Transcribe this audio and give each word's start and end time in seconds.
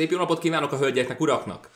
Szép 0.00 0.10
jó 0.10 0.18
napot 0.18 0.38
kívánok 0.38 0.72
a 0.72 0.76
hölgyeknek, 0.76 1.20
uraknak! 1.20 1.70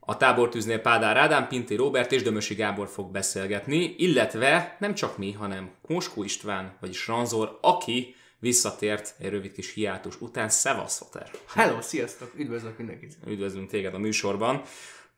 A 0.00 0.16
tábortűznél 0.16 0.80
Pádár 0.80 1.16
Ádám, 1.16 1.48
Pinti 1.48 1.74
Robert 1.74 2.12
és 2.12 2.22
Dömösi 2.22 2.54
Gábor 2.54 2.88
fog 2.88 3.10
beszélgetni, 3.10 3.94
illetve 3.98 4.76
nem 4.80 4.94
csak 4.94 5.18
mi, 5.18 5.32
hanem 5.32 5.70
Moskó 5.86 6.22
István, 6.22 6.76
vagyis 6.80 7.06
Ranzor, 7.06 7.58
aki 7.60 8.14
visszatért 8.38 9.14
egy 9.18 9.30
rövid 9.30 9.52
kis 9.52 9.72
hiátus 9.72 10.20
után. 10.20 10.48
Szevasz, 10.48 10.98
Foter! 10.98 11.30
Hello, 11.54 11.80
sziasztok! 11.80 12.32
Üdvözlök 12.36 12.78
mindenkit! 12.78 13.16
Üdvözlünk 13.26 13.70
téged 13.70 13.94
a 13.94 13.98
műsorban. 13.98 14.62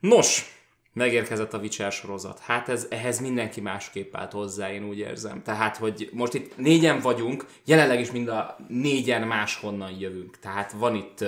Nos, 0.01 0.45
megérkezett 0.93 1.53
a 1.53 1.59
Witcher 1.59 1.93
sorozat. 1.93 2.39
Hát 2.39 2.69
ez, 2.69 2.87
ehhez 2.91 3.21
mindenki 3.21 3.61
másképp 3.61 4.17
állt 4.17 4.33
hozzá, 4.33 4.73
én 4.73 4.85
úgy 4.85 4.99
érzem. 4.99 5.43
Tehát, 5.43 5.77
hogy 5.77 6.09
most 6.13 6.35
itt 6.35 6.57
négyen 6.57 7.01
vagyunk, 7.01 7.47
jelenleg 7.65 8.01
is 8.01 8.11
mind 8.11 8.29
a 8.29 8.57
négyen 8.69 9.27
máshonnan 9.27 9.91
jövünk. 9.91 10.39
Tehát 10.39 10.73
van 10.73 10.95
itt, 10.95 11.25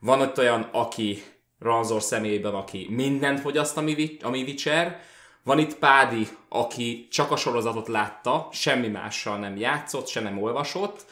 van 0.00 0.20
ott 0.20 0.38
olyan, 0.38 0.68
aki 0.72 1.22
Ranzor 1.58 2.02
személyében, 2.02 2.54
aki 2.54 2.86
mindent 2.90 3.40
fogyaszt, 3.40 3.76
ami, 3.76 4.16
ami 4.22 4.42
Witcher, 4.42 5.00
van 5.44 5.58
itt 5.58 5.74
Pádi, 5.74 6.28
aki 6.48 7.08
csak 7.10 7.30
a 7.30 7.36
sorozatot 7.36 7.88
látta, 7.88 8.48
semmi 8.52 8.88
mással 8.88 9.38
nem 9.38 9.56
játszott, 9.56 10.06
se 10.06 10.20
nem 10.20 10.42
olvasott, 10.42 11.04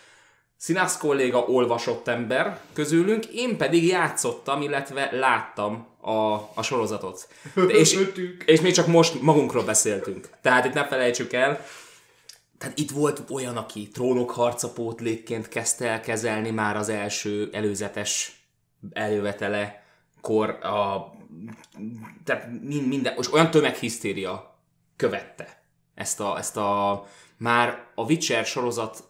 Színász 0.61 0.99
kolléga 0.99 1.39
olvasott 1.39 2.09
ember 2.09 2.61
közülünk, 2.73 3.25
én 3.25 3.57
pedig 3.57 3.87
játszottam, 3.87 4.63
illetve 4.63 5.09
láttam 5.13 5.87
a, 6.01 6.33
a 6.55 6.63
sorozatot. 6.63 7.29
és, 7.69 7.99
és 8.45 8.61
még 8.61 8.73
csak 8.73 8.87
most 8.87 9.23
magunkról 9.23 9.65
beszéltünk. 9.65 10.29
Tehát 10.43 10.65
itt 10.65 10.73
ne 10.73 10.87
felejtsük 10.87 11.33
el, 11.33 11.67
tehát 12.59 12.79
itt 12.79 12.91
volt 12.91 13.23
olyan, 13.31 13.57
aki 13.57 13.89
trónok 13.89 14.31
harca 14.31 14.73
pótlékként 14.73 15.49
kezdte 15.49 15.89
el 15.89 16.01
kezelni 16.01 16.51
már 16.51 16.77
az 16.77 16.89
első 16.89 17.49
előzetes 17.53 18.38
elővetele 18.93 19.83
kor 20.21 20.51
a, 20.51 21.11
tehát 22.25 22.49
minden, 22.63 23.15
és 23.19 23.33
olyan 23.33 23.51
tömeghisztéria 23.51 24.59
követte 24.97 25.63
ezt 25.95 26.21
a, 26.21 26.39
ezt 26.39 26.57
a 26.57 27.05
már 27.37 27.87
a 27.95 28.03
Witcher 28.03 28.45
sorozat 28.45 29.09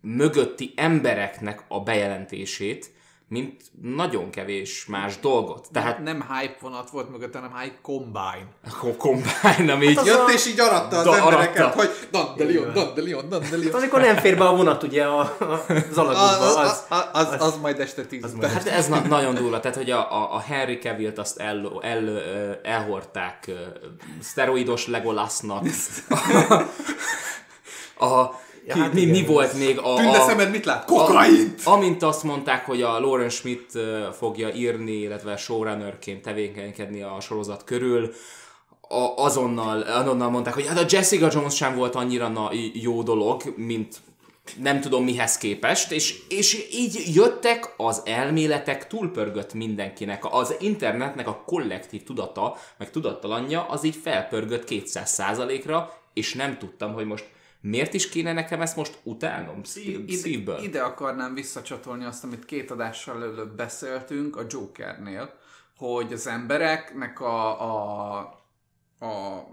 mögötti 0.00 0.72
embereknek 0.76 1.64
a 1.68 1.80
bejelentését, 1.80 2.94
mint 3.28 3.62
nagyon 3.82 4.30
kevés 4.30 4.86
más 4.86 5.18
dolgot. 5.20 5.68
Tehát 5.72 6.02
nem, 6.02 6.16
nem 6.16 6.28
hype 6.38 6.56
vonat 6.60 6.90
volt 6.90 7.10
mögött, 7.10 7.34
hanem 7.34 7.56
hype 7.58 7.78
combine. 7.82 8.48
A 8.64 8.86
combine, 8.96 9.72
ami 9.72 9.94
hát 9.94 10.04
így... 10.04 10.06
Jött 10.06 10.28
és 10.28 10.46
így 10.46 10.60
aratta 10.60 10.98
az 10.98 11.04
da, 11.04 11.16
embereket, 11.16 11.58
aratta. 11.58 11.76
hogy 11.76 11.90
Dandelion, 12.10 12.72
Dandelion, 12.72 13.28
Dandelion. 13.28 13.72
Hát 13.72 13.80
amikor 13.80 14.00
nem 14.00 14.16
fér 14.16 14.38
be 14.38 14.44
a 14.44 14.56
vonat 14.56 14.82
ugye 14.82 15.04
a, 15.04 15.36
az 15.90 15.98
alagútba, 15.98 16.46
az, 16.46 16.56
az, 16.56 16.84
az, 17.12 17.32
az, 17.32 17.42
az, 17.42 17.58
majd 17.60 17.80
este 17.80 18.04
tíz. 18.04 18.34
Hát 18.42 18.66
ez 18.66 18.88
na, 18.88 19.00
nagyon 19.00 19.34
durva, 19.34 19.60
tehát 19.60 19.76
hogy 19.76 19.90
a, 19.90 20.12
a, 20.12 20.34
a 20.34 20.40
Henry 20.40 20.78
Cavill-t 20.78 21.18
azt 21.18 21.38
el, 21.38 21.78
el, 21.82 22.20
elhordták 22.62 23.50
szteroidos 24.20 24.86
Legolasnak. 24.86 25.64
a, 27.98 28.04
a 28.04 28.40
Ja, 28.66 28.76
hát 28.76 28.92
mi, 28.92 29.04
mi 29.04 29.24
volt 29.24 29.58
még 29.58 29.78
a... 29.78 29.94
Tünde 29.94 30.20
szemed 30.20 30.50
mit 30.50 30.64
lát? 30.64 30.84
Kokaint! 30.84 31.60
A, 31.64 31.70
amint 31.70 32.02
azt 32.02 32.22
mondták, 32.22 32.66
hogy 32.66 32.82
a 32.82 33.00
Lauren 33.00 33.28
Schmidt 33.28 33.72
fogja 34.18 34.52
írni, 34.52 34.92
illetve 34.92 35.36
showrunnerként 35.36 36.22
tevékenykedni 36.22 37.02
a 37.02 37.20
sorozat 37.20 37.64
körül, 37.64 38.12
a, 38.88 39.24
azonnal, 39.24 39.80
azonnal 39.80 40.30
mondták, 40.30 40.54
hogy 40.54 40.66
hát 40.66 40.78
a 40.78 40.86
Jessica 40.88 41.28
Jones 41.32 41.54
sem 41.54 41.76
volt 41.76 41.94
annyira 41.94 42.28
na, 42.28 42.50
jó 42.72 43.02
dolog, 43.02 43.42
mint 43.56 43.96
nem 44.62 44.80
tudom 44.80 45.04
mihez 45.04 45.38
képest, 45.38 45.92
és, 45.92 46.18
és 46.28 46.68
így 46.72 47.14
jöttek 47.14 47.74
az 47.76 48.02
elméletek, 48.04 48.86
túlpörgött 48.86 49.54
mindenkinek. 49.54 50.24
Az 50.34 50.54
internetnek 50.58 51.28
a 51.28 51.42
kollektív 51.46 52.02
tudata, 52.02 52.56
meg 52.78 52.90
tudattalanja, 52.90 53.66
az 53.68 53.84
így 53.84 53.98
felpörgött 54.02 54.68
200%-ra, 54.68 55.92
és 56.14 56.34
nem 56.34 56.58
tudtam, 56.58 56.92
hogy 56.92 57.06
most 57.06 57.24
Miért 57.68 57.94
is 57.94 58.08
kéne 58.08 58.32
nekem 58.32 58.60
ezt 58.60 58.76
most 58.76 58.98
utálnom 59.02 59.64
szív, 59.64 60.00
ide, 60.06 60.16
szívből? 60.16 60.62
Ide 60.62 60.80
akarnám 60.80 61.34
visszacsatolni 61.34 62.04
azt, 62.04 62.24
amit 62.24 62.44
két 62.44 62.70
adással 62.70 63.22
előbb 63.22 63.56
beszéltünk 63.56 64.36
a 64.36 64.46
Jokernél, 64.48 65.34
hogy 65.76 66.12
az 66.12 66.26
embereknek 66.26 67.20
a, 67.20 67.62
a, 67.62 68.18
a 69.00 69.44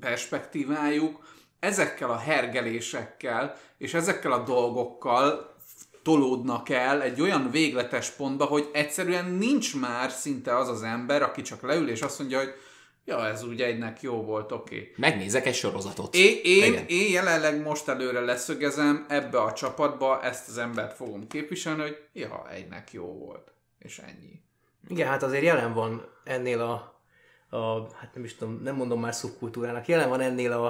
perspektívájuk 0.00 1.24
ezekkel 1.58 2.10
a 2.10 2.16
hergelésekkel 2.16 3.56
és 3.78 3.94
ezekkel 3.94 4.32
a 4.32 4.42
dolgokkal 4.42 5.56
tolódnak 6.02 6.68
el 6.68 7.02
egy 7.02 7.20
olyan 7.20 7.50
végletes 7.50 8.10
pontba, 8.10 8.44
hogy 8.44 8.68
egyszerűen 8.72 9.30
nincs 9.30 9.76
már 9.76 10.10
szinte 10.10 10.56
az 10.56 10.68
az 10.68 10.82
ember, 10.82 11.22
aki 11.22 11.42
csak 11.42 11.62
leül 11.62 11.88
és 11.88 12.02
azt 12.02 12.18
mondja, 12.18 12.38
hogy 12.38 12.54
Ja, 13.04 13.26
ez 13.26 13.44
úgy 13.44 13.62
egynek 13.62 14.02
jó 14.02 14.22
volt, 14.22 14.52
oké. 14.52 14.74
Okay. 14.74 14.92
Megnézek 14.96 15.46
egy 15.46 15.54
sorozatot. 15.54 16.14
Én, 16.14 16.40
én, 16.42 16.84
én 16.86 17.12
jelenleg 17.12 17.62
most 17.62 17.88
előre 17.88 18.20
leszögezem, 18.20 19.06
ebbe 19.08 19.40
a 19.40 19.52
csapatba 19.52 20.22
ezt 20.22 20.48
az 20.48 20.58
embert 20.58 20.96
fogom 20.96 21.26
képviselni, 21.26 21.80
hogy 21.80 21.96
ja, 22.12 22.50
egynek 22.50 22.92
jó 22.92 23.04
volt. 23.04 23.52
És 23.78 23.98
ennyi. 23.98 24.40
Igen, 24.88 25.08
hát 25.08 25.22
azért 25.22 25.42
jelen 25.42 25.72
van 25.72 26.04
ennél 26.24 26.60
a, 26.60 27.00
a 27.56 27.94
hát 27.94 28.14
nem 28.14 28.24
is 28.24 28.34
tudom, 28.34 28.60
nem 28.62 28.74
mondom 28.74 29.00
már 29.00 29.14
szubkultúrának, 29.14 29.88
jelen 29.88 30.08
van 30.08 30.20
ennél 30.20 30.52
a, 30.52 30.66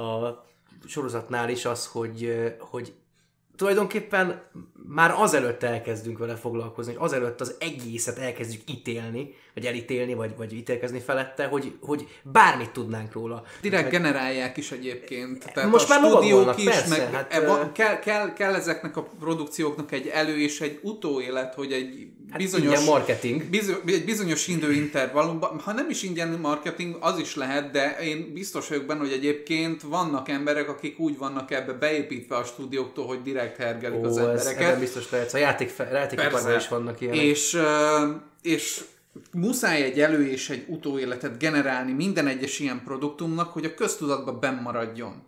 a 0.00 0.44
sorozatnál 0.86 1.48
is 1.48 1.64
az, 1.64 1.86
hogy, 1.86 2.46
hogy 2.58 2.92
tulajdonképpen 3.56 4.50
már 4.86 5.10
azelőtt 5.10 5.62
elkezdünk 5.62 6.18
vele 6.18 6.36
foglalkozni, 6.36 6.94
hogy 6.94 7.04
azelőtt 7.04 7.40
az 7.40 7.56
egészet 7.58 8.18
elkezdjük 8.18 8.70
ítélni, 8.70 9.34
vagy 9.54 9.66
elítélni, 9.66 10.14
vagy, 10.14 10.36
vagy 10.36 10.52
ítélkezni 10.52 11.00
felette, 11.00 11.46
hogy, 11.46 11.72
hogy 11.80 12.08
bármit 12.22 12.70
tudnánk 12.70 13.12
róla. 13.12 13.42
Direkt 13.60 13.82
meg... 13.82 13.92
generálják 13.92 14.56
is 14.56 14.70
egyébként. 14.70 15.52
Tehát 15.52 15.70
most 15.70 15.90
a 15.90 16.00
már 16.00 16.10
stúdiók 16.10 16.58
is, 16.58 16.64
persze, 16.64 16.88
meg 16.88 17.12
hát, 17.12 17.32
e, 17.32 17.70
kell, 17.72 17.98
kell, 17.98 18.32
kell 18.32 18.54
ezeknek 18.54 18.96
a 18.96 19.02
produkcióknak 19.20 19.92
egy 19.92 20.06
elő 20.06 20.40
és 20.40 20.60
egy 20.60 20.78
utóélet, 20.82 21.54
hogy 21.54 21.72
egy 21.72 22.06
hát 22.30 22.38
bizonyos... 22.38 22.84
marketing. 22.84 23.44
Bizony, 23.44 23.76
egy 23.86 24.04
bizonyos 24.04 24.48
időintervallumban, 24.48 25.58
ha 25.58 25.72
nem 25.72 25.90
is 25.90 26.02
ingyen 26.02 26.38
marketing, 26.42 26.96
az 27.00 27.18
is 27.18 27.36
lehet, 27.36 27.70
de 27.70 27.96
én 28.02 28.32
biztos 28.32 28.68
vagyok 28.68 28.84
benne, 28.84 29.00
hogy 29.00 29.12
egyébként 29.12 29.82
vannak 29.82 30.28
emberek, 30.28 30.68
akik 30.68 30.98
úgy 30.98 31.18
vannak 31.18 31.50
ebbe 31.50 31.72
beépítve 31.72 32.36
a 32.36 32.44
stúdióktól, 32.44 33.06
hogy 33.06 33.22
direkt 33.22 33.56
hergelik 33.56 33.98
Ó, 33.98 34.04
az 34.04 34.16
embereket. 34.16 34.72
Ez, 34.72 34.78
biztos 34.78 35.10
lehet. 35.10 35.34
A 35.34 35.38
játék, 35.38 35.72
játékiparban 35.78 36.56
is 36.56 36.68
vannak 36.68 37.00
ilyenek. 37.00 37.20
És, 37.20 37.58
és 38.42 38.84
muszáj 39.32 39.82
egy 39.82 40.00
elő 40.00 40.26
és 40.26 40.50
egy 40.50 40.64
utóéletet 40.68 41.38
generálni 41.38 41.92
minden 41.92 42.26
egyes 42.26 42.58
ilyen 42.58 42.82
produktumnak, 42.84 43.52
hogy 43.52 43.64
a 43.64 43.74
köztudatban 43.74 44.40
benn 44.40 44.62
maradjon. 44.62 45.22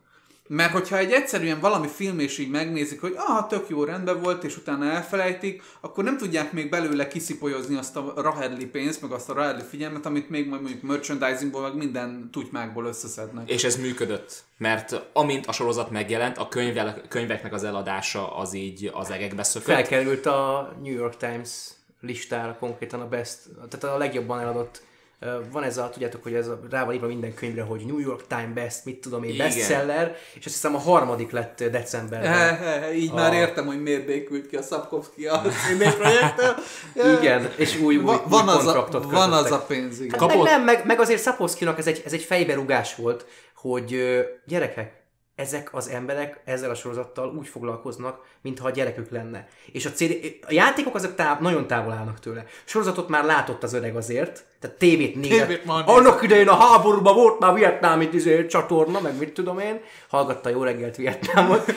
Mert 0.48 0.72
hogyha 0.72 0.98
egy 0.98 1.10
egyszerűen 1.10 1.60
valami 1.60 1.86
film 1.88 2.18
és 2.18 2.38
így 2.38 2.50
megnézik, 2.50 3.00
hogy 3.00 3.14
ah, 3.16 3.46
tök 3.46 3.68
jó 3.68 3.84
rendben 3.84 4.22
volt, 4.22 4.44
és 4.44 4.56
utána 4.56 4.84
elfelejtik, 4.84 5.62
akkor 5.80 6.04
nem 6.04 6.16
tudják 6.16 6.52
még 6.52 6.70
belőle 6.70 7.08
kiszipolyozni 7.08 7.76
azt 7.76 7.96
a 7.96 8.12
rahedli 8.16 8.66
pénzt, 8.66 9.02
meg 9.02 9.10
azt 9.10 9.30
a 9.30 9.32
rahedli 9.32 9.62
figyelmet, 9.68 10.06
amit 10.06 10.30
még 10.30 10.48
majd 10.48 10.62
mondjuk 10.62 10.82
merchandisingból, 10.82 11.62
meg 11.62 11.74
minden 11.76 12.28
tutymákból 12.32 12.86
összeszednek. 12.86 13.50
És 13.50 13.64
ez 13.64 13.76
működött, 13.76 14.44
mert 14.58 15.02
amint 15.12 15.46
a 15.46 15.52
sorozat 15.52 15.90
megjelent, 15.90 16.38
a 16.38 16.48
könyve, 16.48 17.02
könyveknek 17.08 17.52
az 17.52 17.64
eladása 17.64 18.36
az 18.36 18.54
így 18.54 18.90
az 18.94 19.10
egekbe 19.10 19.42
szökött. 19.42 19.74
Felkerült 19.74 20.26
a 20.26 20.72
New 20.82 20.94
York 20.94 21.16
Times 21.16 21.50
listára 22.00 22.56
konkrétan 22.58 23.00
a 23.00 23.08
best, 23.08 23.38
tehát 23.68 23.96
a 23.96 23.98
legjobban 23.98 24.40
eladott 24.40 24.82
van 25.50 25.62
ez 25.62 25.78
a, 25.78 25.88
tudjátok, 25.88 26.22
hogy 26.22 26.34
ez 26.34 26.48
a, 26.48 26.60
rá 26.70 26.84
van 26.84 26.94
írva 26.94 27.06
minden 27.06 27.34
könyvre, 27.34 27.62
hogy 27.62 27.84
New 27.86 27.98
York 27.98 28.26
Times 28.26 28.52
best, 28.54 28.84
mit 28.84 29.00
tudom 29.00 29.22
én, 29.22 29.30
Igen. 29.30 29.46
bestseller, 29.46 30.16
és 30.34 30.44
azt 30.46 30.54
hiszem 30.54 30.74
a 30.74 30.78
harmadik 30.78 31.30
lett 31.30 31.64
decemberben. 31.64 32.32
He, 32.32 32.54
he, 32.54 32.78
he, 32.80 32.94
így 32.94 33.10
a... 33.10 33.14
már 33.14 33.32
értem, 33.32 33.66
hogy 33.66 33.82
miért 33.82 34.06
békült 34.06 34.46
ki 34.46 34.56
a 34.56 34.62
Szapkovszki 34.62 35.26
a 35.26 35.42
projektől. 35.98 36.54
igen, 37.20 37.52
és 37.56 37.76
új, 37.76 37.96
új, 37.96 38.02
van, 38.02 38.16
új 38.16 38.22
van 38.28 38.48
az 38.48 38.66
a, 38.66 38.88
Van 38.90 39.32
az 39.32 39.50
a 39.50 39.58
pénz, 39.58 40.00
igen. 40.00 40.20
Hát 40.20 40.28
meg, 40.28 40.42
nem, 40.42 40.62
meg, 40.62 40.86
meg 40.86 41.00
azért 41.00 41.20
Szapkovszkinak 41.20 41.78
ez 41.78 41.86
egy, 41.86 42.02
ez 42.04 42.12
egy 42.12 42.22
fejberugás 42.22 42.94
volt, 42.94 43.26
hogy 43.54 44.00
gyerekek, 44.46 45.04
ezek 45.36 45.74
az 45.74 45.88
emberek 45.88 46.40
ezzel 46.44 46.70
a 46.70 46.74
sorozattal 46.74 47.34
úgy 47.38 47.48
foglalkoznak, 47.48 48.24
mintha 48.42 48.66
a 48.66 48.70
gyerekük 48.70 49.10
lenne. 49.10 49.48
És 49.72 49.86
a, 49.86 49.90
CD, 49.90 50.12
a 50.46 50.52
játékok 50.52 50.94
azok 50.94 51.14
táv, 51.14 51.40
nagyon 51.40 51.66
távol 51.66 51.92
állnak 51.92 52.20
tőle. 52.20 52.44
Sorozatot 52.64 53.08
már 53.08 53.24
látott 53.24 53.62
az 53.62 53.72
öreg 53.72 53.96
azért, 53.96 54.44
tehát 54.60 54.76
tévét 54.76 55.14
nézett. 55.14 55.62
Annak 55.66 56.22
idején 56.22 56.48
a 56.48 56.54
háborúban 56.54 57.14
volt 57.14 57.38
már 57.38 57.54
vietnámi 57.54 58.08
izé, 58.12 58.46
csatorna, 58.46 59.00
meg 59.00 59.18
mit 59.18 59.32
tudom 59.32 59.58
én, 59.58 59.80
hallgatta 60.08 60.48
jó 60.48 60.62
reggelt 60.62 60.96
Vietnámot, 60.96 61.72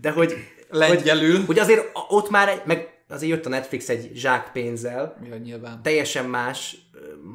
de 0.00 0.10
hogy... 0.10 0.34
Lengyelül. 0.70 1.36
Hogy, 1.36 1.46
hogy 1.46 1.58
azért 1.58 1.90
ott 2.08 2.30
már, 2.30 2.62
meg 2.64 3.00
azért 3.08 3.32
jött 3.32 3.46
a 3.46 3.48
Netflix 3.48 3.88
egy 3.88 4.10
zsák 4.14 4.50
pénzzel. 4.52 5.16
Ja, 5.28 5.36
nyilván. 5.36 5.82
Teljesen 5.82 6.24
más 6.24 6.76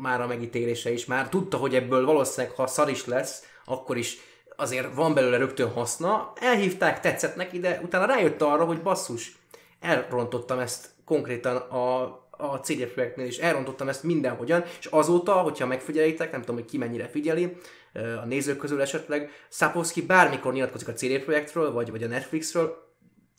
már 0.01 0.21
a 0.21 0.27
megítélése 0.27 0.91
is. 0.91 1.05
Már 1.05 1.29
tudta, 1.29 1.57
hogy 1.57 1.75
ebből 1.75 2.05
valószínűleg, 2.05 2.55
ha 2.55 2.67
szar 2.67 2.89
is 2.89 3.05
lesz, 3.05 3.43
akkor 3.65 3.97
is 3.97 4.17
azért 4.61 4.95
van 4.95 5.13
belőle 5.13 5.37
rögtön 5.37 5.69
haszna, 5.69 6.33
elhívták, 6.35 6.99
tetszett 6.99 7.35
neki, 7.35 7.59
de 7.59 7.79
utána 7.83 8.05
rájött 8.05 8.41
arra, 8.41 8.65
hogy 8.65 8.81
basszus, 8.81 9.35
elrontottam 9.79 10.59
ezt 10.59 10.89
konkrétan 11.05 11.55
a, 11.55 12.01
a 12.29 12.59
CD 12.63 12.85
Projektnél 12.85 13.25
is 13.25 13.37
elrontottam 13.37 13.87
ezt 13.87 14.03
mindenhogyan, 14.03 14.63
és 14.79 14.85
azóta, 14.85 15.33
hogyha 15.33 15.65
megfigyelitek, 15.65 16.31
nem 16.31 16.39
tudom, 16.39 16.55
hogy 16.55 16.65
ki 16.65 16.77
mennyire 16.77 17.07
figyeli, 17.07 17.57
a 17.93 18.25
nézők 18.25 18.57
közül 18.57 18.81
esetleg, 18.81 19.31
Sapowski 19.49 20.01
bármikor 20.01 20.53
nyilatkozik 20.53 20.87
a 20.87 20.93
CD 20.93 21.19
Projektről, 21.19 21.71
vagy, 21.71 21.91
vagy 21.91 22.03
a 22.03 22.07
Netflixről, 22.07 22.89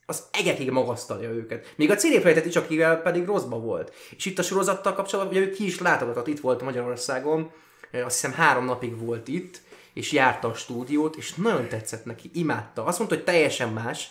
az 0.07 0.23
egekig 0.33 0.71
magasztalja 0.71 1.31
őket. 1.31 1.73
Még 1.77 1.91
a 1.91 1.95
CD 1.95 2.21
Projektet 2.21 2.47
is, 2.47 2.57
akivel 2.57 3.03
pedig 3.03 3.25
rosszba 3.25 3.59
volt. 3.59 3.93
És 4.17 4.25
itt 4.25 4.39
a 4.39 4.43
sorozattal 4.43 4.95
kapcsolatban, 4.95 5.35
ugye 5.37 5.47
ő 5.47 5.51
ki 5.51 5.65
is 5.65 5.81
látogatott, 5.81 6.27
itt 6.27 6.41
volt 6.41 6.63
Magyarországon, 6.63 7.51
azt 7.93 8.21
hiszem 8.21 8.33
három 8.33 8.65
napig 8.65 8.99
volt 8.99 9.29
itt, 9.29 9.61
és 9.95 10.13
járta 10.13 10.49
a 10.49 10.55
stúdiót, 10.55 11.17
és 11.17 11.35
nagyon 11.35 11.69
tetszett 11.69 12.05
neki, 12.05 12.31
imádta. 12.35 12.85
Azt 12.85 12.99
mondta, 12.99 13.17
hogy 13.17 13.25
teljesen 13.25 13.73
más, 13.73 14.11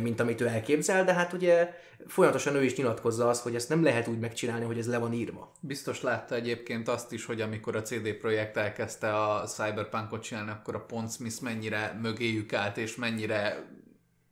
mint 0.00 0.20
amit 0.20 0.40
ő 0.40 0.46
elképzel, 0.46 1.04
de 1.04 1.12
hát 1.12 1.32
ugye 1.32 1.74
folyamatosan 2.06 2.54
ő 2.54 2.64
is 2.64 2.76
nyilatkozza 2.76 3.28
azt, 3.28 3.42
hogy 3.42 3.54
ezt 3.54 3.68
nem 3.68 3.82
lehet 3.82 4.08
úgy 4.08 4.18
megcsinálni, 4.18 4.64
hogy 4.64 4.78
ez 4.78 4.88
le 4.88 4.98
van 4.98 5.12
írva. 5.12 5.52
Biztos 5.60 6.02
látta 6.02 6.34
egyébként 6.34 6.88
azt 6.88 7.12
is, 7.12 7.24
hogy 7.24 7.40
amikor 7.40 7.76
a 7.76 7.82
CD 7.82 8.12
Projekt 8.12 8.56
elkezdte 8.56 9.14
a 9.24 9.44
Cyberpunkot 9.46 10.22
csinálni, 10.22 10.50
akkor 10.50 10.74
a 10.74 10.84
Pont 10.84 11.12
Smith 11.12 11.42
mennyire 11.42 11.98
mögéjük 12.02 12.52
állt, 12.52 12.76
és 12.76 12.96
mennyire 12.96 13.66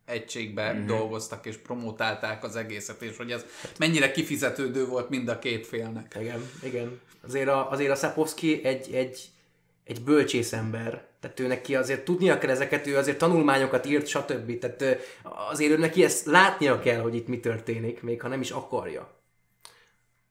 egységbe 0.05 0.73
mm-hmm. 0.73 0.85
dolgoztak 0.85 1.45
és 1.45 1.57
promotálták 1.57 2.43
az 2.43 2.55
egészet, 2.55 3.01
és 3.01 3.17
hogy 3.17 3.31
ez 3.31 3.45
mennyire 3.79 4.11
kifizetődő 4.11 4.85
volt 4.85 5.09
mind 5.09 5.27
a 5.27 5.39
két 5.39 5.67
félnek. 5.67 6.17
Igen, 6.19 6.49
igen. 6.63 6.99
Azért 7.27 7.47
a, 7.47 7.71
azért 7.71 7.91
a 7.91 7.95
Szapowski 7.95 8.63
egy, 8.63 8.93
egy, 8.93 9.29
egy 9.87 10.03
bölcsész 10.03 10.53
ember, 10.53 11.07
tehát 11.19 11.39
ő 11.39 11.47
neki 11.47 11.75
azért 11.75 12.05
tudnia 12.05 12.37
kell 12.37 12.49
ezeket, 12.49 12.87
ő 12.87 12.97
azért 12.97 13.17
tanulmányokat 13.17 13.85
írt, 13.85 14.07
stb. 14.07 14.59
Tehát 14.59 14.99
azért 15.49 15.71
ő 15.71 15.77
neki 15.77 16.03
ezt 16.03 16.25
látnia 16.25 16.79
kell, 16.79 17.01
hogy 17.01 17.15
itt 17.15 17.27
mi 17.27 17.39
történik, 17.39 18.01
még 18.01 18.21
ha 18.21 18.27
nem 18.27 18.41
is 18.41 18.51
akarja. 18.51 19.15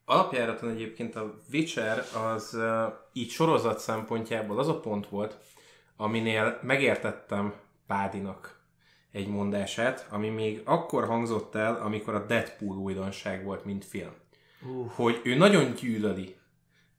Alapjáraton 0.05 0.71
egyébként 0.71 1.17
a 1.17 1.41
Witcher 1.53 2.05
az 2.15 2.59
így 3.13 3.31
sorozat 3.31 3.79
szempontjából 3.79 4.59
az 4.59 4.69
a 4.69 4.81
pont 4.81 5.09
volt, 5.09 5.39
aminél 5.97 6.59
megértettem 6.63 7.55
Pádinak 7.87 8.61
egy 9.13 9.29
mondását, 9.29 10.07
ami 10.11 10.29
még 10.29 10.61
akkor 10.65 11.07
hangzott 11.07 11.55
el, 11.55 11.75
amikor 11.75 12.15
a 12.15 12.27
Deadpool 12.27 12.77
újdonság 12.77 13.45
volt, 13.45 13.65
mint 13.65 13.85
film. 13.85 14.13
Uh. 14.63 14.91
Hogy 14.91 15.21
ő 15.25 15.35
nagyon 15.35 15.75
gyűlöli 15.75 16.37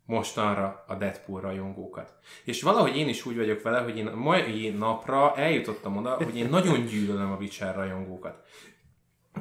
mostanra 0.08 0.84
a 0.88 0.96
Deadpool 0.96 1.42
rajongókat. 1.42 2.14
És 2.44 2.62
valahogy 2.62 2.98
én 2.98 3.08
is 3.08 3.26
úgy 3.26 3.36
vagyok 3.36 3.62
vele, 3.62 3.80
hogy 3.80 3.98
én 3.98 4.06
mai 4.06 4.70
napra 4.70 5.36
eljutottam 5.36 5.98
oda, 5.98 6.16
hogy 6.16 6.38
én 6.38 6.50
nagyon 6.50 6.86
gyűlölöm 6.86 7.32
a 7.32 7.36
Witcher 7.36 7.76
rajongókat. 7.76 8.44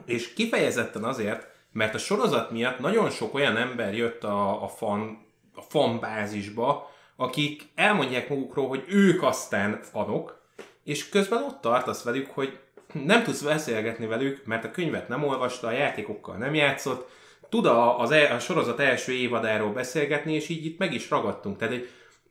És 0.05 0.33
kifejezetten 0.33 1.05
azért, 1.05 1.47
mert 1.73 1.95
a 1.95 1.99
sorozat 1.99 2.51
miatt 2.51 2.79
nagyon 2.79 3.11
sok 3.11 3.35
olyan 3.35 3.57
ember 3.57 3.95
jött 3.95 4.25
a, 4.25 4.63
a 4.63 4.69
fan, 4.69 5.27
a 5.55 5.61
fan 5.61 6.01
bázisba, 6.01 6.91
akik 7.17 7.63
elmondják 7.75 8.29
magukról, 8.29 8.69
hogy 8.69 8.85
ők 8.89 9.23
aztán 9.23 9.81
fanok, 9.83 10.45
és 10.85 11.09
közben 11.09 11.43
ott 11.43 11.61
tartasz 11.61 12.03
velük, 12.03 12.31
hogy 12.31 12.59
nem 12.93 13.23
tudsz 13.23 13.43
beszélgetni 13.43 14.07
velük, 14.07 14.45
mert 14.45 14.65
a 14.65 14.71
könyvet 14.71 15.09
nem 15.09 15.25
olvasta, 15.25 15.67
a 15.67 15.73
játékokkal 15.73 16.37
nem 16.37 16.55
játszott, 16.55 17.11
tud 17.49 17.67
a, 17.67 18.01
az 18.01 18.11
e, 18.11 18.35
a 18.35 18.39
sorozat 18.39 18.81
első 18.81 19.13
évadáról 19.13 19.73
beszélgetni, 19.73 20.35
és 20.35 20.49
így 20.49 20.65
itt 20.65 20.79
meg 20.79 20.95
is 20.95 21.11
ragadtunk. 21.11 21.59
Tehát 21.59 21.75
egy, 21.75 21.89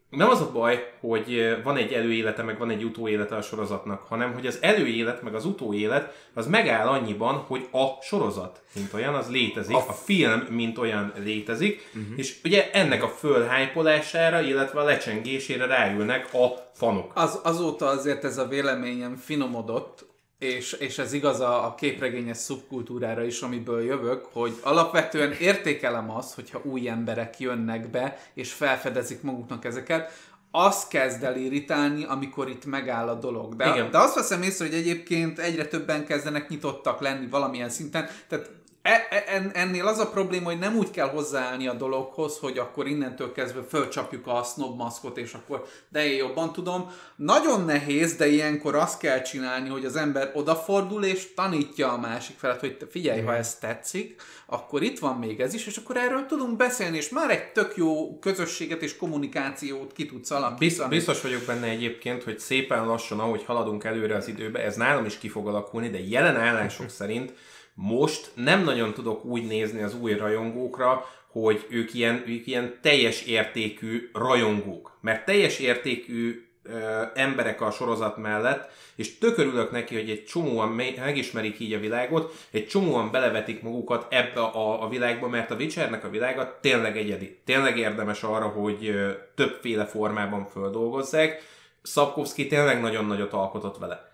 nem 0.10 0.30
az 0.30 0.42
a 0.42 0.52
baj, 0.52 0.92
hogy 1.00 1.58
van 1.64 1.78
egy 1.78 1.94
előélete, 1.94 2.44
meg 2.44 2.58
van 2.58 2.70
egy 2.70 2.84
utóélete 2.84 3.36
a 3.36 3.42
sorozatnak, 3.42 4.02
hanem 4.02 4.34
hogy 4.34 4.48
az 4.48 4.58
előélet, 4.62 5.22
meg 5.22 5.36
az 5.36 5.46
utóélet 5.46 6.30
az 6.34 6.48
megáll 6.48 6.88
annyiban, 6.88 7.36
hogy 7.36 7.68
a 7.72 8.02
sorozat, 8.02 8.62
mint 8.76 8.94
olyan, 8.94 9.14
az 9.14 9.30
létezik, 9.30 9.76
a, 9.76 9.86
a 9.88 9.94
film, 9.94 10.40
mint 10.50 10.78
olyan 10.78 11.14
létezik, 11.24 11.90
uh-huh. 11.96 12.18
és 12.18 12.36
ugye 12.44 12.72
ennek 12.72 13.04
a 13.04 13.08
fölhájpolására, 13.08 14.42
illetve 14.42 14.80
a 14.80 14.84
lecsengésére 14.84 15.66
ráülnek 15.66 16.34
a 16.34 16.70
fanok. 16.74 17.12
Az, 17.16 17.40
azóta 17.44 17.86
azért 17.88 18.24
ez 18.24 18.38
a 18.38 18.48
véleményem 18.48 19.16
finomodott, 19.16 20.06
és, 20.40 20.72
és 20.72 20.98
ez 20.98 21.14
igaz 21.14 21.40
a, 21.40 21.66
a 21.66 21.76
képregényes 21.76 22.38
szubkultúrára 22.38 23.24
is, 23.24 23.42
amiből 23.42 23.84
jövök, 23.84 24.26
hogy 24.32 24.60
alapvetően 24.64 25.32
értékelem 25.32 26.12
azt, 26.12 26.36
hogyha 26.36 26.62
új 26.64 26.90
emberek 26.90 27.40
jönnek 27.40 27.90
be, 27.90 28.18
és 28.34 28.54
felfedezik 28.54 29.22
maguknak 29.22 29.66
ezeket, 29.66 30.12
az 30.52 30.88
kezd 30.88 31.24
el 31.24 31.36
irritálni, 31.36 32.04
amikor 32.04 32.50
itt 32.50 32.66
megáll 32.66 33.08
a 33.08 33.14
dolog. 33.14 33.56
De, 33.56 33.70
Igen. 33.70 33.92
de 33.92 33.98
azt 33.98 34.16
veszem 34.16 34.42
észre, 34.42 34.66
hogy 34.66 34.76
egyébként 34.76 35.40
egyre 35.40 35.66
többen 35.66 36.06
kezdenek 36.06 36.50
nyitottak 36.50 37.02
lenni 37.02 37.28
valamilyen 37.28 37.70
szinten, 37.70 38.10
tehát 38.28 38.50
E, 38.86 39.08
e, 39.10 39.50
ennél 39.54 39.88
az 39.88 40.00
a 40.00 40.10
probléma, 40.10 40.46
hogy 40.46 40.60
nem 40.60 40.76
úgy 40.76 40.92
kell 40.92 41.10
hozzáállni 41.10 41.68
a 41.68 41.74
dologhoz, 41.74 42.38
hogy 42.38 42.58
akkor 42.58 42.88
innentől 42.88 43.32
kezdve 43.32 43.62
fölcsapjuk 43.70 44.28
a 44.28 44.44
snob 44.44 44.78
maszkot, 44.78 45.18
és 45.18 45.34
akkor 45.34 45.66
de 45.90 46.06
én 46.06 46.18
jobban 46.18 46.54
tudom. 46.54 46.92
Nagyon 47.16 47.66
nehéz, 47.66 48.16
de 48.16 48.28
ilyenkor 48.28 48.76
azt 48.76 49.00
kell 49.00 49.22
csinálni, 49.22 49.70
hogy 49.70 49.86
az 49.86 49.96
ember 49.96 50.32
odafordul, 50.34 51.04
és 51.04 51.34
tanítja 51.34 51.92
a 51.92 51.98
másik 51.98 52.38
felet, 52.38 52.60
hogy 52.60 52.78
figyelj, 52.90 53.22
ha 53.22 53.36
ez 53.36 53.56
tetszik, 53.56 54.22
akkor 54.46 54.84
itt 54.84 55.00
van 55.00 55.18
még 55.18 55.40
ez 55.40 55.54
is, 55.54 55.68
és 55.68 55.78
akkor 55.78 55.98
erről 55.98 56.26
tudunk 56.26 56.58
beszélni, 56.58 56.98
és 56.98 57.10
már 57.10 57.30
egy 57.30 57.52
tök 57.52 57.76
jó 57.76 58.20
közösséget 58.20 58.82
és 58.82 58.98
kommunikációt 58.98 59.94
ki 59.94 60.06
tudsz 60.06 60.32
alakítani. 60.32 60.90
Biztos 60.90 61.22
vagyok 61.22 61.42
benne 61.42 61.68
egyébként, 61.68 62.24
hogy 62.24 62.40
szépen 62.40 62.86
lassan, 62.86 63.20
ahogy 63.20 63.44
haladunk 63.44 63.84
előre 63.84 64.16
az 64.16 64.28
időbe, 64.28 64.64
ez 64.64 64.76
nálam 64.76 65.06
is 65.06 65.18
ki 65.18 65.30
fog 65.30 65.48
alakulni, 65.48 65.90
de 65.90 66.00
jelen 66.00 66.36
állások 66.36 66.90
szerint 66.90 67.34
most 67.76 68.32
nem 68.36 68.64
nagyon 68.64 68.94
tudok 68.94 69.26
úgy 69.26 69.48
nézni 69.48 69.82
az 69.82 69.96
új 70.02 70.14
rajongókra, 70.14 71.06
hogy 71.28 71.66
ők 71.70 71.94
ilyen, 71.94 72.24
ők 72.28 72.48
ilyen 72.48 72.78
teljes 72.82 73.26
értékű 73.26 74.10
rajongók. 74.14 74.98
Mert 75.02 75.26
teljes 75.26 75.60
értékű 75.60 76.46
ö, 76.64 77.02
emberek 77.14 77.62
a 77.62 77.72
sorozat 77.72 78.18
mellett, 78.18 78.72
és 78.96 79.18
tökörülök 79.18 79.72
neki, 79.72 79.96
hogy 79.96 80.10
egy 80.10 80.26
csomóan 80.26 80.70
megismerik 80.70 81.60
így 81.60 81.74
a 81.74 81.80
világot, 81.80 82.34
egy 82.52 82.68
csomóan 82.68 83.12
belevetik 83.12 83.62
magukat 83.62 84.14
ebbe 84.14 84.42
a, 84.42 84.84
a 84.84 84.90
világba, 84.90 85.28
mert 85.28 85.52
a 85.52 85.56
Witchernek 85.56 86.04
a 86.04 86.10
világa 86.10 86.58
tényleg 86.62 86.98
egyedi. 86.98 87.38
Tényleg 87.46 87.78
érdemes 87.78 88.24
arra, 88.24 88.48
hogy 88.48 88.88
ö, 88.88 89.12
többféle 89.36 89.86
formában 89.86 90.46
földolgozzák. 90.46 91.44
Szabkovszki 91.82 92.48
tényleg 92.48 92.82
nagyon 92.82 93.06
nagyot 93.06 93.34
alkotott 93.34 93.78
vele 93.78 94.14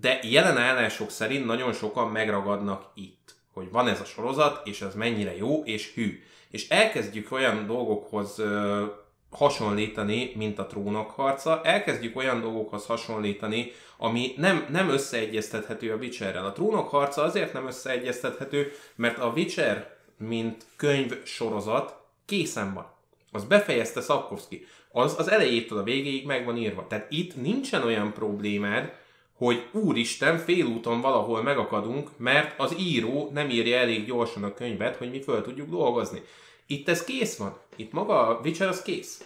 de 0.00 0.18
jelen 0.22 0.56
állások 0.56 1.10
szerint 1.10 1.46
nagyon 1.46 1.72
sokan 1.72 2.08
megragadnak 2.08 2.90
itt, 2.94 3.34
hogy 3.52 3.70
van 3.70 3.88
ez 3.88 4.00
a 4.00 4.04
sorozat, 4.04 4.66
és 4.66 4.80
ez 4.80 4.94
mennyire 4.94 5.36
jó 5.36 5.62
és 5.64 5.92
hű. 5.94 6.22
És 6.50 6.68
elkezdjük 6.68 7.32
olyan 7.32 7.66
dolgokhoz 7.66 8.38
ö, 8.38 8.84
hasonlítani, 9.30 10.32
mint 10.36 10.58
a 10.58 10.66
trónok 10.66 11.10
harca, 11.10 11.60
elkezdjük 11.64 12.16
olyan 12.16 12.40
dolgokhoz 12.40 12.86
hasonlítani, 12.86 13.72
ami 13.96 14.32
nem, 14.36 14.66
nem 14.70 14.88
összeegyeztethető 14.88 15.92
a 15.92 15.96
Witcherrel. 15.96 16.44
A 16.44 16.52
trónok 16.52 16.88
harca 16.88 17.22
azért 17.22 17.52
nem 17.52 17.66
összeegyeztethető, 17.66 18.72
mert 18.96 19.18
a 19.18 19.32
Witcher, 19.34 19.96
mint 20.18 20.64
könyv 20.76 21.24
sorozat 21.24 21.96
készen 22.24 22.74
van. 22.74 22.90
Az 23.32 23.44
befejezte 23.44 24.00
Szapkovszki. 24.00 24.66
Az 24.92 25.14
az 25.18 25.30
elejétől 25.30 25.78
a 25.78 25.82
végéig 25.82 26.26
meg 26.26 26.44
van 26.44 26.56
írva. 26.56 26.86
Tehát 26.86 27.06
itt 27.10 27.36
nincsen 27.36 27.82
olyan 27.82 28.12
problémád, 28.12 28.92
hogy 29.38 29.68
úristen, 29.72 30.38
félúton 30.38 31.00
valahol 31.00 31.42
megakadunk, 31.42 32.10
mert 32.16 32.60
az 32.60 32.74
író 32.78 33.30
nem 33.32 33.50
írja 33.50 33.78
elég 33.78 34.06
gyorsan 34.06 34.44
a 34.44 34.54
könyvet, 34.54 34.96
hogy 34.96 35.10
mi 35.10 35.22
föl 35.22 35.42
tudjuk 35.42 35.68
dolgozni. 35.70 36.22
Itt 36.66 36.88
ez 36.88 37.04
kész 37.04 37.36
van. 37.36 37.58
Itt 37.76 37.92
maga 37.92 38.26
a 38.26 38.40
Witcher 38.44 38.68
az 38.68 38.82
kész. 38.82 39.24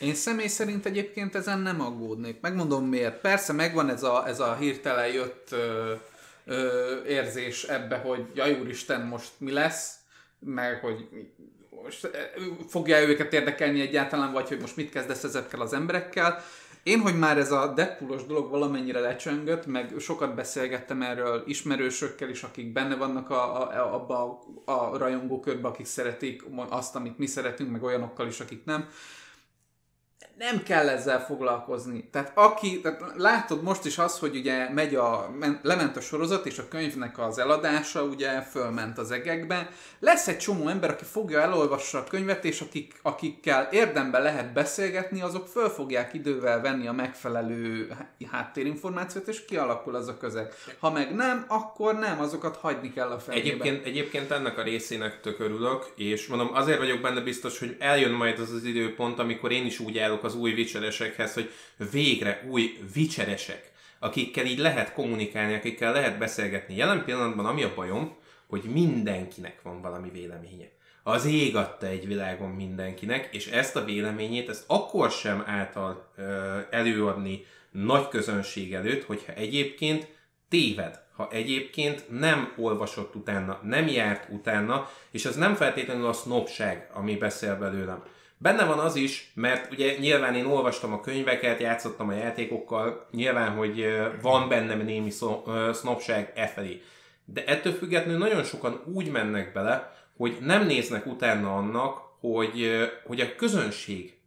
Én 0.00 0.14
személy 0.14 0.46
szerint 0.46 0.86
egyébként 0.86 1.34
ezen 1.34 1.58
nem 1.58 1.80
aggódnék. 1.80 2.40
Megmondom 2.40 2.84
miért. 2.84 3.20
Persze 3.20 3.52
megvan 3.52 3.88
ez 3.88 4.02
a, 4.02 4.28
ez 4.28 4.40
a 4.40 4.56
hirtelen 4.56 5.12
jött 5.12 5.48
ö, 5.50 5.94
ö, 6.44 7.04
érzés 7.04 7.64
ebbe, 7.64 7.96
hogy 7.96 8.26
jaj 8.34 8.60
úristen, 8.60 9.00
most 9.00 9.30
mi 9.38 9.52
lesz, 9.52 9.94
meg 10.38 10.80
hogy 10.80 11.08
most 11.82 12.10
fogja 12.68 13.00
őket 13.00 13.32
érdekelni 13.32 13.80
egyáltalán, 13.80 14.32
vagy 14.32 14.48
hogy 14.48 14.60
most 14.60 14.76
mit 14.76 14.90
kezdesz 14.90 15.24
ezekkel 15.24 15.60
az 15.60 15.72
emberekkel. 15.72 16.44
Én, 16.88 17.00
hogy 17.00 17.18
már 17.18 17.38
ez 17.38 17.52
a 17.52 17.72
Deadpoolos 17.74 18.26
dolog 18.26 18.50
valamennyire 18.50 19.00
lecsöngött, 19.00 19.66
meg 19.66 19.94
sokat 19.98 20.34
beszélgettem 20.34 21.02
erről 21.02 21.42
ismerősökkel 21.46 22.28
is, 22.28 22.42
akik 22.42 22.72
benne 22.72 22.96
vannak 22.96 23.30
a, 23.30 23.70
a, 23.70 24.06
a, 24.08 24.72
a 24.72 24.98
rajongókörbe, 24.98 25.68
akik 25.68 25.86
szeretik 25.86 26.42
azt, 26.68 26.96
amit 26.96 27.18
mi 27.18 27.26
szeretünk, 27.26 27.70
meg 27.70 27.82
olyanokkal 27.82 28.26
is, 28.26 28.40
akik 28.40 28.64
nem. 28.64 28.88
Nem 30.38 30.62
kell 30.62 30.88
ezzel 30.88 31.24
foglalkozni. 31.24 32.08
Tehát 32.12 32.32
aki, 32.34 32.80
tehát 32.80 33.02
látod 33.16 33.62
most 33.62 33.84
is 33.84 33.98
az, 33.98 34.18
hogy 34.18 34.36
ugye 34.36 34.70
megy 34.70 34.94
a, 34.94 35.30
men, 35.38 35.60
lement 35.62 35.96
a 35.96 36.00
sorozat, 36.00 36.46
és 36.46 36.58
a 36.58 36.68
könyvnek 36.68 37.18
az 37.18 37.38
eladása 37.38 38.02
ugye 38.02 38.40
fölment 38.40 38.98
az 38.98 39.10
egekbe. 39.10 39.68
Lesz 39.98 40.28
egy 40.28 40.38
csomó 40.38 40.68
ember, 40.68 40.90
aki 40.90 41.04
fogja, 41.04 41.40
elolvassa 41.40 41.98
a 41.98 42.04
könyvet, 42.04 42.44
és 42.44 42.60
akik, 42.60 42.94
akikkel 43.02 43.68
érdemben 43.72 44.22
lehet 44.22 44.52
beszélgetni, 44.52 45.20
azok 45.20 45.46
föl 45.46 45.68
fogják 45.68 46.14
idővel 46.14 46.60
venni 46.60 46.86
a 46.86 46.92
megfelelő 46.92 47.96
háttérinformációt, 48.30 49.28
és 49.28 49.44
kialakul 49.44 49.94
az 49.94 50.08
a 50.08 50.16
közeg. 50.16 50.54
Ha 50.78 50.90
meg 50.90 51.14
nem, 51.14 51.44
akkor 51.48 51.94
nem, 51.98 52.20
azokat 52.20 52.56
hagyni 52.56 52.92
kell 52.92 53.10
a 53.10 53.18
fejébe. 53.18 53.46
Egyébként, 53.48 53.86
egyébként 53.86 54.30
ennek 54.30 54.58
a 54.58 54.62
részének 54.62 55.20
tök 55.20 55.40
örülök, 55.40 55.92
és 55.96 56.26
mondom, 56.26 56.50
azért 56.52 56.78
vagyok 56.78 57.00
benne 57.00 57.20
biztos, 57.20 57.58
hogy 57.58 57.76
eljön 57.78 58.12
majd 58.12 58.38
az 58.38 58.52
az 58.52 58.64
időpont, 58.64 59.18
amikor 59.18 59.52
én 59.52 59.66
is 59.66 59.78
úgy 59.78 59.98
állok 59.98 60.26
az 60.28 60.34
új 60.34 60.52
vicseresekhez, 60.52 61.34
hogy 61.34 61.50
végre 61.90 62.44
új 62.48 62.78
vicseresek, 62.92 63.72
akikkel 63.98 64.46
így 64.46 64.58
lehet 64.58 64.92
kommunikálni, 64.92 65.54
akikkel 65.54 65.92
lehet 65.92 66.18
beszélgetni. 66.18 66.76
Jelen 66.76 67.04
pillanatban 67.04 67.46
ami 67.46 67.62
a 67.62 67.74
bajom, 67.74 68.16
hogy 68.46 68.62
mindenkinek 68.62 69.62
van 69.62 69.80
valami 69.80 70.10
véleménye. 70.10 70.70
Az 71.02 71.24
ég 71.24 71.56
adta 71.56 71.86
egy 71.86 72.06
világon 72.06 72.50
mindenkinek, 72.50 73.28
és 73.34 73.46
ezt 73.46 73.76
a 73.76 73.84
véleményét, 73.84 74.48
ezt 74.48 74.64
akkor 74.66 75.10
sem 75.10 75.42
által 75.46 76.12
ö, 76.16 76.58
előadni 76.70 77.44
nagy 77.70 78.08
közönség 78.08 78.74
előtt, 78.74 79.04
hogyha 79.04 79.32
egyébként 79.32 80.08
téved, 80.48 81.00
ha 81.16 81.28
egyébként 81.30 82.04
nem 82.10 82.52
olvasott 82.56 83.14
utána, 83.14 83.60
nem 83.62 83.86
járt 83.86 84.28
utána, 84.30 84.90
és 85.10 85.24
az 85.24 85.36
nem 85.36 85.54
feltétlenül 85.54 86.06
a 86.06 86.12
sznopság, 86.12 86.90
ami 86.92 87.16
beszél 87.16 87.56
belőlem. 87.56 88.02
Benne 88.38 88.64
van 88.64 88.78
az 88.78 88.96
is, 88.96 89.30
mert 89.34 89.72
ugye 89.72 89.98
nyilván 89.98 90.34
én 90.34 90.46
olvastam 90.46 90.92
a 90.92 91.00
könyveket, 91.00 91.60
játszottam 91.60 92.08
a 92.08 92.12
játékokkal, 92.12 93.06
nyilván, 93.10 93.56
hogy 93.56 93.86
van 94.22 94.48
bennem 94.48 94.80
némi 94.80 95.10
sznopság 95.72 96.32
e 96.34 96.46
felé. 96.46 96.82
De 97.24 97.44
ettől 97.44 97.72
függetlenül 97.72 98.18
nagyon 98.18 98.44
sokan 98.44 98.82
úgy 98.92 99.10
mennek 99.10 99.52
bele, 99.52 99.92
hogy 100.16 100.36
nem 100.40 100.66
néznek 100.66 101.06
utána 101.06 101.56
annak, 101.56 102.00
hogy, 102.20 102.88
hogy 103.06 103.20
a 103.20 103.34
közönség 103.36 104.18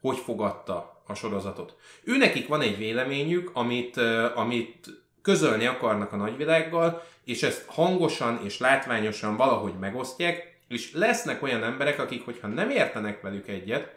hogy 0.00 0.18
fogadta 0.18 1.02
a 1.06 1.14
sorozatot. 1.14 1.76
Ő 2.04 2.16
nekik 2.16 2.48
van 2.48 2.60
egy 2.60 2.76
véleményük, 2.76 3.50
amit, 3.52 3.96
amit 4.34 4.86
közölni 5.22 5.66
akarnak 5.66 6.12
a 6.12 6.16
nagyvilággal, 6.16 7.02
és 7.24 7.42
ezt 7.42 7.64
hangosan 7.66 8.40
és 8.44 8.58
látványosan 8.58 9.36
valahogy 9.36 9.78
megosztják, 9.80 10.57
és 10.68 10.92
lesznek 10.92 11.42
olyan 11.42 11.62
emberek, 11.64 11.98
akik, 11.98 12.24
hogyha 12.24 12.46
nem 12.46 12.70
értenek 12.70 13.20
velük 13.20 13.48
egyet, 13.48 13.96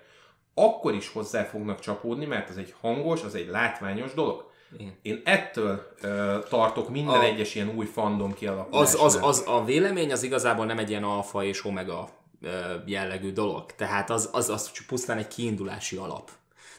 akkor 0.54 0.94
is 0.94 1.10
hozzá 1.10 1.44
fognak 1.44 1.80
csapódni, 1.80 2.26
mert 2.26 2.50
ez 2.50 2.56
egy 2.56 2.74
hangos, 2.80 3.24
az 3.24 3.36
egy 3.36 3.48
látványos 3.48 4.14
dolog. 4.14 4.50
Én, 4.78 4.98
Én 5.02 5.22
ettől 5.26 5.94
uh, 6.04 6.44
tartok 6.50 6.90
minden 6.90 7.20
a, 7.20 7.24
egyes 7.24 7.56
ilyen 7.56 7.76
új 7.76 7.86
fandom 7.86 8.34
kialakulásnál. 8.34 9.06
Az, 9.06 9.16
az, 9.16 9.24
az, 9.24 9.44
a 9.48 9.66
vélemény 9.66 10.12
az 10.12 10.24
igazából 10.24 10.66
nem 10.66 10.78
egy 10.78 10.90
ilyen 10.90 11.04
alfa 11.04 11.44
és 11.44 11.66
omega 11.66 12.10
uh, 12.42 12.50
jellegű 12.86 13.32
dolog. 13.32 13.66
Tehát 13.76 14.10
az, 14.10 14.30
az, 14.32 14.50
az 14.50 14.72
pusztán 14.88 15.18
egy 15.18 15.28
kiindulási 15.28 15.96
alap. 15.96 16.32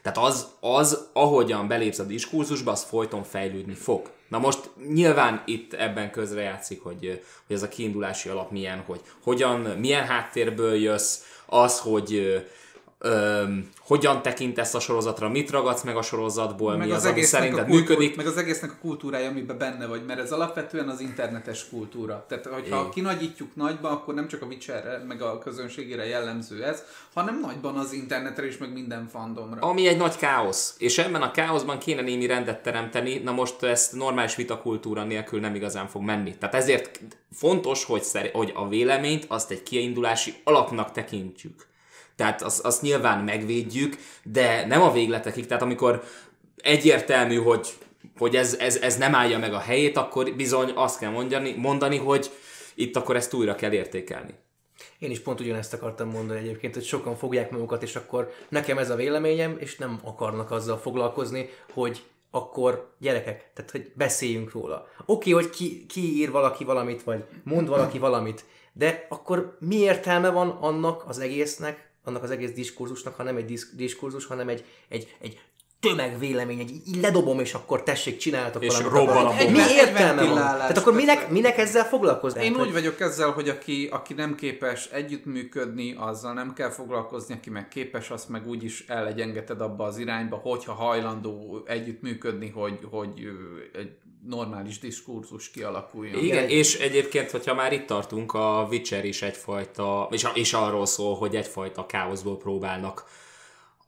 Tehát 0.02 0.18
az, 0.18 0.46
az, 0.60 1.10
ahogyan 1.12 1.68
belépsz 1.68 1.98
a 1.98 2.04
diskurzusba, 2.04 2.70
az 2.70 2.82
folyton 2.82 3.22
fejlődni 3.22 3.74
fog. 3.74 4.10
Na 4.32 4.38
most 4.38 4.70
nyilván 4.88 5.42
itt 5.46 5.72
ebben 5.72 6.10
közrejátszik, 6.10 6.82
hogy, 6.82 7.22
hogy 7.46 7.56
ez 7.56 7.62
a 7.62 7.68
kiindulási 7.68 8.28
alap 8.28 8.50
milyen, 8.50 8.78
hogy 8.86 9.00
hogyan, 9.22 9.60
milyen 9.60 10.04
háttérből 10.04 10.74
jössz, 10.74 11.18
az, 11.46 11.78
hogy 11.78 12.42
öm, 13.02 13.68
hogyan 13.80 14.22
tekintesz 14.22 14.74
a 14.74 14.80
sorozatra, 14.80 15.28
mit 15.28 15.50
ragadsz 15.50 15.82
meg 15.82 15.96
a 15.96 16.02
sorozatból, 16.02 16.76
meg 16.76 16.86
mi 16.86 16.92
az, 16.92 17.04
az 17.04 17.10
ami 17.10 17.22
szerinted 17.22 17.66
kultúr, 17.66 17.80
működik. 17.80 18.16
Meg 18.16 18.26
az 18.26 18.36
egésznek 18.36 18.70
a 18.70 18.74
kultúrája, 18.80 19.28
amiben 19.28 19.58
benne 19.58 19.86
vagy, 19.86 20.04
mert 20.06 20.20
ez 20.20 20.32
alapvetően 20.32 20.88
az 20.88 21.00
internetes 21.00 21.68
kultúra. 21.68 22.24
Tehát, 22.28 22.46
hogyha 22.46 22.84
Én. 22.84 22.90
kinagyítjuk 22.90 23.54
nagyba, 23.54 23.90
akkor 23.90 24.14
nem 24.14 24.28
csak 24.28 24.42
a 24.42 24.46
Witcherre, 24.46 25.04
meg 25.08 25.22
a 25.22 25.38
közönségére 25.38 26.06
jellemző 26.06 26.64
ez, 26.64 26.82
hanem 27.14 27.40
nagyban 27.40 27.76
az 27.76 27.92
internetre 27.92 28.46
is, 28.46 28.58
meg 28.58 28.72
minden 28.72 29.08
fandomra. 29.12 29.60
Ami 29.60 29.86
egy 29.86 29.96
nagy 29.96 30.16
káosz. 30.16 30.74
És 30.78 30.98
ebben 30.98 31.22
a 31.22 31.30
káoszban 31.30 31.78
kéne 31.78 32.02
némi 32.02 32.26
rendet 32.26 32.62
teremteni, 32.62 33.18
na 33.18 33.32
most 33.32 33.62
ezt 33.62 33.92
normális 33.92 34.36
vitakultúra 34.36 35.04
nélkül 35.04 35.40
nem 35.40 35.54
igazán 35.54 35.86
fog 35.86 36.02
menni. 36.02 36.36
Tehát 36.38 36.54
ezért 36.54 37.00
fontos, 37.32 37.84
hogy, 37.84 38.02
hogy 38.32 38.52
a 38.54 38.68
véleményt 38.68 39.24
azt 39.28 39.50
egy 39.50 39.62
kiindulási 39.62 40.34
alapnak 40.44 40.92
tekintjük 40.92 41.70
tehát 42.22 42.42
azt, 42.42 42.64
azt 42.64 42.82
nyilván 42.82 43.24
megvédjük, 43.24 43.96
de 44.22 44.66
nem 44.66 44.82
a 44.82 44.92
végletekig, 44.92 45.46
tehát 45.46 45.62
amikor 45.62 46.02
egyértelmű, 46.56 47.36
hogy, 47.36 47.68
hogy 48.18 48.36
ez, 48.36 48.54
ez, 48.54 48.76
ez 48.76 48.96
nem 48.96 49.14
állja 49.14 49.38
meg 49.38 49.52
a 49.52 49.58
helyét, 49.58 49.96
akkor 49.96 50.34
bizony 50.36 50.72
azt 50.74 50.98
kell 50.98 51.10
mondani, 51.10 51.54
mondani, 51.56 51.96
hogy 51.96 52.30
itt 52.74 52.96
akkor 52.96 53.16
ezt 53.16 53.34
újra 53.34 53.54
kell 53.54 53.72
értékelni. 53.72 54.34
Én 54.98 55.10
is 55.10 55.20
pont 55.20 55.40
ugyanezt 55.40 55.72
akartam 55.72 56.08
mondani 56.08 56.38
egyébként, 56.38 56.74
hogy 56.74 56.84
sokan 56.84 57.16
fogják 57.16 57.50
magukat, 57.50 57.82
és 57.82 57.96
akkor 57.96 58.32
nekem 58.48 58.78
ez 58.78 58.90
a 58.90 58.96
véleményem, 58.96 59.56
és 59.58 59.76
nem 59.76 60.00
akarnak 60.04 60.50
azzal 60.50 60.78
foglalkozni, 60.78 61.48
hogy 61.72 62.02
akkor 62.30 62.94
gyerekek, 62.98 63.50
tehát 63.54 63.70
hogy 63.70 63.92
beszéljünk 63.94 64.52
róla. 64.52 64.86
Oké, 65.06 65.32
okay, 65.32 65.32
hogy 65.32 65.50
ki, 65.54 65.86
ki 65.86 66.16
ír 66.16 66.30
valaki 66.30 66.64
valamit, 66.64 67.02
vagy 67.02 67.24
mond 67.44 67.68
valaki 67.68 67.98
valamit, 67.98 68.44
de 68.72 69.06
akkor 69.08 69.56
mi 69.60 69.76
értelme 69.76 70.30
van 70.30 70.48
annak 70.48 71.04
az 71.08 71.18
egésznek, 71.18 71.91
annak 72.04 72.22
az 72.22 72.30
egész 72.30 72.52
diskurzusnak, 72.52 73.14
ha 73.14 73.22
nem 73.22 73.36
egy 73.36 73.44
disz, 73.44 73.70
diskurzus, 73.74 74.26
hanem 74.26 74.48
egy, 74.48 74.64
egy, 74.88 75.16
egy 75.20 75.40
tömegvélemény, 75.82 76.58
egy 76.58 76.70
így 76.70 77.00
ledobom, 77.00 77.40
és 77.40 77.54
akkor 77.54 77.82
tessék, 77.82 78.16
csináltok 78.16 78.64
és 78.64 78.76
valamit. 78.76 78.92
robban 78.92 79.26
a 79.26 79.50
Mi 79.50 79.72
értelme 79.72 80.24
van? 80.24 80.36
Tehát 80.36 80.78
akkor 80.78 80.94
minek, 80.94 81.30
minek 81.30 81.58
ezzel 81.58 81.84
foglalkozni? 81.84 82.44
Én 82.44 82.56
úgy 82.56 82.72
vagyok 82.72 83.00
ezzel, 83.00 83.30
hogy 83.30 83.48
aki, 83.48 83.88
aki 83.92 84.14
nem 84.14 84.34
képes 84.34 84.86
együttműködni, 84.86 85.94
azzal 85.98 86.32
nem 86.32 86.52
kell 86.52 86.70
foglalkozni, 86.70 87.34
aki 87.34 87.50
meg 87.50 87.68
képes, 87.68 88.10
azt 88.10 88.28
meg 88.28 88.48
úgyis 88.48 88.84
ellegyengeted 88.88 89.60
abba 89.60 89.84
az 89.84 89.98
irányba, 89.98 90.36
hogyha 90.36 90.72
hajlandó 90.72 91.62
együttműködni, 91.66 92.48
hogy, 92.48 92.78
hogy 92.90 93.10
egy 93.72 93.96
normális 94.28 94.78
diskurzus 94.78 95.50
kialakuljon. 95.50 96.24
Igen, 96.24 96.48
és 96.48 96.78
egyébként, 96.78 97.30
hogyha 97.30 97.54
már 97.54 97.72
itt 97.72 97.86
tartunk, 97.86 98.32
a 98.32 98.66
Witcher 98.70 99.04
is 99.04 99.22
egyfajta, 99.22 100.08
és, 100.10 100.26
és 100.34 100.52
arról 100.52 100.86
szól, 100.86 101.16
hogy 101.16 101.36
egyfajta 101.36 101.86
káoszból 101.86 102.36
próbálnak 102.36 103.04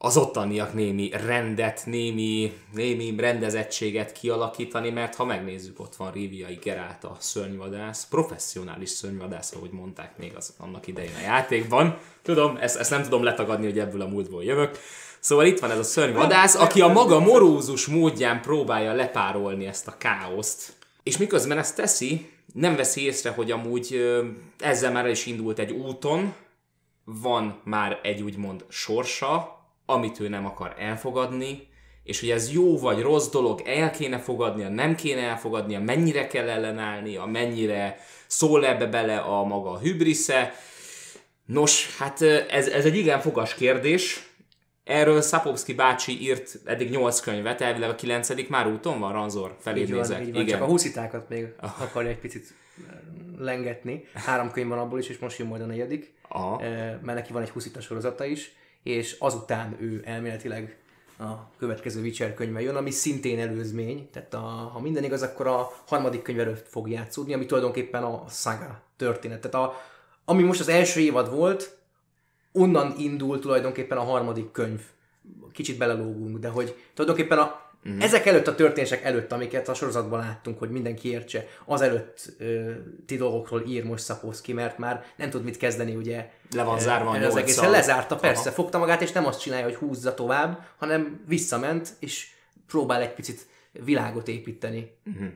az 0.05 0.17
ottaniak 0.17 0.75
némi 0.75 1.11
rendet, 1.27 1.83
némi, 1.87 2.53
némi 2.73 3.15
rendezettséget 3.17 4.13
kialakítani, 4.13 4.91
mert 4.91 5.15
ha 5.15 5.25
megnézzük, 5.25 5.81
ott 5.81 5.97
van 5.97 6.13
Riviai 6.13 6.59
Gerált 6.63 7.05
a 7.05 7.17
szörnyvadász, 7.19 8.09
professzionális 8.09 8.89
szörnyvadász, 8.89 9.53
ahogy 9.53 9.71
mondták 9.71 10.19
még 10.19 10.33
az, 10.37 10.55
annak 10.59 10.87
idején 10.87 11.15
a 11.19 11.23
játékban. 11.23 11.99
Tudom, 12.23 12.57
ezt, 12.57 12.77
ezt 12.77 12.91
nem 12.91 13.03
tudom 13.03 13.23
letagadni, 13.23 13.65
hogy 13.65 13.79
ebből 13.79 14.01
a 14.01 14.09
múltból 14.09 14.45
jövök. 14.45 14.79
Szóval 15.25 15.47
itt 15.47 15.59
van 15.59 15.71
ez 15.71 15.79
a 15.79 15.83
szörnyvadász, 15.83 16.55
aki 16.55 16.81
a 16.81 16.89
maga 16.89 17.21
morózus 17.21 17.87
módján 17.87 18.41
próbálja 18.41 18.93
lepárolni 18.93 19.67
ezt 19.67 19.89
a 19.89 19.97
káoszt. 19.99 20.73
És 21.03 21.17
miközben 21.17 21.59
ezt 21.59 21.77
teszi, 21.77 22.31
nem 22.53 22.77
veszi 22.77 23.05
észre, 23.05 23.31
hogy 23.31 23.51
amúgy 23.51 24.15
ezzel 24.59 24.93
már 24.93 25.09
is 25.09 25.27
indult 25.27 25.59
egy 25.59 25.73
úton, 25.73 26.35
van 27.05 27.61
már 27.65 28.01
egy 28.03 28.23
úgymond 28.23 28.65
sorsa, 28.69 29.59
amit 29.87 30.21
ő 30.21 30.29
nem 30.29 30.47
akar 30.47 30.75
elfogadni, 30.79 31.69
és 32.03 32.21
hogy 32.21 32.31
ez 32.31 32.53
jó 32.53 32.79
vagy 32.79 33.01
rossz 33.01 33.29
dolog, 33.29 33.63
el 33.65 33.91
kéne 33.91 34.19
fogadnia, 34.19 34.69
nem 34.69 34.95
kéne 34.95 35.21
elfogadnia, 35.21 35.81
mennyire 35.81 36.27
kell 36.27 36.49
ellenállnia, 36.49 37.25
mennyire 37.25 37.99
szól 38.27 38.67
ebbe 38.67 38.87
bele 38.87 39.17
a 39.17 39.45
maga 39.45 39.79
hübrisze. 39.79 40.55
Nos, 41.47 41.97
hát 41.99 42.23
ez, 42.23 42.67
ez 42.69 42.85
egy 42.85 42.97
igen 42.97 43.21
fogas 43.21 43.55
kérdés, 43.55 44.33
Erről 44.85 45.21
Szapovszki 45.21 45.75
bácsi 45.75 46.23
írt 46.23 46.61
eddig 46.65 46.91
8 46.91 47.21
könyvet, 47.21 47.61
elvileg 47.61 47.91
a 47.91 47.95
9 47.95 48.49
már 48.49 48.67
úton 48.67 49.01
van, 49.01 49.13
Ranzor 49.13 49.57
felé 49.59 49.81
így 49.81 49.91
nézek. 49.91 50.19
Van, 50.19 50.27
így 50.27 50.33
van, 50.33 50.43
Igen. 50.43 50.59
Csak 50.59 50.69
a 50.69 50.71
huszitákat 50.71 51.29
még 51.29 51.49
ah. 51.61 51.83
akarja 51.83 52.11
egy 52.11 52.19
picit 52.19 52.55
lengetni. 53.39 54.05
Három 54.15 54.51
könyv 54.51 54.69
van 54.69 54.79
abból 54.79 54.99
is, 54.99 55.09
és 55.09 55.19
most 55.19 55.39
jön 55.39 55.49
majd 55.49 55.63
a 55.63 55.67
negyedik. 55.67 56.15
Aha. 56.29 56.61
Mert 57.03 57.05
neki 57.05 57.33
van 57.33 57.43
egy 57.43 57.51
huszita 57.51 57.81
sorozata 57.81 58.25
is, 58.25 58.53
és 58.83 59.17
azután 59.19 59.77
ő 59.81 60.03
elméletileg 60.05 60.77
a 61.19 61.57
következő 61.59 62.01
Witcher 62.01 62.35
könyve 62.35 62.61
jön, 62.61 62.77
ami 62.77 62.91
szintén 62.91 63.39
előzmény, 63.39 64.09
tehát 64.13 64.35
a, 64.35 64.39
ha 64.73 64.81
minden 64.81 65.05
igaz, 65.05 65.23
akkor 65.23 65.47
a 65.47 65.71
harmadik 65.87 66.23
könyv 66.23 66.41
előtt 66.41 66.69
fog 66.69 66.89
játszódni, 66.89 67.35
ami 67.35 67.47
tulajdonképpen 67.47 68.03
a 68.03 68.25
saga 68.29 68.83
történet. 68.97 69.41
Tehát 69.41 69.69
a, 69.69 69.75
ami 70.25 70.43
most 70.43 70.61
az 70.61 70.69
első 70.69 71.01
évad 71.01 71.35
volt, 71.35 71.79
onnan 72.55 72.95
indul 72.99 73.39
tulajdonképpen 73.39 73.99
a 73.99 74.03
harmadik 74.03 74.51
könyv. 74.51 74.81
Kicsit 75.53 75.79
belelógunk, 75.79 76.39
de 76.39 76.49
hogy 76.49 76.75
tulajdonképpen 76.95 77.39
a, 77.39 77.63
Uh-huh. 77.87 78.05
Ezek 78.05 78.27
előtt 78.27 78.47
a 78.47 78.55
történések 78.55 79.05
előtt, 79.05 79.33
amiket 79.33 79.69
a 79.69 79.75
sorozatban 79.75 80.19
láttunk, 80.19 80.59
hogy 80.59 80.71
mindenki 80.71 81.11
értse, 81.11 81.47
az 81.65 81.81
előtt 81.81 82.33
ö, 82.39 82.71
ti 83.07 83.17
dolgokról 83.17 83.63
ír 83.67 83.85
most 83.85 84.05
Szapowski, 84.05 84.53
mert 84.53 84.79
már 84.79 85.05
nem 85.17 85.31
tud 85.31 85.45
mit 85.45 85.57
kezdeni, 85.57 85.95
ugye. 85.95 86.31
Le 86.55 86.63
van 86.63 86.79
zárva 86.79 87.11
a 87.11 87.27
az 87.27 87.37
egész. 87.37 87.61
Lezárta, 87.61 88.17
persze, 88.17 88.49
Aha. 88.49 88.51
fogta 88.51 88.79
magát, 88.79 89.03
és 89.03 89.13
nem 89.13 89.27
azt 89.27 89.41
csinálja, 89.41 89.65
hogy 89.65 89.75
húzza 89.75 90.15
tovább, 90.15 90.65
hanem 90.77 91.25
visszament, 91.27 91.95
és 91.99 92.29
próbál 92.67 93.01
egy 93.01 93.15
picit 93.15 93.47
világot 93.73 94.29
építeni. 94.29 94.97
Uh-huh. 95.07 95.29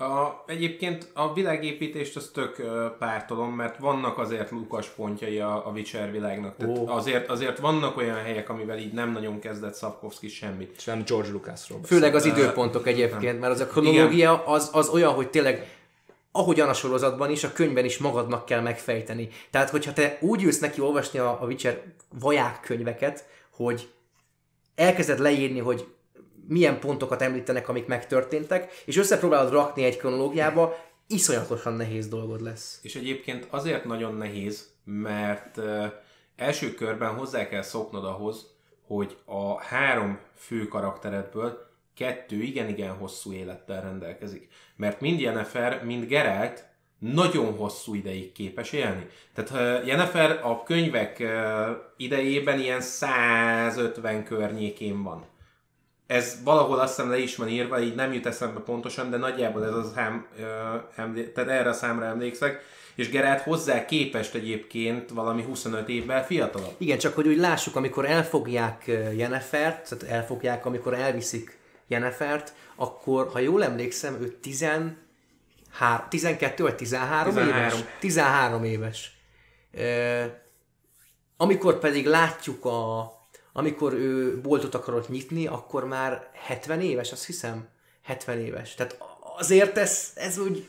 A, 0.00 0.42
egyébként 0.46 1.10
a 1.14 1.32
világépítést 1.32 2.16
az 2.16 2.30
tök 2.34 2.58
uh, 2.58 2.66
pártolom, 2.98 3.54
mert 3.54 3.78
vannak 3.78 4.18
azért 4.18 4.50
lukas 4.50 4.86
pontjai 4.88 5.40
a, 5.40 5.66
a 5.66 5.70
Witcher 5.70 6.10
világnak. 6.10 6.56
Tehát 6.56 6.78
oh. 6.78 6.94
azért, 6.94 7.28
azért 7.28 7.58
vannak 7.58 7.96
olyan 7.96 8.16
helyek, 8.16 8.48
amivel 8.48 8.78
így 8.78 8.92
nem 8.92 9.12
nagyon 9.12 9.38
kezdett 9.38 9.74
Szapkovszki 9.74 10.28
semmit. 10.28 10.74
És 10.76 10.84
nem 10.84 11.02
George 11.06 11.30
Lucasról 11.30 11.80
Főleg 11.84 12.14
az 12.14 12.24
időpontok 12.24 12.86
egyébként, 12.86 13.40
mert 13.40 13.52
az 13.52 13.60
a 13.60 13.66
kronológia 13.66 14.44
az, 14.44 14.70
az 14.72 14.88
olyan, 14.88 15.12
hogy 15.12 15.30
tényleg 15.30 15.78
ahogyan 16.32 16.68
a 16.68 16.74
sorozatban 16.74 17.30
is, 17.30 17.44
a 17.44 17.52
könyvben 17.52 17.84
is 17.84 17.98
magadnak 17.98 18.44
kell 18.44 18.60
megfejteni. 18.60 19.28
Tehát, 19.50 19.70
hogyha 19.70 19.92
te 19.92 20.18
úgy 20.20 20.42
ülsz 20.42 20.58
neki 20.58 20.80
olvasni 20.80 21.18
a, 21.18 21.38
a 21.42 21.46
Witcher 21.46 21.82
vaják 22.20 22.60
könyveket, 22.60 23.24
hogy 23.50 23.88
elkezded 24.74 25.18
leírni, 25.18 25.58
hogy 25.58 25.86
milyen 26.50 26.78
pontokat 26.78 27.22
említenek, 27.22 27.68
amik 27.68 27.86
megtörténtek, 27.86 28.82
és 28.84 28.96
összepróbálod 28.96 29.52
rakni 29.52 29.84
egy 29.84 29.96
kronológiába, 29.96 30.76
iszonyatosan 31.06 31.72
nehéz 31.72 32.08
dolgod 32.08 32.42
lesz. 32.42 32.78
És 32.82 32.94
egyébként 32.94 33.46
azért 33.50 33.84
nagyon 33.84 34.14
nehéz, 34.14 34.72
mert 34.84 35.60
első 36.36 36.74
körben 36.74 37.14
hozzá 37.14 37.48
kell 37.48 37.62
szoknod 37.62 38.04
ahhoz, 38.04 38.46
hogy 38.86 39.16
a 39.24 39.60
három 39.60 40.18
fő 40.34 40.68
karakteredből 40.68 41.68
kettő 41.96 42.42
igen-igen 42.42 42.92
hosszú 42.92 43.32
élettel 43.32 43.82
rendelkezik. 43.82 44.48
Mert 44.76 45.00
mind 45.00 45.20
Jennifer, 45.20 45.84
mind 45.84 46.06
Geralt 46.06 46.68
nagyon 46.98 47.56
hosszú 47.56 47.94
ideig 47.94 48.32
képes 48.32 48.72
élni. 48.72 49.06
Tehát 49.34 49.86
Jennifer 49.86 50.40
a 50.42 50.62
könyvek 50.62 51.16
uh, 51.20 51.76
idejében 51.96 52.60
ilyen 52.60 52.80
150 52.80 54.24
környékén 54.24 55.02
van 55.02 55.29
ez 56.10 56.38
valahol 56.44 56.78
azt 56.78 56.94
hiszem 56.94 57.10
le 57.10 57.18
is 57.18 57.36
van 57.36 57.48
írva, 57.48 57.80
így 57.80 57.94
nem 57.94 58.12
jut 58.12 58.26
eszembe 58.26 58.60
pontosan, 58.60 59.10
de 59.10 59.16
nagyjából 59.16 59.66
ez 59.66 59.74
az 59.74 59.92
szám, 59.94 60.26
emlé- 60.96 61.32
tehát 61.32 61.50
erre 61.50 61.68
a 61.68 61.72
számra 61.72 62.04
emlékszek, 62.04 62.62
és 62.94 63.10
Gerát 63.10 63.40
hozzá 63.40 63.84
képest 63.84 64.34
egyébként 64.34 65.10
valami 65.10 65.42
25 65.42 65.88
évvel 65.88 66.26
fiatalabb. 66.26 66.74
Igen, 66.78 66.98
csak 66.98 67.14
hogy 67.14 67.28
úgy 67.28 67.36
lássuk, 67.36 67.76
amikor 67.76 68.04
elfogják 68.04 68.86
Jenefert, 69.16 69.88
tehát 69.88 70.14
elfogják, 70.14 70.66
amikor 70.66 70.94
elviszik 70.94 71.58
Jenefert, 71.86 72.54
akkor, 72.76 73.28
ha 73.32 73.38
jól 73.38 73.64
emlékszem, 73.64 74.16
ő 74.20 74.38
13, 74.40 74.96
12 76.08 76.62
vagy 76.62 76.76
13, 76.76 77.34
13. 77.34 77.58
éves? 77.58 77.84
13 78.00 78.64
éves. 78.64 79.12
Amikor 81.36 81.78
pedig 81.78 82.06
látjuk 82.06 82.64
a, 82.64 83.10
amikor 83.52 83.92
ő 83.92 84.40
boltot 84.40 84.74
akarott 84.74 85.08
nyitni, 85.08 85.46
akkor 85.46 85.84
már 85.84 86.30
70 86.32 86.80
éves, 86.80 87.12
azt 87.12 87.26
hiszem. 87.26 87.68
70 88.02 88.38
éves. 88.38 88.74
Tehát 88.74 88.98
azért 89.38 89.78
ez, 89.78 90.12
ez 90.14 90.38
úgy 90.38 90.68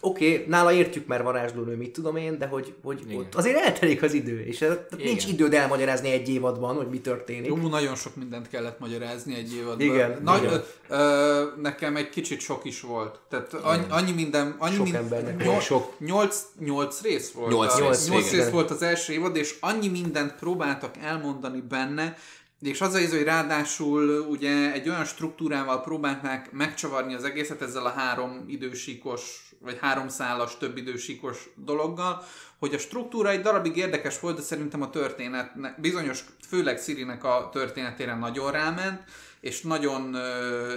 oké, 0.00 0.32
okay, 0.32 0.44
nála 0.48 0.72
értjük 0.72 1.06
már 1.06 1.22
varázslónő, 1.22 1.76
mit 1.76 1.92
tudom 1.92 2.16
én, 2.16 2.38
de 2.38 2.46
hogy, 2.46 2.74
hogy 2.82 3.04
ott 3.12 3.34
azért 3.34 3.56
eltelik 3.56 4.02
az 4.02 4.12
idő, 4.12 4.44
és 4.44 4.60
ez, 4.60 4.76
nincs 4.96 5.26
időd 5.26 5.54
elmagyarázni 5.54 6.10
egy 6.10 6.28
évadban, 6.28 6.76
hogy 6.76 6.88
mi 6.88 7.00
történik. 7.00 7.46
Jó, 7.46 7.56
nagyon 7.56 7.94
sok 7.94 8.16
mindent 8.16 8.48
kellett 8.48 8.78
magyarázni 8.78 9.34
egy 9.34 9.54
évadban. 9.54 9.80
Igen. 9.80 10.20
Nagy, 10.22 10.42
igen. 10.42 10.62
Ö, 10.88 11.44
nekem 11.60 11.96
egy 11.96 12.08
kicsit 12.08 12.40
sok 12.40 12.64
is 12.64 12.80
volt. 12.80 13.20
Tehát 13.28 13.54
annyi, 13.54 13.84
annyi 13.88 14.12
minden... 14.12 14.54
Annyi 14.58 14.74
sok 14.74 14.84
mind, 14.84 14.96
embernek 14.96 15.44
nyol, 15.44 15.60
sok. 15.60 15.92
Nyolc, 15.98 16.42
nyolc 16.58 17.00
rész 17.02 17.32
volt. 17.32 17.50
Nyolc, 17.50 17.74
a, 17.74 17.80
nyolc, 17.80 18.08
nyolc 18.08 18.30
rész 18.30 18.48
volt 18.48 18.70
az 18.70 18.82
első 18.82 19.12
évad, 19.12 19.36
és 19.36 19.56
annyi 19.60 19.88
mindent 19.88 20.34
próbáltak 20.34 20.94
elmondani 21.02 21.60
benne, 21.68 22.16
és 22.60 22.80
az 22.80 22.94
az, 22.94 23.10
hogy 23.10 23.22
ráadásul 23.22 24.26
ugye 24.28 24.72
egy 24.72 24.88
olyan 24.88 25.04
struktúrával 25.04 25.80
próbálták 25.80 26.52
megcsavarni 26.52 27.14
az 27.14 27.24
egészet 27.24 27.62
ezzel 27.62 27.86
a 27.86 27.88
három 27.88 28.44
idősíkos, 28.48 29.49
vagy 29.62 29.78
három 29.80 30.08
szálas, 30.08 30.56
több 30.58 30.76
idősíkos 30.76 31.48
dologgal, 31.54 32.24
hogy 32.58 32.74
a 32.74 32.78
struktúra 32.78 33.30
egy 33.30 33.40
darabig 33.40 33.76
érdekes 33.76 34.20
volt, 34.20 34.36
de 34.36 34.42
szerintem 34.42 34.82
a 34.82 34.90
történet, 34.90 35.80
bizonyos, 35.80 36.24
főleg 36.48 36.78
Szirinek 36.78 37.24
a 37.24 37.48
történetére 37.52 38.14
nagyon 38.14 38.50
ráment, 38.50 39.02
és 39.40 39.60
nagyon, 39.60 40.12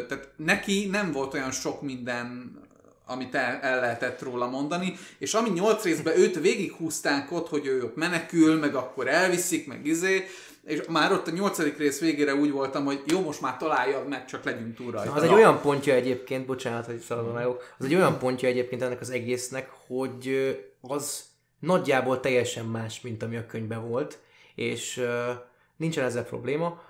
tehát 0.07 0.29
neki 0.35 0.87
nem 0.91 1.11
volt 1.11 1.33
olyan 1.33 1.51
sok 1.51 1.81
minden 1.81 2.61
amit 3.05 3.35
el, 3.35 3.59
el 3.61 3.79
lehetett 3.79 4.21
róla 4.21 4.47
mondani, 4.49 4.97
és 5.17 5.33
ami 5.33 5.49
nyolc 5.49 5.83
részben 5.83 6.17
őt 6.17 6.39
végighúzták 6.39 7.31
ott, 7.31 7.49
hogy 7.49 7.65
ő 7.65 7.83
ott 7.83 7.95
menekül, 7.95 8.59
meg 8.59 8.75
akkor 8.75 9.07
elviszik, 9.07 9.67
meg 9.67 9.85
izé, 9.85 10.25
és 10.65 10.81
már 10.87 11.11
ott 11.11 11.27
a 11.27 11.31
nyolcadik 11.31 11.77
rész 11.77 11.99
végére 11.99 12.35
úgy 12.35 12.51
voltam, 12.51 12.85
hogy 12.85 13.01
jó, 13.05 13.21
most 13.21 13.41
már 13.41 13.57
találja 13.57 14.03
meg, 14.09 14.25
csak 14.25 14.43
legyünk 14.43 14.75
túl 14.75 14.91
rajta. 14.91 15.13
Az 15.13 15.23
egy 15.23 15.33
olyan 15.33 15.61
pontja 15.61 15.93
egyébként, 15.93 16.45
bocsánat, 16.45 16.85
hogy 16.85 16.99
szaladom 16.99 17.35
el, 17.35 17.57
az 17.77 17.85
egy 17.85 17.95
olyan 17.95 18.17
pontja 18.17 18.47
egyébként 18.47 18.81
ennek 18.81 19.01
az 19.01 19.09
egésznek, 19.09 19.69
hogy 19.87 20.29
az 20.81 21.23
nagyjából 21.59 22.19
teljesen 22.19 22.65
más, 22.65 23.01
mint 23.01 23.23
ami 23.23 23.35
a 23.35 23.45
könyvben 23.45 23.87
volt, 23.87 24.19
és 24.55 24.97
uh, 24.97 25.29
nincsen 25.77 26.05
ezzel 26.05 26.25
probléma, 26.25 26.81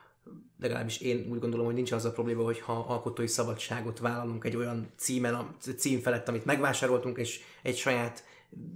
legalábbis 0.60 1.00
én 1.00 1.28
úgy 1.32 1.40
gondolom, 1.40 1.66
hogy 1.66 1.76
nincs 1.76 1.92
az 1.92 2.06
a 2.06 2.12
probléma, 2.12 2.44
hogy 2.44 2.60
ha 2.60 2.86
alkotói 2.88 3.28
szabadságot 3.28 4.00
vállalunk 4.00 4.46
egy 4.46 4.56
olyan 4.56 4.92
címen, 4.98 5.34
a 5.34 5.56
cím 5.78 6.00
felett, 6.00 6.28
amit 6.28 6.46
megvásároltunk, 6.46 7.18
és 7.18 7.40
egy 7.62 7.78
saját 7.78 8.24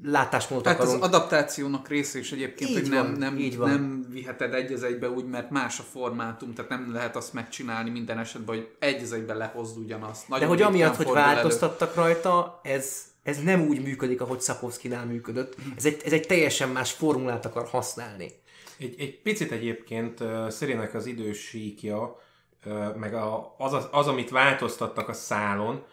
látásmódot 0.04 0.64
Tehát 0.64 0.80
akarunk. 0.80 1.04
az 1.04 1.10
adaptációnak 1.10 1.88
része 1.88 2.20
is 2.20 2.32
egyébként, 2.32 2.70
így 2.70 2.76
hogy 2.76 2.90
van, 2.90 3.06
nem, 3.06 3.14
nem, 3.14 3.38
így 3.38 3.58
van. 3.58 3.70
nem 3.70 4.06
viheted 4.10 4.54
egy 4.54 4.72
az 4.72 4.84
egybe 4.84 5.10
úgy, 5.10 5.26
mert 5.26 5.50
más 5.50 5.80
a 5.80 5.84
formátum, 5.84 6.54
tehát 6.54 6.70
nem 6.70 6.94
lehet 6.94 7.16
azt 7.16 7.34
megcsinálni 7.34 7.90
minden 7.90 8.20
esetben, 8.20 8.56
hogy 8.56 8.76
egy 8.80 9.04
az 9.04 9.12
egyben 9.12 9.38
lehozd 9.38 9.78
ugyanazt. 9.78 10.28
Nagyon 10.28 10.48
De 10.48 10.54
hogy 10.54 10.62
amiatt, 10.62 10.96
hogy 10.96 11.12
változtattak 11.12 11.92
elő. 11.96 12.02
rajta, 12.02 12.60
ez, 12.64 13.04
ez 13.24 13.44
nem 13.44 13.68
úgy 13.68 13.82
működik, 13.82 14.22
ahogy 14.22 14.42
Szapovszkinál 14.42 15.06
működött. 15.06 15.56
Ez 15.78 15.86
egy, 15.86 16.02
ez 16.06 16.12
egy 16.12 16.28
teljesen 16.28 16.70
más 16.70 16.92
formulát 16.92 17.46
akar 17.46 17.68
használni. 17.68 18.32
Egy, 18.78 18.96
egy 19.00 19.22
picit 19.22 19.52
egyébként 19.52 20.20
uh, 20.20 20.50
Szerinek 20.50 20.94
az 20.94 21.06
idősíkja, 21.06 22.20
uh, 22.66 22.96
meg 22.96 23.14
a, 23.14 23.56
az, 23.58 23.74
az, 23.74 23.88
az, 23.92 24.08
amit 24.08 24.30
változtattak 24.30 25.10
a 25.10 25.14
szálon, 25.14 25.84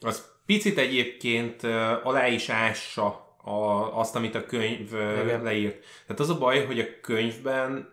az 0.00 0.22
picit 0.46 0.78
egyébként 0.78 1.62
uh, 1.62 2.06
alá 2.06 2.26
is 2.26 2.48
ássa 2.48 3.21
a, 3.42 3.98
azt, 3.98 4.16
amit 4.16 4.34
a 4.34 4.46
könyv 4.46 4.92
Igen. 5.22 5.42
leírt. 5.42 5.84
Tehát 6.06 6.20
az 6.20 6.30
a 6.30 6.38
baj, 6.38 6.64
hogy 6.64 6.80
a 6.80 7.00
könyvben 7.00 7.92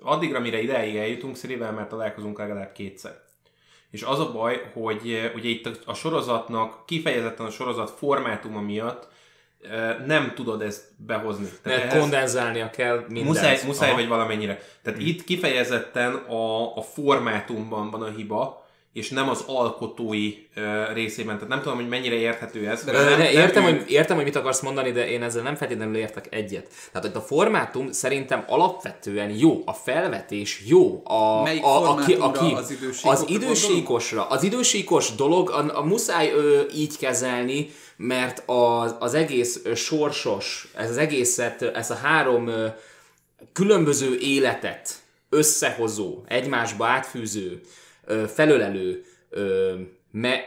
addigra, 0.00 0.40
mire 0.40 0.62
ideig 0.62 0.96
eljutunk, 0.96 1.36
Szirivel 1.36 1.72
már 1.72 1.86
találkozunk 1.86 2.38
legalább 2.38 2.72
kétszer. 2.72 3.26
És 3.90 4.02
az 4.02 4.20
a 4.20 4.32
baj, 4.32 4.70
hogy 4.72 5.30
ugye 5.34 5.48
itt 5.48 5.82
a, 5.84 5.94
sorozatnak, 5.94 6.86
kifejezetten 6.86 7.46
a 7.46 7.50
sorozat 7.50 7.90
formátuma 7.90 8.60
miatt 8.60 9.08
nem 10.06 10.32
tudod 10.34 10.62
ezt 10.62 10.84
behozni. 10.96 11.48
Tehát 11.62 11.80
ehhez 11.82 12.00
kondenzálnia 12.00 12.70
kell 12.70 13.04
mindent. 13.08 13.26
Muszáj, 13.26 13.60
muszáj 13.66 13.94
vagy 13.94 14.08
valamennyire. 14.08 14.60
Tehát 14.82 14.98
hmm. 14.98 15.08
itt 15.08 15.24
kifejezetten 15.24 16.14
a, 16.14 16.76
a 16.76 16.82
formátumban 16.82 17.90
van 17.90 18.02
a 18.02 18.08
hiba, 18.08 18.67
és 18.98 19.08
nem 19.08 19.28
az 19.28 19.44
alkotói 19.46 20.34
uh, 20.56 20.92
részében. 20.92 21.34
Tehát 21.34 21.48
nem 21.48 21.62
tudom, 21.62 21.76
hogy 21.76 21.88
mennyire 21.88 22.14
érthető 22.14 22.68
ez. 22.68 22.84
De 22.84 22.92
nem, 22.92 23.18
ne, 23.18 23.30
értem, 23.30 23.62
nem, 23.62 23.76
hogy, 23.76 23.90
értem, 23.90 24.16
hogy 24.16 24.24
mit 24.24 24.36
akarsz 24.36 24.60
mondani, 24.60 24.92
de 24.92 25.08
én 25.10 25.22
ezzel 25.22 25.42
nem 25.42 25.56
feltétlenül 25.56 25.96
értek 25.96 26.26
egyet. 26.30 26.68
Tehát 26.92 27.06
hogy 27.06 27.16
a 27.16 27.26
formátum 27.26 27.92
szerintem 27.92 28.44
alapvetően 28.46 29.30
jó, 29.30 29.62
a 29.64 29.72
felvetés 29.72 30.62
jó. 30.66 31.02
A, 31.04 31.42
Melyik 31.42 31.64
a, 31.64 31.82
a, 31.82 31.96
a, 31.96 32.00
aki, 32.18 32.52
az 32.54 32.70
idősíkosra? 32.70 33.10
Az 33.10 33.24
idősíkosra. 33.26 34.28
Az 34.28 34.42
idősíkos 34.42 35.14
dolog 35.14 35.50
a, 35.50 35.78
a 35.78 35.84
muszáj 35.84 36.30
ö, 36.30 36.60
így 36.74 36.96
kezelni, 36.98 37.70
mert 37.96 38.42
az, 38.46 38.94
az 38.98 39.14
egész 39.14 39.60
ö, 39.64 39.74
sorsos, 39.74 40.68
ez 40.76 40.90
az 40.90 40.96
egészet, 40.96 41.62
ez 41.62 41.90
a 41.90 41.94
három 41.94 42.46
ö, 42.46 42.66
különböző 43.52 44.18
életet 44.18 44.94
összehozó, 45.30 46.22
egymásba 46.26 46.86
átfűző, 46.86 47.60
felölelő, 48.34 49.04
me, 50.10 50.40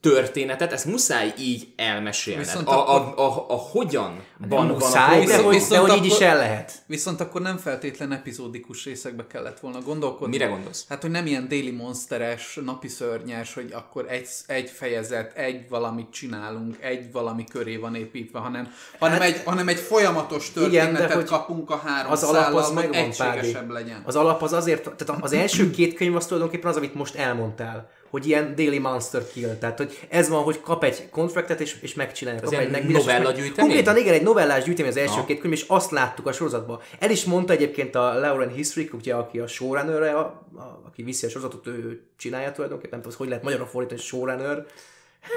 történetet, 0.00 0.72
ezt 0.72 0.84
muszáj 0.84 1.32
így 1.38 1.68
elmesélned. 1.76 2.44
Viszont 2.44 2.68
A, 2.68 2.72
a, 2.72 2.94
akkor- 2.94 3.18
a, 3.18 3.50
a 3.50 3.56
hogyan 3.56 4.24
van, 4.38 4.48
van 4.66 4.68
a 4.70 4.72
muszáj, 4.72 5.24
de 5.24 5.42
hogy, 5.42 5.62
de 5.68 5.78
hogy 5.78 5.96
így 5.96 6.04
is 6.04 6.18
el 6.18 6.36
lehet. 6.36 6.72
Viszont 6.86 7.20
akkor 7.20 7.40
nem 7.40 7.56
feltétlen 7.56 8.12
epizódikus 8.12 8.84
részekbe 8.84 9.26
kellett 9.26 9.60
volna 9.60 9.80
gondolkodni. 9.80 10.36
Mire 10.36 10.46
gondolsz? 10.50 10.84
Hát, 10.88 11.00
hogy 11.02 11.10
nem 11.10 11.26
ilyen 11.26 11.48
Daily 11.48 11.70
Monsteres, 11.70 12.58
napi 12.64 12.88
szörnyes, 12.88 13.54
hogy 13.54 13.72
akkor 13.72 14.06
egy, 14.08 14.28
egy 14.46 14.70
fejezet, 14.70 15.36
egy 15.36 15.68
valamit 15.68 16.10
csinálunk, 16.10 16.76
egy 16.80 17.12
valami 17.12 17.44
köré 17.44 17.76
van 17.76 17.94
építve, 17.94 18.38
hanem, 18.38 18.72
hanem, 18.98 19.20
egy, 19.22 19.42
hanem 19.44 19.68
egy 19.68 19.78
folyamatos 19.78 20.50
történetet 20.52 20.98
Hát- 20.98 21.08
de 21.08 21.14
hogy 21.14 21.24
kapunk 21.24 21.70
a 21.70 21.82
három 21.84 22.12
Az 22.12 22.22
alap 22.22 22.54
az 22.54 22.72
Pádi. 22.74 22.96
egységesebb 22.96 23.70
legyen. 23.70 24.02
Az 24.04 24.16
alap 24.16 24.42
az 24.42 24.52
azért, 24.52 24.82
tehát 24.82 25.22
az 25.22 25.32
első 25.32 25.70
két 25.70 25.94
könyv 25.94 26.16
az 26.16 26.26
tulajdonképpen 26.26 26.70
az, 26.70 26.76
amit 26.76 26.94
most 26.94 27.14
elmondtál, 27.14 27.90
hogy 28.10 28.26
ilyen 28.26 28.54
Daily 28.56 28.78
Monster 28.78 29.22
Kill, 29.32 29.56
tehát 29.58 29.76
hogy 29.76 30.06
ez 30.08 30.28
van, 30.28 30.42
hogy 30.42 30.60
kap 30.60 30.84
egy 30.84 31.08
kontraktet 31.10 31.60
és, 31.60 31.76
és 31.80 31.94
megcsinálja. 31.94 32.40
Kap 32.40 32.52
egy 32.52 32.70
meg- 32.70 32.88
novellagyűjtemény? 32.88 33.54
Konkrétan 33.54 33.96
igen, 33.96 34.14
egy 34.14 34.22
novellás 34.28 34.64
gyűjtemény 34.64 34.90
az 34.90 34.96
első 34.96 35.12
Aha. 35.12 35.24
két 35.24 35.40
könyv, 35.40 35.52
és 35.52 35.64
azt 35.68 35.90
láttuk 35.90 36.26
a 36.26 36.32
sorozatban. 36.32 36.80
El 36.98 37.10
is 37.10 37.24
mondta 37.24 37.52
egyébként 37.52 37.94
a 37.94 38.18
Lauren 38.18 38.52
History, 38.52 38.90
ugye, 38.92 39.14
aki 39.14 39.38
a 39.38 39.46
showrunner, 39.46 40.02
a, 40.02 40.18
a, 40.18 40.82
aki 40.86 41.02
viszi 41.02 41.26
a 41.26 41.28
sorozatot, 41.28 41.66
ő 41.66 42.02
csinálja 42.16 42.52
tulajdonképpen, 42.52 42.98
nem 42.98 43.02
tudom, 43.02 43.18
hogy 43.18 43.28
lehet 43.28 43.42
magyarra 43.42 43.66
fordítani, 43.66 44.00
showrunner. 44.00 44.66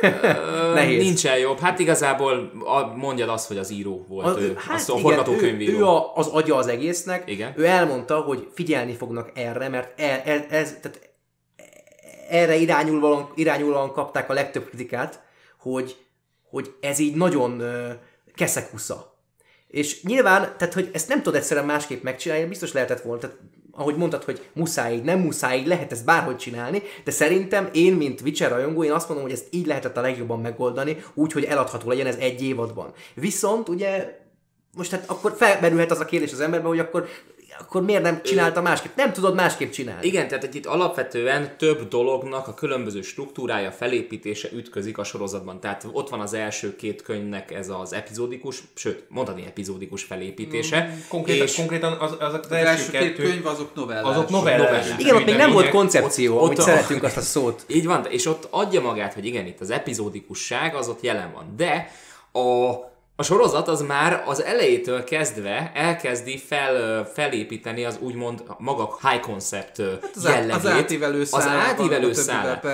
Nehéz. 0.74 1.04
Nincsen 1.04 1.38
jobb. 1.38 1.60
Hát 1.60 1.80
igazából 1.80 2.52
a, 2.66 2.96
mondjad 2.96 3.30
azt, 3.30 3.48
hogy 3.48 3.58
az 3.58 3.72
író 3.72 4.06
volt. 4.08 4.26
Az, 4.26 4.38
ő, 4.38 4.56
hát 4.58 4.90
a 4.90 4.98
forgatókönyvíró. 4.98 5.78
ő, 5.78 5.80
ő 5.80 5.86
a, 5.86 6.16
az 6.16 6.28
agya 6.28 6.56
az 6.56 6.68
egésznek. 6.68 7.30
Igen. 7.30 7.54
Ő 7.56 7.66
elmondta, 7.66 8.20
hogy 8.20 8.48
figyelni 8.54 8.94
fognak 8.94 9.32
erre, 9.34 9.70
mert 9.70 10.00
e, 10.00 10.22
e, 10.26 10.46
ez, 10.50 10.76
tehát 10.82 11.10
erre 12.30 12.56
irányulóan, 12.56 13.32
irányulóan 13.36 13.92
kapták 13.92 14.30
a 14.30 14.34
legtöbb 14.34 14.68
kritikát, 14.68 15.24
hogy, 15.58 15.96
hogy 16.50 16.74
ez 16.82 17.00
így 17.00 17.16
nagyon 17.16 17.62
keszekusza. 18.36 19.20
És 19.68 20.04
nyilván, 20.04 20.54
tehát 20.58 20.74
hogy 20.74 20.90
ezt 20.94 21.08
nem 21.08 21.22
tudod 21.22 21.40
egyszerűen 21.40 21.66
másképp 21.66 22.04
megcsinálni, 22.04 22.46
biztos 22.46 22.72
lehetett 22.72 23.02
volna, 23.02 23.22
tehát 23.22 23.38
ahogy 23.72 23.96
mondtad, 23.96 24.24
hogy 24.24 24.48
muszáj, 24.54 24.98
nem 24.98 25.20
muszáj, 25.20 25.66
lehet 25.66 25.92
ezt 25.92 26.06
bárhogy 26.06 26.38
csinálni, 26.38 26.82
de 27.04 27.12
szerintem 27.12 27.70
én, 27.74 27.94
mint 27.94 28.22
Witcher 28.22 28.52
rajongó, 28.52 28.84
én 28.84 28.92
azt 28.92 29.08
mondom, 29.08 29.26
hogy 29.26 29.36
ezt 29.36 29.48
így 29.50 29.66
lehetett 29.66 29.98
a 29.98 30.02
legjobban 30.02 30.42
megoldani, 30.42 31.04
úgy, 31.14 31.32
hogy 31.32 31.44
eladható 31.44 31.90
legyen 31.90 32.06
ez 32.06 32.16
egy 32.16 32.44
évadban. 32.44 32.94
Viszont 33.14 33.70
ugye 33.70 34.20
most 34.76 34.92
hát 34.92 35.10
akkor 35.10 35.34
felmerülhet 35.38 35.92
az 35.92 36.00
a 36.00 36.06
kérdés 36.06 36.32
az 36.32 36.40
emberben, 36.40 36.70
hogy 36.70 36.80
akkor, 36.80 37.08
akkor 37.62 37.82
miért 37.82 38.02
nem 38.02 38.22
csinálta 38.24 38.62
másképp? 38.62 38.96
Nem 38.96 39.14
tudod 39.14 39.36
másképp 39.36 39.72
csinálni. 39.72 40.08
Igen, 40.08 40.28
tehát 40.28 40.54
itt 40.54 40.66
alapvetően 40.66 41.58
több 41.58 41.88
dolognak 41.88 42.48
a 42.48 42.54
különböző 42.54 43.02
struktúrája, 43.02 43.72
felépítése 43.72 44.50
ütközik 44.54 44.98
a 44.98 45.04
sorozatban. 45.04 45.60
Tehát 45.60 45.88
ott 45.92 46.10
van 46.10 46.20
az 46.20 46.34
első 46.34 46.76
két 46.76 47.02
könyvnek 47.02 47.52
ez 47.52 47.70
az 47.70 47.94
epizódikus, 47.94 48.64
sőt, 48.76 49.04
mondani 49.10 49.44
epizódikus 49.46 50.04
felépítése. 50.04 50.98
Konkrétan, 51.08 51.46
és 51.48 51.56
konkrétan 51.56 51.94
az, 52.00 52.12
az, 52.20 52.34
az 52.34 52.40
Az 52.44 52.52
első 52.52 52.92
két 52.92 53.02
kettő, 53.02 53.24
könyv 53.24 53.46
azok 53.46 53.76
novellás. 53.76 54.16
azok 54.16 54.30
novellás. 54.30 54.60
novellás. 54.68 55.00
Igen, 55.00 55.16
ott 55.16 55.26
még 55.26 55.36
nem 55.36 55.52
volt 55.52 55.70
koncepció, 55.70 56.36
ott- 56.40 56.48
hogy 56.48 56.60
ott- 56.60 56.66
szeretünk 56.66 57.04
azt 57.04 57.18
a 57.18 57.22
szót. 57.22 57.64
Így 57.78 57.86
van, 57.86 58.06
és 58.10 58.26
ott 58.26 58.48
adja 58.50 58.82
magát, 58.82 59.14
hogy 59.14 59.26
igen, 59.26 59.46
itt 59.46 59.60
az 59.60 59.70
epizódikusság 59.70 60.76
az 60.76 60.88
ott 60.88 61.02
jelen 61.02 61.32
van. 61.34 61.54
De 61.58 61.92
a, 62.32 62.74
a 63.22 63.24
sorozat 63.24 63.68
az 63.68 63.82
már 63.82 64.24
az 64.26 64.44
elejétől 64.44 65.04
kezdve 65.04 65.72
elkezdi 65.76 66.38
fel, 66.38 67.06
felépíteni 67.14 67.86
az 67.86 67.98
úgymond 68.00 68.44
maga 68.58 68.98
high 69.02 69.20
concept 69.20 69.78
hát 69.78 70.12
az 70.16 70.24
jellegét. 70.24 70.54
az 70.54 70.66
átívelő 70.66 71.22
Az 71.22 71.30
szálával, 71.30 71.62
átívelő. 71.62 72.12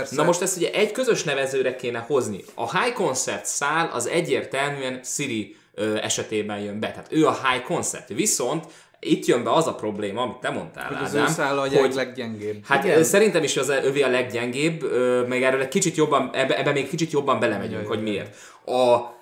Na 0.10 0.24
most 0.24 0.42
ezt 0.42 0.58
ugye 0.58 0.72
egy 0.72 0.92
közös 0.92 1.24
nevezőre 1.24 1.76
kéne 1.76 2.00
hozni. 2.00 2.44
A 2.54 2.80
high 2.80 2.94
concept 2.94 3.46
szál 3.46 3.90
az 3.94 4.08
egyértelműen 4.08 5.00
Siri 5.04 5.56
esetében 6.02 6.60
jön 6.60 6.80
be. 6.80 6.92
Tehát 6.92 7.08
ő 7.10 7.28
a 7.28 7.40
high 7.44 7.64
concept. 7.64 8.08
Viszont 8.08 8.66
itt 9.00 9.26
jön 9.26 9.44
be 9.44 9.54
az 9.54 9.68
a 9.68 9.76
probléma, 9.76 10.22
amit 10.22 10.38
te 10.38 10.50
mondtál, 10.50 10.88
Hogy 10.88 10.98
az 11.04 11.16
Ádám, 11.16 11.28
szála 11.28 11.62
a 11.62 11.68
hogy 11.80 11.94
leggyengébb. 11.94 12.66
Hát 12.66 12.84
Igen. 12.84 13.04
Szerintem 13.04 13.44
is 13.44 13.58
az 13.58 13.70
övé 13.70 14.02
a 14.02 14.08
leggyengébb, 14.08 14.84
meg 15.28 15.44
erről 15.44 15.62
egy 15.62 15.68
kicsit 15.68 15.96
jobban, 15.96 16.30
ebbe, 16.34 16.58
ebbe 16.58 16.72
még 16.72 16.90
kicsit 16.90 17.12
jobban 17.12 17.40
belemegyünk, 17.40 17.88
hogy 17.88 18.02
miért. 18.02 18.36
A, 18.66 19.16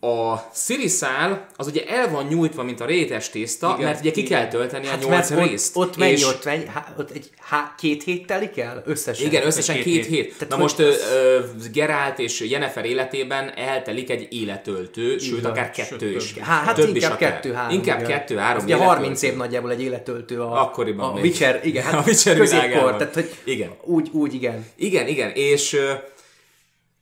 a 0.00 0.36
Siri 0.54 0.88
szál 0.88 1.46
az 1.56 1.66
ugye 1.66 1.84
el 1.86 2.10
van 2.10 2.26
nyújtva, 2.26 2.62
mint 2.62 2.80
a 2.80 2.84
rétes 2.84 3.30
tészta, 3.30 3.74
Igen, 3.76 3.88
mert 3.88 4.00
ugye 4.00 4.10
ki 4.10 4.20
igen. 4.20 4.38
kell 4.40 4.48
tölteni 4.48 4.86
Hát 4.86 5.04
a 5.04 5.08
nyolc 5.08 5.30
ott, 5.30 5.48
részt. 5.48 5.76
ott 5.76 5.96
mennyi, 5.96 6.12
és- 6.12 6.24
ott, 6.26 6.44
mennyi, 6.44 6.66
há, 6.66 6.94
ott 6.98 7.10
egy 7.10 7.30
há, 7.38 7.74
két 7.78 8.02
hét 8.02 8.26
telik 8.26 8.58
el 8.58 8.82
összesen? 8.86 9.26
igen, 9.26 9.46
összesen 9.46 9.74
Két 9.74 9.84
két, 9.84 9.94
hét. 9.94 10.14
hét. 10.14 10.32
Tehát 10.32 10.48
Na 10.48 10.54
hogy 10.54 10.62
most 10.62 10.78
ö, 10.78 11.38
Gerált 11.72 12.18
és 12.18 12.40
Jennifer 12.40 12.84
életében 12.84 13.52
eltelik 13.56 14.10
egy 14.10 14.26
életöltő, 14.30 15.18
sőt 15.18 15.42
van, 15.42 15.50
akár 15.50 15.70
sőt, 15.74 15.88
kettő 15.88 16.14
is. 16.14 16.34
Há, 16.40 16.62
hát 16.62 16.74
Több 16.74 16.88
is 16.88 16.94
inkább 16.94 17.12
akár. 17.12 17.32
kettő-három. 17.32 17.74
Inkább 17.74 17.98
igen. 17.98 18.10
kettő-három 18.10 18.56
Az 18.56 18.62
Ugye 18.64 18.74
életöltő. 18.74 18.96
30 18.96 19.22
év 19.22 19.36
nagyjából 19.36 19.70
egy 19.70 19.82
életöltő 19.82 20.40
a, 20.40 20.60
Akkoriban 20.62 21.10
a 21.10 21.14
még. 21.14 21.22
Witcher, 21.22 21.60
igen, 21.64 21.82
hát 21.84 21.94
A 21.94 22.02
Witcher 22.06 22.36
középkor, 22.36 22.96
tehát 22.96 23.14
hogy 23.14 23.30
Igen. 23.44 23.70
Úgy, 23.84 24.08
úgy 24.12 24.34
igen. 24.34 24.66
Igen, 24.76 25.06
igen, 25.06 25.30
és 25.34 25.76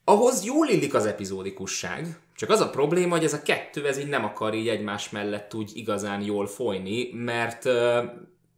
ahhoz 0.09 0.45
jól 0.45 0.69
illik 0.69 0.95
az 0.95 1.07
epizódikusság, 1.07 2.19
csak 2.37 2.51
az 2.51 2.61
a 2.61 2.71
probléma, 2.71 3.14
hogy 3.14 3.25
ez 3.25 3.33
a 3.33 3.42
kettő, 3.42 3.87
ez 3.87 3.99
így 3.99 4.09
nem 4.09 4.25
akar 4.25 4.55
így 4.55 4.69
egymás 4.69 5.11
mellett 5.11 5.55
úgy 5.55 5.71
igazán 5.75 6.23
jól 6.23 6.47
folyni, 6.47 7.11
mert, 7.12 7.64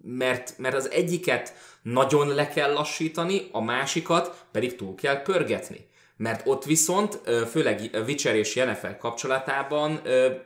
mert, 0.03 0.55
mert 0.59 0.75
az 0.75 0.91
egyiket 0.91 1.55
nagyon 1.83 2.29
le 2.35 2.49
kell 2.49 2.73
lassítani, 2.73 3.49
a 3.53 3.61
másikat 3.61 4.45
pedig 4.53 4.77
túl 4.77 4.95
kell 4.95 5.23
pörgetni. 5.23 5.87
Mert 6.17 6.47
ott 6.47 6.65
viszont, 6.65 7.21
főleg 7.51 7.91
Witcher 8.07 8.37
és 8.37 8.57
Jennifer 8.57 8.99
kapcsolatában, 8.99 10.01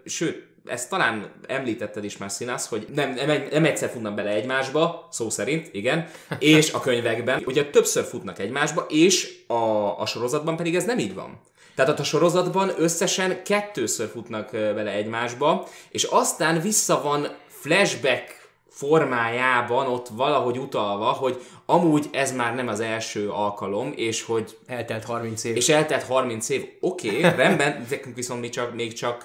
sőt, 0.05 0.52
ezt 0.65 0.91
talán 0.91 1.33
említetted 1.47 2.05
is 2.05 2.17
már 2.17 2.31
Színász, 2.31 2.69
hogy 2.69 2.87
nem, 2.95 3.15
nem, 3.15 3.47
nem 3.51 3.65
egyszer 3.65 3.91
futnak 3.91 4.15
bele 4.15 4.31
egymásba, 4.31 5.09
szó 5.11 5.31
szerint, 5.31 5.69
igen, 5.73 6.09
és 6.39 6.73
a 6.73 6.81
könyvekben, 6.81 7.43
ugye 7.47 7.71
többször 7.71 8.05
futnak 8.05 8.39
egymásba, 8.39 8.87
és 8.89 9.39
a, 9.47 10.01
a 10.01 10.07
sorozatban 10.07 10.57
pedig 10.57 10.75
ez 10.75 10.85
nem 10.85 10.99
így 10.99 11.15
van. 11.15 11.41
Tehát 11.75 12.01
a 12.01 12.05
sorozatban 12.05 12.73
összesen 12.77 13.43
kettőször 13.43 14.09
futnak 14.09 14.51
bele 14.51 14.91
egymásba, 14.91 15.69
és 15.91 16.03
aztán 16.03 16.61
vissza 16.61 17.03
van 17.03 17.29
flashback 17.49 18.42
formájában 18.75 19.87
ott 19.87 20.09
valahogy 20.09 20.59
utalva, 20.59 21.05
hogy 21.05 21.43
amúgy 21.67 22.09
ez 22.13 22.33
már 22.33 22.55
nem 22.55 22.69
az 22.69 22.81
első 22.81 23.31
alkalom, 23.31 23.93
és 23.97 24.23
hogy 24.23 24.57
Eltelt 24.67 25.05
30 25.05 25.45
év. 25.45 25.57
és 25.57 25.69
eltelt 25.69 26.03
30 26.03 26.49
év, 26.49 26.69
oké, 26.81 27.09
okay, 27.09 27.23
rendben, 27.45 27.87
nekünk 27.91 28.17
viszont 28.17 28.41
még 28.41 28.51
csak, 28.51 28.75
még 28.75 28.93
csak 28.93 29.23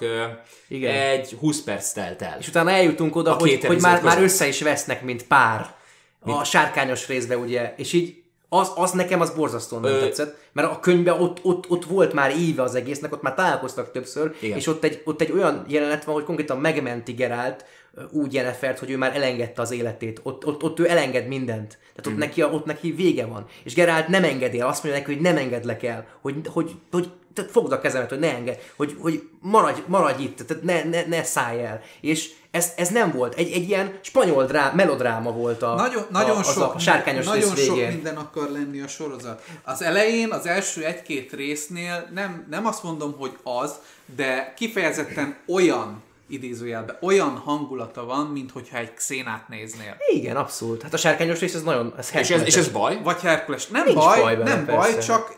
Igen. 0.68 0.94
egy 0.94 1.36
20 1.40 1.62
perc 1.62 1.92
telt 1.92 2.22
el. 2.22 2.36
És 2.40 2.48
utána 2.48 2.70
eljutunk 2.70 3.16
oda, 3.16 3.30
A 3.36 3.38
hogy, 3.38 3.64
hogy 3.64 3.80
már, 3.80 4.02
már 4.02 4.22
össze 4.22 4.46
is 4.46 4.62
vesznek, 4.62 5.02
mint 5.02 5.26
pár. 5.26 5.76
A 6.20 6.44
sárkányos 6.44 7.06
részbe, 7.06 7.36
ugye. 7.36 7.74
És 7.76 7.92
így 7.92 8.22
az, 8.48 8.72
az 8.74 8.90
nekem 8.90 9.20
az 9.20 9.30
borzasztóan 9.30 9.82
nem 9.82 9.92
Ö- 9.92 10.00
tetszett, 10.00 10.36
mert 10.52 10.70
a 10.70 10.80
könyvben 10.80 11.20
ott, 11.20 11.38
ott, 11.42 11.70
ott 11.70 11.84
volt 11.84 12.12
már 12.12 12.36
íve 12.36 12.62
az 12.62 12.74
egésznek, 12.74 13.12
ott 13.12 13.22
már 13.22 13.34
találkoztak 13.34 13.92
többször, 13.92 14.34
Igen. 14.40 14.56
és 14.56 14.66
ott 14.66 14.84
egy, 14.84 15.02
ott 15.04 15.20
egy 15.20 15.32
olyan 15.32 15.64
jelenet 15.68 16.04
van, 16.04 16.14
hogy 16.14 16.24
konkrétan 16.24 16.58
megmenti 16.58 17.12
Gerált 17.12 17.64
úgy 18.10 18.34
Jennifert, 18.34 18.78
hogy 18.78 18.90
ő 18.90 18.96
már 18.96 19.16
elengedte 19.16 19.62
az 19.62 19.70
életét. 19.70 20.20
Ott, 20.22 20.46
ott, 20.46 20.62
ott 20.62 20.78
ő 20.78 20.88
elenged 20.88 21.26
mindent. 21.26 21.68
Tehát 21.68 22.06
ott, 22.06 22.12
Mhm. 22.12 22.18
neki, 22.18 22.42
ott 22.42 22.64
neki 22.64 22.90
vége 22.92 23.26
van. 23.26 23.46
És 23.64 23.74
Gerált 23.74 24.08
nem 24.08 24.24
engedi 24.24 24.60
el, 24.60 24.66
azt 24.68 24.82
mondja 24.82 25.00
neki, 25.00 25.12
hogy 25.14 25.22
nem 25.22 25.36
engedlek 25.36 25.82
el, 25.82 26.06
hogy, 26.20 26.34
hogy, 26.52 26.70
hogy 26.90 27.10
tehát 27.34 27.50
fogd 27.50 27.72
a 27.72 27.80
kezemet, 27.80 28.08
hogy 28.08 28.18
ne 28.18 28.34
enged, 28.34 28.58
hogy, 28.76 28.96
hogy 29.00 29.28
maradj, 29.40 29.80
maradj 29.86 30.22
itt, 30.22 30.38
tehát 30.46 30.62
ne, 30.62 30.84
ne, 30.84 31.06
ne 31.06 31.22
szállj 31.24 31.64
el. 31.64 31.80
És 32.00 32.30
ez, 32.50 32.72
ez 32.76 32.88
nem 32.88 33.12
volt. 33.12 33.34
Egy, 33.34 33.52
egy 33.52 33.68
ilyen 33.68 33.98
spanyol 34.00 34.44
drá, 34.46 34.72
melodráma 34.74 35.30
volt 35.32 35.62
a, 35.62 35.74
Nagyon, 35.74 36.06
nagyon 36.10 36.36
a, 36.36 36.42
sok, 36.42 36.74
a 36.74 36.78
sárkányos 36.78 37.24
nagyon 37.24 37.54
rész 37.54 37.64
sok 37.64 37.76
végén. 37.76 37.92
minden 37.92 38.16
akar 38.16 38.50
lenni 38.50 38.80
a 38.80 38.88
sorozat. 38.88 39.42
Az 39.64 39.82
elején, 39.82 40.30
az 40.30 40.46
első 40.46 40.84
egy-két 40.84 41.32
résznél 41.32 42.08
nem, 42.14 42.46
nem 42.50 42.66
azt 42.66 42.82
mondom, 42.82 43.14
hogy 43.18 43.36
az, 43.42 43.74
de 44.16 44.54
kifejezetten 44.56 45.36
olyan 45.48 46.02
idézőjelben, 46.28 46.96
olyan 47.00 47.36
hangulata 47.36 48.04
van, 48.04 48.26
mint 48.26 48.50
hogyha 48.50 48.78
egy 48.78 48.94
xénát 48.94 49.48
néznél. 49.48 49.96
Igen, 50.12 50.36
abszolút. 50.36 50.82
Hát 50.82 50.94
a 50.94 50.96
sárkányos 50.96 51.40
rész 51.40 51.54
ez 51.54 51.62
nagyon... 51.62 51.94
Ez 51.98 52.10
És 52.14 52.30
ez, 52.30 52.42
és 52.42 52.56
ez 52.56 52.68
baj? 52.68 53.00
Vagy 53.02 53.20
Herkules. 53.20 53.66
Nem 53.66 53.84
Nincs 53.84 53.98
baj, 53.98 54.20
baj 54.20 54.36
vele, 54.36 54.54
nem 54.54 54.64
persze. 54.64 54.92
baj, 54.92 54.98
csak 54.98 55.36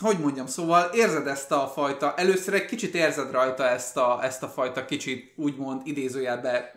hogy 0.00 0.18
mondjam, 0.18 0.46
szóval 0.46 0.90
érzed 0.92 1.26
ezt 1.26 1.52
a 1.52 1.72
fajta, 1.74 2.14
először 2.16 2.54
egy 2.54 2.64
kicsit 2.64 2.94
érzed 2.94 3.30
rajta 3.30 3.68
ezt 3.68 3.96
a, 3.96 4.18
ezt 4.22 4.42
a 4.42 4.48
fajta 4.48 4.84
kicsit 4.84 5.32
úgymond 5.36 5.80
idézőjelbe 5.84 6.74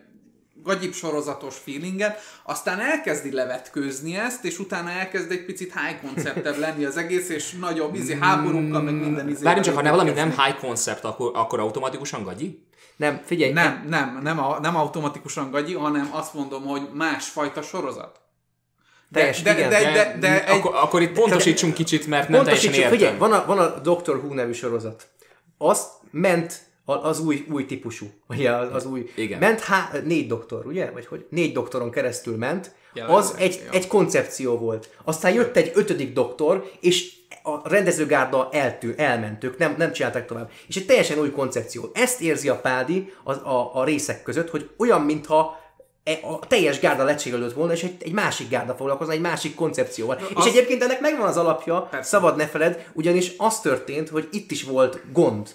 gagyib 0.63 0.93
sorozatos 0.93 1.57
feelinget, 1.57 2.19
aztán 2.43 2.79
elkezdi 2.79 3.31
levetkőzni 3.31 4.15
ezt, 4.15 4.45
és 4.45 4.59
utána 4.59 4.89
elkezd 4.89 5.31
egy 5.31 5.45
picit 5.45 5.73
high 5.73 6.01
konceptebb 6.01 6.57
lenni 6.57 6.85
az 6.85 6.97
egész, 6.97 7.29
és 7.29 7.51
nagyobb 7.51 7.95
izé 7.95 8.17
háborúkkal, 8.19 8.81
meg 8.81 8.93
minden 8.93 9.29
izé. 9.29 9.43
Várjunk 9.43 9.65
csak, 9.65 9.75
ha 9.75 9.81
ne 9.81 9.89
valami 9.89 10.11
nem 10.11 10.29
high 10.29 10.59
concept, 10.59 11.03
akkor, 11.03 11.31
akkor 11.33 11.59
automatikusan 11.59 12.23
gagyi? 12.23 12.63
Nem, 13.03 13.21
figyelj. 13.25 13.51
Nem, 13.51 13.85
nem, 13.89 14.19
nem, 14.23 14.39
a, 14.39 14.59
nem 14.59 14.75
automatikusan 14.75 15.51
gagyi, 15.51 15.73
hanem 15.73 16.09
azt 16.11 16.33
mondom, 16.33 16.63
hogy 16.63 16.89
másfajta 16.93 17.61
sorozat. 17.61 18.21
Teljes, 19.11 19.41
de- 19.41 19.53
igen. 19.53 19.69
de- 19.69 19.91
De, 19.93 20.17
de 20.19 20.45
egy... 20.45 20.57
akkor, 20.57 20.75
akkor 20.75 21.01
itt 21.01 21.11
pontosítsunk 21.11 21.73
kicsit, 21.73 22.07
mert 22.07 22.29
nem 22.29 22.43
teljesen 22.43 22.73
értem. 22.73 22.91
figyelj, 22.91 23.17
van 23.17 23.31
a, 23.33 23.45
van 23.45 23.59
a 23.59 23.79
Doctor 23.79 24.15
Who 24.15 24.33
nevű 24.33 24.51
sorozat. 24.51 25.07
Azt 25.57 25.89
ment 26.11 26.61
az 26.85 27.19
új, 27.19 27.45
új 27.51 27.65
típusú, 27.65 28.05
ugye 28.27 28.51
az, 28.51 28.73
az 28.73 28.85
új, 28.85 29.11
Igen. 29.15 29.39
ment 29.39 29.59
há, 29.59 29.89
négy 30.03 30.27
doktor, 30.27 30.65
ugye? 30.65 30.91
Vagy 30.91 31.05
hogy 31.05 31.25
négy 31.29 31.53
doktoron 31.53 31.91
keresztül 31.91 32.37
ment, 32.37 32.75
Jelenleg, 32.93 33.19
az 33.19 33.35
egy, 33.37 33.67
egy 33.71 33.87
koncepció 33.87 34.57
volt. 34.57 34.89
Aztán 35.03 35.33
jött 35.33 35.55
egy 35.57 35.71
ötödik 35.75 36.13
doktor, 36.13 36.71
és 36.79 37.13
a 37.43 37.69
rendezőgárda 37.69 38.49
eltű, 38.51 38.93
elment, 38.97 39.43
ők 39.43 39.57
nem, 39.57 39.75
nem 39.77 39.91
csinálták 39.91 40.25
tovább. 40.27 40.51
És 40.67 40.75
egy 40.75 40.85
teljesen 40.85 41.19
új 41.19 41.31
koncepció. 41.31 41.89
Ezt 41.93 42.21
érzi 42.21 42.49
a 42.49 42.59
Pádi 42.59 43.13
a, 43.23 43.31
a, 43.33 43.71
a 43.73 43.83
részek 43.83 44.23
között, 44.23 44.49
hogy 44.49 44.69
olyan, 44.77 45.01
mintha 45.01 45.57
e- 46.03 46.19
a 46.21 46.39
teljes 46.47 46.79
gárda 46.79 47.03
lecserélődött 47.03 47.53
volna, 47.53 47.73
és 47.73 47.83
egy, 47.83 47.95
egy 47.99 48.11
másik 48.13 48.49
gárda 48.49 48.75
foglalkozna, 48.75 49.13
egy 49.13 49.21
másik 49.21 49.55
koncepcióval. 49.55 50.19
az- 50.33 50.45
És 50.45 50.51
egyébként 50.51 50.83
ennek 50.83 50.99
megvan 50.99 51.27
az 51.27 51.37
alapja, 51.37 51.81
Persze. 51.91 52.07
szabad 52.09 52.35
ne 52.35 52.47
feled, 52.47 52.87
ugyanis 52.93 53.31
az 53.37 53.59
történt, 53.59 54.09
hogy 54.09 54.27
itt 54.31 54.51
is 54.51 54.63
volt 54.63 55.01
gond. 55.11 55.49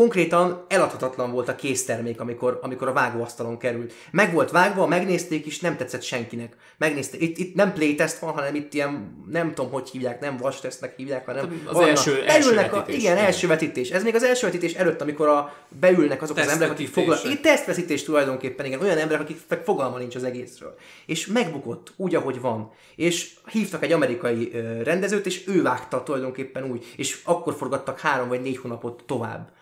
Konkrétan 0.00 0.64
eladhatatlan 0.68 1.32
volt 1.32 1.48
a 1.48 1.54
késztermék, 1.54 2.20
amikor, 2.20 2.58
amikor 2.62 2.88
a 2.88 2.92
vágóasztalon 2.92 3.58
került. 3.58 3.92
Meg 4.10 4.32
volt 4.32 4.50
vágva, 4.50 4.86
megnézték 4.86 5.46
is, 5.46 5.60
nem 5.60 5.76
tetszett 5.76 6.02
senkinek. 6.02 6.56
Megnézték. 6.78 7.20
Itt, 7.20 7.38
itt 7.38 7.54
nem 7.54 7.72
playtest 7.72 8.18
van, 8.18 8.32
hanem 8.32 8.54
itt 8.54 8.74
ilyen, 8.74 9.24
nem 9.30 9.54
tudom, 9.54 9.70
hogy 9.70 9.90
hívják, 9.90 10.20
nem 10.20 10.36
vastesznek 10.36 10.96
hívják, 10.96 11.26
hanem 11.26 11.62
Az 11.66 11.72
vannak- 11.72 11.88
első- 11.88 12.22
első 12.26 12.48
beülnek 12.48 12.72
a, 12.72 12.76
vetítés. 12.76 13.02
Igen, 13.02 13.16
első 13.16 13.46
vetítés. 13.46 13.90
Ez 13.90 14.02
még 14.02 14.14
az 14.14 14.22
első 14.22 14.46
vetítés 14.46 14.74
előtt, 14.74 15.00
amikor 15.00 15.28
a, 15.28 15.54
beülnek 15.80 16.22
azok 16.22 16.36
az 16.36 16.48
emberek, 16.48 16.72
akik 16.72 16.88
foglalkoznak. 16.88 17.32
Igen, 17.32 17.42
tesztvetítés 17.42 18.02
tulajdonképpen, 18.02 18.66
igen. 18.66 18.80
Olyan 18.80 18.98
emberek, 18.98 19.22
akik 19.22 19.38
fogalma 19.64 19.98
nincs 19.98 20.14
az 20.14 20.24
egészről. 20.24 20.74
És 21.06 21.26
megbukott, 21.26 21.92
úgy, 21.96 22.14
ahogy 22.14 22.40
van. 22.40 22.72
És 22.96 23.30
hívtak 23.50 23.82
egy 23.82 23.92
amerikai 23.92 24.50
rendezőt, 24.84 25.26
és 25.26 25.46
ő 25.46 25.62
vágta 25.62 26.02
tulajdonképpen 26.02 26.70
úgy. 26.70 26.86
És 26.96 27.20
akkor 27.24 27.54
forgattak 27.54 28.00
három 28.00 28.28
vagy 28.28 28.42
négy 28.42 28.56
hónapot 28.56 29.02
tovább. 29.06 29.58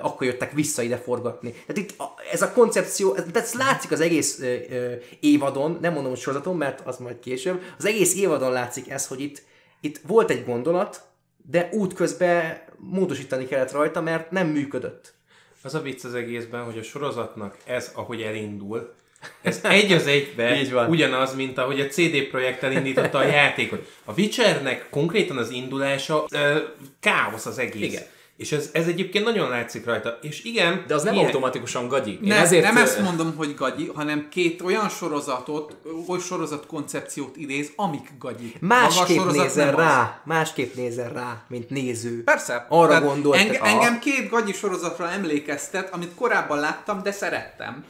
Akkor 0.00 0.26
jöttek 0.26 0.52
vissza 0.52 0.82
ide 0.82 0.96
forgatni. 0.96 1.50
Tehát 1.50 1.76
itt 1.76 1.98
a, 1.98 2.14
ez 2.32 2.42
a 2.42 2.52
koncepció, 2.52 3.14
ez, 3.14 3.24
ez 3.32 3.54
látszik 3.54 3.90
az 3.90 4.00
egész 4.00 4.40
ö, 4.40 4.54
ö, 4.70 4.92
évadon, 5.20 5.78
nem 5.80 5.92
mondom, 5.92 6.10
hogy 6.10 6.20
sorozaton, 6.20 6.56
mert 6.56 6.80
az 6.86 6.96
majd 6.96 7.18
később, 7.18 7.62
az 7.78 7.86
egész 7.86 8.14
évadon 8.14 8.52
látszik 8.52 8.90
ez, 8.90 9.06
hogy 9.06 9.20
itt, 9.20 9.42
itt 9.80 10.00
volt 10.06 10.30
egy 10.30 10.44
gondolat, 10.44 11.02
de 11.50 11.68
útközben 11.72 12.62
módosítani 12.76 13.46
kellett 13.46 13.72
rajta, 13.72 14.00
mert 14.00 14.30
nem 14.30 14.46
működött. 14.46 15.14
Az 15.62 15.74
a 15.74 15.80
vicc 15.80 16.04
az 16.04 16.14
egészben, 16.14 16.64
hogy 16.64 16.78
a 16.78 16.82
sorozatnak 16.82 17.56
ez, 17.64 17.90
ahogy 17.94 18.22
elindul, 18.22 18.94
ez 19.42 19.60
egy 19.62 19.92
az 19.92 20.06
egybe 20.06 20.56
Így 20.60 20.72
van. 20.72 20.88
ugyanaz, 20.90 21.34
mint 21.34 21.58
ahogy 21.58 21.80
a 21.80 21.86
CD 21.86 22.22
Projekt 22.22 22.62
elindította 22.62 23.18
a 23.18 23.26
játékot. 23.26 23.92
A 24.04 24.12
Witchernek 24.12 24.86
konkrétan 24.90 25.36
az 25.36 25.50
indulása 25.50 26.24
ö, 26.30 26.58
káosz 27.00 27.46
az 27.46 27.58
egész. 27.58 27.92
Igen. 27.92 28.02
És 28.36 28.52
ez, 28.52 28.70
ez 28.72 28.86
egyébként 28.86 29.24
nagyon 29.24 29.48
látszik 29.48 29.84
rajta. 29.84 30.18
És 30.22 30.44
igen, 30.44 30.84
De 30.86 30.94
az 30.94 31.02
nem 31.02 31.14
ilyen- 31.14 31.26
automatikusan 31.26 31.88
gagyi. 31.88 32.10
Én 32.10 32.18
Ne, 32.22 32.36
ezért, 32.36 32.62
nem 32.64 32.76
ö, 32.76 32.80
ezt 32.80 33.00
mondom, 33.00 33.34
hogy 33.36 33.54
gagyi, 33.54 33.90
hanem 33.94 34.28
két 34.30 34.62
olyan 34.62 34.88
sorozatot, 34.88 35.76
olyan 36.08 36.20
sorozat 36.20 36.66
koncepciót 36.66 37.36
idéz, 37.36 37.72
amik 37.76 38.12
gagyi. 38.18 38.54
Másképp 38.60 39.16
sorozat 39.16 39.44
nézel 39.44 39.66
nem 39.66 39.74
az. 39.74 39.80
rá, 39.80 40.20
másképp 40.24 40.74
nézel 40.74 41.12
rá, 41.12 41.42
mint 41.48 41.70
néző. 41.70 42.22
Persze. 42.24 42.66
Arra 42.68 42.88
Tehát 42.88 43.04
gondoltak. 43.04 43.40
Enge, 43.40 43.60
engem 43.60 43.98
két 43.98 44.28
gagyi 44.30 44.52
sorozatra 44.52 45.10
emlékeztet, 45.10 45.94
amit 45.94 46.14
korábban 46.14 46.58
láttam, 46.58 47.02
de 47.02 47.12
szerettem. 47.12 47.84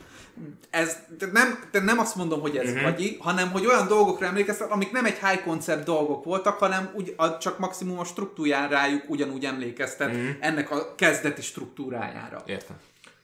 Ez 0.71 0.97
de 1.19 1.27
nem, 1.33 1.65
de 1.71 1.81
nem 1.81 1.99
azt 1.99 2.17
mondom, 2.17 2.41
hogy 2.41 2.57
ez 2.57 2.65
Mhm. 2.67 2.75
uh-huh. 2.77 2.91
gagyi, 2.91 3.17
hanem 3.21 3.51
hogy 3.51 3.67
olyan 3.67 3.87
dolgokra 3.87 4.27
emlékeztet, 4.27 4.71
amik 4.71 4.93
nem 4.93 5.05
egy 5.05 5.19
high 5.19 5.43
concept 5.43 5.85
dolgok 5.85 6.25
voltak, 6.25 6.59
hanem 6.59 6.91
úgy, 6.95 7.15
a, 7.17 7.39
csak 7.39 7.59
maximum 7.59 7.99
a 7.99 8.05
struktúrájájuk 8.05 9.11
ugyanúgy 9.11 9.45
emlékeztet 9.45 10.09
Mhm. 10.13 10.21
uh-huh. 10.21 10.37
ennek 10.41 10.71
a 10.71 10.95
kezdeti 10.95 11.43
struktúrájára. 11.43 12.43
Értem. 12.47 12.77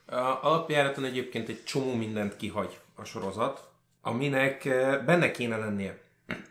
A 0.05 0.15
alapjáraton 0.41 1.03
egyébként 1.05 1.49
egy 1.49 1.63
csomó 1.63 1.93
mindent 1.93 2.35
kihagy 2.35 2.79
a 2.95 3.03
sorozat, 3.03 3.67
aminek 4.01 4.63
benne 5.05 5.31
kéne 5.31 5.57
lennie. 5.57 5.97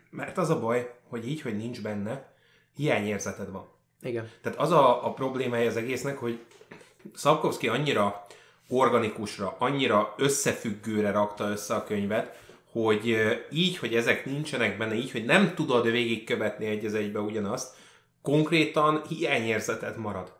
Mert 0.09 0.37
az 0.37 0.49
a 0.49 0.59
baj, 0.59 0.93
hogy 1.09 1.27
így, 1.27 1.41
hogy 1.41 1.57
nincs 1.57 1.81
benne, 1.81 2.31
hiányérzeted 2.75 3.51
van. 3.51 3.67
Igen. 4.01 4.29
Tehát 4.41 4.59
az 4.59 4.71
a, 4.71 5.05
a 5.05 5.13
problémája 5.13 5.67
az 5.69 5.75
egésznek, 5.77 6.17
hogy 6.17 6.39
Szabkovszki 7.15 7.67
annyira 7.67 8.25
organikusra, 8.69 9.55
annyira 9.59 10.13
összefüggőre 10.17 11.11
rakta 11.11 11.49
össze 11.49 11.75
a 11.75 11.83
könyvet, 11.83 12.37
hogy 12.71 13.17
így, 13.51 13.77
hogy 13.77 13.95
ezek 13.95 14.25
nincsenek 14.25 14.77
benne, 14.77 14.95
így, 14.95 15.11
hogy 15.11 15.25
nem 15.25 15.53
tudod 15.55 15.91
végigkövetni 15.91 16.65
egy 16.65 16.85
az 16.85 16.93
egybe 16.93 17.19
ugyanazt, 17.19 17.75
konkrétan 18.21 19.01
hiányérzeted 19.07 19.97
marad. 19.97 20.37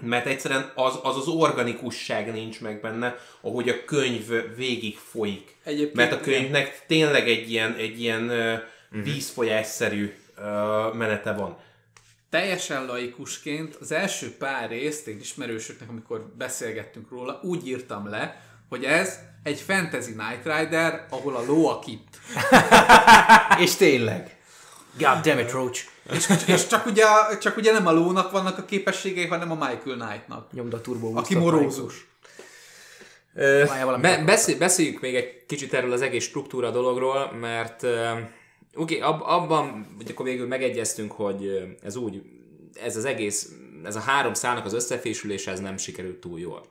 Mert 0.00 0.26
egyszerűen 0.26 0.72
az, 0.74 0.98
az 1.02 1.16
az 1.16 1.26
organikusság 1.28 2.32
nincs 2.32 2.60
meg 2.60 2.80
benne, 2.80 3.16
ahogy 3.40 3.68
a 3.68 3.84
könyv 3.84 4.56
végig 4.56 4.96
folyik. 4.96 5.56
Egyébként 5.64 5.94
Mert 5.94 6.12
a 6.12 6.20
könyvnek 6.20 6.84
tényleg 6.86 7.28
egy 7.28 7.50
ilyen, 7.50 7.74
egy 7.74 8.00
ilyen 8.00 8.22
uh, 8.22 9.02
vízfolyásszerű 9.02 10.14
uh, 10.36 10.44
menete 10.94 11.32
van. 11.32 11.58
Teljesen 12.30 12.86
laikusként 12.86 13.74
az 13.74 13.92
első 13.92 14.36
pár 14.36 14.68
részt 14.68 15.06
én 15.06 15.18
ismerősöknek, 15.20 15.88
amikor 15.88 16.32
beszélgettünk 16.36 17.10
róla, 17.10 17.40
úgy 17.42 17.68
írtam 17.68 18.08
le, 18.08 18.42
hogy 18.68 18.84
ez 18.84 19.18
egy 19.42 19.60
fantasy 19.60 20.10
Night 20.10 20.44
Rider, 20.44 21.06
ahol 21.10 21.36
a 21.36 21.44
ló 21.46 21.68
a 21.68 21.78
kit. 21.78 22.20
És 23.64 23.74
tényleg. 23.74 24.36
God 24.98 25.20
damn 25.20 25.38
it, 25.38 25.50
Roach. 25.50 25.80
És, 26.12 26.28
és 26.46 26.66
csak, 26.66 26.86
ugye, 26.86 27.04
csak 27.40 27.56
ugye 27.56 27.72
nem 27.72 27.86
a 27.86 27.92
lónak 27.92 28.30
vannak 28.30 28.58
a 28.58 28.64
képességei, 28.64 29.26
hanem 29.26 29.50
a 29.50 29.54
Michael 29.54 30.06
Knightnak. 30.06 30.52
Nyomd 30.52 30.74
a 30.74 30.80
turbo 30.80 31.12
Aki 31.14 31.34
morózus. 31.34 32.06
Be, 34.00 34.22
beszél, 34.26 34.58
beszéljük 34.58 35.00
még 35.00 35.14
egy 35.14 35.46
kicsit 35.46 35.74
erről 35.74 35.92
az 35.92 36.02
egész 36.02 36.24
struktúra 36.24 36.70
dologról, 36.70 37.32
mert 37.32 37.86
oké, 38.78 39.00
ab, 39.00 39.22
abban, 39.22 39.86
hogy 39.96 40.10
akkor 40.10 40.26
végül 40.26 40.46
megegyeztünk, 40.46 41.12
hogy 41.12 41.68
ez 41.82 41.96
úgy, 41.96 42.22
ez 42.82 42.96
az 42.96 43.04
egész, 43.04 43.52
ez 43.84 43.96
a 43.96 44.00
három 44.00 44.34
szálnak 44.34 44.64
az 44.64 44.72
összefésülése, 44.72 45.50
ez 45.50 45.60
nem 45.60 45.76
sikerült 45.76 46.20
túl 46.20 46.40
jól. 46.40 46.66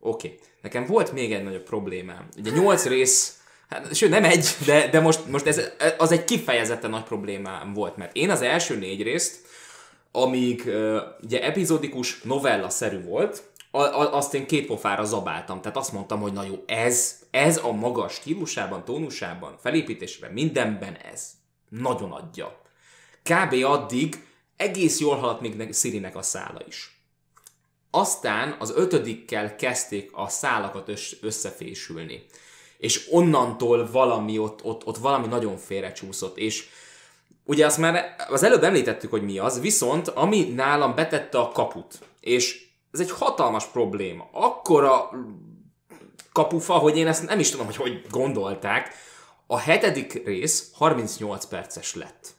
Oké. 0.00 0.26
Okay. 0.26 0.38
Nekem 0.62 0.86
volt 0.86 1.12
még 1.12 1.32
egy 1.32 1.42
nagyobb 1.42 1.62
problémám. 1.62 2.28
Ugye 2.38 2.50
nyolc 2.50 2.84
rész, 2.94 3.38
hát, 3.68 3.94
sőt 3.94 4.10
nem 4.10 4.24
egy, 4.24 4.46
de, 4.66 4.88
de 4.88 5.00
most, 5.00 5.26
most 5.26 5.46
ez, 5.46 5.60
az 5.98 6.12
egy 6.12 6.24
kifejezetten 6.24 6.90
nagy 6.90 7.02
problémám 7.02 7.72
volt, 7.72 7.96
mert 7.96 8.16
én 8.16 8.30
az 8.30 8.42
első 8.42 8.76
négy 8.76 9.02
részt, 9.02 9.40
amíg 10.12 10.62
uh, 10.66 10.96
ugye 11.22 11.42
epizódikus 11.42 12.20
novella-szerű 12.22 13.02
volt, 13.02 13.42
a, 13.74 14.00
a, 14.00 14.14
azt 14.16 14.34
én 14.34 14.46
két 14.46 14.66
pofára 14.66 15.04
zabáltam. 15.04 15.60
Tehát 15.60 15.76
azt 15.76 15.92
mondtam, 15.92 16.20
hogy 16.20 16.32
na 16.32 16.44
jó, 16.44 16.62
ez, 16.66 17.18
ez 17.30 17.56
a 17.56 17.72
maga 17.72 18.08
stílusában, 18.08 18.84
tónusában, 18.84 19.56
felépítésében, 19.62 20.32
mindenben 20.32 20.96
ez. 21.12 21.30
Nagyon 21.68 22.12
adja. 22.12 22.60
Kb. 23.22 23.64
addig 23.64 24.26
egész 24.56 25.00
jól 25.00 25.16
haladt 25.16 25.40
még 25.40 25.56
ne- 25.56 25.72
Szirinek 25.72 26.16
a 26.16 26.22
szála 26.22 26.60
is. 26.66 26.98
Aztán 27.90 28.56
az 28.58 28.72
ötödikkel 28.76 29.56
kezdték 29.56 30.10
a 30.12 30.28
szálakat 30.28 30.88
ös- 30.88 31.18
összefésülni. 31.22 32.26
És 32.78 33.08
onnantól 33.10 33.90
valami 33.90 34.38
ott, 34.38 34.64
ott, 34.64 34.86
ott 34.86 34.96
valami 34.96 35.26
nagyon 35.26 35.56
félrecsúszott, 35.56 36.38
és 36.38 36.68
Ugye 37.46 37.66
azt 37.66 37.78
már 37.78 38.16
az 38.28 38.42
előbb 38.42 38.62
említettük, 38.62 39.10
hogy 39.10 39.22
mi 39.22 39.38
az, 39.38 39.60
viszont 39.60 40.08
ami 40.08 40.42
nálam 40.42 40.94
betette 40.94 41.38
a 41.38 41.52
kaput, 41.52 41.98
és 42.20 42.64
ez 42.94 43.00
egy 43.00 43.10
hatalmas 43.10 43.66
probléma. 43.66 44.28
Akkora 44.32 45.10
kapufa, 46.32 46.72
hogy 46.72 46.96
én 46.96 47.06
ezt 47.06 47.26
nem 47.26 47.38
is 47.38 47.50
tudom, 47.50 47.66
hogy 47.66 47.76
hogy 47.76 48.06
gondolták. 48.10 48.94
A 49.46 49.58
hetedik 49.58 50.24
rész 50.24 50.70
38 50.74 51.44
perces 51.44 51.94
lett. 51.94 52.34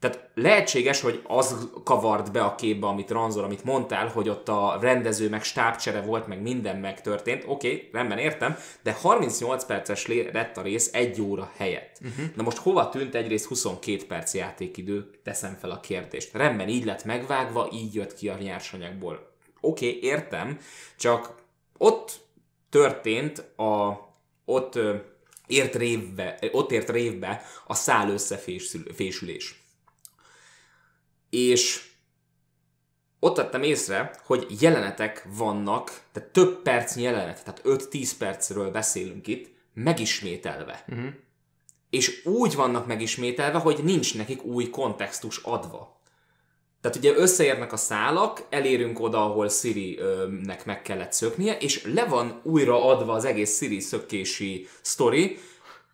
Tehát 0.00 0.30
lehetséges, 0.34 1.00
hogy 1.00 1.22
az 1.26 1.68
kavart 1.84 2.32
be 2.32 2.42
a 2.42 2.54
képbe, 2.54 2.86
amit 2.86 3.10
Ranzor, 3.10 3.44
amit 3.44 3.64
mondtál, 3.64 4.06
hogy 4.06 4.28
ott 4.28 4.48
a 4.48 4.78
rendező 4.80 5.28
meg 5.28 5.42
stábcsere 5.42 6.00
volt, 6.00 6.26
meg 6.26 6.42
minden 6.42 6.76
megtörtént. 6.76 7.44
Oké, 7.46 7.68
okay, 7.68 7.88
rendben 7.92 8.18
értem, 8.18 8.56
de 8.82 8.92
38 8.92 9.64
perces 9.64 10.06
lett 10.06 10.56
a 10.56 10.62
rész 10.62 10.90
egy 10.92 11.20
óra 11.20 11.52
helyett. 11.56 11.98
Uh-huh. 12.00 12.24
Na 12.34 12.42
most 12.42 12.58
hova 12.58 12.88
tűnt 12.88 13.14
egyrészt 13.14 13.46
22 13.46 14.06
perc 14.06 14.34
játékidő? 14.34 15.10
Teszem 15.22 15.56
fel 15.60 15.70
a 15.70 15.80
kérdést. 15.80 16.34
Rendben, 16.34 16.68
így 16.68 16.84
lett 16.84 17.04
megvágva, 17.04 17.68
így 17.72 17.94
jött 17.94 18.14
ki 18.14 18.28
a 18.28 18.38
nyersanyagból. 18.38 19.36
Oké, 19.60 19.88
okay, 19.88 20.02
értem, 20.02 20.58
csak 20.96 21.34
ott 21.78 22.20
történt 22.70 23.38
a, 23.38 23.98
ott 24.44 24.78
ért 25.46 25.74
révbe, 25.74 26.38
ott 26.52 26.72
ért 26.72 26.90
révbe 26.90 27.42
a 27.66 27.74
szál 27.74 28.10
összefésülés. 28.10 29.62
És 31.30 31.88
ott 33.20 33.34
tettem 33.34 33.62
észre, 33.62 34.10
hogy 34.24 34.46
jelenetek 34.60 35.26
vannak, 35.36 36.02
tehát 36.12 36.28
több 36.28 36.62
percnyi 36.62 37.02
jelenet, 37.02 37.44
tehát 37.44 37.60
5-10 37.64 38.10
percről 38.18 38.70
beszélünk 38.70 39.26
itt, 39.26 39.50
megismételve. 39.74 40.84
Uh-huh. 40.88 41.08
és 41.90 42.24
úgy 42.24 42.54
vannak 42.54 42.86
megismételve, 42.86 43.58
hogy 43.58 43.84
nincs 43.84 44.16
nekik 44.16 44.44
új 44.44 44.70
kontextus 44.70 45.36
adva. 45.36 45.97
Tehát 46.80 46.96
ugye 46.96 47.14
összeérnek 47.16 47.72
a 47.72 47.76
szálak, 47.76 48.46
elérünk 48.50 49.00
oda, 49.00 49.24
ahol 49.24 49.48
Siri-nek 49.48 50.64
meg 50.64 50.82
kellett 50.82 51.12
szöknie, 51.12 51.56
és 51.58 51.84
le 51.84 52.04
van 52.04 52.40
újra 52.42 52.84
adva 52.84 53.12
az 53.12 53.24
egész 53.24 53.56
Siri 53.56 53.80
szökési 53.80 54.68
sztori, 54.80 55.38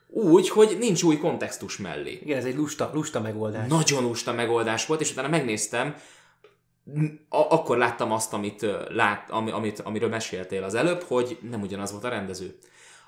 úgy, 0.08 0.48
hogy 0.48 0.76
nincs 0.78 1.02
új 1.02 1.16
kontextus 1.18 1.76
mellé. 1.76 2.18
Igen, 2.22 2.38
ez 2.38 2.44
egy 2.44 2.56
lusta, 2.56 2.90
lusta 2.94 3.20
megoldás. 3.20 3.68
Nagyon 3.68 4.02
lusta 4.02 4.32
megoldás 4.32 4.86
volt, 4.86 5.00
és 5.00 5.10
utána 5.10 5.28
megnéztem, 5.28 5.94
a- 7.28 7.46
akkor 7.54 7.76
láttam 7.78 8.12
azt, 8.12 8.32
amit, 8.32 8.66
lát, 8.88 9.30
ami, 9.30 9.50
amit, 9.50 9.80
amiről 9.80 10.08
meséltél 10.08 10.62
az 10.62 10.74
előbb, 10.74 11.02
hogy 11.02 11.38
nem 11.50 11.60
ugyanaz 11.62 11.90
volt 11.92 12.04
a 12.04 12.08
rendező. 12.08 12.58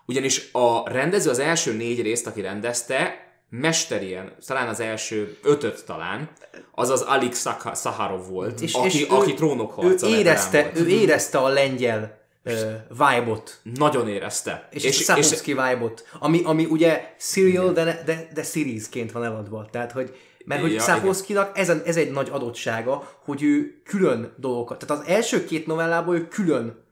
Ugyanis 0.07 0.49
a 0.53 0.89
rendező 0.91 1.31
az 1.31 1.39
első 1.39 1.73
négy 1.73 2.03
részt, 2.03 2.27
aki 2.27 2.41
rendezte, 2.41 3.26
mesterien, 3.51 4.33
talán 4.47 4.69
az 4.69 4.81
első 4.81 5.37
ötöt 5.43 5.85
talán, 5.85 6.31
az 6.73 6.91
az 6.91 7.01
Alik 7.01 7.35
Szaharov 7.73 8.29
volt, 8.29 8.61
és, 8.61 8.75
aki, 8.75 8.87
és 8.87 9.07
aki 9.09 9.35
trónokharca 9.35 10.09
ő 10.09 10.11
érezte, 10.11 10.63
volt. 10.63 10.79
ő 10.79 10.89
érezte 10.89 11.39
a 11.39 11.49
lengyel 11.49 12.19
uh, 12.45 12.53
vibe-ot. 12.89 13.61
Nagyon 13.63 14.09
érezte. 14.09 14.69
És, 14.71 14.85
és, 14.85 15.01
a 15.01 15.03
Sapkowski 15.03 15.53
vibe-ot, 15.53 16.09
ami, 16.19 16.43
ami 16.45 16.65
ugye 16.65 17.15
serial, 17.19 17.73
de, 17.73 18.03
de, 18.05 18.29
de 18.35 18.43
seriesként 18.43 19.13
van 19.13 19.25
eladva. 19.25 19.69
Tehát, 19.71 19.93
hogy 19.93 20.17
mert 20.45 20.61
hogy 20.61 20.73
Ja, 20.73 20.81
Sapkowskinak 20.81 21.59
ez, 21.59 21.69
ez 21.69 21.97
egy 21.97 22.11
nagy 22.11 22.29
adottsága, 22.33 23.19
hogy 23.25 23.43
ő 23.43 23.81
külön 23.85 24.35
dolgokat, 24.37 24.79
tehát 24.79 25.03
az 25.03 25.09
első 25.09 25.45
két 25.45 25.67
novellából 25.67 26.17
ő 26.17 26.29
külön 26.29 26.85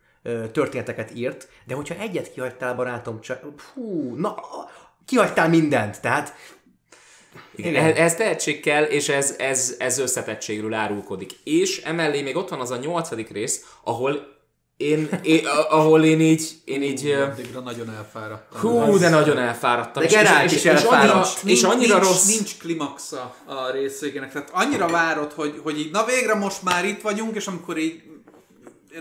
történeteket 0.52 1.14
írt, 1.14 1.48
de 1.66 1.74
hogyha 1.74 1.94
egyet 1.94 2.32
kihagytál, 2.32 2.74
barátom, 2.74 3.20
csak, 3.20 3.42
hú, 3.74 4.14
na, 4.16 4.34
kihagytál 5.06 5.48
mindent, 5.48 6.00
tehát 6.00 6.34
Igen. 7.56 7.70
Igen. 7.72 7.84
Ez, 7.84 7.96
ez 7.96 8.14
tehetség 8.14 8.60
kell, 8.60 8.82
és 8.84 9.08
ez, 9.08 9.34
ez, 9.38 9.74
ez 9.78 9.98
összetettségről 9.98 10.74
árulkodik. 10.74 11.32
És 11.44 11.78
emellé 11.84 12.22
még 12.22 12.36
ott 12.36 12.48
van 12.48 12.60
az 12.60 12.70
a 12.70 12.76
nyolcadik 12.76 13.30
rész, 13.30 13.64
ahol 13.84 14.32
én, 14.76 15.08
én 15.22 15.46
ahol 15.68 16.04
én 16.04 16.20
így, 16.20 16.50
én 16.64 16.82
így 16.82 17.06
Addigra 17.10 17.60
nagyon 17.60 17.90
elfáradtam. 17.94 18.60
hú, 18.60 18.98
de 18.98 19.08
nagyon 19.08 19.38
elfáradtam. 19.38 20.02
De 20.02 20.08
És- 20.08 20.14
és, 20.14 20.22
Geralt 20.22 20.44
és, 20.44 20.52
is 20.52 20.58
és, 20.58 20.64
elfáradt. 20.64 21.12
annyira, 21.12 21.28
és 21.44 21.62
annyira 21.62 21.94
nincs, 21.94 22.08
rossz. 22.08 22.26
Nincs 22.26 22.56
klimaxa 22.58 23.34
a 23.44 23.70
részvégének. 23.70 24.32
Tehát 24.32 24.50
annyira 24.52 24.88
várod, 24.88 25.32
hogy, 25.32 25.60
hogy 25.62 25.78
így, 25.78 25.90
na 25.90 26.04
végre 26.04 26.34
most 26.34 26.62
már 26.62 26.84
itt 26.84 27.00
vagyunk, 27.00 27.36
és 27.36 27.46
amikor 27.46 27.78
így 27.78 28.02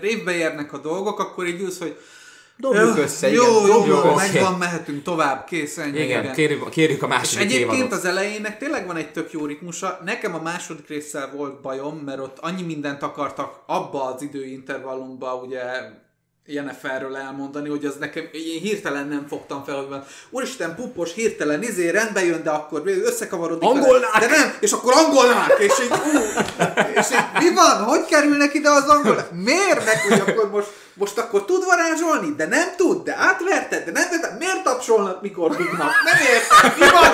révbe 0.00 0.32
érnek 0.32 0.72
a 0.72 0.78
dolgok, 0.78 1.18
akkor 1.18 1.46
így 1.46 1.60
ülsz, 1.60 1.78
hogy 1.78 1.96
dobjuk 2.56 2.96
"Jó, 2.96 3.02
össze, 3.02 3.30
jó, 3.30 3.42
igen, 3.64 3.76
jó, 3.76 3.86
jó, 3.86 3.98
oké. 3.98 4.14
megvan, 4.14 4.54
mehetünk 4.58 5.02
tovább, 5.02 5.44
kész, 5.44 5.78
ennyi. 5.78 5.98
Igen, 5.98 6.32
kérjük, 6.32 6.68
kérjük 6.70 7.02
a 7.02 7.06
És 7.06 7.12
második 7.12 7.44
egyébként 7.46 7.72
évadot. 7.74 7.92
az 7.98 8.04
elejének 8.04 8.58
tényleg 8.58 8.86
van 8.86 8.96
egy 8.96 9.12
tök 9.12 9.32
jó 9.32 9.46
ritmusa. 9.46 9.98
Nekem 10.04 10.34
a 10.34 10.42
második 10.42 10.88
résszel 10.88 11.30
volt 11.36 11.60
bajom, 11.60 11.96
mert 11.96 12.18
ott 12.20 12.38
annyi 12.40 12.62
mindent 12.62 13.02
akartak 13.02 13.62
abba 13.66 14.04
az 14.14 14.22
időintervallumba, 14.22 15.34
ugye 15.34 15.62
Jenniferről 16.46 17.16
elmondani, 17.16 17.68
hogy 17.68 17.84
az 17.84 17.94
nekem, 18.00 18.28
én 18.32 18.60
hirtelen 18.60 19.08
nem 19.08 19.26
fogtam 19.28 19.64
fel, 19.64 19.76
hogy 19.76 19.88
van, 19.88 20.04
úristen, 20.30 20.74
puppos, 20.74 21.14
hirtelen, 21.14 21.62
izé, 21.62 21.88
rendbe 21.88 22.24
jön, 22.24 22.42
de 22.42 22.50
akkor 22.50 22.82
összekavarodik. 22.84 23.68
Angolnák! 23.68 24.18
De 24.18 24.26
nem, 24.26 24.54
és 24.60 24.72
akkor 24.72 24.92
angolnák, 24.96 25.54
és 25.58 25.72
így, 25.82 25.90
ú, 25.90 26.18
és 26.94 27.06
így, 27.10 27.42
mi 27.42 27.54
van, 27.54 27.82
hogy 27.82 28.04
kerülnek 28.04 28.54
ide 28.54 28.70
az 28.70 28.88
angolnák? 28.88 29.30
Miért 29.30 29.84
meg, 29.84 30.00
hogy 30.00 30.20
akkor 30.20 30.50
most, 30.50 30.68
most 30.94 31.18
akkor 31.18 31.44
tud 31.44 31.64
varázsolni, 31.64 32.34
de 32.36 32.46
nem 32.46 32.68
tud, 32.76 33.04
de 33.04 33.16
átverted, 33.18 33.84
de 33.84 33.90
nem 33.90 34.08
verted, 34.10 34.38
miért 34.38 34.62
tapsolnak, 34.62 35.22
mikor 35.22 35.56
dugnak? 35.56 35.92
Nem 36.04 36.20
értem, 36.34 36.72
mi 36.78 36.86
van! 36.90 37.12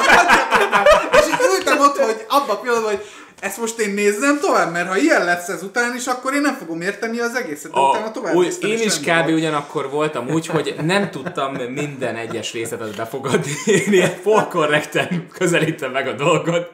És 1.13 1.27
így 1.27 1.59
ültem 1.59 1.81
ott, 1.81 1.99
hogy 1.99 2.25
abba 2.29 2.53
a 2.53 2.59
pillanatban, 2.59 2.95
hogy 2.95 3.05
ezt 3.41 3.59
most 3.59 3.79
én 3.79 3.95
nézzem 3.95 4.39
tovább, 4.41 4.73
mert 4.73 4.89
ha 4.89 4.97
ilyen 4.97 5.25
lesz 5.25 5.49
ezután 5.49 5.95
is, 5.97 6.07
akkor 6.07 6.35
én 6.35 6.41
nem 6.41 6.55
fogom 6.55 6.81
érteni 6.81 7.19
az 7.19 7.35
egészet, 7.35 7.73
de 7.73 7.81
utána 7.81 8.07
A, 8.07 8.11
tovább 8.11 8.35
úgy, 8.35 8.45
néztem, 8.45 8.71
én 8.71 8.79
is 8.81 8.93
semmi 8.93 9.23
kb. 9.23 9.35
ugyanakkor 9.35 9.91
voltam 9.91 10.29
úgy, 10.31 10.47
hogy 10.47 10.75
nem 10.83 11.11
tudtam 11.11 11.55
minden 11.55 12.17
egyes 12.17 12.53
részletet 12.53 12.97
befogadni. 12.97 13.53
Én 13.65 13.93
ilyen 13.93 14.21
polkorrekten 14.23 15.27
közelítem 15.33 15.91
meg 15.91 16.09
a 16.09 16.13
dolgot, 16.13 16.71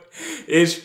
és 0.46 0.78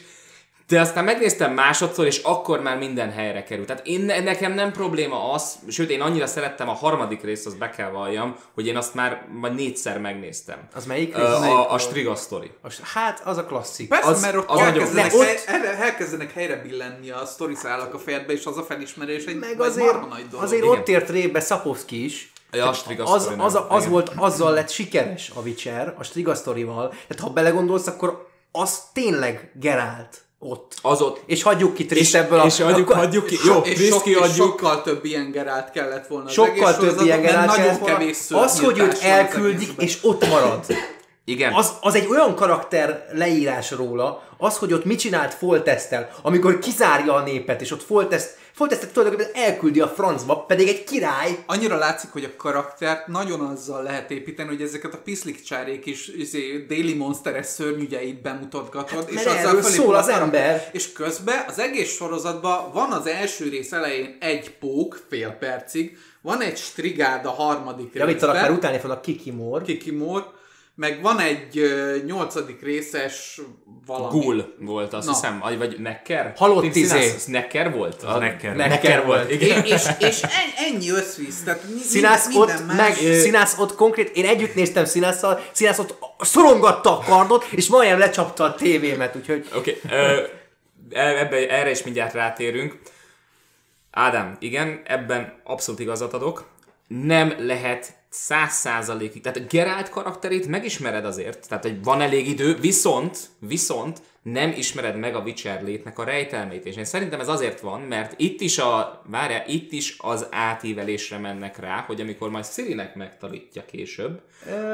de 0.72 0.82
aztán 0.82 1.04
megnéztem 1.04 1.54
másodszor, 1.54 2.06
és 2.06 2.18
akkor 2.24 2.62
már 2.62 2.78
minden 2.78 3.12
helyre 3.12 3.44
került. 3.44 3.68
Tehát 3.68 3.88
én, 3.88 4.02
nekem 4.02 4.54
nem 4.54 4.72
probléma 4.72 5.32
az, 5.32 5.56
sőt 5.68 5.90
én 5.90 6.02
annyira 6.02 6.28
szerettem 6.28 6.70
a 6.70 6.74
harmadik 6.74 7.22
részt, 7.24 7.46
azt 7.46 7.58
be 7.58 7.70
kell 7.70 7.90
valljam, 7.90 8.36
hogy 8.54 8.68
én 8.68 8.78
azt 8.78 8.94
már 8.94 9.26
majd 9.40 9.56
négyszer 9.56 10.00
megnéztem. 10.00 10.58
Az 10.76 10.86
melyik 10.86 11.16
rész? 11.16 11.26
A, 11.26 11.72
a 11.74 11.78
Striga 11.78 12.16
Story. 12.16 12.52
Az- 12.62 12.80
Hát, 12.94 13.22
az 13.26 13.38
a 13.38 13.46
klasszik. 13.46 13.88
Persze, 13.88 14.08
Az- 14.10 14.16
az, 14.16 14.22
mert 14.22 14.36
ott 14.36 14.50
az 14.50 14.58
nagyon- 14.60 14.74
elkezdenek, 14.74 15.12
de 15.12 15.18
ott- 15.18 15.24
hely, 15.26 15.38
erre- 15.46 15.78
elkezdenek 15.80 16.34
helyre 16.34 16.56
billenni 16.56 17.10
a 17.10 17.26
sztoriszálak 17.26 17.94
a 17.94 17.98
fejedbe, 18.00 18.34
és 18.34 18.46
az 18.46 18.58
a 18.58 18.64
felismerés 18.64 19.26
egy, 19.26 19.40
Meg 19.40 19.62
azért, 19.62 20.10
nagy 20.10 20.28
dolog. 20.30 20.46
azért 20.46 20.64
Igen. 20.64 20.78
ott 20.78 20.88
ért 20.88 21.10
rébe 21.10 21.40
Sapowski 21.40 22.04
is. 22.04 22.32
Ja, 22.52 22.68
a 22.68 22.74
Striga 22.74 23.04
Az, 23.04 23.22
Story 23.24 23.40
az, 23.40 23.56
az 23.68 23.80
Igen. 23.80 23.90
volt, 23.92 24.12
azzal 24.16 24.54
lett 24.54 24.70
sikeres 24.70 25.32
a 25.36 25.40
Witcher, 25.42 25.96
a 25.98 26.04
Striga 26.04 26.36
sztorival. 26.36 26.90
Tehát 26.90 27.20
ha 27.24 27.30
belegondolsz, 27.30 27.88
akkor 27.88 28.28
az 28.52 28.80
tényleg 28.94 29.52
Gerált 29.60 30.22
ott. 30.44 30.74
Az 30.82 31.02
ott. 31.02 31.22
És 31.26 31.44
hagyjuk 31.44 31.74
ki 31.74 31.84
És, 31.84 31.90
Trist 31.90 32.16
ebből 32.16 32.40
a... 32.40 32.46
és 32.46 32.62
hagyjuk, 32.62 32.90
akkor- 32.90 33.04
hagyjuk 33.04 33.26
ki. 33.26 33.34
És 33.34 33.44
Jó, 33.46 33.58
és, 33.64 33.74
Triszt 33.74 33.92
sok, 33.92 34.06
és 34.06 34.14
kiadjuk. 34.14 34.36
sokkal 34.36 34.82
több 34.82 35.06
ilyen 35.06 35.32
Gerált 35.32 35.72
kellett 35.72 36.08
volna 36.08 36.30
Sokkal 36.30 36.78
több 36.78 37.02
ilyen 37.02 37.22
nagyon 37.22 37.48
kellett 37.48 37.80
volna. 38.28 38.46
Az, 38.46 38.60
hogy 38.60 38.80
őt 38.80 39.02
elküldik, 39.02 39.70
és 39.78 39.98
ott 40.02 40.28
marad. 40.28 40.66
Igen. 41.26 41.54
Az, 41.54 41.72
az 41.82 41.96
egy 41.96 42.08
olyan 42.10 42.36
karakter 42.36 43.06
leírás 43.14 43.72
róla, 43.72 44.24
az, 44.38 44.58
hogy 44.58 44.74
ott 44.74 44.86
mit 44.86 45.00
csinált 45.00 45.34
Foltesztel, 45.34 46.10
amikor 46.22 46.60
kizárja 46.60 47.14
a 47.14 47.24
népet, 47.24 47.62
és 47.62 47.72
ott 47.72 47.84
Folteszt, 47.84 48.38
Foltesztet 48.62 48.94
tulajdonképpen 48.94 49.44
elküldi 49.44 49.80
a 49.80 49.88
francba, 49.88 50.46
pedig 50.46 50.68
egy 50.68 50.84
király, 50.84 51.44
Annyira 51.46 51.78
látszik, 51.78 52.12
hogy 52.12 52.24
a 52.24 52.36
karaktert 52.38 53.08
nagyon 53.08 53.40
azzal 53.40 53.84
lehet 53.84 54.12
építeni, 54.12 54.50
hogy 54.50 54.62
ezeket 54.62 54.94
a 54.94 54.98
piszlikcsárék 54.98 55.86
is 55.86 56.08
izé, 56.08 56.66
déli 56.68 56.94
monsteres 56.94 57.46
szörnyügyeit 57.46 58.22
bemutatgatod, 58.22 59.00
Hát, 59.00 59.10
és 59.10 59.26
azzal 59.26 59.62
szól 59.62 59.96
az 59.96 60.08
ember. 60.08 60.70
És 60.72 60.92
közben 60.92 61.44
az 61.48 61.60
egész 61.60 61.92
sorozatban 61.92 62.72
van 62.74 62.92
az 62.92 63.08
első 63.08 63.50
rész 63.50 63.72
elején 63.72 64.18
egy 64.20 64.58
pók, 64.60 65.00
fél 65.10 65.30
percig, 65.30 65.98
van 66.22 66.42
egy 66.42 66.58
strigád 66.58 67.26
a 67.26 67.32
harmadik 67.32 67.94
javítanak, 67.94 68.34
részben, 68.34 68.52
mert 68.52 68.64
utáni 68.64 68.78
fognak 68.78 69.02
Kiki 69.02 69.32
Moore. 69.32 69.66
Meg 70.82 71.02
van 71.02 71.20
egy 71.20 71.74
nyolcadik 72.06 72.62
részes 72.62 73.42
valami. 73.86 74.20
Gul 74.20 74.54
volt, 74.60 74.94
azt 74.94 75.08
Na. 75.08 75.14
hiszem, 75.14 75.40
vagy- 75.58 75.80
Necker? 75.80 76.34
Halott 76.36 76.76
izé. 76.76 77.12
Necker 77.28 77.72
volt? 77.72 78.04
Az 78.04 78.20
Necker. 78.20 78.56
Necker, 78.56 78.70
Necker 78.70 79.06
volt, 79.06 79.28
volt. 79.28 79.42
igen. 79.42 79.66
És, 79.66 79.84
és 80.00 80.22
en- 80.22 80.74
ennyi 80.74 80.90
összvisz, 80.90 81.44
tehát 81.44 81.64
mi- 81.74 81.80
Színász 81.80 82.28
minden 82.28 82.56
ott, 82.56 82.66
más- 82.66 82.78
meg, 82.78 83.14
Színász 83.14 83.58
ott 83.58 83.76
konkrét, 83.76 84.10
én 84.16 84.26
együtt 84.26 84.56
néztem 84.56 84.86
Színásszal, 84.86 85.42
Színász 85.52 85.80
ott 85.80 85.98
szorongatta 86.20 86.98
a 87.00 87.04
kardot, 87.04 87.48
és 87.52 87.68
majdnem 87.68 88.00
lecsapta 88.00 88.44
a 88.44 88.56
tévémet, 88.56 89.16
úgyhogy 89.16 89.48
Oké, 89.56 89.80
okay, 89.86 90.24
ebbe, 90.90 91.50
erre 91.50 91.70
is 91.70 91.84
mindjárt 91.84 92.14
rátérünk. 92.14 92.80
Ádám, 93.92 94.36
igen, 94.40 94.82
ebben 94.86 95.42
abszolút 95.44 95.80
igazat 95.80 96.14
adok. 96.14 96.50
Nem 96.88 97.34
lehet 97.38 98.00
száz 98.14 98.54
százalékig, 98.54 99.22
tehát 99.22 99.38
a 99.38 99.46
Gerált 99.50 99.90
karakterét 99.90 100.48
megismered 100.48 101.06
azért, 101.06 101.48
tehát 101.48 101.64
hogy 101.64 101.84
van 101.84 102.02
elég 102.02 102.28
idő, 102.28 102.56
viszont, 102.56 103.18
viszont 103.40 104.02
nem 104.22 104.54
ismered 104.58 104.98
meg 104.98 105.16
a 105.16 105.20
Witcher 105.20 105.64
létnek 105.64 106.00
a 106.00 106.04
rejtelmét, 106.04 106.66
és 106.66 106.76
én 106.76 106.86
szerintem 106.86 107.20
ez 107.20 107.28
azért 107.28 107.60
van, 107.60 107.82
mert 107.82 108.14
itt 108.18 108.42
is 108.42 108.58
a, 108.58 109.02
várjál, 109.06 109.44
itt 109.48 109.72
is 109.72 109.96
az 110.00 110.28
átívelésre 110.32 111.18
mennek 111.18 111.60
rá, 111.60 111.84
hogy 111.88 112.02
amikor 112.02 112.30
majd 112.30 112.44
Szirinek 112.44 112.96
megtanítja 112.96 113.66
később, 113.66 114.22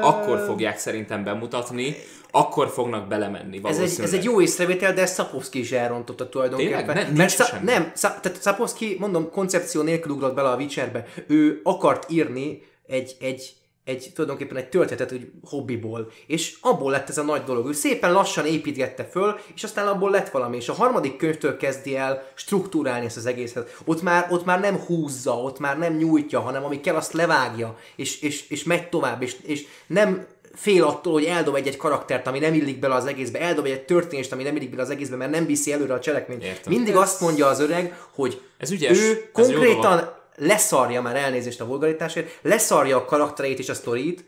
akkor 0.00 0.38
fogják 0.46 0.78
szerintem 0.78 1.24
bemutatni, 1.24 1.96
akkor 2.30 2.68
fognak 2.68 3.08
belemenni 3.08 3.56
ez 3.56 3.62
valószínűleg. 3.62 3.98
egy, 3.98 4.04
ez 4.04 4.12
egy 4.12 4.24
jó 4.24 4.40
észrevétel, 4.40 4.94
de 4.94 5.02
ezt 5.02 5.14
Sapowski 5.14 5.58
is 5.58 5.72
elrontotta 5.72 6.28
tulajdonképpen. 6.28 6.86
Tényleg? 6.86 7.10
Ne- 7.10 7.16
Mert 7.16 7.46
semmi. 7.46 7.64
nem, 7.64 7.92
Sza- 7.96 8.20
tehát 8.20 8.42
Sapowski, 8.42 8.96
mondom, 8.98 9.30
koncepció 9.30 9.82
nélkül 9.82 10.12
ugrott 10.12 10.34
bele 10.34 10.48
a 10.48 10.56
Witcherbe. 10.56 11.06
Ő 11.26 11.60
akart 11.64 12.10
írni 12.10 12.62
egy, 12.88 13.16
egy, 13.20 13.52
egy 13.84 14.10
tulajdonképpen 14.14 14.56
egy 14.56 14.68
történetet 14.68 15.12
úgy 15.12 15.30
hobbiból, 15.44 16.10
és 16.26 16.56
abból 16.60 16.90
lett 16.90 17.08
ez 17.08 17.18
a 17.18 17.22
nagy 17.22 17.44
dolog. 17.44 17.68
Ő 17.68 17.72
szépen 17.72 18.12
lassan 18.12 18.46
építgette 18.46 19.04
föl, 19.04 19.38
és 19.54 19.64
aztán 19.64 19.86
abból 19.86 20.10
lett 20.10 20.28
valami, 20.28 20.56
és 20.56 20.68
a 20.68 20.72
harmadik 20.72 21.16
könyvtől 21.16 21.56
kezdi 21.56 21.96
el 21.96 22.30
struktúrálni 22.34 23.06
ezt 23.06 23.16
az 23.16 23.26
egészet. 23.26 23.76
Ott 23.84 24.02
már, 24.02 24.26
ott 24.30 24.44
már 24.44 24.60
nem 24.60 24.76
húzza, 24.76 25.42
ott 25.42 25.58
már 25.58 25.78
nem 25.78 25.96
nyújtja, 25.96 26.40
hanem 26.40 26.64
ami 26.64 26.80
kell, 26.80 26.94
azt 26.94 27.12
levágja, 27.12 27.78
és, 27.96 28.20
és, 28.20 28.48
és 28.48 28.64
megy 28.64 28.88
tovább, 28.88 29.22
és, 29.22 29.36
és 29.42 29.66
nem 29.86 30.26
fél 30.54 30.84
attól, 30.84 31.12
hogy 31.12 31.24
eldob 31.24 31.54
egy-egy 31.54 31.76
karaktert, 31.76 32.26
ami 32.26 32.38
nem 32.38 32.54
illik 32.54 32.78
bele 32.78 32.94
az 32.94 33.06
egészbe, 33.06 33.40
eldob 33.40 33.64
egy 33.64 33.84
történést, 33.84 34.32
ami 34.32 34.42
nem 34.42 34.56
illik 34.56 34.70
bele 34.70 34.82
az 34.82 34.90
egészbe, 34.90 35.16
mert 35.16 35.30
nem 35.30 35.46
viszi 35.46 35.72
előre 35.72 35.94
a 35.94 36.00
cselekményt. 36.00 36.44
Értem. 36.44 36.72
Mindig 36.72 36.96
azt 36.96 37.20
mondja 37.20 37.46
az 37.46 37.60
öreg, 37.60 37.98
hogy 38.14 38.40
Ez 38.58 38.70
ügyes, 38.70 38.98
ő 38.98 39.10
ez 39.10 39.18
konkrétan. 39.32 40.16
Leszarja 40.38 41.02
már 41.02 41.16
elnézést 41.16 41.60
a 41.60 41.66
vulgaritásért, 41.66 42.38
leszarja 42.42 42.96
a 42.96 43.04
karaktereit 43.04 43.58
és 43.58 43.68
a 43.68 43.74
sztorit, 43.74 44.24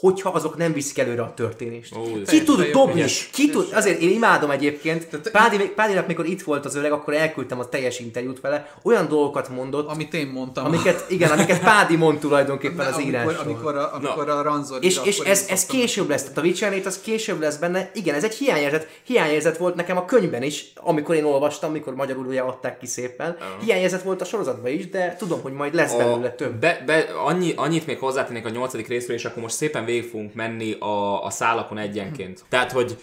hogyha 0.00 0.30
azok 0.30 0.56
nem 0.56 0.72
viszik 0.72 0.98
előre 0.98 1.22
a 1.22 1.34
történést. 1.34 1.96
Ó, 1.96 2.02
ki 2.26 2.42
tud 2.42 2.70
dobni? 2.70 3.04
Ki 3.32 3.50
tud, 3.50 3.68
azért 3.72 4.00
én 4.00 4.10
imádom 4.10 4.50
egyébként. 4.50 5.06
Tehát- 5.08 5.30
Pádi, 5.30 5.68
Pádinak, 5.68 6.06
mikor 6.06 6.26
itt 6.26 6.42
volt 6.42 6.64
az 6.64 6.74
öreg, 6.74 6.92
akkor 6.92 7.14
elküldtem 7.14 7.58
a 7.58 7.68
teljes 7.68 7.98
interjút 7.98 8.40
vele. 8.40 8.74
Olyan 8.82 9.08
dolgokat 9.08 9.48
mondott, 9.48 9.88
Amit 9.88 10.14
én 10.14 10.26
mondtam. 10.26 10.64
amiket, 10.64 11.04
igen, 11.08 11.30
amiket 11.30 11.60
Pádi 11.60 11.96
mond 11.96 12.18
tulajdonképpen 12.18 12.86
az 12.86 12.94
amikor, 12.94 13.10
írásról. 13.12 13.34
amikor, 13.44 13.76
a, 13.76 13.94
amikor 13.94 14.28
a 14.28 14.42
Ranzor 14.42 14.84
És, 14.84 15.00
és 15.04 15.18
ez, 15.18 15.46
ez 15.48 15.66
később 15.66 16.08
lesz, 16.08 16.22
tehát 16.22 16.38
a 16.38 16.40
Witcher 16.40 16.80
az 16.84 17.00
később 17.00 17.40
lesz 17.40 17.56
benne. 17.56 17.90
Igen, 17.94 18.14
ez 18.14 18.24
egy 18.24 18.34
hiányérzet. 18.34 18.88
Hiányérzet 19.02 19.56
volt 19.56 19.74
nekem 19.74 19.96
a 19.96 20.04
könyvben 20.04 20.42
is, 20.42 20.72
amikor 20.74 21.14
én 21.14 21.24
olvastam, 21.24 21.70
amikor 21.70 21.94
magyarul 21.94 22.26
ugye 22.26 22.40
adták 22.40 22.78
ki 22.78 22.86
szépen. 22.86 23.36
Hiányérzet 23.64 24.02
volt 24.02 24.20
a 24.20 24.24
sorozatban 24.24 24.70
is, 24.70 24.90
de 24.90 25.16
tudom, 25.18 25.40
hogy 25.40 25.52
majd 25.52 25.74
lesz 25.74 25.94
belőle 25.94 26.30
több. 26.30 26.54
Be, 26.54 26.82
be, 26.86 27.06
annyi, 27.24 27.52
annyit 27.56 27.86
még 27.86 27.98
hozzátennék 27.98 28.46
a 28.46 28.50
nyolcadik 28.50 28.88
részről, 28.88 29.16
és 29.16 29.24
akkor 29.24 29.42
most 29.42 29.54
szépen 29.54 29.84
végig 29.86 30.10
fogunk 30.10 30.34
menni 30.34 30.72
a, 30.72 31.24
a 31.24 31.30
szálakon 31.30 31.78
egyenként. 31.78 32.44
Tehát, 32.48 32.72
hogy 32.72 32.98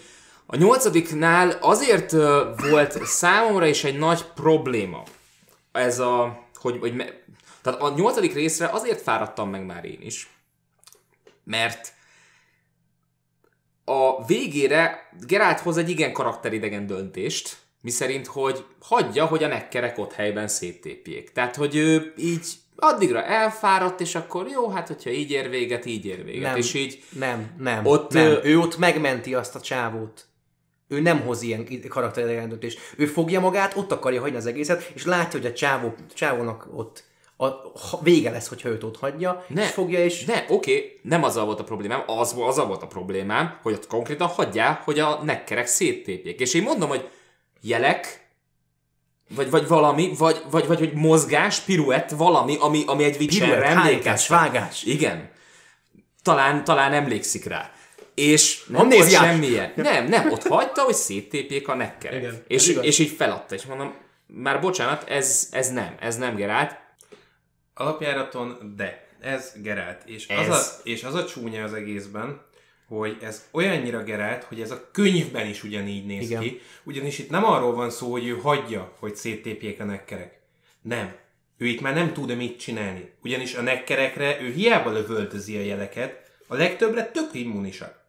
a 0.45 0.55
nyolcadiknál 0.55 1.57
azért 1.61 2.11
volt 2.69 3.05
számomra 3.05 3.65
is 3.65 3.83
egy 3.83 3.97
nagy 3.97 4.23
probléma 4.35 5.03
ez 5.71 5.99
a, 5.99 6.43
hogy, 6.53 6.79
hogy 6.79 6.95
me, 6.95 7.05
tehát 7.61 7.81
a 7.81 7.93
nyolcadik 7.95 8.33
részre 8.33 8.67
azért 8.67 9.01
fáradtam 9.01 9.49
meg 9.49 9.65
már 9.65 9.85
én 9.85 10.01
is, 10.01 10.29
mert 11.43 11.93
a 13.85 14.25
végére 14.25 15.09
Geralt 15.27 15.59
hoz 15.59 15.77
egy 15.77 15.89
igen 15.89 16.13
karakteridegen 16.13 16.85
döntést, 16.85 17.57
miszerint, 17.81 18.27
hogy 18.27 18.65
hagyja, 18.79 19.25
hogy 19.25 19.43
a 19.43 19.47
nekkerek 19.47 19.97
ott 19.97 20.13
helyben 20.13 20.47
széttépjék. 20.47 21.31
Tehát, 21.31 21.55
hogy 21.55 21.75
ő 21.75 22.13
így 22.17 22.45
addigra 22.75 23.23
elfáradt, 23.23 24.01
és 24.01 24.15
akkor 24.15 24.47
jó, 24.47 24.69
hát 24.69 24.87
hogyha 24.87 25.09
így 25.09 25.31
ér 25.31 25.49
véget, 25.49 25.85
így 25.85 26.05
ér 26.05 26.23
véget. 26.23 26.41
Nem, 26.49 26.55
És 26.55 26.73
így 26.73 27.03
nem, 27.09 27.51
nem, 27.57 27.85
Ott, 27.85 28.11
nem. 28.13 28.39
Ő 28.43 28.59
ott 28.59 28.77
megmenti 28.77 29.33
azt 29.33 29.55
a 29.55 29.61
csávót. 29.61 30.25
Ő 30.87 31.01
nem 31.01 31.19
hoz 31.19 31.41
ilyen 31.41 31.67
karakteridegen 31.89 32.49
döntést. 32.49 32.79
Ő 32.97 33.05
fogja 33.05 33.39
magát, 33.39 33.77
ott 33.77 33.91
akarja 33.91 34.21
hagyni 34.21 34.37
az 34.37 34.45
egészet, 34.45 34.91
és 34.93 35.05
látja, 35.05 35.39
hogy 35.39 35.49
a 35.49 35.53
csávó, 35.53 35.93
csávónak 36.13 36.67
ott 36.73 37.03
a, 37.37 37.45
ha- 37.89 38.01
vége 38.03 38.29
lesz, 38.29 38.47
hogyha 38.47 38.69
őt 38.69 38.83
ott 38.83 38.97
hagyja, 38.97 39.45
Ne, 39.47 39.63
és 39.63 39.69
fogja, 39.69 40.03
és 40.03 40.25
Ne, 40.25 40.45
oké, 40.49 40.99
nem 41.01 41.23
azzal 41.23 41.45
volt 41.45 41.59
a 41.59 41.63
problémám, 41.63 42.03
az, 42.05 42.35
azzal 42.37 42.65
volt 42.65 42.83
a 42.83 42.87
problémám, 42.87 43.59
hogy 43.61 43.73
ott 43.73 43.87
konkrétan 43.87 44.27
hagyják, 44.27 44.83
hogy 44.83 44.99
a 44.99 45.19
nekkerek 45.23 45.65
széttépjék. 45.65 46.39
És 46.39 46.53
én 46.53 46.63
mondom, 46.63 46.89
hogy 46.89 47.09
jelek, 47.61 48.22
vagy, 49.35 49.49
vagy 49.49 49.67
valami, 49.67 50.13
vagy, 50.17 50.41
vagy, 50.49 50.67
vagy, 50.67 50.79
vagy 50.79 50.93
mozgás, 50.93 51.59
piruett, 51.59 52.09
valami, 52.09 52.57
ami, 52.59 52.83
ami 52.85 53.03
egy 53.03 53.39
hányás, 53.39 53.63
emlékeztet. 53.63 54.37
vágás. 54.37 54.83
Igen. 54.83 55.29
Talán, 56.23 56.63
talán 56.63 56.93
emlékszik 56.93 57.45
rá. 57.45 57.71
És 58.15 58.63
nem 58.67 58.89
volt 58.89 59.09
semmilyen. 59.11 59.71
Nem, 59.75 60.07
nem, 60.07 60.31
ott 60.31 60.47
hagyta, 60.47 60.81
hogy 60.81 60.93
széttépjék 60.93 61.67
a 61.67 61.75
nekkerek. 61.75 62.19
Igen, 62.19 62.43
és, 62.47 62.67
igaz. 62.67 62.85
és 62.85 62.99
így 62.99 63.09
feladta, 63.09 63.55
és 63.55 63.65
mondom, 63.65 63.93
már 64.27 64.61
bocsánat, 64.61 65.09
ez, 65.09 65.47
ez 65.51 65.71
nem, 65.71 65.95
ez 65.99 66.17
nem 66.17 66.35
Gerált. 66.35 66.77
Alapjáraton, 67.73 68.73
de 68.75 69.07
ez 69.21 69.51
Gerált. 69.61 70.01
És, 70.05 70.27
Ez. 70.27 70.49
Az 70.49 70.55
a, 70.55 70.81
és 70.83 71.03
az 71.03 71.13
a 71.13 71.25
csúnya 71.25 71.63
az 71.63 71.73
egészben, 71.73 72.41
hogy 72.87 73.17
ez 73.21 73.47
olyannyira 73.51 74.03
Gerált, 74.03 74.43
hogy 74.43 74.61
ez 74.61 74.71
a 74.71 74.89
könyvben 74.91 75.47
is 75.47 75.63
ugyanígy 75.63 76.05
néz 76.05 76.29
Igen. 76.29 76.41
ki. 76.41 76.59
Ugyanis 76.83 77.19
itt 77.19 77.29
nem 77.29 77.45
arról 77.45 77.73
van 77.73 77.89
szó, 77.89 78.11
hogy 78.11 78.27
ő 78.27 78.37
hagyja, 78.37 78.95
hogy 78.99 79.15
széttépjék 79.15 79.79
a 79.79 79.83
nekkerek. 79.83 80.39
Nem. 80.81 81.15
Ő 81.57 81.65
itt 81.65 81.81
már 81.81 81.93
nem 81.93 82.13
tud 82.13 82.35
mit 82.35 82.59
csinálni. 82.59 83.11
Ugyanis 83.23 83.53
a 83.55 83.61
nekkerekre 83.61 84.41
ő 84.41 84.51
hiába 84.51 84.91
lövöldözi 84.91 85.57
a 85.57 85.61
jeleket, 85.61 86.31
a 86.47 86.55
legtöbbre 86.55 87.05
tök 87.05 87.29
immunisak. 87.33 88.01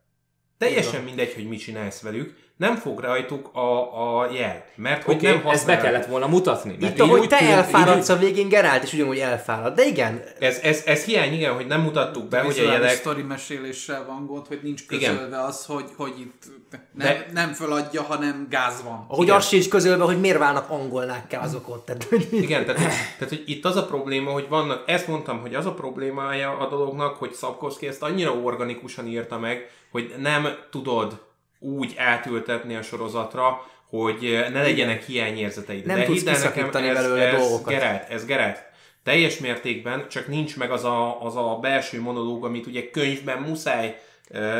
Teljesen 0.59 1.05
mindegy, 1.05 1.35
hogy 1.35 1.49
mit 1.49 1.61
csinálsz 1.61 2.01
velük, 2.01 2.37
nem 2.57 2.77
fog 2.77 3.01
rajtuk 3.01 3.51
a, 3.57 4.21
a 4.21 4.31
jel. 4.33 4.65
Mert 4.77 5.03
hogy 5.03 5.15
Oké, 5.15 5.27
nem 5.27 5.37
okay, 5.37 5.53
ezt 5.53 5.67
be 5.67 5.77
kellett 5.77 6.07
volna 6.07 6.27
mutatni. 6.27 6.77
mert 6.81 6.93
itt 6.95 7.01
ahogy 7.01 7.21
úgy 7.21 7.29
te 7.29 7.41
elfáradsz 7.41 8.09
a 8.09 8.17
végén, 8.17 8.49
Gerált 8.49 8.83
is 8.83 8.93
ugyanúgy 8.93 9.19
elfárad. 9.19 9.75
De 9.75 9.85
igen, 9.87 10.23
Ez, 10.39 10.59
ez, 10.63 10.83
ez 10.87 11.05
hiány, 11.05 11.33
igen, 11.33 11.55
hogy 11.55 11.67
nem 11.67 11.81
mutattuk 11.81 12.29
be, 12.29 12.41
hogy 12.41 12.59
a 12.59 12.63
jelek... 12.73 12.91
sztori 12.91 13.23
meséléssel 13.23 14.05
van 14.07 14.27
gond, 14.27 14.47
hogy 14.47 14.61
nincs 14.63 14.83
Igen. 14.89 15.15
közölve 15.15 15.43
az, 15.43 15.65
hogy, 15.67 15.85
hogy 15.97 16.15
itt 16.21 16.43
nem, 16.71 17.07
De- 17.07 17.27
nem 17.33 17.53
föladja, 17.53 18.03
hanem 18.03 18.47
gáz 18.51 18.83
van. 18.85 19.05
ahogy 19.09 19.25
Igen. 19.25 19.37
az 19.37 19.47
sincs 19.47 19.69
közölve, 19.69 20.05
hogy 20.05 20.21
miért 20.21 20.39
válnak 20.39 20.71
angolnákká 20.71 21.41
azok 21.43 21.69
ott. 21.69 21.85
Tehát, 21.87 22.05
hogy- 22.05 22.29
Igen, 22.31 22.65
tehát, 22.65 22.81
tehát 22.81 23.29
hogy 23.29 23.43
itt 23.47 23.65
az 23.65 23.77
a 23.77 23.85
probléma, 23.85 24.31
hogy 24.31 24.47
vannak, 24.49 24.83
ezt 24.91 25.07
mondtam, 25.07 25.41
hogy 25.41 25.55
az 25.55 25.67
a 25.67 25.73
problémája 25.75 26.57
a 26.59 26.69
dolognak, 26.69 27.17
hogy 27.17 27.33
Szabkovszki 27.33 27.87
ezt 27.87 28.03
annyira 28.03 28.33
organikusan 28.35 29.07
írta 29.07 29.39
meg, 29.39 29.71
hogy 29.91 30.15
nem 30.19 30.49
tudod 30.71 31.21
úgy 31.65 31.95
átültetni 31.97 32.75
a 32.75 32.83
sorozatra, 32.83 33.67
hogy 33.89 34.47
ne 34.53 34.62
legyenek 34.62 35.05
hiányérzeteid. 35.05 35.87
Nem 35.87 35.97
De 35.97 36.05
tudsz 36.05 36.23
hidd 36.25 36.43
nekem, 36.43 36.67
ez, 36.67 36.95
belőle 36.95 37.27
ez 37.27 37.41
dolgokat. 37.41 37.73
Geralt, 37.73 38.09
ez 38.09 38.25
Geralt. 38.25 38.62
Teljes 39.03 39.39
mértékben, 39.39 40.09
csak 40.09 40.29
nincs 40.29 40.57
meg 40.57 40.71
az 40.71 40.85
a, 40.85 41.23
az 41.23 41.37
a 41.37 41.59
belső 41.61 42.01
monológ, 42.01 42.45
amit 42.45 42.67
ugye 42.67 42.91
könyvben 42.91 43.39
muszáj 43.39 44.01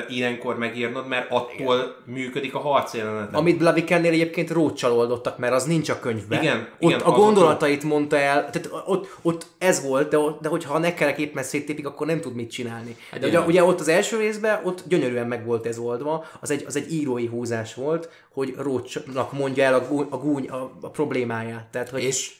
ilyenkor 0.09 0.59
megírnod, 0.59 1.09
mert 1.09 1.31
attól 1.31 1.77
Igen. 1.77 1.95
működik 2.05 2.55
a 2.55 2.59
harcjelenet. 2.59 3.35
Amit 3.35 3.59
Blavikennél 3.59 4.13
egyébként 4.13 4.51
rócsalódottak, 4.51 5.39
mert 5.39 5.53
az 5.53 5.65
nincs 5.65 5.89
a 5.89 5.99
könyvben. 5.99 6.43
Igen, 6.43 6.69
ott 6.81 6.91
igen, 6.91 7.01
a 7.01 7.11
gondolatait 7.11 7.83
mondta 7.83 8.17
el, 8.17 8.51
tehát 8.51 8.71
ott, 8.87 9.17
ott 9.23 9.47
ez 9.59 9.83
volt, 9.83 10.09
de, 10.09 10.19
de 10.41 10.49
hogyha 10.49 10.75
a 10.75 10.79
nekkerek 10.79 11.19
éppen 11.19 11.43
széttépik, 11.43 11.87
akkor 11.87 12.07
nem 12.07 12.21
tud 12.21 12.35
mit 12.35 12.51
csinálni. 12.51 12.97
De 13.21 13.27
ugye, 13.27 13.41
ugye, 13.41 13.65
ott 13.65 13.81
az 13.81 13.89
első 13.89 14.17
részben, 14.17 14.61
ott 14.65 14.83
gyönyörűen 14.89 15.27
meg 15.27 15.45
volt 15.45 15.67
ez 15.67 15.79
oldva, 15.79 16.25
az 16.41 16.51
egy, 16.51 16.65
az 16.67 16.77
egy 16.77 16.93
írói 16.93 17.27
húzás 17.27 17.75
volt, 17.75 18.09
hogy 18.33 18.55
Rócsnak 18.57 19.33
mondja 19.33 19.65
el 19.65 19.75
a, 19.75 19.87
gúny, 19.89 20.07
a, 20.11 20.17
gúny, 20.17 20.49
a, 20.49 20.71
a 20.81 20.91
problémáját. 20.91 21.67
Tehát, 21.67 21.89
hogy 21.89 22.03
És 22.03 22.33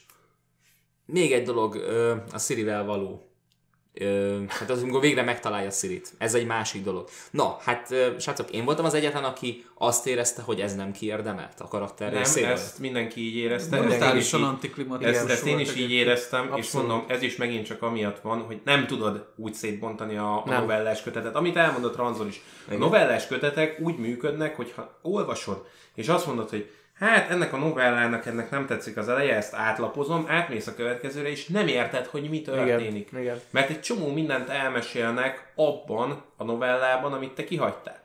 még 1.05 1.31
egy 1.31 1.43
dolog, 1.43 1.75
a 2.33 2.37
Sirivel 2.37 2.85
való. 2.85 3.24
Ö, 3.99 4.39
hát 4.47 4.69
az, 4.69 4.81
amikor 4.81 5.01
végre 5.01 5.21
megtalálja 5.23 5.69
Sirit. 5.69 6.13
Ez 6.17 6.33
egy 6.33 6.45
másik 6.45 6.83
dolog. 6.83 7.07
Na, 7.31 7.57
hát 7.61 7.93
srácok, 8.19 8.51
én 8.51 8.65
voltam 8.65 8.85
az 8.85 8.93
egyetlen, 8.93 9.23
aki 9.23 9.65
azt 9.77 10.07
érezte, 10.07 10.41
hogy 10.41 10.59
ez 10.61 10.75
nem 10.75 10.91
kiérdemelt 10.91 11.59
a 11.59 11.67
karakter 11.67 12.09
nem, 12.11 12.17
részéről. 12.21 12.49
ezt 12.51 12.79
mindenki 12.79 13.21
így 13.21 13.35
érezte. 13.35 13.75
ezt 13.75 13.83
én 13.85 13.89
is 13.91 13.97
Brutálisan 13.97 14.39
így- 14.39 14.45
antiklimatikus 14.45 15.15
Ezt, 15.15 15.29
ezt 15.29 15.45
én 15.45 15.59
is 15.59 15.75
így 15.75 15.91
éreztem, 15.91 16.45
és 16.45 16.51
Abszolút. 16.51 16.87
mondom, 16.87 17.05
ez 17.09 17.21
is 17.21 17.35
megint 17.35 17.65
csak 17.65 17.81
amiatt 17.81 18.19
van, 18.19 18.39
hogy 18.41 18.59
nem 18.65 18.87
tudod 18.87 19.27
úgy 19.35 19.53
szétbontani 19.53 20.17
a, 20.17 20.35
a 20.45 20.59
novellás 20.59 21.03
kötetet. 21.03 21.35
Amit 21.35 21.55
elmondott 21.55 21.95
Ranzor 21.95 22.27
is. 22.27 22.41
A 22.71 22.73
novellás 22.75 23.27
kötetek 23.27 23.79
úgy 23.79 23.97
működnek, 23.97 24.55
hogyha 24.55 24.99
olvasod, 25.01 25.65
és 25.95 26.07
azt 26.07 26.25
mondod, 26.27 26.49
hogy 26.49 26.69
hát 26.99 27.29
ennek 27.29 27.53
a 27.53 27.57
novellának 27.57 28.25
ennek 28.25 28.49
nem 28.49 28.65
tetszik 28.65 28.97
az 28.97 29.09
eleje, 29.09 29.35
ezt 29.35 29.53
átlapozom, 29.53 30.25
átmész 30.27 30.67
a 30.67 30.75
következőre, 30.75 31.29
és 31.29 31.47
nem 31.47 31.67
érted, 31.67 32.05
hogy 32.05 32.29
mi 32.29 32.41
történik. 32.41 33.09
Igen, 33.09 33.21
igen. 33.21 33.41
Mert 33.49 33.69
egy 33.69 33.81
csomó 33.81 34.13
mindent 34.13 34.49
elmesélnek 34.49 35.51
abban 35.55 36.23
a 36.37 36.43
novellában, 36.43 37.13
amit 37.13 37.31
te 37.31 37.43
kihagytál. 37.43 38.03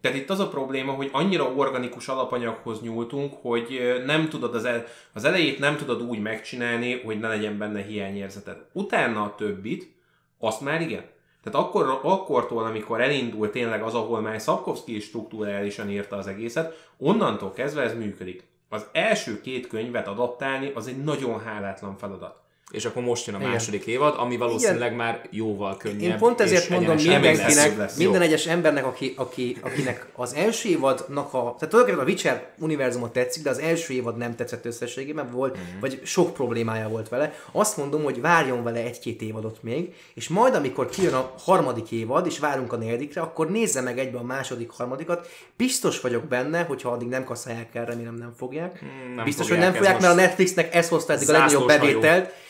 Tehát 0.00 0.16
itt 0.16 0.30
az 0.30 0.40
a 0.40 0.48
probléma, 0.48 0.92
hogy 0.92 1.08
annyira 1.12 1.44
organikus 1.44 2.08
alapanyaghoz 2.08 2.82
nyúltunk, 2.82 3.34
hogy 3.40 4.02
nem 4.04 4.28
tudod 4.28 4.54
az, 4.54 4.64
el, 4.64 4.84
az 5.12 5.24
elejét 5.24 5.58
nem 5.58 5.76
tudod 5.76 6.02
úgy 6.02 6.18
megcsinálni, 6.18 7.00
hogy 7.00 7.18
ne 7.18 7.28
legyen 7.28 7.58
benne 7.58 7.82
hiányérzeted. 7.82 8.56
Utána 8.72 9.22
a 9.22 9.34
többit, 9.34 9.94
azt 10.38 10.60
már 10.60 10.80
igen. 10.80 11.04
Tehát 11.46 11.66
akkor, 11.66 12.00
akkortól, 12.02 12.64
amikor 12.64 13.00
elindul 13.00 13.50
tényleg 13.50 13.82
az, 13.82 13.94
ahol 13.94 14.20
már 14.20 14.40
Szabkovszki 14.40 14.96
is 14.96 15.04
struktúrálisan 15.04 15.90
írta 15.90 16.16
az 16.16 16.26
egészet, 16.26 16.90
onnantól 16.98 17.52
kezdve 17.52 17.82
ez 17.82 17.94
működik. 17.94 18.44
Az 18.68 18.86
első 18.92 19.40
két 19.40 19.66
könyvet 19.66 20.08
adaptálni 20.08 20.72
az 20.74 20.86
egy 20.86 21.04
nagyon 21.04 21.40
hálátlan 21.40 21.96
feladat. 21.96 22.45
És 22.70 22.84
akkor 22.84 23.02
most 23.02 23.26
jön 23.26 23.34
a 23.34 23.38
Igen. 23.38 23.50
második 23.50 23.84
évad, 23.86 24.14
ami 24.18 24.36
valószínűleg 24.36 24.94
már 24.94 25.20
jóval 25.30 25.76
könnyebb. 25.76 26.00
Én 26.00 26.16
pont 26.18 26.40
ezért 26.40 26.62
és 26.62 26.68
mondom 26.68 26.94
mindenkinek, 26.96 27.54
lesz. 27.54 27.76
lesz. 27.76 27.96
minden 27.96 28.20
Jó. 28.20 28.26
egyes 28.26 28.46
embernek, 28.46 28.86
aki, 28.86 29.14
aki, 29.16 29.56
akinek 29.60 30.06
az 30.14 30.34
első 30.34 30.68
évadnak 30.68 31.34
a... 31.34 31.38
Tehát 31.58 31.68
tulajdonképpen 31.68 31.98
a 31.98 32.08
Witcher 32.08 32.48
univerzumot 32.58 33.12
tetszik, 33.12 33.42
de 33.42 33.50
az 33.50 33.58
első 33.58 33.94
évad 33.94 34.16
nem 34.16 34.36
tetszett 34.36 34.64
összességében, 34.64 35.30
volt, 35.30 35.54
Mhm. 35.56 35.80
vagy 35.80 36.00
sok 36.04 36.32
problémája 36.32 36.88
volt 36.88 37.08
vele. 37.08 37.32
Azt 37.52 37.76
mondom, 37.76 38.02
hogy 38.02 38.20
várjon 38.20 38.62
vele 38.62 38.78
egy-két 38.84 39.22
évadot 39.22 39.62
még, 39.62 39.94
és 40.14 40.28
majd 40.28 40.54
amikor 40.54 40.88
kijön 40.88 41.14
a 41.14 41.32
harmadik 41.44 41.90
évad, 41.90 42.26
és 42.26 42.38
várunk 42.38 42.72
a 42.72 42.76
negyedikre, 42.76 43.20
akkor 43.20 43.50
nézze 43.50 43.80
meg 43.80 43.98
egybe 43.98 44.18
a 44.18 44.22
második, 44.22 44.70
harmadikat. 44.70 45.28
Biztos 45.56 46.00
vagyok 46.00 46.24
benne, 46.24 46.62
hogyha 46.62 46.88
addig 46.90 47.08
nem 47.08 47.24
kaszálják 47.24 47.74
el, 47.74 47.84
remélem 47.84 48.14
nem 48.14 48.32
fogják. 48.36 48.78
Hmm, 48.78 49.14
nem 49.14 49.24
Biztos, 49.24 49.46
fogják, 49.48 49.64
hogy 49.64 49.72
nem 49.72 49.82
fogják, 49.82 50.00
mert 50.00 50.12
a 50.12 50.16
Netflixnek 50.22 50.74
ez 50.74 50.88
hozta 50.88 51.12
eddig 51.12 51.28
a 51.28 51.32
legnagyobb 51.32 51.68
zászlós 51.68 51.80
hajó. 51.94 52.00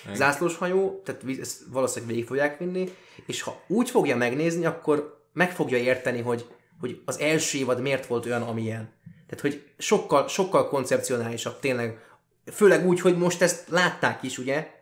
Bevételt. 0.06 0.32
Zászlós 0.32 0.56
hajó, 0.56 1.02
tehát 1.04 1.22
ezt 1.40 1.62
valószínűleg 1.70 2.14
végig 2.14 2.28
fogják 2.28 2.58
vinni, 2.58 2.92
és 3.26 3.42
ha 3.42 3.62
úgy 3.66 3.90
fogja 3.90 4.16
megnézni, 4.16 4.66
akkor 4.66 5.24
meg 5.32 5.52
fogja 5.52 5.78
érteni, 5.78 6.20
hogy, 6.20 6.46
hogy 6.80 7.00
az 7.04 7.18
első 7.18 7.58
évad 7.58 7.80
miért 7.80 8.06
volt 8.06 8.26
olyan, 8.26 8.42
amilyen. 8.42 8.92
Tehát, 9.26 9.40
hogy 9.40 9.64
sokkal, 9.78 10.28
sokkal 10.28 10.68
koncepcionálisabb 10.68 11.60
tényleg. 11.60 12.04
Főleg 12.52 12.86
úgy, 12.86 13.00
hogy 13.00 13.18
most 13.18 13.42
ezt 13.42 13.68
látták 13.68 14.22
is, 14.22 14.38
ugye? 14.38 14.74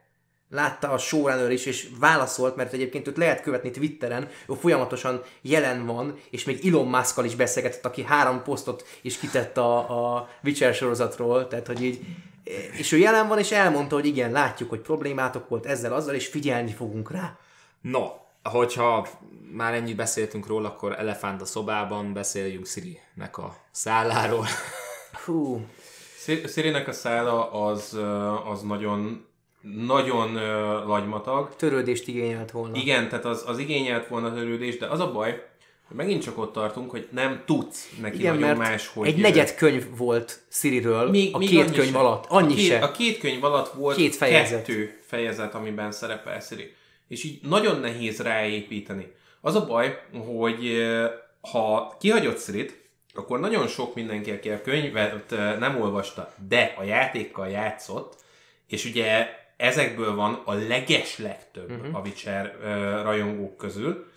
látta 0.51 0.91
a 0.91 0.99
showrunner 0.99 1.51
is, 1.51 1.67
és 1.67 1.89
válaszolt, 1.99 2.57
mert 2.57 2.73
egyébként 2.73 3.09
őt 3.09 3.17
lehet 3.17 3.43
követni 3.43 3.71
Twitteren, 3.71 4.29
ő 4.49 4.55
folyamatosan 4.55 5.23
jelen 5.43 5.87
van, 5.87 6.19
és 6.31 6.45
még 6.45 6.67
Elon 6.67 6.87
musk 6.87 7.25
is 7.25 7.35
beszélgetett, 7.35 7.85
aki 7.85 8.03
három 8.03 8.43
posztot 8.43 8.87
is 9.03 9.19
kitett 9.19 9.57
a, 9.57 9.77
a 10.17 10.29
Witcher 10.45 10.75
sorozatról, 10.75 11.49
tehát 11.49 11.67
hogy 11.67 11.83
így 11.83 12.01
és 12.79 12.93
ő 12.93 12.97
jelen 12.97 13.29
van, 13.29 13.39
és 13.39 13.51
elmondta, 13.51 13.95
hogy 13.95 14.07
igen, 14.07 14.31
látjuk, 14.31 14.69
hogy 14.69 14.81
problémátok 14.81 15.49
volt 15.49 15.67
ezzel, 15.67 15.93
azzal, 15.93 16.15
és 16.15 16.27
figyelni 16.27 16.73
fogunk 16.73 17.11
rá. 17.11 17.39
No, 17.81 18.07
hogyha 18.43 19.09
már 19.53 19.75
ennyit 19.75 19.97
beszéltünk 19.97 20.47
róla, 20.47 20.69
akkor 20.69 20.99
elefánt 20.99 21.41
a 21.41 21.45
szobában, 21.45 22.13
beszéljünk 22.13 22.67
Siri-nek 22.67 23.39
a 23.39 23.57
szálláról. 23.71 24.47
Hú, 25.25 25.67
Szirinek 26.45 26.89
a 26.89 26.93
szála 26.93 27.51
az, 27.53 27.99
az 28.45 28.63
nagyon 28.63 29.27
nagyon 29.61 30.37
ö, 30.37 30.85
lagymatag. 30.87 31.57
törődést 31.57 32.09
igényelt 32.09 32.51
volna. 32.51 32.77
Igen, 32.77 33.09
tehát 33.09 33.25
az, 33.25 33.45
az 33.47 33.59
igényelt 33.59 34.07
volna 34.07 34.35
törődés, 34.35 34.79
de 34.79 34.87
az 34.87 35.01
a 35.01 35.13
baj, 35.13 35.47
megint 35.89 36.23
csak 36.23 36.39
ott 36.39 36.53
tartunk, 36.53 36.91
hogy 36.91 37.09
nem 37.11 37.43
tudsz 37.47 37.89
neki 38.01 38.17
Igen, 38.19 38.35
nagyon 38.35 38.49
mert 38.57 38.71
máshogy... 38.71 39.07
egy 39.07 39.19
ö, 39.19 39.23
negyed 39.23 39.55
könyv 39.55 39.97
volt 39.97 40.41
Siriről 40.49 41.11
még, 41.11 41.35
a 41.35 41.39
még 41.39 41.49
két 41.49 41.71
könyv 41.71 41.93
se. 41.93 41.99
alatt. 41.99 42.25
Annyi 42.29 42.53
a 42.53 42.57
két, 42.57 42.67
se. 42.67 42.79
A 42.79 42.91
két 42.91 43.19
könyv 43.19 43.45
alatt 43.45 43.73
volt 43.73 43.97
Két 43.97 44.15
fejezet. 44.17 44.65
kettő 44.65 44.99
fejezet, 45.07 45.55
amiben 45.55 45.93
szerepel 45.93 46.41
Siri. 46.41 46.75
És 47.09 47.25
így 47.25 47.39
nagyon 47.43 47.81
nehéz 47.81 48.21
ráépíteni. 48.21 49.13
Az 49.41 49.55
a 49.55 49.67
baj, 49.67 49.99
hogy 50.27 50.67
ö, 50.67 51.07
ha 51.51 51.97
kihagyod 52.01 52.39
Sirit, 52.41 52.83
akkor 53.15 53.41
nagyon 53.41 53.67
sok 53.67 53.95
mindenki, 53.95 54.31
aki 54.31 54.51
a 54.51 54.61
könyvet 54.63 55.33
ö, 55.33 55.37
nem 55.59 55.81
olvasta, 55.81 56.35
de 56.49 56.75
a 56.79 56.83
játékkal 56.83 57.49
játszott, 57.49 58.15
és 58.67 58.85
ugye 58.85 59.29
ezekből 59.57 60.15
van 60.15 60.43
a 60.45 60.53
leges 60.53 61.19
legtöbb 61.19 61.71
Mhm. 61.71 61.81
uh-huh. 61.81 61.97
a 61.97 62.01
Witcher 62.05 62.57
ö, 62.63 63.03
rajongók 63.03 63.57
közül, 63.57 64.13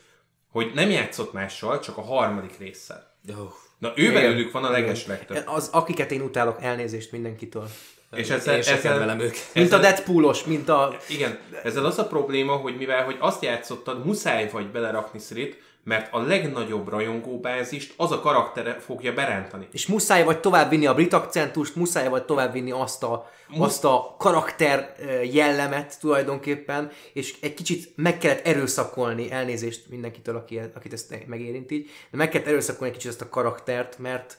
hogy 0.52 0.72
nem 0.74 0.90
játszott 0.90 1.34
mással, 1.34 1.80
csak 1.80 1.98
a 1.98 2.02
harmadik 2.02 2.58
résszel. 2.58 3.16
Oh. 3.30 3.52
Na 3.78 3.92
ő 3.96 4.14
belőlük 4.14 4.52
van 4.52 4.64
a 4.64 4.70
leges 4.70 5.06
legtöbb. 5.06 5.44
Az, 5.46 5.70
akiket 5.72 6.12
én 6.12 6.22
utálok, 6.22 6.58
elnézést 6.62 7.12
mindenkitől. 7.12 7.70
És 8.16 8.30
ezzel, 8.30 8.56
Én 8.56 8.62
sem 8.62 8.80
kedvelem 8.80 9.20
őket. 9.20 9.50
Mint 9.54 9.72
a 9.72 9.78
ezzel- 9.78 9.82
Deadpoolos, 9.82 10.44
mint 10.44 10.70
a... 10.70 10.98
Igen, 11.10 11.40
ezzel 11.64 11.86
az 11.86 12.00
a 12.00 12.08
probléma, 12.08 12.56
hogy 12.56 12.78
mivel 12.78 13.04
hogy 13.04 13.16
azt 13.20 13.44
játszottad, 13.44 14.06
muszáj 14.06 14.50
vagy 14.50 14.72
belerakni 14.72 15.20
Szirit, 15.20 15.64
mert 15.88 16.14
a 16.14 16.20
legnagyobb 16.20 16.88
rajongóbázist 16.88 17.94
az 17.98 18.12
a 18.12 18.20
karaktere 18.20 18.74
fogja 18.74 19.14
berántani. 19.14 19.68
És 19.72 19.88
muszáj 19.88 20.24
vagy 20.24 20.40
továbbvinni 20.40 20.86
a 20.86 20.94
brit 20.94 21.14
akcentust, 21.14 21.76
muszáj 21.76 22.10
vagy 22.10 22.24
továbbvinni 22.26 22.72
azt 22.72 23.04
a, 23.04 23.32
azt 23.58 23.86
a 23.86 24.16
karakter 24.18 24.96
jellemet 25.32 26.00
tulajdonképpen, 26.00 26.92
és 27.14 27.36
egy 27.42 27.54
kicsit 27.54 27.92
meg 27.96 28.18
kellett 28.18 28.46
erőszakolni, 28.46 29.32
elnézést 29.32 29.90
mindenkitől, 29.90 30.36
aki, 30.36 30.60
akit 30.76 30.94
ezt 30.94 31.26
megérint 31.28 31.72
így, 31.72 31.90
de 32.12 32.18
meg 32.18 32.30
kellett 32.30 32.48
erőszakolni 32.48 32.88
egy 32.88 32.98
kicsit 33.00 33.12
ezt 33.12 33.22
a 33.22 33.30
karaktert, 33.30 33.98
mert 33.98 34.38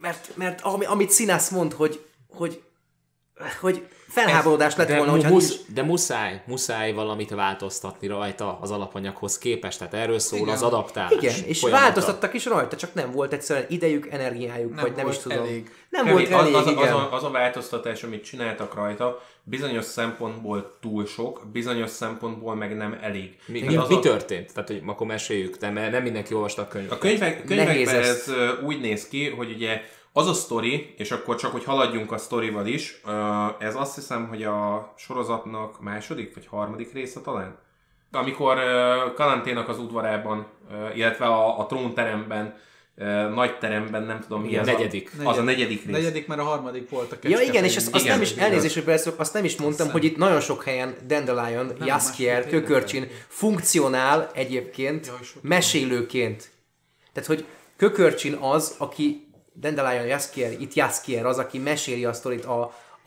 mert, 0.00 0.36
mert 0.36 0.60
ami, 0.60 0.84
amit 0.84 1.10
Színász 1.10 1.50
mond, 1.50 1.72
hogy, 1.72 2.06
hogy, 2.28 2.62
hogy 3.60 3.86
felháborodás 4.08 4.76
lett 4.76 4.88
De, 4.88 4.96
volna, 4.96 5.12
hogyha 5.12 5.30
musz, 5.30 5.48
nincs, 5.48 5.60
de 5.74 5.82
muszáj, 5.82 6.42
muszáj 6.46 6.92
valamit 6.92 7.30
változtatni 7.30 8.06
rajta 8.06 8.58
az 8.60 8.70
alapanyaghoz 8.70 9.38
képest, 9.38 9.78
tehát 9.78 9.94
erről 9.94 10.18
szól 10.18 10.38
Igen. 10.38 10.54
az 10.54 10.62
adaptálás. 10.62 11.12
Igen, 11.12 11.34
és 11.46 11.58
folyamata. 11.58 11.84
változtattak 11.84 12.34
is 12.34 12.44
rajta, 12.44 12.76
csak 12.76 12.94
nem 12.94 13.10
volt 13.10 13.32
egyszerűen 13.32 13.66
idejük, 13.68 14.06
energiájuk, 14.10 14.74
Nem 14.74 14.84
vagy 14.84 14.96
nem 14.96 15.08
is 15.08 15.18
tudom. 15.18 15.38
elég. 15.38 15.70
Nem 15.90 16.04
Kevés- 16.04 16.28
volt 16.28 16.40
elég, 16.40 16.54
az, 16.54 16.66
az, 16.66 16.72
igen. 16.72 16.82
az, 16.92 17.00
a, 17.00 17.12
az 17.12 17.24
a 17.24 17.30
változtatás, 17.30 18.02
amit 18.02 18.24
csináltak 18.24 18.74
rajta, 18.74 19.22
bizonyos 19.42 19.84
szempontból 19.84 20.76
túl 20.80 21.06
sok, 21.06 21.42
bizonyos 21.52 21.90
szempontból 21.90 22.54
meg 22.54 22.76
nem 22.76 22.98
elég. 23.02 23.36
Mi, 23.46 23.60
mi, 23.62 23.76
az 23.76 23.88
mi 23.88 23.94
a- 23.94 23.98
történt? 24.00 24.52
Tehát, 24.52 24.68
hogy 24.68 24.82
akkor 24.86 25.06
meséljük, 25.06 25.56
de 25.56 25.70
mert 25.70 25.90
nem 25.92 26.02
mindenki 26.02 26.34
olvasta 26.34 26.62
a 26.62 26.68
könyvet. 26.68 26.92
A 26.92 26.98
könyvek, 26.98 27.44
könyvekben 27.44 27.94
ez 28.02 28.28
ö, 28.28 28.60
úgy 28.62 28.80
néz 28.80 29.08
ki, 29.08 29.28
hogy 29.28 29.52
ugye 29.52 29.80
az 30.16 30.28
a 30.28 30.32
sztori, 30.32 30.94
és 30.96 31.10
akkor 31.10 31.36
csak, 31.36 31.52
hogy 31.52 31.64
haladjunk 31.64 32.12
a 32.12 32.18
sztorival 32.18 32.66
is, 32.66 33.00
ez 33.58 33.74
azt 33.74 33.94
hiszem, 33.94 34.28
hogy 34.28 34.42
a 34.42 34.92
sorozatnak 34.96 35.80
második 35.80 36.34
vagy 36.34 36.46
harmadik 36.46 36.92
része 36.92 37.20
talán. 37.20 37.58
Amikor 38.12 38.58
Kalanténak 39.14 39.68
az 39.68 39.78
udvarában, 39.78 40.46
illetve 40.94 41.24
a, 41.24 41.58
a 41.58 41.66
trónteremben, 41.66 42.54
nagy 43.34 43.58
teremben, 43.58 44.02
nem 44.02 44.20
tudom 44.20 44.42
mi 44.42 44.56
ez 44.56 44.66
negyedik. 44.66 45.12
A, 45.24 45.28
az 45.28 45.38
a 45.38 45.42
negyedik 45.42 45.84
rész. 45.84 45.94
Negyedik, 45.94 46.26
mert 46.26 46.40
a 46.40 46.44
harmadik 46.44 46.90
volt 46.90 47.12
a 47.12 47.16
Ja 47.22 47.40
igen, 47.40 47.64
és 47.64 47.76
azt, 47.76 47.94
azt 47.94 48.04
Igen, 48.04 48.14
nem 48.14 48.26
is, 48.26 48.32
elnézést, 48.36 48.74
hogy 48.74 48.84
beleszólok, 48.84 49.20
azt 49.20 49.34
nem 49.34 49.44
is 49.44 49.56
mondtam, 49.56 49.90
hogy 49.90 50.04
itt 50.04 50.16
nagyon 50.16 50.40
sok 50.40 50.64
helyen 50.64 50.96
Dandelion, 51.06 51.72
Jaskier, 51.84 52.34
másképp 52.34 52.50
Kökörcsin 52.50 53.08
funkcionál 53.28 54.30
egyébként 54.34 55.06
Jaj, 55.06 55.16
mesélőként. 55.40 56.50
Tehát, 57.12 57.28
hogy 57.28 57.44
Kökörcsin 57.76 58.34
az, 58.34 58.74
aki 58.78 59.25
Dandelion, 59.60 60.06
Jaskier, 60.06 60.60
itt 60.60 60.74
Jaskier 60.74 61.26
az, 61.26 61.38
aki 61.38 61.58
meséli 61.58 62.04
a 62.04 62.12
sztorit 62.12 62.44
a, 62.44 62.60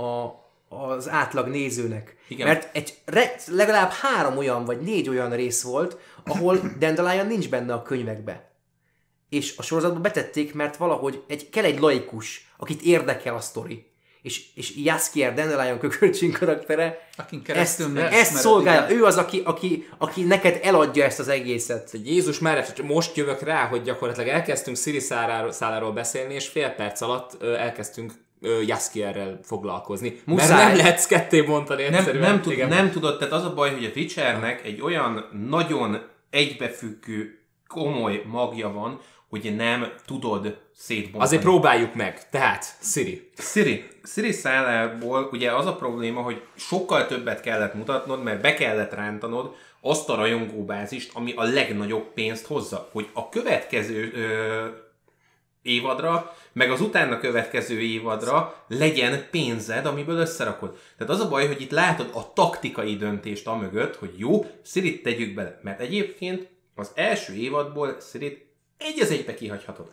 a, 0.04 0.36
az 0.76 1.10
átlag 1.10 1.48
nézőnek. 1.48 2.16
Igen. 2.28 2.48
Mert 2.48 2.76
egy, 2.76 2.98
legalább 3.48 3.92
három 3.92 4.38
olyan, 4.38 4.66
vagy 4.66 4.82
négy 4.82 5.10
olyan 5.10 5.36
rész 5.36 5.64
volt, 5.64 5.98
ahol 6.26 6.60
Dandelion 6.80 7.28
nincs 7.28 7.50
benne 7.50 7.74
a 7.74 7.82
könyvekbe 7.82 8.50
és 9.30 9.58
a 9.58 9.62
sorozatba 9.62 10.00
betették, 10.00 10.54
mert 10.54 10.78
valahogy 10.78 11.24
egy, 11.28 11.50
kell 11.50 11.64
egy 11.64 11.80
laikus, 11.80 12.52
akit 12.58 12.82
érdekel 12.82 13.36
a 13.36 13.40
sztori. 13.40 13.89
És, 14.30 14.42
és 14.56 14.76
Jaskier 14.76 15.34
Dandelion 15.34 15.80
kökölcsin 15.80 16.32
karaktere 16.32 17.08
Akin 17.18 17.38
ezt, 17.40 17.48
keresztül 17.48 17.86
ezt 17.86 17.94
megismered, 17.96 18.42
szolgálja. 18.42 18.86
igen. 18.86 18.98
Ő 18.98 19.04
az, 19.04 19.18
aki, 19.18 19.42
aki, 19.46 19.88
aki 19.98 20.24
neked 20.24 20.60
eladja 20.64 21.04
ezt 21.06 21.20
az 21.20 21.28
egészet. 21.28 21.92
Jézus 22.04 22.40
már 22.40 22.66
most 22.84 23.16
jövök 23.16 23.42
rá, 23.42 23.66
hogy 23.68 23.82
gyakorlatilag 23.82 24.30
elkezdtünk 24.30 24.78
Siri 24.78 25.00
száláról, 25.00 25.52
száláról 25.52 25.92
beszélni, 25.92 26.34
és 26.34 26.48
fél 26.48 26.70
perc 26.70 27.02
alatt 27.02 27.44
elkezdtünk 27.44 28.14
Jaskierrel 28.66 29.40
foglalkozni. 29.44 30.20
Muszáj. 30.26 30.48
Mert 30.50 30.68
nem 30.68 30.78
lehetsz 30.78 31.06
ketté 31.06 31.42
mondani 31.42 31.84
Nem, 31.84 31.94
egyszerűen. 31.94 32.30
nem, 32.30 32.42
tud, 32.42 32.52
Igen. 32.52 32.68
nem 32.68 32.92
tudod, 32.92 33.18
tehát 33.18 33.34
az 33.34 33.44
a 33.46 33.54
baj, 33.54 33.72
hogy 33.74 33.86
a 33.86 33.90
Witchernek 33.96 34.66
egy 34.66 34.82
olyan 34.82 35.26
nagyon 35.50 36.02
egybefüggő, 36.30 37.40
komoly 37.68 38.24
magja 38.26 38.72
van, 38.72 39.00
hogy 39.30 39.56
nem 39.56 39.94
tudod 40.06 40.58
szétbontani. 40.80 41.24
Azért 41.24 41.42
próbáljuk 41.42 41.94
meg. 41.94 42.30
Tehát, 42.30 42.66
Siri. 42.82 43.30
Siri, 43.38 43.88
Siri 44.04 44.32
szállából 44.32 45.30
ugye 45.32 45.52
az 45.52 45.66
a 45.66 45.76
probléma, 45.76 46.22
hogy 46.22 46.42
sokkal 46.56 47.08
többet 47.08 47.42
kellett 47.42 47.74
mutatnod, 47.74 48.24
mert 48.24 48.42
be 48.42 48.54
kellett 48.54 48.94
rántanod 48.94 49.56
azt 49.82 50.10
a 50.10 50.16
rajongóbázist, 50.16 51.12
ami 51.14 51.34
a 51.36 51.44
legnagyobb 51.44 52.14
pénzt 52.14 52.46
hozza. 52.46 52.90
Hogy 52.92 53.10
a 53.14 53.30
következő 53.30 54.12
ö, 54.14 54.66
évadra, 55.62 56.36
meg 56.54 56.72
az 56.72 56.82
utána 56.82 57.20
következő 57.20 57.80
évadra 57.80 58.64
legyen 58.68 59.28
pénzed, 59.32 59.86
amiből 59.86 60.18
összerakod. 60.18 60.78
Tehát 60.98 61.14
az 61.14 61.20
a 61.20 61.30
baj, 61.30 61.48
hogy 61.48 61.62
itt 61.62 61.72
látod 61.72 62.10
a 62.14 62.34
taktikai 62.34 62.96
döntést 62.96 63.48
a 63.48 63.56
mögött, 63.56 63.96
hogy 63.96 64.14
jó, 64.18 64.46
Sirit 64.66 65.04
tegyük 65.04 65.34
bele. 65.34 65.60
Mert 65.64 65.80
egyébként 65.80 66.48
az 66.76 66.92
első 66.96 67.34
évadból 67.34 67.98
Sirit 68.12 68.46
egy 68.78 69.00
az 69.00 69.12
egybe 69.12 69.34
kihagyhatod. 69.34 69.92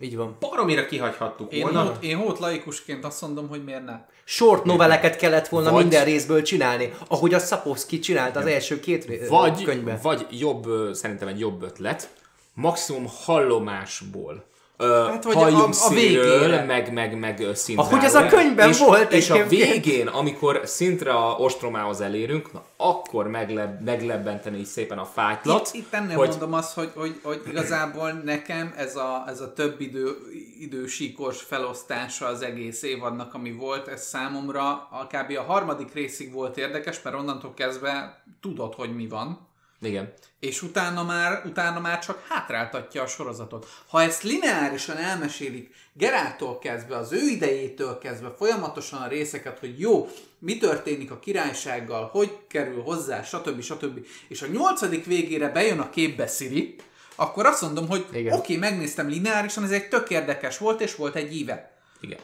Így 0.00 0.16
van. 0.16 0.36
Baromira 0.40 0.86
kihagyhattuk 0.86 1.52
Én, 1.52 1.62
volna. 1.62 1.82
hót, 1.82 2.02
én 2.02 2.16
hót 2.16 2.38
laikusként 2.38 3.04
azt 3.04 3.20
mondom, 3.20 3.48
hogy 3.48 3.64
miért 3.64 3.84
ne. 3.84 4.00
Short 4.24 4.64
noveleket 4.64 5.16
kellett 5.16 5.48
volna 5.48 5.70
Vagy- 5.70 5.82
minden 5.82 6.04
részből 6.04 6.42
csinálni, 6.42 6.92
ahogy 7.08 7.34
a 7.34 7.38
Sapowski 7.38 7.98
csinálta 7.98 8.38
az 8.38 8.46
első 8.46 8.80
két 8.80 9.28
Vagy, 9.28 9.62
könyvben. 9.64 9.98
vagy 10.02 10.26
jobb, 10.30 10.66
szerintem 10.94 11.28
egy 11.28 11.38
jobb 11.38 11.62
ötlet, 11.62 12.08
maximum 12.54 13.06
hallomásból. 13.24 14.44
Hát, 14.78 15.24
vagy 15.24 15.34
halljunk 15.34 15.74
a- 15.74 16.60
a 16.60 16.64
meg, 16.64 16.92
meg, 16.92 17.18
meg 17.18 17.40
ö, 17.40 17.54
Szintráról. 17.54 17.92
Ahogy 17.92 18.04
az 18.04 18.14
a 18.14 18.26
könyvben 18.26 18.68
és, 18.68 18.78
volt 18.78 19.12
És 19.12 19.30
a 19.30 19.46
végén, 19.46 20.06
amikor 20.06 20.60
Szintra 20.64 21.36
ostromához 21.36 22.00
elérünk, 22.00 22.52
na, 22.52 22.62
akkor 22.76 23.26
megleb, 23.28 23.82
meglebbenteni 23.84 24.58
így 24.58 24.64
szépen 24.64 24.98
a 24.98 25.04
fájtlat. 25.04 25.68
Itt, 25.72 25.74
itt 25.80 25.92
ennél 25.94 26.16
hogy 26.16 26.28
mondom 26.28 26.52
azt, 26.52 26.74
hogy, 26.74 26.90
hogy, 26.94 27.20
hogy 27.22 27.42
igazából 27.50 28.12
nekem 28.12 28.74
ez 28.76 28.96
a, 28.96 29.24
ez 29.26 29.40
a 29.40 29.52
több 29.52 29.80
idő, 29.80 30.16
idősíkos 30.60 31.42
felosztása 31.42 32.26
az 32.26 32.42
egész 32.42 32.82
évadnak, 32.82 33.34
ami 33.34 33.52
volt, 33.52 33.88
ez 33.88 34.02
számomra 34.06 34.68
a, 34.90 35.06
kb. 35.12 35.36
a 35.38 35.42
harmadik 35.52 35.92
részig 35.94 36.32
volt 36.32 36.56
érdekes, 36.56 37.02
mert 37.02 37.16
onnantól 37.16 37.54
kezdve 37.54 38.22
tudod, 38.40 38.74
hogy 38.74 38.94
mi 38.94 39.06
van. 39.08 39.47
Igen. 39.80 40.12
és 40.40 40.62
utána 40.62 41.04
már, 41.04 41.42
utána 41.46 41.80
már 41.80 41.98
csak 41.98 42.24
hátráltatja 42.28 43.02
a 43.02 43.06
sorozatot. 43.06 43.66
Ha 43.88 44.02
ezt 44.02 44.22
lineárisan 44.22 44.96
elmesélik, 44.96 45.74
Gerától 45.98 46.58
kezdve, 46.58 46.96
az 46.96 47.12
ő 47.12 47.28
idejétől 47.28 47.98
kezdve, 47.98 48.34
folyamatosan 48.36 49.02
a 49.02 49.08
részeket, 49.08 49.58
hogy 49.58 49.80
jó, 49.80 50.08
mi 50.38 50.58
történik 50.58 51.10
a 51.10 51.18
királysággal, 51.18 52.08
hogy 52.12 52.36
kerül 52.48 52.82
hozzá, 52.82 53.22
stb. 53.22 53.60
stb. 53.60 54.06
És 54.28 54.42
a 54.42 54.46
nyolcadik 54.46 55.04
végére 55.04 55.48
bejön 55.48 55.78
a 55.78 55.90
képbe 55.90 56.26
Siri, 56.26 56.76
akkor 57.16 57.46
azt 57.46 57.62
mondom, 57.62 57.88
hogy 57.88 58.06
oké, 58.10 58.30
okay, 58.30 58.56
megnéztem 58.56 59.08
lineárisan, 59.08 59.64
ez 59.64 59.70
egy 59.70 59.88
tök 59.88 60.10
érdekes 60.10 60.58
volt, 60.58 60.80
és 60.80 60.94
volt 60.94 61.14
egy 61.14 61.36
íve. 61.36 61.78
Igen. 62.00 62.18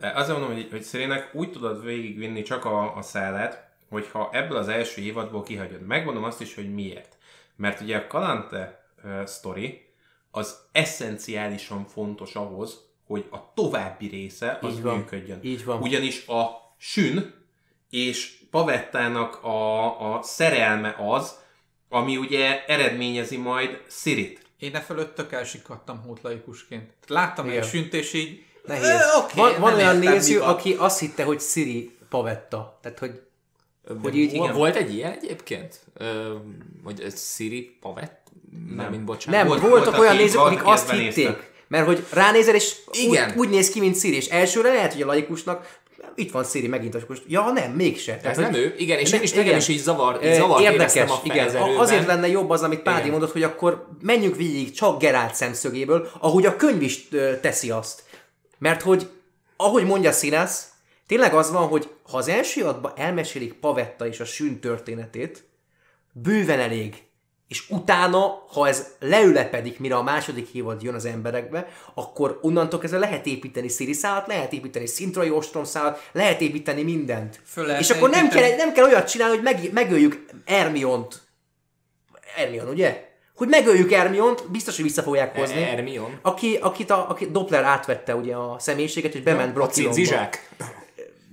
Azért 0.00 0.38
mondom, 0.38 0.54
hogy, 0.54 0.68
hogy 0.70 0.82
Szérinek 0.82 1.34
úgy 1.34 1.52
tudod 1.52 1.84
végigvinni 1.84 2.42
csak 2.42 2.64
a, 2.64 2.96
a 2.96 3.02
szállat, 3.02 3.58
hogyha 3.90 4.28
ebből 4.32 4.56
az 4.56 4.68
első 4.68 5.00
évadból 5.02 5.42
kihagyod. 5.42 5.86
Megmondom 5.86 6.24
azt 6.24 6.40
is, 6.40 6.54
hogy 6.54 6.74
miért. 6.74 7.16
Mert 7.56 7.80
ugye 7.80 7.96
a 7.96 8.06
Kalante 8.06 8.86
uh, 9.04 9.26
story 9.26 9.88
az 10.30 10.58
eszenciálisan 10.72 11.86
fontos 11.86 12.34
ahhoz, 12.34 12.88
hogy 13.06 13.26
a 13.30 13.52
további 13.54 14.06
része 14.06 14.58
az 14.62 14.72
Így 14.72 14.82
van. 14.82 14.96
működjön. 14.96 15.38
Így 15.42 15.64
van. 15.64 15.80
Ugyanis 15.80 16.26
a 16.26 16.50
sün 16.78 17.34
és 17.90 18.38
Pavettának 18.50 19.44
a, 19.44 20.14
a 20.14 20.22
szerelme 20.22 20.96
az, 20.98 21.38
ami 21.88 22.16
ugye 22.16 22.64
eredményezi 22.64 23.36
majd 23.36 23.82
Szirit. 23.86 24.46
Én 24.58 24.74
e 24.74 24.80
fölött 24.80 25.14
tök 25.14 25.32
elsikadtam 25.32 26.02
hótlaikusként. 26.02 26.90
Láttam 27.06 27.46
Igen. 27.46 27.62
egy 27.62 27.68
sünt, 27.68 27.94
és 27.94 28.12
így... 28.12 28.44
Nehéz. 28.64 28.84
Ö, 28.84 29.18
oké, 29.18 29.40
van 29.40 29.60
van 29.60 29.74
olyan 29.74 29.96
néző, 29.96 30.40
aki 30.40 30.74
azt 30.74 30.98
hitte, 30.98 31.24
hogy 31.24 31.40
Siri 31.40 31.96
Pavetta. 32.08 32.78
Tehát, 32.82 32.98
hogy 32.98 33.22
Hogy 34.02 34.16
így, 34.18 34.32
igen. 34.34 34.52
Volt 34.54 34.76
egy 34.76 34.94
ilyen 34.94 35.12
egyébként? 35.12 35.80
Ö, 35.94 36.34
hogy 36.84 37.00
ez 37.00 37.34
Siri 37.34 37.76
Pavett? 37.80 38.18
Nem, 38.76 38.90
mint 38.90 39.04
bocsánat. 39.04 39.40
nem, 39.40 39.48
Volt- 39.48 39.60
voltak 39.60 39.84
voltak 39.84 40.00
olyan 40.00 40.16
nézők, 40.16 40.40
akik 40.40 40.60
azt 40.66 40.90
hitték. 40.90 41.14
néztek. 41.16 41.50
Mert 41.68 41.86
hogy 41.86 42.04
ránézel, 42.12 42.54
és 42.54 42.76
Igen. 42.92 43.30
Úgy, 43.30 43.36
úgy 43.38 43.48
néz 43.48 43.70
ki, 43.70 43.80
mint 43.80 43.98
Siri, 43.98 44.16
és 44.16 44.26
elsőre 44.26 44.72
lehet, 44.72 44.92
hogy 44.92 45.02
a 45.02 45.06
laikusnak 45.06 45.78
itt 46.14 46.30
van 46.30 46.44
Siri 46.44 46.66
megint, 46.66 46.94
és 46.94 47.02
most, 47.08 47.22
ja 47.26 47.50
nem, 47.52 47.72
mégse. 47.72 48.14
Ez 48.14 48.20
Tehát, 48.20 48.36
nem 48.36 48.50
hogy- 48.50 48.58
ő? 48.60 48.74
Igen, 48.78 48.98
és 48.98 49.12
én 49.12 49.22
is 49.22 49.32
nekem 49.32 49.56
is 49.56 49.68
így 49.68 49.78
zavar, 49.78 50.20
így 50.24 50.34
zavar 50.34 50.60
Érdekes, 50.60 51.10
a 51.10 51.20
igen. 51.22 51.56
Azért 51.76 52.06
lenne 52.06 52.28
jobb 52.28 52.50
az, 52.50 52.62
amit 52.62 52.80
Pádi 52.80 52.98
Igen. 52.98 53.10
mondott, 53.10 53.32
hogy 53.32 53.42
akkor 53.42 53.86
menjünk 54.02 54.36
végig 54.36 54.70
csak 54.72 55.00
Gerált 55.00 55.34
szemszögéből, 55.34 56.10
ahogy 56.20 56.46
a 56.46 56.56
könyv 56.56 56.82
is 56.82 57.08
teszi 57.40 57.70
azt. 57.70 58.02
Mert 58.58 58.82
hogy, 58.82 59.08
ahogy 59.56 59.84
mondja 59.84 60.12
Színász, 60.12 60.68
tényleg 61.10 61.34
az 61.34 61.50
van, 61.50 61.68
hogy 61.68 61.88
ha 62.10 62.16
az 62.16 62.28
első 62.28 62.64
adban 62.64 62.92
elmesélik 62.96 63.52
Pavetta 63.52 64.06
és 64.06 64.20
a 64.20 64.24
sűn 64.24 64.60
történetét, 64.60 65.44
bőven 66.12 66.60
elég. 66.60 67.02
És 67.48 67.70
utána, 67.70 68.44
ha 68.52 68.68
ez 68.68 68.86
leülepedik, 69.00 69.78
mire 69.78 69.96
a 69.96 70.02
második 70.02 70.54
évad 70.54 70.82
jön 70.82 70.94
az 70.94 71.04
emberekbe, 71.04 71.68
akkor 71.94 72.38
onnantól 72.42 72.80
kezdve 72.80 72.98
lehet 72.98 73.26
építeni 73.26 73.68
Siri 73.68 73.92
szállat, 73.92 74.26
lehet 74.26 74.52
építeni 74.52 74.86
Szintrai 74.86 75.30
ostrom 75.30 75.64
szállat, 75.64 76.08
lehet 76.12 76.40
építeni 76.40 76.82
mindent. 76.82 77.40
Föl 77.44 77.70
és 77.70 77.90
akkor 77.90 78.10
nem 78.10 78.28
kell, 78.28 78.56
nem 78.56 78.72
kell 78.72 78.84
olyat 78.84 79.08
csinálni, 79.08 79.34
hogy 79.34 79.44
meg, 79.44 79.72
megöljük 79.72 80.24
Ermiont. 80.44 81.20
Ermion, 82.36 82.68
ugye? 82.68 83.08
Hogy 83.34 83.48
megöljük 83.48 83.92
Ermiont, 83.92 84.50
biztos, 84.50 84.76
hogy 84.76 84.84
vissza 84.84 85.02
fogják 85.02 85.36
hozni. 85.36 85.62
Ermion. 85.62 86.18
Aki, 86.22 86.58
akit 86.60 86.90
a, 86.90 87.10
aki 87.10 87.30
Doppler 87.30 87.64
átvette 87.64 88.14
ugye 88.14 88.34
a 88.34 88.56
személyiséget, 88.58 89.14
és 89.14 89.20
bement 89.20 89.50
A 89.50 89.52
Brokilonba. 89.52 90.28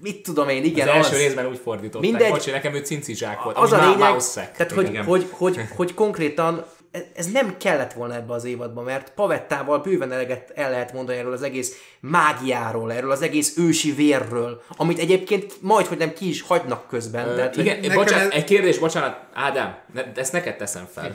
Mit 0.02 0.24
tudom 0.24 0.50
én, 0.50 0.60
Az 0.62 0.66
igen, 0.68 0.88
első 0.88 1.16
az. 1.16 1.22
részben 1.22 1.46
úgy 1.48 1.58
fordították. 1.64 2.02
Mindegy. 2.10 2.30
Bocsi, 2.30 2.52
nekem 2.52 2.74
ő 2.74 2.80
cincizsák 2.80 3.42
volt. 3.44 3.58
Az 3.58 3.72
a 3.72 3.90
lényeg, 3.90 4.16
tehát 4.34 4.72
hogy, 4.72 4.88
Igen. 4.90 5.04
hogy, 5.04 5.28
hogy, 5.32 5.60
hogy 5.76 5.94
konkrétan 5.94 6.66
ez- 6.92 7.04
ez 7.16 7.32
nem 7.32 7.58
kellett 7.58 7.94
volna 7.94 8.14
ebbe 8.16 8.34
az 8.34 8.44
évadba, 8.44 8.82
mert 8.82 9.14
Pavettával 9.14 9.80
bőven 9.80 10.12
eleget 10.12 10.52
el 10.56 10.70
lehet 10.72 10.94
mondani 10.94 11.18
erről 11.18 11.34
az 11.34 11.42
egész 11.42 11.76
mágiáról, 12.00 12.92
erről 12.94 13.12
az 13.12 13.22
egész 13.22 13.58
ősi 13.58 13.92
vérről, 13.92 14.62
amit 14.78 15.00
egyébként 15.00 15.58
majd, 15.62 15.86
hogy 15.86 15.98
nem 15.98 16.14
ki 16.14 16.28
is 16.30 16.42
hagynak 16.42 16.88
közben. 16.88 17.28
Ö, 17.28 17.36
Tehát, 17.36 17.56
hogy- 17.56 17.66
igen, 17.66 17.80
nekem 17.80 17.96
bocsánat, 17.96 18.26
ez- 18.26 18.38
egy 18.40 18.44
kérdés, 18.44 18.78
bocsánat, 18.78 19.20
Ádám, 19.34 19.78
ne, 19.94 20.04
de 20.12 20.22
ezt 20.22 20.32
neked 20.32 20.58
teszem 20.58 20.86
fel. 20.94 21.12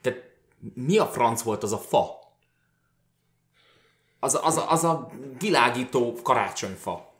Tehát 0.00 0.18
mi 0.74 0.98
a 0.98 1.06
franc 1.06 1.42
volt 1.42 1.62
az 1.62 1.72
a 1.72 1.78
fa? 1.78 2.06
Az, 4.20 4.34
a- 4.34 4.44
az, 4.46 4.56
a- 4.56 4.70
az 4.70 4.84
a 4.84 5.10
világító 5.38 6.18
karácsonyfa. 6.22 7.12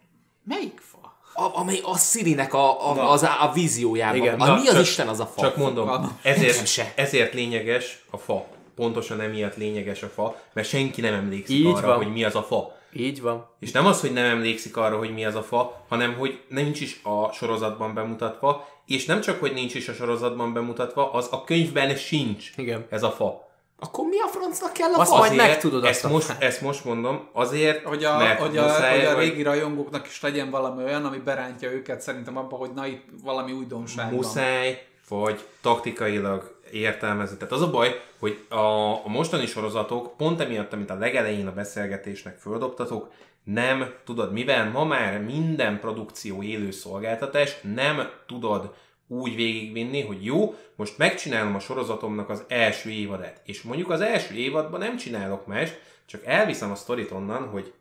Melyik 0.45 0.80
fa? 0.90 1.12
A, 1.34 1.59
amely 1.59 1.80
a 1.84 1.97
Sirinek 1.99 2.55
a, 2.55 2.90
a, 2.90 3.11
az 3.12 3.22
a, 3.22 3.42
a 3.42 3.53
víziójában. 3.53 4.16
Igen. 4.16 4.36
Na, 4.36 4.55
mi 4.55 4.61
az 4.68 4.72
csak- 4.74 4.82
Isten 4.82 5.09
az 5.09 5.20
a 5.20 5.26
fa? 5.26 5.40
Csak 5.40 5.57
mondom, 5.57 5.86
Nekem 5.86 6.18
ezért, 6.22 6.66
se. 6.66 6.92
ezért 6.97 7.34
lényeges 7.34 8.05
a 8.11 8.16
fa. 8.16 8.47
Pontosan 8.74 9.20
emiatt 9.20 9.57
lényeges 9.57 10.03
a 10.03 10.07
fa, 10.09 10.36
mert 10.53 10.68
senki 10.68 11.01
nem 11.01 11.14
emlékszik 11.14 11.57
Így 11.57 11.66
arra, 11.66 11.86
van. 11.86 11.97
hogy 11.97 12.12
mi 12.12 12.24
az 12.24 12.34
a 12.34 12.42
fa. 12.42 12.76
Így 12.92 13.20
van. 13.22 13.47
És 13.61 13.70
nem 13.70 13.86
az, 13.86 14.01
hogy 14.01 14.12
nem 14.12 14.24
emlékszik 14.24 14.76
arra, 14.76 14.99
hogy 14.99 15.14
mi 15.14 15.24
az 15.24 15.34
a 15.34 15.42
fa, 15.42 15.84
hanem 15.88 16.14
hogy 16.14 16.40
nincs 16.49 16.80
is 16.80 17.01
a 17.03 17.32
sorozatban 17.32 17.95
bemutatva, 17.95 18.68
és 18.86 19.05
nem 19.05 19.20
csak, 19.20 19.40
hogy 19.40 19.53
nincs 19.53 19.74
is 19.74 19.88
a 19.88 19.92
sorozatban 19.92 20.53
bemutatva, 20.53 21.12
az 21.12 21.28
a 21.30 21.45
könyvben 21.45 21.97
sincs 21.97 22.51
Igen. 22.57 22.86
ez 22.90 23.03
a 23.03 23.11
fa. 23.11 23.49
Akkor 23.85 24.07
mi 24.07 24.20
a 24.20 24.26
francnak 24.26 24.72
kell 24.72 24.93
a 24.93 24.99
Azt 24.99 25.11
fa? 25.11 25.16
majd 25.18 25.35
megtudod 25.37 25.85
ezt 25.85 25.95
azt 25.95 26.05
a 26.05 26.09
most, 26.14 26.26
fát. 26.26 26.43
ezt 26.43 26.61
most 26.61 26.85
mondom, 26.85 27.28
azért, 27.32 27.85
Hogy 27.85 28.05
a, 28.05 28.16
mert 28.18 28.41
hogy 28.41 28.57
a, 28.57 28.62
muszáj, 28.62 28.97
hogy 28.97 29.05
a 29.07 29.14
vagy- 29.14 29.28
régi 29.28 29.43
rajongóknak 29.43 30.07
is 30.07 30.20
legyen 30.20 30.51
valami 30.51 30.85
olyan, 30.85 31.05
ami 31.05 31.18
berántja 31.18 31.70
őket 31.70 32.01
szerintem 32.01 32.37
abba, 32.37 32.57
hogy 32.57 32.70
na 32.74 32.87
itt 32.87 33.05
valami 33.22 33.53
újdonság 33.53 34.12
muszáj, 34.12 34.87
vagy 35.09 35.45
taktikailag 35.61 36.55
értelmezni. 36.72 37.37
Tehát 37.37 37.53
az 37.53 37.62
a 37.62 37.70
baj, 37.70 38.01
hogy 38.18 38.45
a, 38.49 38.57
a 39.05 39.09
mostani 39.09 39.47
sorozatok 39.47 40.16
pont 40.16 40.41
emiatt, 40.41 40.72
amit 40.72 40.91
a 40.91 40.95
legelején 40.99 41.47
a 41.47 41.53
beszélgetésnek 41.53 42.37
földobtatok, 42.39 43.11
nem 43.45 43.93
tudod, 44.05 44.32
mivel 44.32 44.70
ma 44.70 44.85
már 44.85 45.20
minden 45.20 45.80
produkció 45.80 46.43
élő 46.43 46.70
szolgáltatás, 46.70 47.57
nem 47.74 48.09
tudod 48.26 48.74
úgy 49.09 49.34
végigvinni, 49.34 50.02
hogy 50.02 50.24
jó, 50.24 50.55
most 50.76 50.98
megcsinálom 50.98 51.55
a 51.55 51.59
sorozatomnak 51.59 52.28
az 52.30 52.44
első 52.48 52.90
évadát. 52.90 53.40
És 53.44 53.62
mondjuk 53.62 53.90
az 53.90 54.00
első 54.00 54.34
évadban 54.34 54.80
nem 54.80 54.96
csinálok 54.96 55.46
más, 55.46 55.70
csak 56.07 56.24
elviszem 56.24 56.70
a 56.70 56.74
sztorit 56.74 57.11
onnan, 57.11 57.48
hogy 57.48 57.72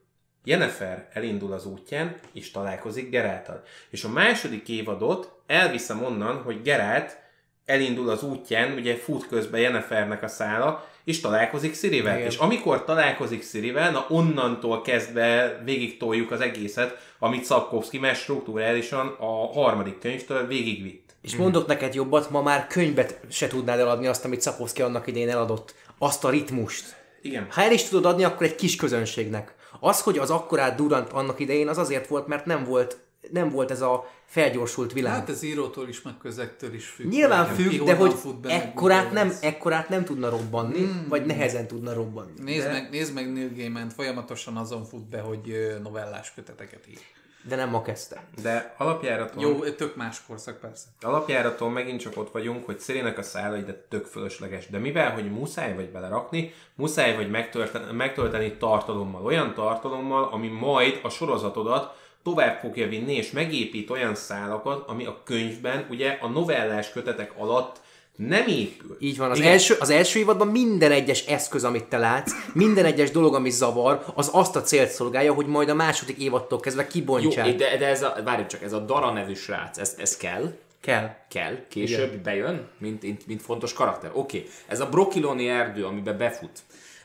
Jennifer 0.43 1.09
elindul 1.13 1.51
az 1.53 1.65
útján, 1.65 2.15
és 2.34 2.51
találkozik 2.51 3.09
Geráltal. 3.09 3.63
És 3.89 4.03
a 4.03 4.09
második 4.09 4.69
évadot 4.69 5.32
elviszem 5.47 6.03
onnan, 6.03 6.41
hogy 6.41 6.61
Gerált 6.61 7.21
elindul 7.65 8.09
az 8.09 8.24
útján, 8.24 8.74
ugye 8.74 8.95
fut 8.95 9.28
közben 9.28 9.59
Jennifernek 9.59 10.24
a 10.24 10.28
szála, 10.28 10.88
és 11.03 11.19
találkozik 11.19 11.74
Szirivel. 11.74 12.15
Igen. 12.15 12.28
És 12.28 12.38
amikor 12.38 12.84
találkozik 12.84 13.41
Szirivel, 13.41 13.91
na 13.91 14.05
onnantól 14.09 14.82
kezdve 14.82 15.61
végig 15.63 15.97
toljuk 15.97 16.32
az 16.32 16.41
egészet, 16.41 17.15
amit 17.19 17.43
Szapkovszki 17.43 17.99
már 17.99 18.15
struktúrálisan 18.15 19.07
a 19.19 19.51
harmadik 19.51 19.99
könyvtől 19.99 20.47
végigvitt. 20.47 21.12
És 21.24 21.36
mondok 21.36 21.67
neked 21.67 21.93
jobbat, 21.93 22.30
ma 22.30 22.41
már 22.41 22.67
könyvet 22.67 23.19
se 23.30 23.47
tudnád 23.47 23.80
eladni 23.80 24.07
azt, 24.07 24.26
amit 24.26 24.41
Szakovszki 24.41 24.82
annak 24.82 25.07
idején 25.07 25.30
eladott. 25.30 25.76
Azt 25.97 26.24
a 26.24 26.30
ritmust. 26.30 26.95
Igen. 27.21 27.47
Ha 27.49 27.61
el 27.61 27.71
is 27.71 27.84
tudod 27.84 28.05
adni, 28.05 28.24
akkor 28.24 28.45
egy 28.45 28.55
kis 28.55 28.76
közönségnek. 28.76 29.55
Az, 29.80 30.01
hogy 30.01 30.17
az 30.17 30.30
akkorát 30.30 30.76
Durant 30.76 31.11
annak 31.11 31.39
idején, 31.39 31.67
az 31.67 31.78
azért 31.78 32.07
volt, 32.07 32.28
mert 32.28 32.45
nem 32.45 32.63
volt, 32.63 32.97
nem 33.32 33.49
volt 33.49 33.71
ez 33.71 33.82
a 33.82 34.09
felgyorsult 34.26 34.93
világ. 34.93 35.13
Hát 35.13 35.30
ez 35.30 35.43
írótól 35.43 35.88
is, 35.88 36.01
meg 36.01 36.17
közektől 36.17 36.74
is 36.74 36.86
függ. 36.86 37.09
Nyilván 37.09 37.55
Ki 37.55 37.61
függ, 37.61 37.84
de 37.84 37.95
honnan 37.95 38.17
hogy 38.21 38.51
ekkorát 38.51 39.11
nem, 39.11 39.28
lesz. 39.28 39.43
ekkorát 39.43 39.89
nem 39.89 40.03
tudna 40.03 40.30
robbanni, 40.30 40.80
mm. 40.80 41.07
vagy 41.07 41.26
nehezen 41.26 41.67
tudna 41.67 41.93
robbanni. 41.93 42.43
Nézd, 42.43 42.67
meg, 42.67 42.89
nézd 42.91 43.13
meg 43.13 43.34
Neil 43.34 43.53
gaiman 43.55 43.89
folyamatosan 43.89 44.57
azon 44.57 44.86
fut 44.86 45.09
be, 45.09 45.19
hogy 45.19 45.78
novellás 45.84 46.34
köteteket 46.34 46.88
ír. 46.89 46.99
De 47.48 47.56
nem 47.56 47.70
ma 47.70 47.82
kezdte. 47.82 48.24
De 48.41 48.76
alapjáraton... 48.78 49.41
Jó, 49.41 49.60
tök 49.60 49.96
más 49.96 50.22
korszak 50.28 50.60
persze. 50.60 50.86
Alapjáraton 51.02 51.72
megint 51.72 52.00
csak 52.00 52.18
ott 52.18 52.32
vagyunk, 52.32 52.66
hogy 52.66 52.80
Szélének 52.80 53.18
a 53.18 53.24
szála 53.24 53.58
ide 53.58 53.86
tök 53.89 54.06
fölösleges. 54.06 54.68
De 54.68 54.78
mivel, 54.78 55.12
hogy 55.12 55.32
muszáj 55.32 55.76
vagy 55.76 55.89
belerakni, 55.89 56.54
muszáj 56.76 57.16
vagy 57.16 57.30
megtölteni, 57.30 57.91
megtölteni 57.91 58.58
tartalommal. 58.58 59.26
Olyan 59.26 59.54
tartalommal, 59.54 60.24
ami 60.24 60.48
majd 60.48 61.00
a 61.04 61.10
sorozatodat 61.10 62.02
tovább 62.24 62.60
fogja 62.60 62.88
vinni, 62.88 63.14
és 63.16 63.32
megépít 63.32 63.89
olyan 63.89 64.16
szálakat, 64.16 64.89
ami 64.89 65.06
a 65.06 65.22
könyvben, 65.24 65.86
ugye 65.89 66.18
a 66.22 66.28
novellás 66.28 66.91
kötetek 66.91 67.34
alatt 67.38 67.82
nem 68.16 68.47
épül. 68.47 68.97
Így 68.99 69.18
van, 69.18 69.32
az 69.32 69.38
Igen. 69.38 69.51
első, 69.51 69.76
az 69.80 69.89
első 69.89 70.20
évadban 70.20 70.47
minden 70.47 70.91
egyes 70.91 71.26
eszköz, 71.26 71.64
amit 71.64 71.84
te 71.84 71.97
látsz, 71.97 72.32
minden 72.53 72.86
egyes 72.86 73.11
dolog, 73.11 73.36
ami 73.36 73.49
zavar, 73.49 74.03
az 74.16 74.30
azt 74.34 74.55
a 74.55 74.61
célt 74.61 74.89
szolgálja, 74.89 75.34
hogy 75.34 75.45
majd 75.45 75.70
a 75.70 75.74
második 75.74 76.18
évadtól 76.18 76.59
kezdve 76.59 76.82
Jó, 76.82 76.88
kibontsák. 76.89 77.55
de, 77.55 77.78
de 77.78 77.88
ez 77.88 78.03
a, 78.03 78.16
várjuk 78.24 78.47
csak, 78.47 78.61
ez 78.61 78.74
a 78.74 78.80
Dara 78.80 79.11
nevű 79.11 79.34
srác, 79.34 79.78
ez, 79.78 79.95
ez 79.97 80.18
kell? 80.18 80.53
Kell. 80.82 81.16
kell, 81.30 81.68
később 81.70 82.07
Igen. 82.11 82.24
bejön, 82.24 82.68
mint, 82.78 83.01
mint, 83.01 83.28
mint 83.28 83.41
fontos 83.41 83.74
karakter. 83.74 84.11
Oké, 84.14 84.38
okay. 84.38 84.49
ez 84.68 84.80
a 84.80 84.89
brokiloni 84.89 85.47
erdő, 85.47 85.86
amiben 85.86 86.18
befut, 86.18 86.59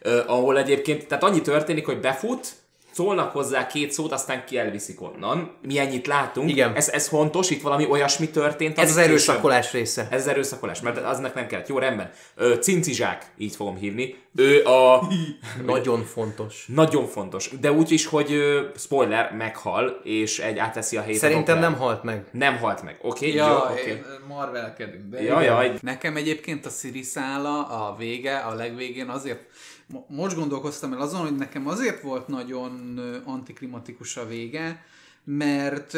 uh, 0.05 0.21
ahol 0.27 0.59
egyébként, 0.59 1.07
tehát 1.07 1.25
annyi 1.25 1.41
történik, 1.41 1.87
hogy 1.87 2.01
befut, 2.01 2.53
szólnak 2.99 3.33
hozzá 3.33 3.67
két 3.67 3.93
szót, 3.93 4.13
aztán 4.13 4.45
ki 4.45 4.59
elviszik 4.59 5.01
onnan. 5.03 5.57
Mi 5.63 5.79
ennyit 5.79 6.07
látunk. 6.07 6.51
Igen. 6.51 6.75
Ez, 6.75 6.89
ez 6.89 7.09
fontos, 7.09 7.51
itt 7.51 7.63
valami 7.63 7.87
olyasmi 7.91 8.29
történt. 8.31 8.79
Ez 8.79 8.89
az 8.89 8.95
később- 8.95 9.09
erőszakolás 9.11 9.73
része. 9.73 10.09
Ez 10.11 10.21
az 10.21 10.27
erőszakolás, 10.27 10.81
mert 10.81 10.97
aznak 10.99 11.35
nem 11.35 11.47
kellett. 11.47 11.69
Jó, 11.69 11.79
rendben. 11.79 12.11
Ö, 12.35 12.55
cincizsák, 12.61 13.27
így 13.37 13.57
fogom 13.57 13.77
hívni. 13.77 14.17
Ő 14.37 14.65
a... 14.65 15.03
Nagyon 15.67 16.05
fontos. 16.05 16.65
Nagyon 16.75 17.07
fontos. 17.07 17.51
De 17.61 17.73
úgy 17.73 17.91
is, 17.91 18.07
hogy 18.07 18.33
ö, 18.33 18.63
spoiler, 18.77 19.33
meghal, 19.37 20.01
és 20.05 20.39
egy 20.39 20.59
átveszi 20.59 20.97
a 20.97 21.01
helyét. 21.01 21.17
a 21.17 21.21
Szerintem 21.21 21.55
Doppler. 21.55 21.71
nem 21.71 21.81
halt 21.81 22.03
meg. 22.03 22.25
Nem 22.33 22.57
halt 22.57 22.83
meg. 22.83 22.99
Oké, 23.03 23.27
okay, 23.27 23.35
Ja, 23.39 23.49
jó, 23.49 23.73
oké. 23.73 23.81
Okay. 23.81 24.03
marvelkedünk. 24.29 25.11
De 25.11 25.23
Ja, 25.23 25.41
igen. 25.41 25.43
jaj. 25.43 25.73
Nekem 25.81 26.17
egyébként 26.17 26.67
a 26.67 26.71
Siri 26.71 27.03
szála, 27.03 27.67
a 27.67 27.97
vége, 27.99 28.37
a 28.37 28.55
legvégén 28.55 29.09
azért 29.09 29.41
most 30.09 30.37
gondolkoztam 30.37 30.93
el 30.93 31.01
azon, 31.01 31.21
hogy 31.21 31.37
nekem 31.37 31.67
azért 31.67 32.03
volt 32.03 32.29
nagyon 32.29 32.99
antiklimatikus 33.25 34.17
a 34.17 34.27
vége, 34.27 34.85
mert 35.25 35.97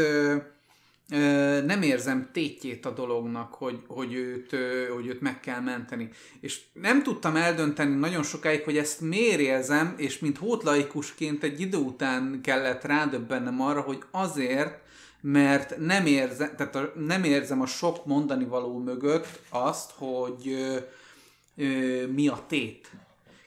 nem 1.66 1.82
érzem 1.82 2.28
tétjét 2.32 2.86
a 2.86 2.90
dolognak, 2.90 3.54
hogy, 3.54 3.82
hogy, 3.86 4.14
őt, 4.14 4.56
hogy 4.94 5.06
őt 5.06 5.20
meg 5.20 5.40
kell 5.40 5.60
menteni. 5.60 6.08
És 6.40 6.60
nem 6.72 7.02
tudtam 7.02 7.36
eldönteni 7.36 7.94
nagyon 7.94 8.22
sokáig, 8.22 8.62
hogy 8.62 8.76
ezt 8.76 9.00
miért 9.00 9.40
érzem, 9.40 9.94
és 9.96 10.18
mint 10.18 10.38
hótlaikusként 10.38 11.42
egy 11.42 11.60
idő 11.60 11.76
után 11.76 12.40
kellett 12.42 12.84
rádöbbennem 12.84 13.60
arra, 13.60 13.80
hogy 13.80 14.02
azért, 14.10 14.78
mert 15.20 15.78
nem 15.78 16.06
érzem, 16.06 16.56
tehát 16.56 16.74
a, 16.74 16.92
nem 16.96 17.24
érzem 17.24 17.60
a 17.60 17.66
sok 17.66 18.06
mondani 18.06 18.44
való 18.44 18.78
mögött 18.78 19.40
azt, 19.48 19.90
hogy 19.94 20.48
ö, 20.48 20.76
ö, 21.56 22.06
mi 22.06 22.28
a 22.28 22.44
tét. 22.48 22.90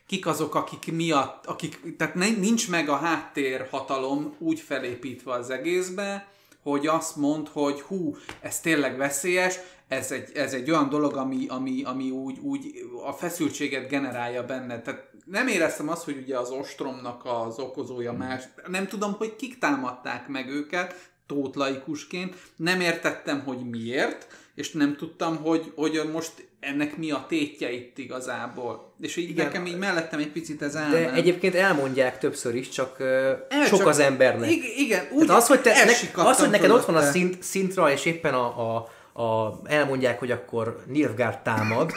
Kik 0.06 0.26
azok, 0.26 0.54
akik 0.54 0.92
miatt, 0.92 1.46
akik, 1.46 1.96
tehát 1.96 2.14
nincs 2.14 2.70
meg 2.70 2.88
a 2.88 2.96
háttérhatalom 2.96 4.34
úgy 4.38 4.60
felépítve 4.60 5.32
az 5.32 5.50
egészbe, 5.50 6.28
hogy 6.62 6.86
azt 6.86 7.16
mond, 7.16 7.48
hogy 7.48 7.80
hú, 7.80 8.16
ez 8.40 8.60
tényleg 8.60 8.96
veszélyes, 8.96 9.58
ez 9.88 10.12
egy, 10.12 10.30
ez 10.34 10.52
egy 10.52 10.70
olyan 10.70 10.88
dolog, 10.88 11.16
ami, 11.16 11.46
ami, 11.48 11.82
ami 11.82 12.10
úgy, 12.10 12.38
úgy 12.38 12.72
a 13.06 13.12
feszültséget 13.12 13.88
generálja 13.88 14.44
benne. 14.44 14.82
Tehát 14.82 15.10
nem 15.24 15.48
éreztem 15.48 15.88
azt, 15.88 16.04
hogy 16.04 16.16
ugye 16.22 16.38
az 16.38 16.50
ostromnak 16.50 17.22
az 17.24 17.58
okozója 17.58 18.12
más. 18.12 18.44
Nem 18.66 18.86
tudom, 18.86 19.12
hogy 19.12 19.36
kik 19.36 19.58
támadták 19.58 20.28
meg 20.28 20.48
őket, 20.48 21.12
tót 21.26 21.56
laikusként. 21.56 22.36
Nem 22.56 22.80
értettem, 22.80 23.40
hogy 23.44 23.68
miért, 23.70 24.26
és 24.54 24.72
nem 24.72 24.96
tudtam, 24.96 25.36
hogy, 25.36 25.72
hogy 25.74 26.00
most 26.12 26.32
ennek 26.60 26.96
mi 26.96 27.10
a 27.10 27.24
tétje 27.28 27.72
itt 27.72 27.98
igazából. 27.98 28.92
És 29.00 29.16
így 29.16 29.28
Igen. 29.28 29.46
nekem 29.46 29.66
így 29.66 29.78
mellettem 29.78 30.18
egy 30.18 30.30
picit 30.30 30.62
ez 30.62 30.76
áll. 30.76 30.90
De 30.90 31.12
egyébként 31.12 31.54
elmondják 31.54 32.18
többször 32.18 32.54
is, 32.54 32.68
csak 32.68 33.00
El 33.48 33.66
sok 33.66 33.78
csak- 33.78 33.86
az 33.88 33.98
embernek. 33.98 34.50
Ig- 34.50 34.78
igen, 34.78 35.06
úgy 35.12 35.26
Tehát 35.26 35.42
az, 35.42 35.48
hogy, 35.48 35.60
te, 35.60 35.72
az, 36.14 36.38
hogy 36.38 36.50
neked 36.50 36.70
ott 36.70 36.84
van 36.84 36.96
a 36.96 37.10
szint, 37.10 37.42
szintra, 37.42 37.90
és 37.90 38.04
éppen 38.04 38.34
a, 38.34 38.74
a, 38.74 38.88
a, 39.16 39.50
elmondják, 39.64 40.18
hogy 40.18 40.30
akkor 40.30 40.82
Nilfgaard 40.86 41.38
támad, 41.38 41.90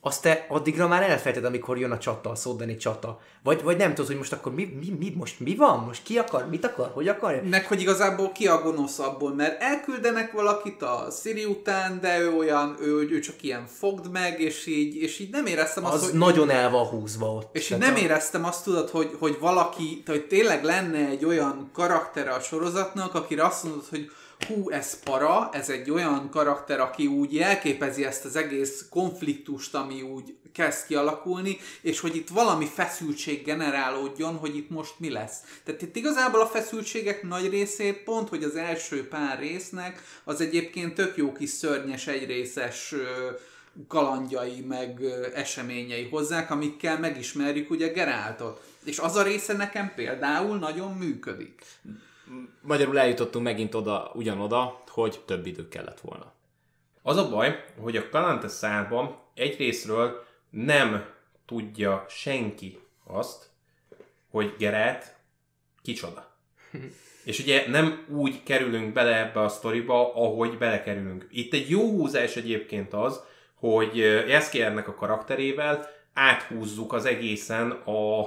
azt 0.00 0.22
te 0.22 0.46
addigra 0.48 0.88
már 0.88 1.02
elfelejted, 1.02 1.44
amikor 1.44 1.78
jön 1.78 1.90
a 1.90 1.98
csata, 1.98 2.30
a 2.30 2.34
szódani 2.34 2.76
csata. 2.76 3.20
Vagy, 3.42 3.62
vagy 3.62 3.76
nem 3.76 3.88
tudod, 3.90 4.06
hogy 4.06 4.16
most 4.16 4.32
akkor 4.32 4.54
mi, 4.54 4.64
mi, 4.80 4.96
mi, 4.98 5.12
most 5.16 5.40
mi 5.40 5.54
van? 5.56 5.78
Most 5.78 6.02
ki 6.02 6.18
akar? 6.18 6.48
Mit 6.48 6.64
akar? 6.64 6.90
Hogy 6.94 7.08
akar? 7.08 7.42
Meg, 7.50 7.66
hogy 7.66 7.80
igazából 7.80 8.32
ki 8.32 8.46
a 8.46 8.62
gonosz 8.62 8.98
abból, 8.98 9.34
mert 9.34 9.62
elküldenek 9.62 10.32
valakit 10.32 10.82
a 10.82 11.06
Siri 11.20 11.44
után, 11.44 12.00
de 12.00 12.18
ő 12.20 12.36
olyan, 12.36 12.76
ő, 12.80 13.08
ő 13.10 13.18
csak 13.18 13.42
ilyen 13.42 13.66
fogd 13.66 14.10
meg, 14.10 14.40
és 14.40 14.66
így, 14.66 14.96
és 14.96 15.18
így 15.18 15.30
nem 15.30 15.46
éreztem 15.46 15.84
azt, 15.84 15.94
Az 15.94 16.04
hogy... 16.10 16.18
nagyon 16.18 16.50
el 16.50 16.70
van 16.70 16.86
húzva 16.86 17.26
ott. 17.34 17.56
És 17.56 17.70
így 17.70 17.78
nem 17.78 17.94
a- 17.94 17.98
éreztem 17.98 18.44
azt, 18.44 18.64
tudod, 18.64 18.88
hogy, 18.90 19.16
hogy 19.18 19.36
valaki, 19.40 20.02
hogy 20.06 20.26
tényleg 20.26 20.64
lenne 20.64 21.08
egy 21.08 21.24
olyan 21.24 21.70
karaktere 21.72 22.30
a 22.30 22.40
sorozatnak, 22.40 23.14
akire 23.14 23.44
azt 23.44 23.64
mondod, 23.64 23.84
hogy 23.90 24.10
hú, 24.44 24.70
ez 24.70 25.00
para, 25.00 25.48
ez 25.52 25.68
egy 25.68 25.90
olyan 25.90 26.30
karakter, 26.30 26.80
aki 26.80 27.06
úgy 27.06 27.34
jelképezi 27.34 28.04
ezt 28.04 28.24
az 28.24 28.36
egész 28.36 28.86
konfliktust, 28.90 29.74
ami 29.74 30.02
úgy 30.02 30.34
kezd 30.52 30.86
kialakulni, 30.86 31.58
és 31.80 32.00
hogy 32.00 32.16
itt 32.16 32.28
valami 32.28 32.66
feszültség 32.66 33.44
generálódjon, 33.44 34.36
hogy 34.36 34.56
itt 34.56 34.70
most 34.70 34.94
mi 34.98 35.10
lesz. 35.10 35.38
Tehát 35.64 35.82
itt 35.82 35.96
igazából 35.96 36.40
a 36.40 36.46
feszültségek 36.46 37.22
nagy 37.22 37.50
részét 37.50 38.02
pont, 38.02 38.28
hogy 38.28 38.44
az 38.44 38.56
első 38.56 39.08
pár 39.08 39.38
résznek 39.38 40.02
az 40.24 40.40
egyébként 40.40 40.94
tök 40.94 41.16
jó 41.16 41.32
kis 41.32 41.50
szörnyes 41.50 42.06
egyrészes 42.06 42.94
kalandjai, 43.88 44.60
meg 44.60 45.00
eseményei 45.34 46.08
hozzák, 46.08 46.50
amikkel 46.50 46.98
megismerjük 46.98 47.70
ugye 47.70 47.88
Geráltot. 47.88 48.62
És 48.84 48.98
az 48.98 49.16
a 49.16 49.22
része 49.22 49.52
nekem 49.52 49.92
például 49.94 50.58
nagyon 50.58 50.96
működik. 50.96 51.62
Magyarul 52.60 52.98
eljutottunk 52.98 53.44
megint 53.44 53.74
oda, 53.74 54.10
ugyanoda, 54.14 54.82
hogy 54.88 55.20
több 55.26 55.46
idő 55.46 55.68
kellett 55.68 56.00
volna. 56.00 56.32
Az 57.02 57.16
a 57.16 57.28
baj, 57.28 57.64
hogy 57.80 57.96
a 57.96 58.08
Kalante 58.08 58.48
szárban 58.48 59.18
egyrésztről 59.34 60.24
nem 60.50 61.04
tudja 61.46 62.04
senki 62.08 62.78
azt, 63.04 63.50
hogy 64.30 64.54
Geralt 64.58 65.14
kicsoda. 65.82 66.36
És 67.24 67.38
ugye 67.38 67.68
nem 67.68 68.06
úgy 68.08 68.42
kerülünk 68.42 68.92
bele 68.92 69.18
ebbe 69.18 69.40
a 69.40 69.48
sztoriba, 69.48 70.14
ahogy 70.14 70.58
belekerülünk. 70.58 71.26
Itt 71.30 71.52
egy 71.52 71.70
jó 71.70 71.90
húzás 71.90 72.36
egyébként 72.36 72.92
az, 72.92 73.20
hogy 73.54 73.96
Jaskiernek 74.28 74.88
a 74.88 74.94
karakterével 74.94 75.88
áthúzzuk 76.12 76.92
az 76.92 77.04
egészen 77.04 77.70
a, 77.70 78.20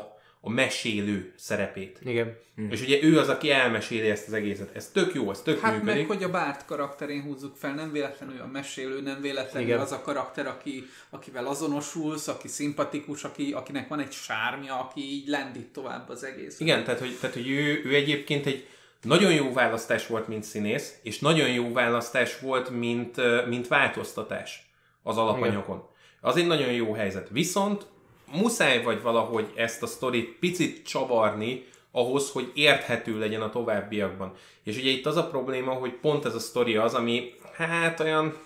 a 0.45 0.49
mesélő 0.49 1.33
szerepét. 1.35 1.99
Igen. 2.03 2.37
Hmm. 2.55 2.71
És 2.71 2.81
ugye 2.81 3.03
ő 3.03 3.19
az, 3.19 3.29
aki 3.29 3.51
elmeséli 3.51 4.09
ezt 4.09 4.27
az 4.27 4.33
egészet. 4.33 4.75
Ez 4.75 4.89
tök 4.91 5.13
jó, 5.13 5.31
ez 5.31 5.41
tök 5.41 5.59
Hát 5.59 5.71
működik. 5.71 5.95
meg, 5.95 6.17
hogy 6.17 6.23
a 6.23 6.29
Bárt 6.29 6.65
karakterén 6.65 7.21
húzzuk 7.21 7.55
fel, 7.55 7.73
nem 7.73 7.91
véletlenül 7.91 8.41
a 8.41 8.47
mesélő, 8.47 9.01
nem 9.01 9.21
véletlenül 9.21 9.67
Igen. 9.67 9.79
az 9.79 9.91
a 9.91 10.01
karakter, 10.01 10.47
aki, 10.47 10.83
akivel 11.09 11.45
azonosulsz, 11.45 12.27
aki 12.27 12.47
szimpatikus, 12.47 13.23
aki, 13.23 13.51
akinek 13.51 13.87
van 13.87 13.99
egy 13.99 14.11
sármja, 14.11 14.79
aki 14.79 15.01
így 15.01 15.27
lendít 15.27 15.67
tovább 15.67 16.09
az 16.09 16.23
egész. 16.23 16.59
Igen, 16.59 16.83
tehát 16.83 16.99
hogy, 16.99 17.17
tehát, 17.19 17.35
hogy 17.35 17.49
ő, 17.49 17.81
ő 17.85 17.95
egyébként 17.95 18.45
egy 18.45 18.67
nagyon 19.01 19.33
jó 19.33 19.53
választás 19.53 20.07
volt, 20.07 20.27
mint 20.27 20.43
színész, 20.43 20.99
és 21.03 21.19
nagyon 21.19 21.49
jó 21.49 21.71
választás 21.73 22.39
volt, 22.39 22.69
mint, 22.69 23.15
mint 23.47 23.67
változtatás 23.67 24.69
az 25.03 25.17
alapanyagon. 25.17 25.87
Az 26.21 26.35
egy 26.35 26.47
nagyon 26.47 26.71
jó 26.71 26.93
helyzet. 26.93 27.29
Viszont 27.31 27.85
muszáj 28.32 28.84
vagy 28.84 29.01
valahogy 29.01 29.51
ezt 29.55 29.84
a 29.84 29.88
sztorit 29.88 30.39
picit 30.39 30.86
csavarni, 30.86 31.65
ahhoz, 31.91 32.32
hogy 32.32 32.51
érthető 32.53 33.19
legyen 33.19 33.41
a 33.41 33.49
továbbiakban. 33.49 34.34
És 34.63 34.78
ugye 34.78 34.89
itt 34.89 35.05
az 35.05 35.17
a 35.17 35.28
probléma, 35.28 35.71
hogy 35.71 35.93
pont 35.93 36.26
ez 36.26 36.36
a 36.36 36.39
sztori 36.39 36.76
az, 36.76 36.93
ami 36.93 37.34
hát 37.53 37.99
olyan 37.99 38.38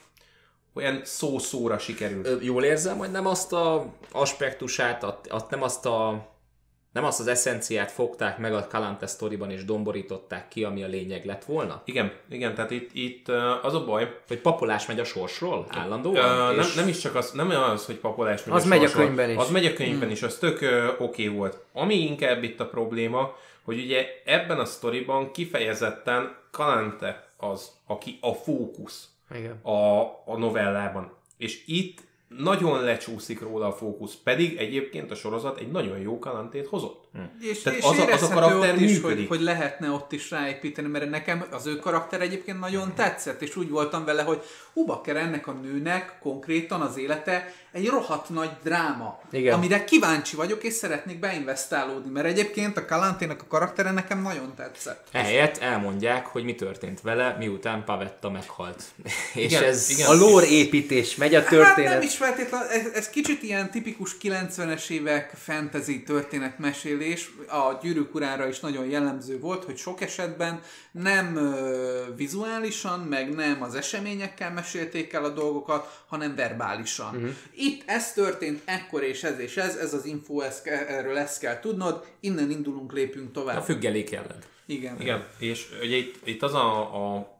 olyan 0.74 1.02
szó-szóra 1.04 1.78
sikerül. 1.78 2.26
Ö, 2.26 2.38
Jól 2.42 2.64
érzem, 2.64 2.98
hogy 2.98 3.12
nem 3.12 3.26
azt 3.26 3.54
a 3.54 3.86
aspektusát, 4.12 5.04
a, 5.04 5.20
a, 5.30 5.46
nem 5.50 5.64
azt 5.64 5.86
a 5.86 6.28
nem 6.92 7.04
azt 7.04 7.20
az 7.20 7.28
eszenciát 7.28 7.92
fogták 7.92 8.38
meg 8.38 8.54
a 8.54 8.68
Kalante 8.68 9.08
sztoriban 9.08 9.52
és 9.52 9.66
domborították 9.66 10.48
ki, 10.48 10.64
ami 10.64 10.84
a 10.84 10.88
lényeg 10.88 11.26
lett 11.26 11.46
volna? 11.46 11.82
Igen, 11.86 12.12
igen, 12.30 12.56
tehát 12.56 12.72
itt, 12.72 12.90
itt 12.94 13.28
az 13.62 13.74
a 13.74 13.86
baj, 13.86 14.20
Hogy 14.28 14.40
papolás 14.40 14.86
megy 14.86 15.00
a 15.00 15.04
sorsról 15.04 15.66
állandóan? 15.70 16.16
Ö, 16.16 16.56
nem, 16.56 16.60
és 16.60 16.74
nem 16.74 16.88
is 16.88 16.98
csak 17.00 17.16
az, 17.16 17.32
nem 17.32 17.50
az, 17.50 17.86
hogy 17.86 17.96
papolás 17.96 18.44
megy 18.44 18.56
Az 18.56 18.66
megy 18.66 18.78
a 18.78 18.82
sorsról. 18.82 19.06
könyvben 19.06 19.30
is. 19.30 19.36
Az 19.38 19.50
megy 19.50 19.66
a 19.66 19.74
könyvben 19.74 20.12
is, 20.12 20.24
az 20.24 20.36
tök 20.38 20.62
ö, 20.62 20.88
oké 20.98 21.28
volt. 21.28 21.58
Ami 21.74 21.96
inkább 21.96 22.44
itt 22.44 22.60
a 22.60 22.68
probléma, 22.68 23.36
hogy 23.64 23.80
ugye 23.80 24.06
ebben 24.26 24.60
a 24.60 24.66
sztoriban 24.66 25.32
kifejezetten 25.32 26.36
Kalante 26.52 27.28
az, 27.38 27.72
aki 27.86 28.18
a 28.22 28.34
fókusz 28.34 29.10
Igen. 29.36 29.60
a, 29.62 30.02
a 30.26 30.38
novellában. 30.38 31.12
És 31.38 31.64
itt 31.68 32.00
nagyon 32.38 32.84
lecsúszik 32.84 33.42
róla 33.42 33.68
a 33.68 33.72
fókusz, 33.72 34.16
pedig 34.16 34.58
egyébként 34.58 35.12
a 35.12 35.16
sorozat 35.16 35.60
egy 35.60 35.72
nagyon 35.72 36.00
jó 36.00 36.20
kalantét 36.20 36.68
hozott. 36.68 37.08
És, 37.41 37.62
Tehát 37.62 37.80
és 37.80 37.86
az 37.86 37.97
a- 37.97 38.12
az 38.14 38.22
a 38.24 38.28
karakter 38.28 38.74
ott 38.74 38.80
is, 38.80 38.91
hogy, 38.91 39.01
működik. 39.01 39.28
hogy 39.28 39.41
lehetne 39.41 39.89
ott 39.89 40.12
is 40.12 40.32
ráépíteni, 40.32 40.88
mert 40.88 41.10
nekem 41.10 41.45
az 41.51 41.66
ő 41.68 41.76
karakter 41.76 42.22
egyébként 42.22 42.60
nagyon 42.60 42.93
tetszett, 42.95 43.41
és 43.41 43.55
úgy 43.55 43.70
voltam 43.70 44.05
vele, 44.05 44.24
hogy 44.24 44.41
hú, 44.74 44.86
bakker, 44.86 45.16
ennek 45.16 45.47
a 45.47 45.51
nőnek 45.51 46.18
konkrétan 46.22 46.82
az 46.82 46.97
élete 46.97 47.53
egy 47.72 47.88
rohadt 47.88 48.30
nagy 48.30 48.49
dráma, 48.64 49.20
Igen. 49.32 49.53
amire 49.53 49.84
kíváncsi 49.84 50.36
vagyok, 50.36 50.64
és 50.64 50.74
szeretnék 50.74 51.20
beinvestálódni, 51.20 52.12
mert 52.12 52.26
egyébként 52.26 52.78
a 52.78 52.86
Kalantének 52.86 53.41
a 53.41 53.45
karaktere 53.47 53.91
nekem 53.91 54.22
nagyon 54.22 54.53
tetszett. 54.55 55.07
Ehelyett 55.12 55.57
elmondják, 55.57 56.26
hogy 56.26 56.43
mi 56.43 56.55
történt 56.55 57.01
vele, 57.01 57.36
miután 57.39 57.84
Pavetta 57.84 58.30
meghalt. 58.30 58.84
és 59.34 59.43
Igen, 59.43 59.64
ez... 59.64 59.89
igen. 59.89 60.10
A 60.10 60.14
lore 60.14 60.47
építés, 60.47 61.16
megy 61.16 61.36
a 61.36 61.41
Hát 61.41 61.49
nem 61.51 61.60
történet. 61.64 62.03
is 62.03 62.18
feltétlenül, 62.18 62.68
ez, 62.68 62.86
ez 62.93 63.10
kicsit 63.10 63.43
ilyen 63.43 63.72
tipikus 63.72 64.16
90-es 64.22 64.89
évek 64.89 65.32
fantasy 65.43 66.03
történetmesélés, 66.03 66.97
a 67.47 67.78
gyűrűk 67.82 68.16
urára 68.16 68.47
is 68.47 68.60
nagyon 68.60 68.86
jellemző 68.86 69.39
volt, 69.39 69.64
hogy 69.64 69.78
sok 69.78 70.02
esetben 70.02 70.62
nem 70.91 71.36
ö, 71.36 72.04
vizuálisan, 72.16 73.00
meg 73.00 73.36
nem 73.36 73.62
az 73.62 73.76
eseményekkel 73.76 74.52
mesélték 74.54 75.14
el 75.14 75.24
a 75.24 75.30
dolgokat, 75.30 76.04
hanem 76.08 76.36
verbálisan. 76.36 77.16
Uh-huh. 77.16 77.30
Itt 77.56 77.84
ez 77.86 78.14
történt, 78.14 78.62
ekkor 78.66 79.04
és 79.04 79.24
ez 79.24 79.39
és 79.39 79.58
ez, 79.58 79.76
ez 79.76 79.93
az 79.93 80.06
info, 80.06 80.39
ez, 80.39 80.62
erről 80.66 81.18
ezt 81.18 81.39
kell 81.39 81.60
tudnod, 81.60 82.06
innen 82.20 82.52
indulunk, 82.52 82.93
lépünk 82.93 83.32
tovább. 83.32 83.58
A 83.58 83.62
függelék 83.62 84.10
jelleg. 84.10 84.38
Igen. 84.66 85.02
Igen, 85.02 85.28
és 85.38 85.68
ugye 85.82 85.95
itt, 85.95 86.16
itt 86.28 86.43
az 86.43 86.54
a, 86.54 87.16
a 87.16 87.38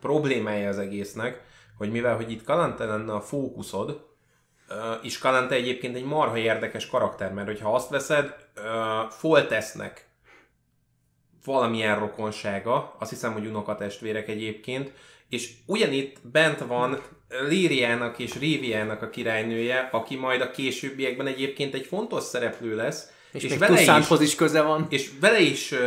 problémája 0.00 0.68
az 0.68 0.78
egésznek, 0.78 1.42
hogy 1.76 1.90
mivel 1.90 2.16
hogy 2.16 2.30
itt 2.30 2.44
Kalante 2.44 2.84
lenne 2.84 3.12
a 3.12 3.20
fókuszod, 3.20 4.08
és 5.02 5.18
Kalante 5.18 5.54
egyébként 5.54 5.96
egy 5.96 6.04
marha 6.04 6.38
érdekes 6.38 6.86
karakter, 6.86 7.32
mert 7.32 7.46
hogyha 7.46 7.74
azt 7.74 7.90
veszed, 7.90 8.34
Foltesznek 9.10 10.08
valamilyen 11.44 11.98
rokonsága, 11.98 12.96
azt 12.98 13.10
hiszem, 13.10 13.32
hogy 13.32 13.46
unokatestvérek 13.46 14.28
egyébként, 14.28 14.92
és 15.28 15.50
ugyanitt 15.66 16.16
bent 16.32 16.58
van 16.58 17.02
Líriának 17.48 18.18
és 18.18 18.38
Réviának 18.38 19.02
a 19.02 19.10
királynője, 19.10 19.88
aki 19.92 20.16
majd 20.16 20.40
a 20.40 20.50
későbbiekben 20.50 21.26
egyébként 21.26 21.74
egy 21.74 21.86
fontos 21.86 22.22
szereplő 22.22 22.76
lesz, 22.76 23.10
És, 23.32 23.42
és 23.42 23.56
vele 23.56 23.72
is, 23.72 23.78
Tuszánthoz 23.78 24.20
is 24.20 24.34
köze 24.34 24.62
van. 24.62 24.86
és 24.88 25.10
vele 25.20 25.40
is 25.40 25.72
uh, 25.72 25.78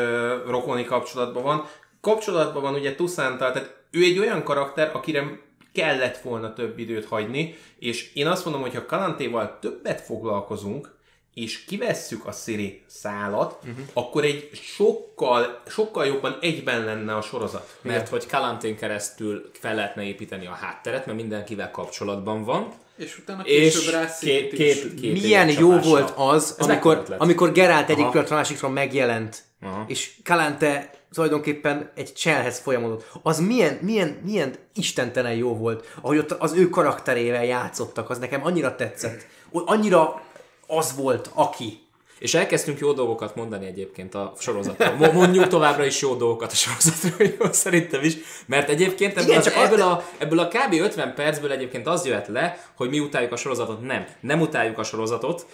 rokoni 0.48 0.86
kapcsolatban 0.86 1.44
van. 1.44 1.68
Kapcsolatban 2.02 2.62
van 2.62 2.74
ugye 2.74 2.96
Tuszántal, 2.96 3.52
tehát 3.52 3.84
ő 3.92 4.04
egy 4.04 4.20
olyan 4.20 4.44
karakter, 4.44 4.90
akire 4.94 5.40
kellett 5.74 6.17
volna 6.17 6.53
több 6.53 6.80
időt 6.80 7.05
hagyni, 7.05 7.55
és 7.80 8.13
én 8.13 8.28
azt 8.28 8.43
mondom, 8.45 8.61
hogy 8.61 8.76
ha 8.76 8.86
Kalantéval 8.86 9.57
többet 9.61 10.01
foglalkozunk, 10.01 10.95
és 11.34 11.65
kivesszük 11.65 12.26
a 12.26 12.32
Siri 12.32 12.84
szálat, 12.88 13.57
uh-huh. 13.61 13.86
akkor 13.93 14.24
egy 14.24 14.49
sokkal, 14.53 15.61
sokkal 15.67 16.05
jobban 16.05 16.38
egyben 16.41 16.84
lenne 16.84 17.15
a 17.15 17.21
sorozat. 17.21 17.78
Mert 17.82 18.09
hogy 18.09 18.28
Kalantén 18.28 18.78
keresztül 18.78 19.49
fel 19.53 19.76
lehetne 19.76 20.03
építeni 20.03 20.45
a 20.45 20.51
hátteret, 20.51 21.05
mert 21.05 21.17
mindenkivel 21.17 21.71
kapcsolatban 21.71 22.43
van. 22.43 22.74
És 22.98 23.18
utána 23.18 23.44
És 23.44 23.74
később 23.74 23.82
két, 23.82 23.91
rászít 23.91 24.54
két, 24.54 24.94
két 24.94 25.22
Milyen 25.22 25.50
jó 25.50 25.78
volt 25.80 26.14
az, 26.16 26.56
Ez 26.60 26.66
amikor, 26.66 27.16
amikor 27.18 27.52
Gerált 27.52 27.89
egyik 27.89 28.06
pillanatra 28.06 28.36
másikra 28.36 28.70
megjelent, 28.70 29.44
Aha. 29.62 29.86
és 29.88 30.12
Kalante 30.24 30.91
tulajdonképpen 31.12 31.91
egy 31.96 32.14
cselhez 32.14 32.60
folyamodott. 32.60 33.10
Az 33.24 33.39
milyen, 33.39 33.78
milyen, 33.82 34.18
milyen 34.24 34.56
istentelen 34.74 35.34
jó 35.34 35.56
volt, 35.56 35.88
ahogy 36.02 36.18
ott 36.18 36.32
az 36.32 36.54
ő 36.54 36.70
karakterével 36.70 37.46
játszottak, 37.46 38.10
az 38.10 38.20
nekem 38.20 38.46
annyira 38.46 38.76
tetszett. 38.76 39.26
Annyira 39.52 40.22
az 40.68 40.96
volt, 40.96 41.30
aki. 41.34 41.83
És 42.24 42.34
elkezdtünk 42.34 42.80
jó 42.80 42.91
dolgokat 42.93 43.36
mondani 43.36 43.65
egyébként 43.65 44.15
a 44.15 44.34
sorozatról. 44.39 44.93
Mo- 44.95 45.13
Mondjuk 45.13 45.47
továbbra 45.47 45.86
is 45.86 46.01
jó 46.01 46.13
dolgokat 46.15 46.51
a 46.51 46.55
sorozatról, 46.55 47.28
jó, 47.39 47.51
szerintem 47.51 48.03
is. 48.03 48.13
Mert 48.45 48.69
egyébként 48.69 49.11
ebből, 49.11 49.24
Igen, 49.26 49.38
az, 49.38 49.43
csak 49.43 49.55
ebből, 49.55 49.82
a, 49.82 50.03
ebből 50.17 50.39
a 50.39 50.47
kb. 50.47 50.74
50 50.74 51.13
percből 51.13 51.51
egyébként 51.51 51.88
az 51.88 52.05
jöhet 52.05 52.28
le, 52.28 52.67
hogy 52.76 52.89
mi 52.89 52.99
utáljuk 52.99 53.32
a 53.32 53.36
sorozatot. 53.36 53.82
Nem. 53.82 54.05
Nem 54.19 54.41
utáljuk 54.41 54.78
a 54.78 54.84
sorozatot. 54.84 55.45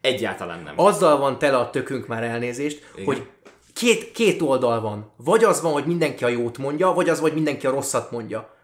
Egyáltalán 0.00 0.62
nem. 0.62 0.72
Azzal 0.76 1.18
van 1.18 1.38
tele 1.38 1.56
a 1.56 1.70
tökünk 1.70 2.06
már 2.06 2.22
elnézést, 2.22 2.82
Igen. 2.94 3.06
hogy 3.06 3.26
két, 3.74 4.12
két 4.12 4.42
oldal 4.42 4.80
van. 4.80 5.12
Vagy 5.16 5.44
az 5.44 5.60
van, 5.60 5.72
hogy 5.72 5.86
mindenki 5.86 6.24
a 6.24 6.28
jót 6.28 6.58
mondja, 6.58 6.92
vagy 6.92 7.08
az, 7.08 7.20
hogy 7.20 7.34
mindenki 7.34 7.66
a 7.66 7.70
rosszat 7.70 8.10
mondja. 8.10 8.56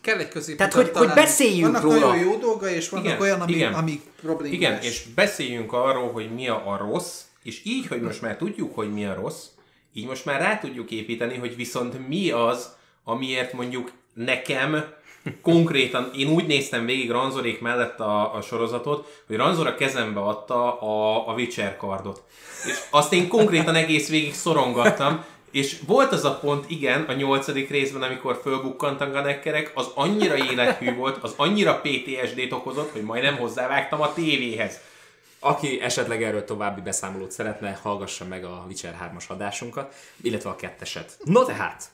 Kell 0.00 0.18
egy 0.18 0.28
középutat 0.28 0.70
Tehát, 0.70 0.88
hogy- 0.88 0.96
hogy 1.06 1.14
beszéljünk 1.14 1.64
vannak 1.72 1.82
róla. 1.82 1.98
nagyon 1.98 2.18
jó 2.18 2.36
dolga, 2.36 2.68
és 2.70 2.88
vannak 2.88 3.06
Igen, 3.06 3.20
olyan, 3.20 3.40
ami, 3.40 3.52
igen. 3.52 3.72
ami 3.74 4.00
problémás. 4.22 4.56
Igen, 4.56 4.80
és 4.82 5.02
beszéljünk 5.14 5.72
arról, 5.72 6.12
hogy 6.12 6.34
mi 6.34 6.48
a, 6.48 6.62
a 6.66 6.76
rossz, 6.76 7.20
és 7.42 7.60
így, 7.64 7.86
hogy 7.86 8.00
most 8.00 8.20
már 8.22 8.36
tudjuk, 8.36 8.74
hogy 8.74 8.92
mi 8.92 9.04
a 9.06 9.14
rossz, 9.14 9.44
így 9.92 10.06
most 10.06 10.24
már 10.24 10.40
rá 10.40 10.58
tudjuk 10.58 10.90
építeni, 10.90 11.36
hogy 11.36 11.56
viszont 11.56 12.08
mi 12.08 12.30
az, 12.30 12.68
amiért 13.04 13.52
mondjuk 13.52 13.92
nekem 14.14 14.84
konkrétan, 15.42 16.10
én 16.16 16.28
úgy 16.28 16.46
néztem 16.46 16.84
végig 16.86 17.10
Ranzorék 17.10 17.60
mellett 17.60 18.00
a, 18.00 18.34
a 18.34 18.40
sorozatot, 18.40 19.22
hogy 19.26 19.36
Ranzor 19.36 19.66
a 19.66 19.74
kezembe 19.74 20.20
adta 20.20 20.80
a, 20.80 21.28
a 21.28 21.32
Witcher 21.34 21.76
kardot. 21.76 22.22
És 22.66 22.78
azt 22.90 23.12
én 23.12 23.28
konkrétan 23.28 23.74
egész 23.74 24.08
végig 24.08 24.34
szorongattam, 24.34 25.24
és 25.50 25.78
volt 25.86 26.12
az 26.12 26.24
a 26.24 26.38
pont, 26.38 26.70
igen, 26.70 27.02
a 27.02 27.12
nyolcadik 27.12 27.70
részben, 27.70 28.02
amikor 28.02 28.40
fölbukkantak 28.42 29.14
a 29.14 29.20
nekkerek, 29.20 29.72
az 29.74 29.88
annyira 29.94 30.36
élethű 30.36 30.94
volt, 30.94 31.22
az 31.22 31.32
annyira 31.36 31.80
PTSD-t 31.80 32.52
okozott, 32.52 32.92
hogy 32.92 33.02
majdnem 33.02 33.36
hozzávágtam 33.36 34.00
a 34.00 34.12
tévéhez. 34.12 34.78
Aki 35.38 35.80
esetleg 35.80 36.22
erről 36.22 36.44
további 36.44 36.80
beszámolót 36.80 37.30
szeretne, 37.30 37.78
hallgassa 37.82 38.24
meg 38.24 38.44
a 38.44 38.64
Witcher 38.66 39.12
3-as 39.14 39.26
adásunkat, 39.26 39.94
illetve 40.22 40.50
a 40.50 40.56
ketteset. 40.56 41.16
No 41.24 41.44
tehát, 41.44 41.84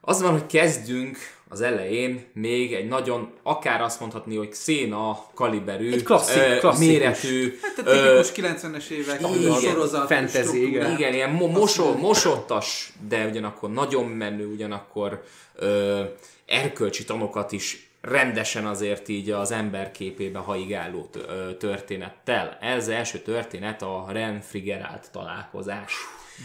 az 0.00 0.22
van, 0.22 0.32
hogy 0.32 0.46
kezdünk 0.46 1.18
az 1.48 1.60
elején 1.60 2.24
még 2.32 2.72
egy 2.74 2.88
nagyon, 2.88 3.32
akár 3.42 3.80
azt 3.82 4.00
mondhatni, 4.00 4.36
hogy 4.36 4.52
széna 4.52 5.24
kaliberű, 5.34 5.92
Egy 5.92 6.02
klasszik- 6.02 6.42
ö, 6.42 6.58
klasszikus. 6.58 6.86
méretű, 6.86 7.58
Hát 7.62 7.74
tipikus 7.74 8.32
90-es 8.32 8.88
évek 8.88 9.20
igen, 9.20 9.52
sorozat 9.60 10.06
fantasy, 10.06 10.38
struktúrát. 10.58 10.98
igen, 10.98 11.14
ilyen 11.14 11.30
mo- 11.30 11.52
mosó, 11.52 11.94
mosottas, 11.96 12.92
de 13.08 13.26
ugyanakkor 13.26 13.70
nagyon 13.70 14.04
menő, 14.06 14.46
ugyanakkor 14.46 15.22
ö, 15.54 16.02
erkölcsi 16.46 17.04
tanokat 17.04 17.52
is 17.52 17.88
rendesen 18.00 18.66
azért 18.66 19.08
így 19.08 19.30
az 19.30 19.50
ember 19.50 19.90
képébe 19.90 20.38
haigáló 20.38 21.10
történettel. 21.58 22.58
Ez 22.60 22.76
az 22.82 22.88
első 22.88 23.18
történet 23.18 23.82
a 23.82 24.06
Ren 24.08 24.40
Frigerált 24.40 25.08
találkozás. 25.12 25.92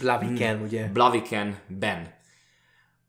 Blaviken, 0.00 0.62
ugye? 0.62 0.84
Blaviken-ben. 0.92 2.14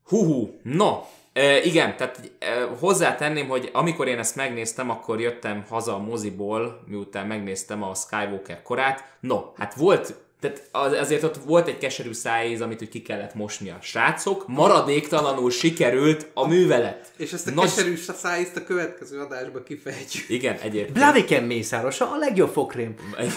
Huhu, 0.03 0.49
no, 0.63 1.03
e, 1.33 1.63
igen, 1.63 1.97
tehát 1.97 2.31
e, 2.39 2.63
hozzátenném, 2.79 3.47
hogy 3.47 3.69
amikor 3.73 4.07
én 4.07 4.19
ezt 4.19 4.35
megnéztem, 4.35 4.89
akkor 4.89 5.19
jöttem 5.19 5.65
haza 5.69 5.95
a 5.95 5.99
moziból, 5.99 6.83
miután 6.87 7.27
megnéztem 7.27 7.83
a 7.83 7.93
Skywalker 7.93 8.61
korát. 8.61 9.17
No, 9.19 9.41
hát 9.57 9.73
volt, 9.73 10.15
tehát 10.41 10.67
az, 10.71 10.93
azért 10.93 11.23
ott 11.23 11.37
volt 11.37 11.67
egy 11.67 11.77
keserű 11.77 12.13
szájéz, 12.13 12.61
amit 12.61 12.81
úgy 12.81 12.89
ki 12.89 13.01
kellett 13.01 13.33
mosni 13.33 13.69
a 13.69 13.77
srácok. 13.81 14.47
Maradéktalanul 14.47 15.51
sikerült 15.51 16.27
a 16.33 16.47
művelet. 16.47 17.11
És 17.17 17.33
ezt 17.33 17.47
a 17.47 17.51
Nagy- 17.51 17.63
keserű 17.63 17.95
szájízt 17.95 18.55
a 18.55 18.63
következő 18.63 19.19
adásba 19.19 19.63
kifejtjük. 19.63 20.29
Igen, 20.29 20.57
egyébként. 20.57 20.93
Blaviken 20.93 21.43
mészárosa 21.43 22.11
a 22.11 22.17
legjobb 22.17 22.51
fokrém. 22.51 22.95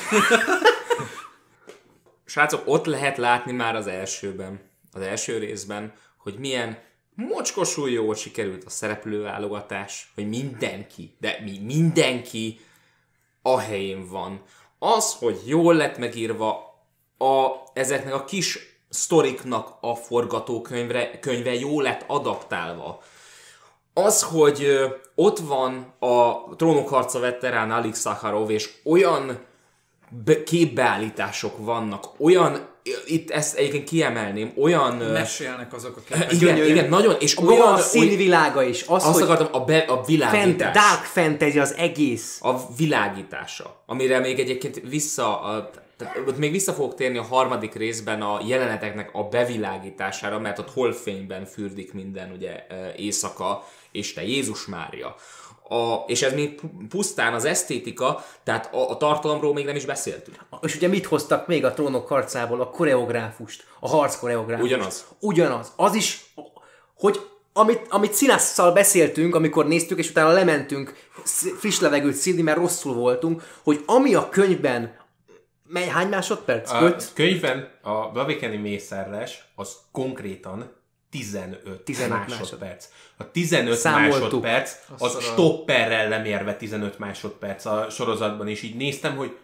Srácok, 2.24 2.62
ott 2.64 2.86
lehet 2.86 3.16
látni 3.16 3.52
már 3.52 3.76
az 3.76 3.86
elsőben, 3.86 4.60
az 4.92 5.00
első 5.00 5.38
részben, 5.38 5.92
hogy 6.16 6.34
milyen 6.38 6.78
mocskosul 7.14 7.90
jól 7.90 8.14
sikerült 8.14 8.64
a 8.64 8.70
szereplőválogatás, 8.70 10.12
hogy 10.14 10.28
mindenki, 10.28 11.16
de 11.20 11.38
mi 11.44 11.58
mindenki 11.58 12.60
a 13.42 13.58
helyén 13.58 14.08
van. 14.08 14.42
Az, 14.78 15.14
hogy 15.14 15.40
jól 15.44 15.74
lett 15.74 15.98
megírva 15.98 16.74
a, 17.18 17.48
ezeknek 17.72 18.14
a 18.14 18.24
kis 18.24 18.58
sztoriknak 18.88 19.76
a 19.80 19.94
forgatókönyve 19.94 21.18
könyve 21.18 21.54
jól 21.54 21.82
lett 21.82 22.04
adaptálva. 22.06 23.02
Az, 23.94 24.22
hogy 24.22 24.66
ott 25.14 25.38
van 25.38 25.94
a 25.98 26.48
trónokharca 26.56 27.18
veterán 27.18 27.70
Alex 27.70 28.00
Sakharov, 28.00 28.50
és 28.50 28.70
olyan 28.84 29.44
be- 30.24 30.42
képbeállítások 30.42 31.58
vannak, 31.58 32.04
olyan, 32.18 32.68
itt 33.06 33.30
ezt 33.30 33.56
egyébként 33.56 33.88
kiemelném, 33.88 34.52
olyan... 34.56 34.94
Mesélnek 34.96 35.72
azok 35.72 35.96
a 35.96 36.00
képek. 36.00 36.32
igen, 36.32 36.56
igen, 36.56 36.88
nagyon, 36.88 37.16
és 37.18 37.38
Olyan 37.38 37.50
olyan... 37.50 37.74
a 37.74 37.78
színvilága 37.78 38.62
is, 38.62 38.82
az, 38.82 39.04
azt 39.04 39.12
hogy 39.12 39.22
akartam, 39.22 39.48
a, 39.52 39.64
be, 39.64 39.78
a 39.78 39.94
fent, 39.94 40.06
világítás. 40.06 40.74
dark 40.74 41.04
fantasy 41.04 41.58
az 41.58 41.74
egész. 41.74 42.38
a 42.42 42.74
világítása, 42.76 43.82
amire 43.86 44.18
még 44.18 44.38
egyébként 44.38 44.80
vissza, 44.88 45.40
a, 45.40 45.70
tehát 45.96 46.16
ott 46.26 46.38
még 46.38 46.50
vissza 46.50 46.72
fogok 46.72 46.94
térni 46.94 47.18
a 47.18 47.22
harmadik 47.22 47.74
részben 47.74 48.22
a 48.22 48.40
jeleneteknek 48.46 49.10
a 49.12 49.22
bevilágítására, 49.28 50.38
mert 50.38 50.58
ott 50.58 50.70
holfényben 50.70 51.44
fürdik 51.44 51.92
minden, 51.92 52.32
ugye 52.32 52.66
éjszaka, 52.96 53.64
és 53.92 54.12
te 54.12 54.24
Jézus 54.26 54.66
Mária. 54.66 55.16
A, 55.68 55.94
és 56.06 56.22
ez 56.22 56.32
még 56.34 56.54
pu- 56.54 56.88
pusztán 56.88 57.34
az 57.34 57.44
esztétika, 57.44 58.24
tehát 58.42 58.74
a, 58.74 58.90
a 58.90 58.96
tartalomról 58.96 59.52
még 59.52 59.64
nem 59.64 59.76
is 59.76 59.84
beszéltünk. 59.84 60.36
És 60.62 60.76
ugye 60.76 60.88
mit 60.88 61.06
hoztak 61.06 61.46
még 61.46 61.64
a 61.64 61.72
trónok 61.72 62.08
harcából? 62.08 62.60
A 62.60 62.70
koreográfust. 62.70 63.66
A 63.80 63.88
harc 63.88 64.16
koreográfust. 64.16 64.72
Ugyanaz. 64.72 65.06
Ugyanaz. 65.20 65.72
Az 65.76 65.94
is, 65.94 66.34
hogy 66.94 67.20
amit, 67.52 67.86
amit 67.88 68.12
Színásszal 68.12 68.72
beszéltünk, 68.72 69.34
amikor 69.34 69.66
néztük, 69.66 69.98
és 69.98 70.10
utána 70.10 70.32
lementünk 70.32 71.08
friss 71.58 71.80
levegőt 71.80 72.14
szívni, 72.14 72.42
mert 72.42 72.56
rosszul 72.56 72.94
voltunk, 72.94 73.42
hogy 73.62 73.82
ami 73.86 74.14
a 74.14 74.28
könyvben, 74.28 74.96
mely, 75.68 75.86
hány 75.86 76.08
másodperc? 76.08 76.70
A 76.70 76.82
Öt? 76.82 77.10
könyvben 77.14 77.78
a 77.82 78.08
Blavikeni 78.08 78.56
mészárlás 78.56 79.52
az 79.54 79.76
konkrétan 79.92 80.82
15, 81.18 81.80
15 81.84 82.28
másodperc. 82.28 82.88
A 83.16 83.30
15 83.30 83.76
Számoltuk. 83.76 84.20
másodperc 84.20 84.76
az 84.94 85.02
Azt 85.02 85.16
a- 85.16 85.20
stopperrel 85.20 86.08
lemérve 86.08 86.54
15 86.56 86.98
másodperc 86.98 87.64
a 87.64 87.86
sorozatban, 87.90 88.48
és 88.48 88.62
így 88.62 88.76
néztem, 88.76 89.16
hogy 89.16 89.36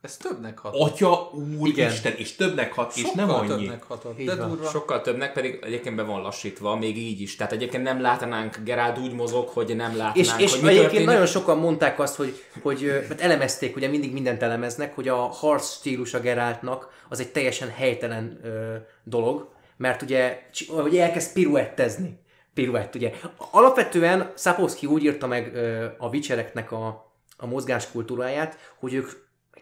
Ez 0.00 0.16
többnek 0.16 0.58
hat. 0.58 0.74
atya 0.74 1.30
Igen. 1.34 1.58
úristen, 1.58 2.12
és 2.16 2.36
többnek 2.36 2.72
hat, 2.72 2.92
és 2.96 3.02
nem 3.14 3.28
Sokkal 3.28 3.40
annyi. 3.40 3.48
többnek 3.48 3.82
hatott. 3.82 4.16
De 4.22 4.34
durva. 4.34 4.68
Sokkal 4.68 5.00
többnek 5.00 5.32
pedig 5.32 5.58
egyébként 5.62 5.96
be 5.96 6.02
van 6.02 6.22
lassítva, 6.22 6.76
még 6.76 6.96
így 6.96 7.20
is. 7.20 7.36
Tehát 7.36 7.52
egyébként 7.52 7.82
nem 7.82 8.00
látnánk, 8.00 8.56
Geráld 8.64 8.98
úgy 8.98 9.12
mozog, 9.12 9.48
hogy 9.48 9.76
nem 9.76 9.96
látnánk, 9.96 10.16
És, 10.16 10.30
és 10.38 10.50
hogy 10.52 10.60
mi 10.60 10.68
egyébként 10.68 10.82
történik. 10.90 11.06
nagyon 11.06 11.26
sokan 11.26 11.58
mondták 11.58 11.98
azt, 12.00 12.16
hogy, 12.16 12.42
hogy 12.62 13.04
mert 13.08 13.20
elemezték, 13.20 13.76
ugye 13.76 13.88
mindig 13.88 14.12
mindent 14.12 14.42
elemeznek, 14.42 14.94
hogy 14.94 15.08
a 15.08 15.16
harc 15.16 15.72
stílus 15.72 16.14
a 16.14 16.20
Geráltnak 16.20 16.88
az 17.08 17.20
egy 17.20 17.28
teljesen 17.32 17.68
helytelen 17.68 18.40
ö, 18.42 18.74
dolog, 19.04 19.48
mert 19.80 20.02
ugye, 20.02 20.42
hogy 20.68 20.96
elkezd 20.96 21.32
piruettezni. 21.32 22.18
Piruett, 22.54 22.94
ugye. 22.94 23.12
Alapvetően 23.50 24.32
Sapowski 24.36 24.86
úgy 24.86 25.04
írta 25.04 25.26
meg 25.26 25.54
ö, 25.54 25.86
a 25.98 26.08
Witchereknek 26.08 26.72
a, 26.72 27.12
a 27.36 27.46
mozgáskultúráját, 27.46 28.58
hogy 28.78 28.94
ők 28.94 29.10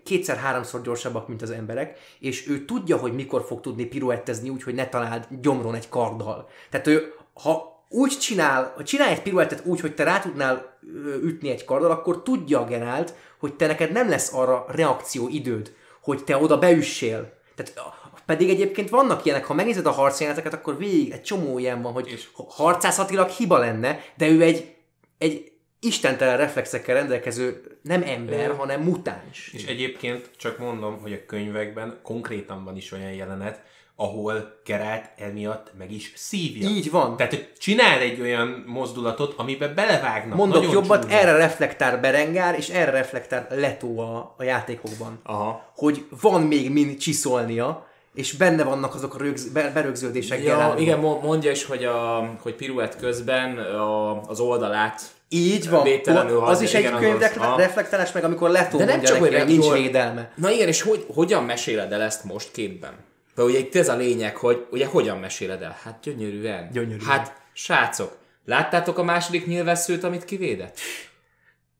kétszer-háromszor 0.05 0.83
gyorsabbak, 0.83 1.29
mint 1.29 1.43
az 1.43 1.51
emberek, 1.51 1.99
és 2.19 2.49
ő 2.49 2.64
tudja, 2.64 2.97
hogy 2.97 3.12
mikor 3.12 3.45
fog 3.45 3.61
tudni 3.61 3.85
piruettezni 3.85 4.49
úgy, 4.49 4.62
hogy 4.62 4.75
ne 4.75 4.89
találd 4.89 5.27
gyomron 5.41 5.75
egy 5.75 5.89
karddal. 5.89 6.49
Tehát 6.71 6.87
ő, 6.87 7.14
ha 7.33 7.85
úgy 7.89 8.19
csinál, 8.19 8.73
ha 8.77 8.85
csinálj 8.85 9.12
egy 9.12 9.23
piruettet 9.23 9.62
úgy, 9.64 9.81
hogy 9.81 9.95
te 9.95 10.05
rá 10.05 10.21
tudnál 10.21 10.79
ütni 11.23 11.51
egy 11.51 11.64
karddal, 11.64 11.91
akkor 11.91 12.23
tudja 12.23 12.61
a 12.61 12.64
Gerált, 12.64 13.14
hogy 13.39 13.55
te 13.55 13.66
neked 13.66 13.93
nem 13.93 14.09
lesz 14.09 14.35
arra 14.35 14.66
reakció 14.69 15.29
időd, 15.29 15.75
hogy 16.03 16.25
te 16.25 16.37
oda 16.37 16.59
beüssél. 16.59 17.33
Tehát 17.55 17.93
pedig 18.29 18.49
egyébként 18.49 18.89
vannak 18.89 19.24
ilyenek, 19.24 19.45
ha 19.45 19.55
megnézed 19.55 19.87
a 19.87 19.91
harcjeleneteket, 19.91 20.55
akkor 20.55 20.79
végig 20.79 21.11
egy 21.11 21.22
csomó 21.22 21.59
ilyen 21.59 21.83
van, 21.83 21.93
hogy 21.93 22.29
harcászatilag 22.49 23.29
hiba 23.29 23.59
lenne, 23.59 24.01
de 24.16 24.29
ő 24.29 24.43
egy, 24.43 24.74
egy 25.18 25.53
istentelen 25.81 26.37
reflexekkel 26.37 26.95
rendelkező 26.95 27.79
nem 27.83 28.03
ember, 28.03 28.57
hanem 28.57 28.81
mutáns. 28.81 29.51
És 29.53 29.66
egyébként 29.66 30.31
csak 30.37 30.59
mondom, 30.59 31.01
hogy 31.01 31.12
a 31.12 31.24
könyvekben 31.26 32.01
konkrétan 32.03 32.64
van 32.64 32.76
is 32.76 32.93
olyan 32.93 33.12
jelenet, 33.12 33.62
ahol 33.97 34.61
Geralt 34.64 35.11
emiatt 35.16 35.72
meg 35.79 35.93
is 35.93 36.12
szívja. 36.16 36.68
Így 36.68 36.91
van. 36.91 37.16
Tehát 37.16 37.33
hogy 37.33 37.53
csinál 37.59 37.99
egy 38.01 38.20
olyan 38.20 38.64
mozdulatot, 38.66 39.35
amiben 39.37 39.74
belevágnak. 39.74 40.37
Mondok 40.37 40.62
nagyon 40.62 40.74
jobbat, 40.74 41.03
csúnyán. 41.03 41.18
erre 41.18 41.37
reflektál 41.37 42.01
Berengár, 42.01 42.55
és 42.55 42.68
erre 42.68 42.91
reflektál 42.91 43.47
Leto 43.51 43.99
a, 43.99 44.35
a 44.39 44.43
játékokban. 44.43 45.20
Aha. 45.22 45.72
Hogy 45.74 46.07
van 46.20 46.43
még 46.43 46.70
min 46.70 46.99
csiszolnia, 46.99 47.87
és 48.14 48.32
benne 48.32 48.64
vannak 48.64 48.94
azok 48.94 49.14
a 49.14 49.18
rögz, 49.18 49.48
be- 49.48 49.70
berögződések 49.74 50.44
Ja, 50.44 50.74
igen, 50.78 50.98
mo- 50.98 51.22
mondja 51.22 51.50
is, 51.50 51.64
hogy, 51.64 51.84
a, 51.84 52.30
hogy 52.40 52.54
piruett 52.54 52.96
közben 52.96 53.59
a, 53.59 54.20
az 54.22 54.40
oldalát 54.40 55.02
Így 55.28 55.68
van. 55.68 55.82
Védtelenül 55.82 56.44
az 56.44 56.61
is 56.61 56.74
egy 56.74 56.90
könyv 56.90 57.20
reflektálás, 57.56 58.12
meg 58.12 58.24
amikor 58.24 58.50
Leto 58.50 58.78
De 58.78 58.84
nem 58.84 59.02
csak, 59.02 59.18
hogy 59.18 59.42
nincs 59.46 59.72
védelme. 59.72 60.32
Na 60.34 60.50
igen, 60.50 60.68
és 60.68 60.82
hogy, 60.82 61.06
hogyan 61.14 61.44
meséled 61.44 61.92
el 61.92 62.02
ezt 62.02 62.24
most 62.24 62.50
képben? 62.50 62.92
De 63.34 63.42
ugye 63.42 63.59
itt 63.59 63.74
ez 63.74 63.88
a 63.88 63.96
lényeg, 63.96 64.36
hogy 64.36 64.66
ugye 64.70 64.86
hogyan 64.86 65.18
meséled 65.18 65.62
el? 65.62 65.76
Hát 65.82 65.98
gyönyörűen. 66.02 66.68
Gyönyörűen. 66.72 67.06
Hát, 67.06 67.36
srácok, 67.52 68.16
láttátok 68.44 68.98
a 68.98 69.02
második 69.02 69.46
nyilvesszőt, 69.46 70.04
amit 70.04 70.24
kivédett? 70.24 70.78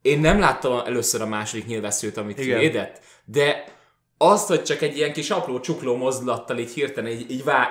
Én 0.03 0.21
nem 0.21 0.39
láttam 0.39 0.83
először 0.87 1.21
a 1.21 1.27
második 1.27 1.67
nyilvesszőt, 1.67 2.17
amit 2.17 2.39
Igen. 2.39 2.59
kivédett, 2.59 3.01
de 3.25 3.65
azt, 4.19 4.49
hogy 4.49 4.63
csak 4.63 4.83
egy 4.83 4.97
ilyen 4.97 5.13
kis 5.13 5.31
apró 5.31 5.61
csukló 5.61 5.97
mozdulattal 5.97 6.59
így 6.59 6.73
hirtelen 6.73 7.13
így, 7.13 7.31
így 7.31 7.45
vá... 7.45 7.69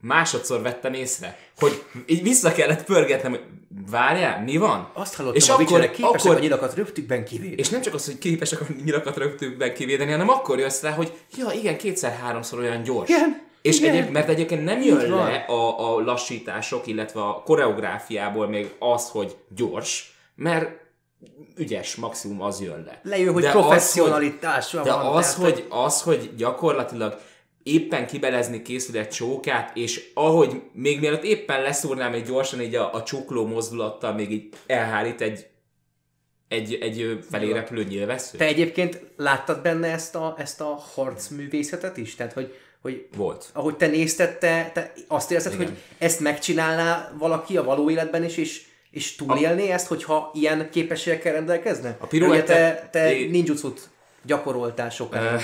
másodszor 0.00 0.62
vettem 0.62 0.94
észre, 0.94 1.38
hogy 1.58 1.82
így 2.06 2.22
vissza 2.22 2.52
kellett 2.52 2.84
pörgetnem, 2.84 3.30
hogy 3.30 3.44
várjál, 3.90 4.42
mi 4.42 4.56
van? 4.56 4.90
Azt 4.92 5.14
hallottam, 5.14 5.36
és 5.36 5.48
a 5.48 5.52
akkor, 5.52 5.90
képesek 5.90 6.04
akkor, 6.04 6.36
a 6.36 6.38
nyilakat 6.38 6.74
rögtükben 6.74 7.24
kivédeni. 7.24 7.60
és 7.60 7.68
nem 7.68 7.80
csak 7.80 7.94
az, 7.94 8.04
hogy 8.04 8.18
képesek 8.18 8.60
a 8.60 8.64
nyilakat 8.84 9.16
rögtönben 9.16 9.74
kivédeni, 9.74 10.10
hanem 10.10 10.28
akkor 10.28 10.58
jössz 10.58 10.82
rá, 10.82 10.90
hogy 10.90 11.12
ja, 11.36 11.50
igen, 11.50 11.76
kétszer-háromszor 11.76 12.58
olyan 12.58 12.82
gyors. 12.82 13.08
Igen, 13.08 13.42
És 13.62 13.78
igen. 13.78 13.94
Egyéb, 13.94 14.10
mert 14.10 14.28
egyébként 14.28 14.64
nem 14.64 14.82
jön 14.82 15.00
Így 15.00 15.08
le 15.08 15.44
a, 15.48 15.94
a 15.94 16.00
lassítások, 16.00 16.86
illetve 16.86 17.20
a 17.20 17.42
koreográfiából 17.44 18.48
még 18.48 18.70
az, 18.78 19.08
hogy 19.08 19.36
gyors, 19.54 20.14
mert 20.34 20.79
ügyes, 21.56 21.96
maximum 21.96 22.42
az 22.42 22.60
jön 22.60 22.82
le. 22.86 23.00
Lejön, 23.02 23.32
hogy 23.32 23.42
De 23.42 23.48
az, 23.48 23.54
hogy- 23.54 23.62
professzionalitás 23.62 24.72
van. 24.72 24.82
De 24.82 24.92
az, 24.92 25.34
tehát, 25.34 25.52
hogy, 25.52 25.66
az, 25.68 26.02
hogy 26.02 26.30
gyakorlatilag 26.36 27.18
éppen 27.62 28.06
kibelezni 28.06 28.62
készül 28.62 28.98
egy 28.98 29.08
csókát, 29.08 29.76
és 29.76 30.10
ahogy 30.14 30.62
még 30.72 31.00
mielőtt 31.00 31.22
éppen 31.22 31.62
leszúrnám 31.62 32.12
egy 32.12 32.24
gyorsan 32.24 32.60
így 32.60 32.74
a, 32.74 32.94
a 32.94 33.02
csukló 33.02 33.46
mozdulattal, 33.46 34.12
még 34.12 34.30
így 34.30 34.48
elhárít 34.66 35.20
egy, 35.20 35.46
egy, 36.48 36.74
egy 36.74 37.00
ö, 37.00 37.14
felé 37.30 37.52
repülő 37.52 37.84
nyilvessző? 37.84 38.38
Te 38.38 38.44
egyébként 38.44 39.02
láttad 39.16 39.62
benne 39.62 39.88
ezt 39.92 40.14
a, 40.14 40.34
ezt 40.38 40.60
a 40.60 40.82
harcművészetet 40.94 41.96
is? 41.96 42.14
Tehát, 42.14 42.32
hogy, 42.32 42.54
hogy 42.82 43.06
Volt. 43.16 43.50
ahogy 43.52 43.76
te 43.76 43.86
nézted, 43.86 44.38
te, 44.38 44.70
te 44.74 44.92
azt 45.08 45.30
érzed, 45.30 45.52
Igen. 45.52 45.66
hogy 45.66 45.76
ezt 45.98 46.20
megcsinálná 46.20 47.12
valaki 47.18 47.56
a 47.56 47.64
való 47.64 47.90
életben 47.90 48.24
is, 48.24 48.36
és, 48.36 48.68
és 48.90 49.16
túlélné 49.16 49.70
ezt, 49.70 49.86
hogyha 49.86 50.30
ilyen 50.34 50.68
képességekkel 50.70 51.32
rendelkezne? 51.32 51.96
A 52.00 52.06
piruettet- 52.06 52.48
Ugye 52.48 52.74
te, 52.74 52.88
te 52.90 53.14
É- 53.18 53.30
ninjutsu 53.30 53.72
gyakoroltál 54.24 54.90
sokáig. 54.90 55.24
Ö, 55.32 55.36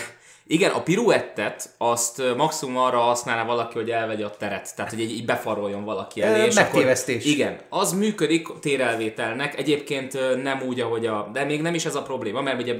igen, 0.46 0.70
a 0.70 0.82
piruettet 0.82 1.74
azt 1.78 2.22
maximum 2.36 2.76
arra 2.76 2.98
használná 2.98 3.44
valaki, 3.44 3.74
hogy 3.78 3.90
elvegye 3.90 4.24
a 4.24 4.30
teret. 4.30 4.76
Tehát, 4.76 4.90
hogy 4.90 5.00
így, 5.00 5.24
befaroljon 5.24 5.84
valaki 5.84 6.22
elé. 6.22 6.40
Ö, 6.40 6.44
és 6.44 6.54
megtévesztés. 6.54 7.16
Akkor, 7.22 7.30
igen, 7.32 7.60
az 7.68 7.92
működik 7.92 8.48
térelvételnek. 8.60 9.58
Egyébként 9.58 10.42
nem 10.42 10.62
úgy, 10.62 10.80
ahogy 10.80 11.06
a... 11.06 11.30
De 11.32 11.44
még 11.44 11.62
nem 11.62 11.74
is 11.74 11.84
ez 11.84 11.94
a 11.94 12.02
probléma, 12.02 12.40
mert 12.40 12.60
ugye 12.62 12.74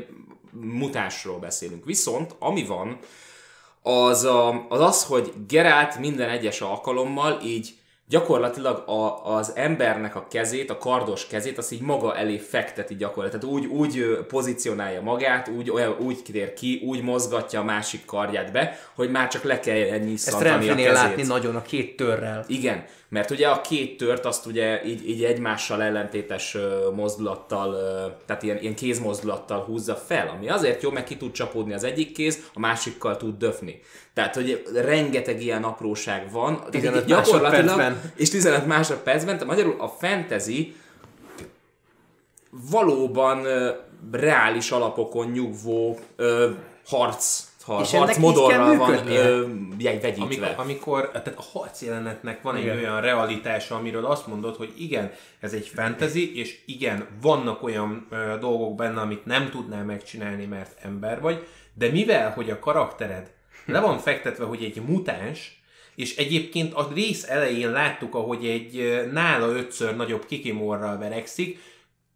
mutánsról 0.60 1.38
beszélünk. 1.38 1.84
Viszont, 1.84 2.34
ami 2.38 2.64
van, 2.64 2.98
az, 3.82 4.24
a, 4.24 4.66
az 4.68 4.80
az, 4.80 5.04
hogy 5.04 5.32
Geralt 5.48 5.98
minden 5.98 6.28
egyes 6.28 6.60
alkalommal 6.60 7.40
így 7.44 7.74
gyakorlatilag 8.08 8.88
a, 8.88 9.34
az 9.34 9.52
embernek 9.54 10.16
a 10.16 10.26
kezét, 10.30 10.70
a 10.70 10.78
kardos 10.78 11.26
kezét, 11.26 11.58
azt 11.58 11.72
így 11.72 11.80
maga 11.80 12.16
elé 12.16 12.38
fekteti 12.38 12.96
gyakorlatilag. 12.96 13.44
Tehát 13.44 13.56
úgy, 13.56 13.66
úgy 13.66 14.24
pozícionálja 14.28 15.00
magát, 15.02 15.48
úgy, 15.48 15.70
olyan, 15.70 15.96
úgy 15.98 16.18
tér 16.32 16.52
ki, 16.52 16.82
úgy 16.86 17.02
mozgatja 17.02 17.60
a 17.60 17.64
másik 17.64 18.04
karját 18.04 18.52
be, 18.52 18.78
hogy 18.94 19.10
már 19.10 19.28
csak 19.28 19.42
le 19.42 19.60
kell 19.60 19.76
Ezt 19.76 20.04
nyisszantani 20.04 20.68
a 20.68 20.74
kezét. 20.74 20.92
látni 20.92 21.22
nagyon 21.22 21.56
a 21.56 21.62
két 21.62 21.96
törrel. 21.96 22.44
Igen, 22.48 22.84
mert 23.08 23.30
ugye 23.30 23.48
a 23.48 23.60
két 23.60 23.96
tört 23.96 24.24
azt 24.24 24.46
ugye 24.46 24.84
így, 24.84 25.08
így 25.08 25.24
egymással 25.24 25.82
ellentétes 25.82 26.56
mozdulattal, 26.94 27.76
tehát 28.26 28.42
ilyen, 28.42 28.58
ilyen 28.60 28.74
kézmozdulattal 28.74 29.60
húzza 29.60 29.94
fel, 29.94 30.28
ami 30.28 30.48
azért 30.48 30.82
jó, 30.82 30.90
mert 30.90 31.06
ki 31.06 31.16
tud 31.16 31.32
csapódni 31.32 31.72
az 31.72 31.84
egyik 31.84 32.12
kéz, 32.12 32.50
a 32.54 32.58
másikkal 32.58 33.16
tud 33.16 33.38
döfni. 33.38 33.80
Tehát, 34.14 34.34
hogy 34.34 34.62
rengeteg 34.74 35.42
ilyen 35.42 35.64
apróság 35.64 36.30
van. 36.32 36.56
Tehát 36.56 36.70
15 36.70 37.00
így 37.00 37.08
gyakorlatilag-. 37.08 37.96
És 38.14 38.30
15 38.30 38.66
másodpercben, 38.66 39.34
tehát 39.34 39.54
magyarul 39.54 39.80
a 39.80 39.88
fantasy 39.88 40.74
valóban 42.70 43.46
reális 44.12 44.70
alapokon 44.70 45.30
nyugvó 45.30 45.98
ö, 46.16 46.50
harc, 46.86 47.42
har, 47.66 47.82
És 47.82 47.90
kell 47.90 48.00
harcmodorral 48.00 48.76
van 48.76 49.06
ö, 49.08 49.46
jegy- 49.78 50.02
vegyítve. 50.02 50.46
Amikor, 50.46 50.54
amikor 50.56 51.10
tehát 51.10 51.34
a 51.38 51.42
harc 51.58 51.82
jelenetnek 51.82 52.42
van 52.42 52.56
Igen. 52.56 52.76
egy 52.76 52.82
olyan 52.84 53.00
realitása, 53.00 53.74
amiről 53.74 54.04
azt 54.04 54.26
mondod, 54.26 54.56
hogy 54.56 54.72
igen, 54.78 55.12
ez 55.40 55.52
egy 55.52 55.66
fantasy, 55.74 56.38
és 56.38 56.58
igen, 56.66 57.06
vannak 57.20 57.62
olyan 57.62 58.06
ö, 58.10 58.36
dolgok 58.40 58.74
benne, 58.74 59.00
amit 59.00 59.24
nem 59.24 59.50
tudnál 59.50 59.84
megcsinálni, 59.84 60.44
mert 60.44 60.76
ember 60.82 61.20
vagy, 61.20 61.46
de 61.74 61.90
mivel, 61.90 62.30
hogy 62.30 62.50
a 62.50 62.58
karaktered 62.58 63.30
le 63.66 63.80
van 63.80 63.98
fektetve, 63.98 64.44
hogy 64.44 64.64
egy 64.64 64.82
mutáns, 64.86 65.60
és 65.94 66.16
egyébként 66.16 66.74
a 66.74 66.88
rész 66.94 67.28
elején 67.28 67.70
láttuk, 67.70 68.14
ahogy 68.14 68.46
egy 68.46 69.02
nála 69.12 69.46
ötször 69.46 69.96
nagyobb 69.96 70.26
kikimorral 70.26 70.98
verekszik, 70.98 71.58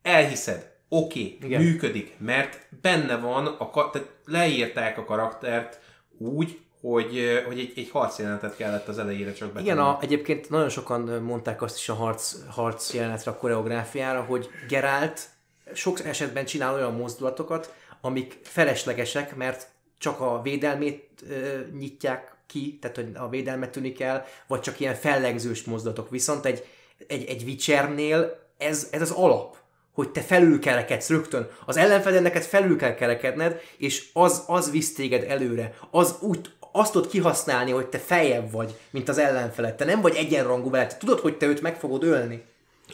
elhiszed, 0.03 0.70
oké, 0.93 1.35
okay, 1.37 1.49
Igen. 1.49 1.63
működik, 1.63 2.15
mert 2.19 2.67
benne 2.83 3.17
van, 3.17 3.47
a, 3.47 3.91
tehát 3.91 4.09
leírták 4.25 4.99
a 4.99 5.05
karaktert 5.05 5.81
úgy, 6.19 6.59
hogy, 6.81 7.43
hogy 7.47 7.59
egy, 7.59 7.73
egy 7.77 7.91
harcjelenetet 7.91 8.57
kellett 8.57 8.89
az 8.89 8.99
elejére 8.99 9.33
csak 9.33 9.49
betenni. 9.49 9.65
Igen, 9.65 9.79
a, 9.79 9.99
egyébként 10.01 10.51
nagyon 10.51 10.69
sokan 10.69 11.01
mondták 11.01 11.63
azt 11.63 11.77
is 11.77 11.89
a 11.89 11.95
harc, 11.95 12.35
harc 12.49 12.95
jelenetre, 12.95 13.31
a 13.31 13.37
koreográfiára, 13.37 14.23
hogy 14.23 14.49
Geralt 14.69 15.29
sok 15.75 16.05
esetben 16.05 16.45
csinál 16.45 16.75
olyan 16.75 16.95
mozdulatokat, 16.95 17.75
amik 18.01 18.39
feleslegesek, 18.43 19.37
mert 19.37 19.69
csak 19.99 20.21
a 20.21 20.41
védelmét 20.43 21.09
ö, 21.29 21.59
nyitják 21.79 22.35
ki, 22.47 22.79
tehát 22.81 22.97
hogy 22.97 23.11
a 23.15 23.29
védelmet 23.29 23.71
tűnik 23.71 24.01
el, 24.01 24.25
vagy 24.47 24.61
csak 24.61 24.81
ilyen 24.81 24.95
fellegzős 24.95 25.65
mozdulatok. 25.65 26.11
Viszont 26.11 26.45
egy, 26.45 26.67
egy, 27.07 27.25
egy 27.25 27.43
Witchernél 27.43 28.49
ez, 28.59 28.89
ez 28.91 29.01
az 29.01 29.11
alap, 29.11 29.57
hogy 30.01 30.11
te 30.11 30.21
felülkerekedsz 30.21 31.09
rögtön. 31.09 31.49
Az 31.65 31.77
ellenfelen 31.77 32.23
neked 32.23 32.43
felül 32.43 32.77
kell 32.77 32.95
kerekedned, 32.95 33.61
és 33.77 34.09
az, 34.13 34.45
az 34.47 34.71
visz 34.71 34.95
téged 34.95 35.25
előre. 35.29 35.75
Az 35.91 36.17
úgy, 36.21 36.51
azt 36.73 36.93
tudod 36.93 37.11
kihasználni, 37.11 37.71
hogy 37.71 37.87
te 37.87 37.99
feljebb 37.99 38.51
vagy, 38.51 38.79
mint 38.91 39.09
az 39.09 39.19
ellenfeled. 39.19 39.75
Te 39.75 39.85
nem 39.85 40.01
vagy 40.01 40.15
egyenrangú 40.15 40.71
vele, 40.71 40.87
te 40.87 40.97
tudod, 40.97 41.21
hogy 41.21 41.37
te 41.37 41.47
őt 41.47 41.61
meg 41.61 41.77
fogod 41.77 42.03
ölni. 42.05 42.45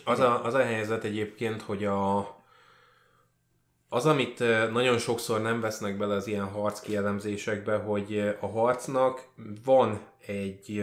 Az 0.05 0.21
a, 0.21 0.45
az 0.45 0.55
a 0.55 0.63
helyzet 0.63 1.05
egyébként, 1.05 1.63
hogy 1.63 1.85
a, 1.85 2.19
az, 3.89 4.07
amit 4.07 4.39
nagyon 4.73 4.99
sokszor 4.99 5.43
nem 5.43 5.61
vesznek 5.61 5.97
bele 5.97 6.15
az 6.15 6.27
ilyen 6.27 6.49
harc 6.49 6.81
kielemzésekbe, 6.81 7.77
hogy 7.77 8.37
a 8.41 8.47
harcnak 8.47 9.25
van 9.65 10.01
egy, 10.27 10.83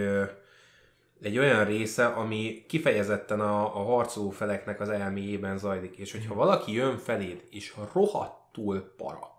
egy 1.23 1.37
olyan 1.37 1.65
része, 1.65 2.05
ami 2.05 2.65
kifejezetten 2.67 3.39
a, 3.39 3.79
a 3.79 3.83
harcoló 3.83 4.29
feleknek 4.29 4.79
az 4.79 4.89
elméjében 4.89 5.57
zajlik. 5.57 5.97
És 5.97 6.11
hogyha 6.11 6.35
valaki 6.35 6.73
jön 6.73 6.97
feléd, 6.97 7.43
és 7.49 7.75
rohadtul 7.93 8.93
para, 8.97 9.31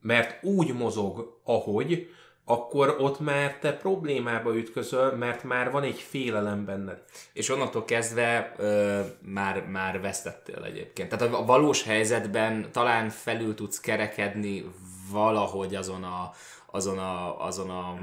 mert 0.00 0.44
úgy 0.44 0.74
mozog, 0.74 1.40
ahogy, 1.44 2.08
akkor 2.44 2.96
ott 2.98 3.20
már 3.20 3.58
te 3.58 3.72
problémába 3.72 4.56
ütközöl, 4.56 5.12
mert 5.12 5.42
már 5.42 5.70
van 5.70 5.82
egy 5.82 6.00
félelem 6.00 6.64
benned. 6.64 7.02
És 7.32 7.50
onnantól 7.50 7.84
kezdve 7.84 8.54
ö, 8.56 9.00
már, 9.20 9.66
már 9.66 10.00
vesztettél 10.00 10.64
egyébként. 10.64 11.08
Tehát 11.08 11.34
a 11.34 11.44
valós 11.44 11.82
helyzetben 11.82 12.72
talán 12.72 13.08
felül 13.08 13.54
tudsz 13.54 13.80
kerekedni 13.80 14.64
valahogy 15.10 15.74
azon 15.74 16.04
a, 16.04 16.30
azon 16.70 16.98
a, 16.98 17.44
azon 17.46 17.70
a 17.70 17.98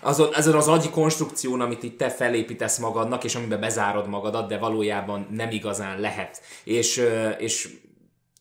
azon, 0.00 0.34
azon 0.34 0.54
az 0.54 0.68
agyi 0.68 0.90
konstrukción, 0.90 1.60
amit 1.60 1.82
itt 1.82 1.98
te 1.98 2.10
felépítesz 2.10 2.78
magadnak, 2.78 3.24
és 3.24 3.34
amiben 3.34 3.60
bezárod 3.60 4.08
magadat, 4.08 4.48
de 4.48 4.58
valójában 4.58 5.26
nem 5.30 5.50
igazán 5.50 6.00
lehet. 6.00 6.42
És, 6.64 7.02
és, 7.38 7.68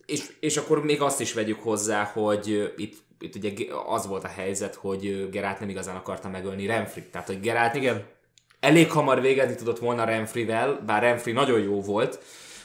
és, 0.05 0.32
és 0.39 0.58
akkor 0.58 0.84
még 0.84 1.01
azt 1.01 1.20
is 1.22 1.34
vegyük 1.34 1.60
hozzá, 1.62 2.03
hogy 2.03 2.74
itt 2.78 3.05
itt 3.20 3.36
ugye 3.36 3.51
az 3.88 4.08
volt 4.08 4.24
a 4.24 4.28
helyzet, 4.28 4.76
hogy 4.76 5.08
ö, 5.08 5.30
Geralt 5.30 5.60
nem 5.60 5.70
igazán 5.70 5.95
akarta 5.95 6.30
megölni 6.30 6.66
Renfrit. 6.66 7.12
Tehát, 7.12 7.28
hogy 7.28 7.39
Geralt 7.39 7.76
Igen. 7.76 8.05
elég 8.60 8.91
hamar 8.91 9.22
végezni 9.22 9.55
tudott 9.55 9.80
volna 9.80 10.03
Renfrivel, 10.03 10.82
bár 10.86 11.01
Renfri 11.01 11.32
nagyon 11.32 11.60
jó 11.60 11.82
volt, 11.82 12.20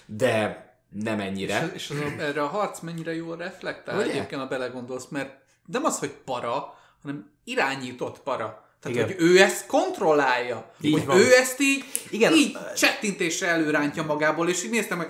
de 0.06 0.66
nem 0.90 1.20
ennyire. 1.20 1.70
És, 1.74 1.82
és 1.82 1.90
az, 1.90 1.96
a- 2.18 2.22
erre 2.22 2.42
a 2.42 2.46
harc 2.46 2.80
mennyire 2.80 3.14
jól 3.14 3.36
reflektál 3.36 3.96
Ugye? 3.98 4.10
egyébként, 4.10 4.40
ha 4.40 4.46
belegondolsz, 4.46 5.08
mert 5.08 5.34
nem 5.66 5.84
az, 5.84 5.98
hogy 5.98 6.10
para, 6.24 6.78
hanem 7.02 7.30
irányított 7.44 8.20
para. 8.20 8.61
Tehát, 8.82 8.96
Igen. 8.96 9.04
hogy 9.06 9.16
ő 9.26 9.40
ezt 9.40 9.66
kontrollálja. 9.66 10.70
Így 10.80 10.92
hogy 10.92 11.06
van. 11.06 11.16
ő 11.16 11.32
ezt 11.34 11.60
így, 11.60 11.84
Igen. 12.10 12.32
így 12.32 12.56
csettintésre 12.76 13.46
előrántja 13.46 14.02
magából, 14.02 14.48
és 14.48 14.64
így 14.64 14.70
néztem, 14.70 14.96
hogy 14.98 15.08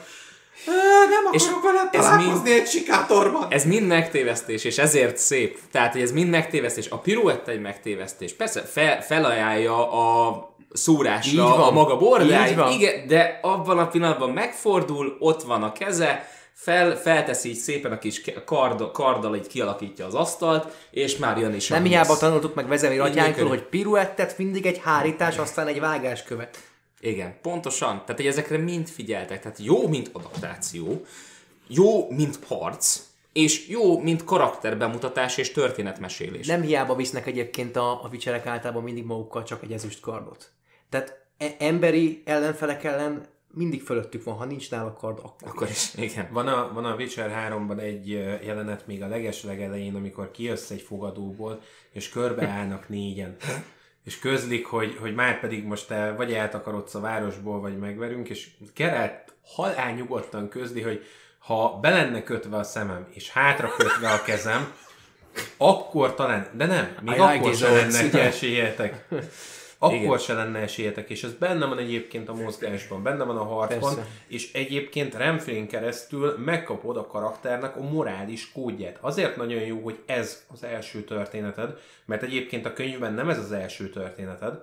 "Ö, 0.67 0.71
nem 1.09 1.33
És 1.33 1.43
akarok 1.43 1.63
veled 1.63 1.89
ez 1.93 2.05
találkozni 2.05 2.33
mind- 2.51 2.61
egy 2.61 2.69
sikátorban. 2.69 3.47
Ez 3.51 3.65
mind 3.65 3.87
megtévesztés, 3.87 4.65
és 4.65 4.79
ezért 4.79 5.17
szép. 5.19 5.59
Tehát, 5.73 5.93
hogy 5.93 6.01
ez 6.03 6.13
mind 6.13 6.31
megtévesztés. 6.31 6.89
A 6.89 6.99
piruetta 6.99 7.51
egy 7.51 7.61
megtévesztés. 7.61 8.33
Persze 8.33 8.61
fel, 8.63 9.03
felajánlja 9.03 9.93
a 9.93 10.51
szúrásra 10.73 11.31
Így 11.31 11.37
van. 11.39 11.61
a 11.61 11.71
maga 11.71 11.97
bordáit, 11.97 12.59
igen, 12.75 13.07
de 13.07 13.39
abban 13.43 13.79
a 13.79 13.89
pillanatban 13.89 14.31
megfordul, 14.31 15.17
ott 15.19 15.43
van 15.43 15.63
a 15.63 15.73
keze, 15.73 16.29
fel, 16.63 16.97
felteszi 16.97 17.49
így 17.49 17.57
szépen 17.57 17.93
a 17.93 17.99
kis 17.99 18.23
kard, 18.45 18.91
karddal, 18.91 19.37
így 19.37 19.47
kialakítja 19.47 20.07
az 20.07 20.15
asztalt, 20.15 20.73
és 20.91 21.17
már 21.17 21.39
jön 21.39 21.55
is 21.55 21.69
Nem 21.69 21.85
hiába 21.85 22.17
tanultuk 22.17 22.55
meg 22.55 22.69
vezemi 22.69 22.99
atyánktól, 22.99 23.49
hogy 23.49 23.63
piruettet 23.63 24.39
mindig 24.39 24.67
egy 24.67 24.79
hárítás, 24.79 25.39
aztán 25.39 25.67
egy 25.67 25.81
vágás 25.81 26.23
követ. 26.23 26.59
Igen, 27.01 27.39
pontosan. 27.43 28.01
Tehát, 28.01 28.17
hogy 28.17 28.27
ezekre 28.27 28.57
mind 28.57 28.89
figyeltek. 28.89 29.43
Tehát 29.43 29.59
jó, 29.59 29.89
mint 29.89 30.11
adaptáció, 30.13 31.05
jó, 31.67 32.11
mint 32.11 32.39
harc, 32.47 33.01
és 33.33 33.69
jó, 33.69 34.01
mint 34.01 34.25
karakterbemutatás 34.25 35.37
és 35.37 35.53
történetmesélés. 35.53 36.47
Nem 36.47 36.63
hiába 36.63 36.95
visznek 36.95 37.27
egyébként 37.27 37.77
a, 37.77 38.05
a 38.05 38.09
vicserek 38.09 38.47
általában 38.47 38.83
mindig 38.83 39.05
magukkal 39.05 39.43
csak 39.43 39.63
egy 39.63 39.73
ezüst 39.73 40.01
kardot. 40.01 40.51
Tehát 40.91 41.25
e- 41.39 41.57
emberi 41.59 42.23
ellenfelek 42.25 42.85
ellen 42.85 43.27
mindig 43.55 43.83
fölöttük 43.83 44.25
van, 44.25 44.35
ha 44.35 44.45
nincs 44.45 44.71
nála 44.71 44.93
kard, 44.93 45.19
akkor, 45.19 45.49
Akkor 45.49 45.69
is, 45.69 45.95
igen. 45.95 46.29
Van 46.31 46.49
a, 46.49 46.73
van 46.73 46.85
a 46.85 46.95
Witcher 46.95 47.51
3-ban 47.51 47.81
egy 47.81 48.09
jelenet 48.45 48.87
még 48.87 49.03
a 49.03 49.09
leges 49.09 49.43
legelején, 49.43 49.95
amikor 49.95 50.31
kijössz 50.31 50.71
egy 50.71 50.81
fogadóból, 50.81 51.61
és 51.93 52.09
körbeállnak 52.09 52.89
négyen. 52.89 53.37
És 54.05 54.19
közlik, 54.19 54.67
hogy, 54.67 54.97
hogy 55.01 55.15
már 55.15 55.41
pedig 55.41 55.65
most 55.65 55.87
te 55.87 56.13
vagy 56.13 56.33
eltakarodsz 56.33 56.95
a 56.95 57.01
városból, 57.01 57.61
vagy 57.61 57.79
megverünk, 57.79 58.29
és 58.29 58.51
Geralt 58.75 59.35
halál 59.45 59.93
nyugodtan 59.93 60.49
közli, 60.49 60.81
hogy 60.81 61.05
ha 61.39 61.79
be 61.81 61.91
lenne 61.91 62.23
kötve 62.23 62.57
a 62.57 62.63
szemem, 62.63 63.07
és 63.11 63.31
hátra 63.31 63.69
kötve 63.77 64.11
a 64.11 64.23
kezem, 64.23 64.73
akkor 65.57 66.15
talán, 66.15 66.49
de 66.53 66.67
nem, 66.67 66.97
még 67.03 67.17
I 67.17 67.19
like 67.19 67.35
akkor 67.35 67.51
these 67.51 67.67
se 67.67 67.85
odds, 67.85 68.01
lenne 68.01 68.21
esélyetek. 68.31 69.09
Akkor 69.83 69.97
Igen. 69.97 70.19
se 70.19 70.35
lenne 70.35 70.59
esélyetek, 70.59 71.11
és 71.11 71.23
ez 71.23 71.33
benne 71.33 71.67
van 71.67 71.79
egyébként 71.79 72.29
a 72.29 72.35
mozgásban, 72.35 73.03
benne 73.03 73.25
van 73.25 73.37
a 73.37 73.45
harcban, 73.45 73.95
Persze. 73.95 74.11
és 74.27 74.53
egyébként 74.53 75.15
Renfrén 75.15 75.69
keresztül 75.69 76.39
megkapod 76.45 76.97
a 76.97 77.07
karakternek 77.07 77.77
a 77.77 77.83
morális 77.83 78.53
kódját. 78.53 78.99
Azért 79.01 79.37
nagyon 79.37 79.61
jó, 79.61 79.79
hogy 79.79 79.99
ez 80.07 80.45
az 80.53 80.65
első 80.65 81.05
történeted, 81.05 81.79
mert 82.05 82.23
egyébként 82.23 82.67
a 82.67 82.73
könyvben 82.73 83.15
nem 83.15 83.29
ez 83.29 83.39
az 83.39 83.53
első 83.53 83.89
történeted, 83.89 84.55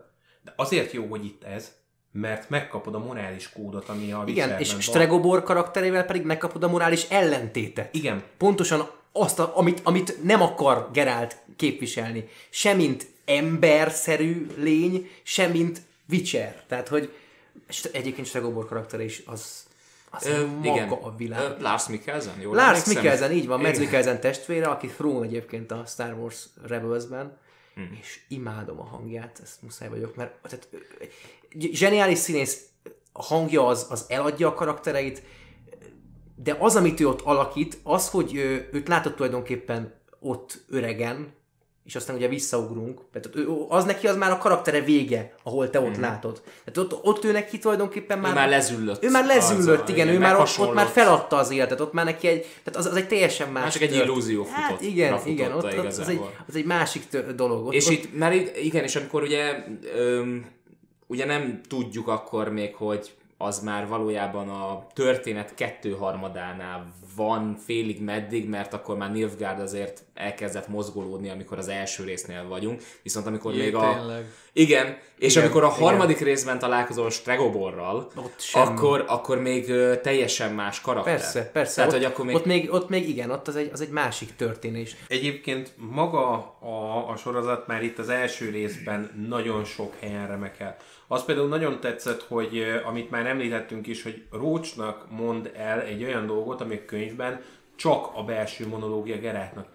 de 0.44 0.54
azért 0.56 0.92
jó, 0.92 1.06
hogy 1.06 1.26
itt 1.26 1.44
ez, 1.44 1.72
mert 2.12 2.50
megkapod 2.50 2.96
a 2.96 3.00
morális 3.00 3.50
kódot, 3.50 3.90
ami 3.90 4.12
a 4.12 4.24
Igen, 4.26 4.60
és 4.60 4.72
van. 4.72 4.82
Stregobor 4.82 5.44
karakterével 5.44 6.06
pedig 6.06 6.24
megkapod 6.24 6.64
a 6.64 6.70
morális 6.70 7.06
ellentétet. 7.10 7.94
Igen. 7.96 8.24
Pontosan 8.38 8.90
azt, 9.12 9.40
a, 9.40 9.52
amit, 9.56 9.82
amit 9.84 10.24
nem 10.24 10.42
akar 10.42 10.90
Gerált 10.94 11.38
képviselni. 11.56 12.28
Se 12.50 12.74
mint 12.74 13.08
emberszerű 13.30 14.48
lény, 14.58 15.10
se 15.24 15.48
mint 15.48 15.82
Witcher. 16.10 16.64
Tehát, 16.68 16.88
hogy 16.88 17.14
St- 17.70 17.96
egyébként 17.96 18.28
Stregobor 18.28 18.68
karaktere 18.68 19.04
is 19.04 19.22
az, 19.26 19.68
az 20.10 20.26
Ö, 20.26 20.46
maga 20.46 20.70
igen. 20.74 20.90
a 20.90 21.16
világ. 21.16 21.42
Ö, 21.42 21.62
Lars 21.62 21.88
Mikkelsen, 21.88 22.40
jól 22.42 22.56
Lars? 22.56 22.86
Mikkelsen, 22.86 23.32
így 23.32 23.48
van, 23.48 23.62
Mads. 23.62 23.78
Mikkelsen 23.80 24.20
testvére, 24.20 24.68
aki 24.68 24.88
Thrawn 24.88 25.24
egyébként 25.24 25.72
a 25.72 25.84
Star 25.88 26.14
Wars 26.14 26.46
Rebelsben, 26.68 27.38
Hmm. 27.74 27.98
és 28.02 28.20
imádom 28.28 28.80
a 28.80 28.84
hangját, 28.84 29.40
ezt 29.44 29.62
muszáj 29.62 29.90
vagyok, 29.90 30.16
mert 30.16 30.34
tehát, 30.42 30.70
zseniális 31.60 32.18
színész, 32.18 32.66
a 33.12 33.24
hangja 33.24 33.68
az, 33.68 33.88
az 33.90 34.06
eladja 34.08 34.48
a 34.48 34.54
karaktereit, 34.54 35.22
de 36.36 36.56
az, 36.60 36.76
amit 36.76 37.00
ő 37.00 37.08
ott 37.08 37.22
alakít, 37.22 37.78
az, 37.84 38.10
hogy 38.10 38.36
őt 38.72 38.88
látod 38.88 39.14
tulajdonképpen 39.16 39.94
ott 40.20 40.64
öregen, 40.70 41.34
és 41.90 41.96
aztán 41.96 42.16
ugye 42.16 42.28
visszaugrunk, 42.28 43.02
tehát 43.12 43.48
az 43.70 43.84
neki 43.86 44.08
az 44.08 44.16
már 44.18 44.32
a 44.32 44.38
karaktere 44.38 44.82
vége, 44.82 45.34
ahol 45.44 45.70
te 45.70 45.80
ott 45.80 45.98
látod. 45.98 46.42
Tehát 46.66 46.92
ott, 46.92 47.06
ott 47.06 47.24
ő 47.24 47.32
neki 47.32 47.58
tulajdonképpen 47.60 48.20
már... 48.20 48.32
Ő 48.32 48.36
már 48.36 48.50
lezüllött. 48.50 49.04
Ő 49.04 49.10
már 49.10 49.26
lezüllött, 49.26 49.82
Azzal, 49.82 49.96
igen, 49.96 50.08
ő 50.08 50.20
már 50.20 50.36
ott, 50.40 50.58
ott 50.60 50.74
már 50.74 50.88
feladta 50.88 51.36
az 51.38 51.52
életet, 51.52 51.80
ott 51.80 51.94
már 51.94 52.06
neki 52.06 52.28
egy, 52.28 52.40
tehát 52.64 52.80
az, 52.80 52.86
az 52.86 52.96
egy 52.96 53.08
teljesen 53.08 53.50
más... 53.52 53.64
Már 53.64 53.72
csak 53.72 53.82
egy 53.82 53.96
illúzió 53.96 54.44
futott- 54.44 54.62
Hát 54.64 54.82
igen, 54.82 55.20
igen, 55.26 55.52
ott, 55.52 55.64
ott 55.64 55.86
az, 55.86 56.00
egy, 56.08 56.20
az 56.48 56.56
egy 56.56 56.66
másik 56.66 57.08
tö- 57.10 57.36
dolog. 57.36 57.66
Ott, 57.66 57.74
És 57.74 57.86
ott, 57.86 57.92
itt, 57.92 58.14
itt, 58.34 58.58
igen, 58.58 58.84
és 58.84 58.96
amikor 58.96 59.22
ugye, 59.22 59.64
öm, 59.96 60.46
ugye 61.08 61.26
nem 61.26 61.62
tudjuk 61.68 62.08
akkor 62.08 62.50
még, 62.50 62.76
hogy 62.76 63.14
az 63.42 63.60
már 63.60 63.88
valójában 63.88 64.50
a 64.50 64.88
történet 64.94 65.54
kettőharmadánál 65.56 66.94
van 67.16 67.58
félig 67.66 68.02
meddig, 68.02 68.50
mert 68.50 68.74
akkor 68.74 68.98
már 68.98 69.12
Nilfgaard 69.12 69.60
azért 69.60 70.04
elkezdett 70.14 70.68
mozgolódni, 70.68 71.30
amikor 71.30 71.58
az 71.58 71.68
első 71.68 72.04
résznél 72.04 72.48
vagyunk, 72.48 72.82
viszont 73.04 73.28
amikor 73.28 73.54
Jé, 73.54 73.64
még 73.64 73.76
a... 73.76 73.94
tényleg. 73.94 74.26
Igen, 74.54 74.98
és 75.18 75.32
Igen, 75.32 75.44
amikor 75.44 75.64
a 75.64 75.74
igen. 75.76 75.80
harmadik 75.80 76.20
részben 76.20 76.60
találkozol 76.60 77.10
Stregoborral, 77.10 78.12
akkor, 78.52 79.04
akkor 79.08 79.42
még 79.42 79.66
teljesen 80.02 80.54
más 80.54 80.82
karakter. 80.82 81.16
persze, 81.16 81.50
persze. 81.54 81.76
Tehát, 81.76 81.92
ott, 81.92 81.98
hogy 81.98 82.06
akkor 82.06 82.26
még... 82.26 82.36
ott, 82.36 82.46
még, 82.46 82.74
ott 82.74 82.90
még 82.90 83.10
igen, 83.10 83.32
ott 83.32 83.48
az 83.48 83.56
egy, 83.56 83.70
az 83.74 83.82
egy 83.82 83.90
másik 83.90 84.36
történés. 84.36 84.96
Egyébként 85.08 85.74
maga 85.78 86.32
a, 86.60 87.10
a 87.12 87.16
sorozat 87.16 87.68
már 87.68 87.84
itt 87.84 87.98
az 87.98 88.10
első 88.10 88.50
részben 88.50 89.26
nagyon 89.28 89.64
sok 89.64 89.94
helyen 90.00 90.28
remekel. 90.28 90.78
Az 91.12 91.26
például 91.26 91.48
nagyon 91.48 91.80
tetszett, 91.80 92.24
hogy 92.24 92.58
eh, 92.58 92.88
amit 92.88 93.10
már 93.10 93.26
említettünk 93.26 93.88
is, 93.88 94.04
hogy 94.04 94.24
Rócsnak 94.32 95.12
mond 95.12 95.52
el 95.56 95.82
egy 95.82 96.04
olyan 96.04 96.26
dolgot, 96.26 96.62
ami 96.62 96.76
a 96.76 96.86
könyvben 96.86 97.42
csak 97.76 98.10
a 98.14 98.24
belső 98.24 98.68
monológia 98.68 99.18
Gerátnak. 99.18 99.68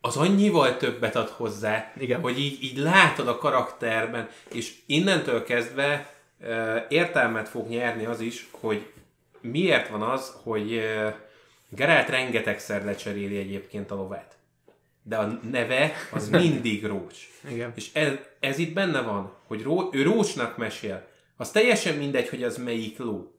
Az 0.00 0.16
annyival 0.16 0.76
többet 0.76 1.16
ad 1.16 1.28
hozzá, 1.28 1.92
Igen. 1.98 2.20
hogy 2.20 2.38
így, 2.38 2.62
így 2.62 2.76
látod 2.76 3.28
a 3.28 3.38
karakterben, 3.38 4.28
és 4.52 4.74
innentől 4.86 5.44
kezdve 5.44 6.14
e, 6.40 6.86
értelmet 6.88 7.48
fog 7.48 7.68
nyerni 7.68 8.04
az 8.04 8.20
is, 8.20 8.48
hogy 8.50 8.92
miért 9.40 9.88
van 9.88 10.02
az, 10.02 10.32
hogy 10.42 10.72
e, 10.72 11.20
Geralt 11.68 12.08
rengetegszer 12.08 12.84
lecseréli 12.84 13.38
egyébként 13.38 13.90
a 13.90 13.94
lovát. 13.94 14.37
De 15.08 15.16
a 15.16 15.38
neve 15.50 15.92
az 16.12 16.28
mindig 16.28 16.86
Rócs. 16.86 17.16
Igen. 17.50 17.72
És 17.74 17.90
ez, 17.92 18.12
ez 18.40 18.58
itt 18.58 18.72
benne 18.72 19.00
van, 19.00 19.36
hogy 19.46 19.62
Ró, 19.62 19.88
ő 19.92 20.02
Rócsnak 20.02 20.56
mesél. 20.56 21.08
Az 21.36 21.50
teljesen 21.50 21.96
mindegy, 21.96 22.28
hogy 22.28 22.42
az 22.42 22.56
melyik 22.56 22.98
ló. 22.98 23.32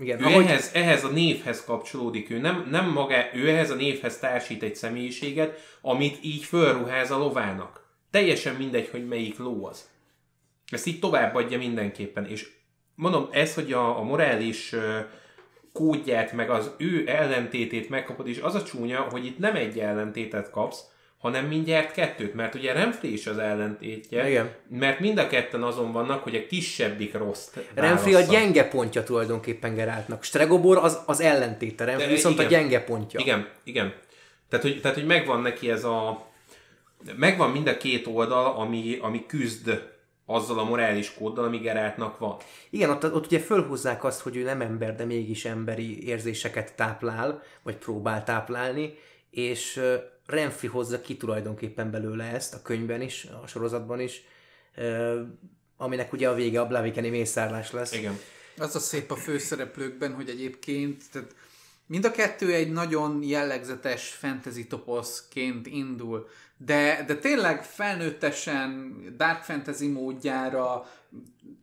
Igen, 0.00 0.20
Ő 0.20 0.24
ahogy, 0.24 0.44
ehhez, 0.44 0.70
ehhez 0.74 1.04
a 1.04 1.08
névhez 1.08 1.64
kapcsolódik, 1.64 2.30
ő 2.30 2.38
nem, 2.38 2.66
nem 2.70 2.90
maga, 2.90 3.34
ő 3.34 3.48
ehhez 3.48 3.70
a 3.70 3.74
névhez 3.74 4.18
társít 4.18 4.62
egy 4.62 4.76
személyiséget, 4.76 5.58
amit 5.80 6.18
így 6.22 6.44
fölruház 6.44 7.10
a 7.10 7.18
lovának. 7.18 7.86
Teljesen 8.10 8.54
mindegy, 8.54 8.88
hogy 8.88 9.08
melyik 9.08 9.38
ló 9.38 9.66
az. 9.66 9.88
Ezt 10.70 10.86
így 10.86 10.98
továbbadja 10.98 11.58
mindenképpen, 11.58 12.26
és 12.26 12.50
mondom, 12.94 13.28
ez, 13.30 13.54
hogy 13.54 13.72
a, 13.72 13.98
a 13.98 14.02
morális 14.02 14.74
kódját, 15.72 16.32
meg 16.32 16.50
az 16.50 16.70
ő 16.76 17.08
ellentétét 17.08 17.88
megkapod, 17.88 18.28
és 18.28 18.38
az 18.38 18.54
a 18.54 18.62
csúnya, 18.62 19.00
hogy 19.00 19.24
itt 19.24 19.38
nem 19.38 19.54
egy 19.56 19.78
ellentétet 19.78 20.50
kapsz, 20.50 20.84
hanem 21.18 21.46
mindjárt 21.46 21.92
kettőt, 21.92 22.34
mert 22.34 22.54
ugye 22.54 22.72
Renfrey 22.72 23.12
is 23.12 23.26
az 23.26 23.38
ellentétje, 23.38 24.28
Igen. 24.28 24.50
mert 24.68 25.00
mind 25.00 25.18
a 25.18 25.26
ketten 25.26 25.62
azon 25.62 25.92
vannak, 25.92 26.22
hogy 26.22 26.34
a 26.34 26.46
kisebbik 26.46 27.14
rossz 27.14 27.48
Renfri 27.74 28.14
a 28.14 28.20
gyenge 28.20 28.68
pontja 28.68 29.02
tulajdonképpen 29.02 29.74
Geráltnak. 29.74 30.22
Stregobor 30.22 30.76
az, 30.76 30.98
az 31.06 31.20
ellentéte, 31.20 31.84
Renfri 31.84 32.04
De 32.04 32.10
viszont 32.10 32.34
igen. 32.34 32.46
a 32.46 32.50
gyenge 32.50 32.84
pontja. 32.84 33.20
Igen, 33.20 33.48
igen. 33.64 33.94
Tehát 34.48 34.64
hogy, 34.64 34.80
tehát, 34.80 34.96
hogy 34.96 35.06
megvan 35.06 35.40
neki 35.40 35.70
ez 35.70 35.84
a... 35.84 36.26
Megvan 37.16 37.50
mind 37.50 37.66
a 37.66 37.76
két 37.76 38.06
oldal, 38.06 38.54
ami, 38.56 38.98
ami 39.00 39.26
küzd 39.26 39.82
azzal 40.26 40.58
a 40.58 40.64
morális 40.64 41.14
kóddal, 41.14 41.44
ami 41.44 41.58
Geráltnak 41.58 42.18
van. 42.18 42.36
Igen, 42.70 42.90
ott, 42.90 43.14
ott 43.14 43.26
ugye 43.26 43.38
fölhúzzák 43.38 44.04
azt, 44.04 44.20
hogy 44.20 44.36
ő 44.36 44.42
nem 44.42 44.60
ember, 44.60 44.96
de 44.96 45.04
mégis 45.04 45.44
emberi 45.44 46.06
érzéseket 46.06 46.74
táplál, 46.74 47.42
vagy 47.62 47.76
próbál 47.76 48.24
táplálni, 48.24 48.94
és 49.30 49.80
Renfri 50.28 50.66
hozza 50.66 51.00
ki 51.00 51.16
tulajdonképpen 51.16 51.90
belőle 51.90 52.24
ezt 52.24 52.54
a 52.54 52.62
könyvben 52.62 53.00
is, 53.00 53.26
a 53.42 53.46
sorozatban 53.46 54.00
is, 54.00 54.22
aminek 55.76 56.12
ugye 56.12 56.28
a 56.28 56.34
vége 56.34 56.60
a 56.60 56.66
Blavikeni 56.66 57.08
mészárlás 57.08 57.72
lesz. 57.72 57.92
Igen. 57.92 58.18
Az 58.58 58.74
a 58.74 58.78
szép 58.78 59.10
a 59.10 59.16
főszereplőkben, 59.16 60.14
hogy 60.14 60.28
egyébként 60.28 61.02
tehát 61.12 61.34
Mind 61.88 62.04
a 62.04 62.10
kettő 62.10 62.52
egy 62.52 62.72
nagyon 62.72 63.22
jellegzetes 63.22 64.08
fantasy 64.08 64.66
toposzként 64.66 65.66
indul, 65.66 66.28
de, 66.56 67.04
de 67.06 67.16
tényleg 67.16 67.64
felnőttesen, 67.64 68.96
dark 69.16 69.42
fantasy 69.42 69.86
módjára, 69.86 70.90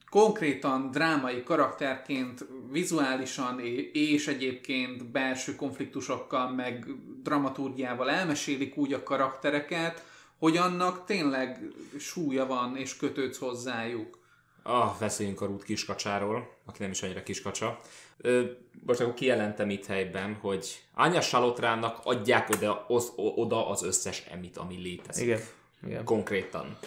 konkrétan 0.10 0.92
drámai 0.92 1.44
karakterként, 1.44 2.46
vizuálisan 2.72 3.60
és 3.94 4.28
egyébként 4.28 5.06
belső 5.06 5.56
konfliktusokkal, 5.56 6.50
meg 6.50 6.86
dramaturgiával 7.24 8.10
elmesélik 8.10 8.78
úgy 8.78 8.94
a 8.94 9.04
karaktereket, 9.04 10.04
hogy 10.40 10.58
annak 10.58 11.06
tényleg 11.06 11.60
súlya 12.00 12.46
van, 12.46 12.78
és 12.78 12.98
kötődsz 12.98 13.38
hozzájuk. 13.38 14.20
Ah, 14.64 15.00
beszéljünk 15.00 15.42
a 15.42 15.46
Rút 15.46 15.64
kiskacsáról, 15.64 16.58
aki 16.66 16.82
nem 16.82 16.92
is 16.92 17.02
annyira 17.02 17.24
kiskacsa. 17.24 17.80
Ö, 18.18 18.44
most 18.86 19.00
akkor 19.00 19.14
kijelentem 19.14 19.70
itt 19.70 19.86
helyben, 19.86 20.38
hogy 20.42 20.84
Anya 20.94 21.22
Salotrának 21.22 22.00
adják 22.04 22.50
oda, 22.50 22.86
az, 22.88 23.12
oda 23.16 23.70
az 23.70 23.84
összes 23.84 24.24
emit, 24.32 24.58
ami 24.58 24.76
létezik. 24.76 25.24
Igen. 25.24 25.42
Igen. 25.88 26.04
Konkrétan. 26.04 26.78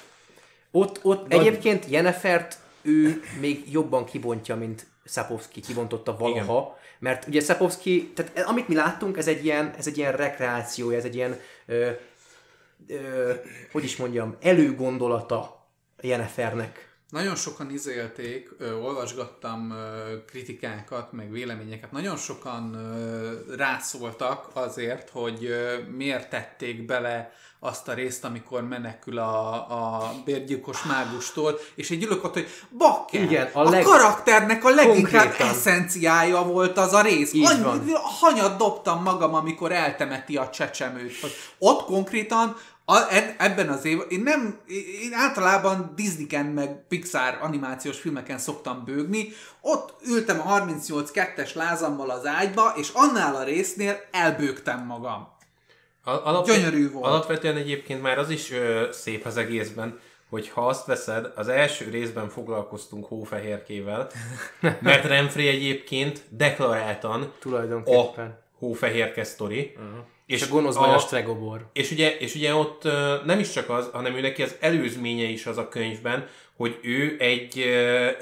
Ott, 0.71 1.01
ott 1.03 1.33
egyébként 1.33 1.87
Jenefert 1.89 2.59
ő 2.89 3.21
még 3.41 3.73
jobban 3.73 4.05
kibontja, 4.05 4.57
mint 4.57 4.87
Szapovski 5.05 5.61
kibontotta 5.61 6.17
valaha, 6.17 6.59
Igen. 6.59 6.97
mert 6.99 7.27
ugye 7.27 7.41
Szapovski, 7.41 8.13
tehát 8.15 8.49
amit 8.49 8.69
mi 8.69 8.75
láttunk, 8.75 9.17
ez 9.17 9.29
egy 9.29 9.45
ilyen, 9.45 9.75
ez 9.79 9.87
egy 9.87 9.99
ilyen 9.99 10.13
rekreációja, 10.13 10.97
ez 10.97 11.05
egy 11.05 11.15
ilyen, 11.15 11.41
ö, 11.67 11.91
ö, 12.87 13.33
hogy 13.73 13.85
is 13.85 13.97
mondjam, 13.97 14.37
előgondolata 14.41 15.67
Jenefernek. 16.01 16.88
Nagyon 17.11 17.35
sokan 17.35 17.71
izélték, 17.71 18.49
ö, 18.59 18.75
olvasgattam 18.75 19.71
ö, 19.71 20.25
kritikákat, 20.25 21.13
meg 21.13 21.31
véleményeket, 21.31 21.93
nagyon 21.93 22.17
sokan 22.17 22.75
ö, 22.75 23.55
rászóltak 23.57 24.49
azért, 24.53 25.11
hogy 25.11 25.45
ö, 25.45 25.75
miért 25.97 26.31
tették 26.31 26.87
bele 26.87 27.33
azt 27.61 27.89
a 27.89 27.93
részt, 27.93 28.25
amikor 28.25 28.63
menekül 28.63 29.19
a, 29.19 29.53
a 29.55 30.13
bérgyilkos 30.25 30.83
mágustól, 30.83 31.59
és 31.75 31.91
egy 31.91 32.03
ülök 32.03 32.25
ott, 32.25 32.33
hogy 32.33 32.49
bakker, 32.79 33.23
Igen, 33.23 33.49
a 33.53 33.63
leg- 33.71 33.87
a 33.87 33.91
karakternek 33.91 34.65
a 34.65 34.71
leginkább 34.71 35.23
Konkrétan. 35.23 35.49
eszenciája 35.55 36.43
volt 36.43 36.79
az 36.79 36.93
a 36.93 37.03
rész. 37.03 37.33
Így 37.33 37.45
Annyi, 37.47 37.63
van. 37.63 37.83
hanyat 38.21 38.57
dobtam 38.57 39.03
magam, 39.03 39.35
amikor 39.35 39.73
eltemeti 39.73 40.37
a 40.37 40.51
csecsemőt. 40.51 41.13
Ott 41.59 41.85
konkrétan 41.85 42.57
a, 42.91 43.07
eb- 43.15 43.41
ebben 43.41 43.69
az 43.69 43.85
évben, 43.85 44.07
én 44.09 44.21
nem, 44.23 44.59
én 45.03 45.13
általában 45.13 45.93
Disney-ken 45.97 46.47
meg 46.47 46.87
Pixar 46.89 47.39
animációs 47.41 48.01
filmeken 48.01 48.39
szoktam 48.39 48.85
bőgni, 48.85 49.29
ott 49.61 49.95
ültem 50.07 50.41
a 50.41 50.59
38-2-es 50.61 51.55
lázammal 51.55 52.11
az 52.11 52.27
ágyba, 52.27 52.73
és 52.77 52.91
annál 52.95 53.35
a 53.35 53.43
résznél 53.43 54.01
elbőgtem 54.11 54.85
magam. 54.87 55.29
Al- 56.05 56.25
alapvet- 56.25 56.57
Gyönyörű 56.57 56.91
volt. 56.91 57.07
Alapvetően 57.07 57.57
egyébként 57.57 58.03
már 58.03 58.19
az 58.19 58.31
is 58.31 58.51
ö, 58.53 58.89
szép 58.93 59.27
az 59.27 59.37
egészben, 59.37 59.99
hogy 60.31 60.49
ha 60.49 60.67
azt 60.67 60.87
veszed, 60.87 61.33
az 61.37 61.49
első 61.49 61.89
részben 61.91 62.29
foglalkoztunk 62.29 63.07
hófehérkével, 63.07 64.11
mert 64.81 65.05
Renfrey 65.05 65.49
egyébként 65.49 66.23
deklaráltan 66.29 67.33
Tulajdonképpen. 67.39 68.27
a 68.27 68.39
hófehérke 68.59 69.25
sztori. 69.25 69.73
Uh-huh. 69.77 69.99
És 70.29 70.43
a 70.43 70.47
gonosz 70.49 70.77
a 70.77 70.99
Stregobor. 70.99 71.67
És 71.73 71.91
ugye, 71.91 72.17
és 72.19 72.35
ugye 72.35 72.55
ott 72.55 72.83
nem 73.25 73.39
is 73.39 73.51
csak 73.51 73.71
az, 73.71 73.89
hanem 73.93 74.17
ő 74.17 74.21
neki 74.21 74.43
az 74.43 74.57
előzménye 74.61 75.25
is 75.25 75.47
az 75.47 75.59
a 75.59 75.69
könyvben, 75.69 76.27
hogy 76.57 76.79
ő 76.83 77.17
egy 77.19 77.55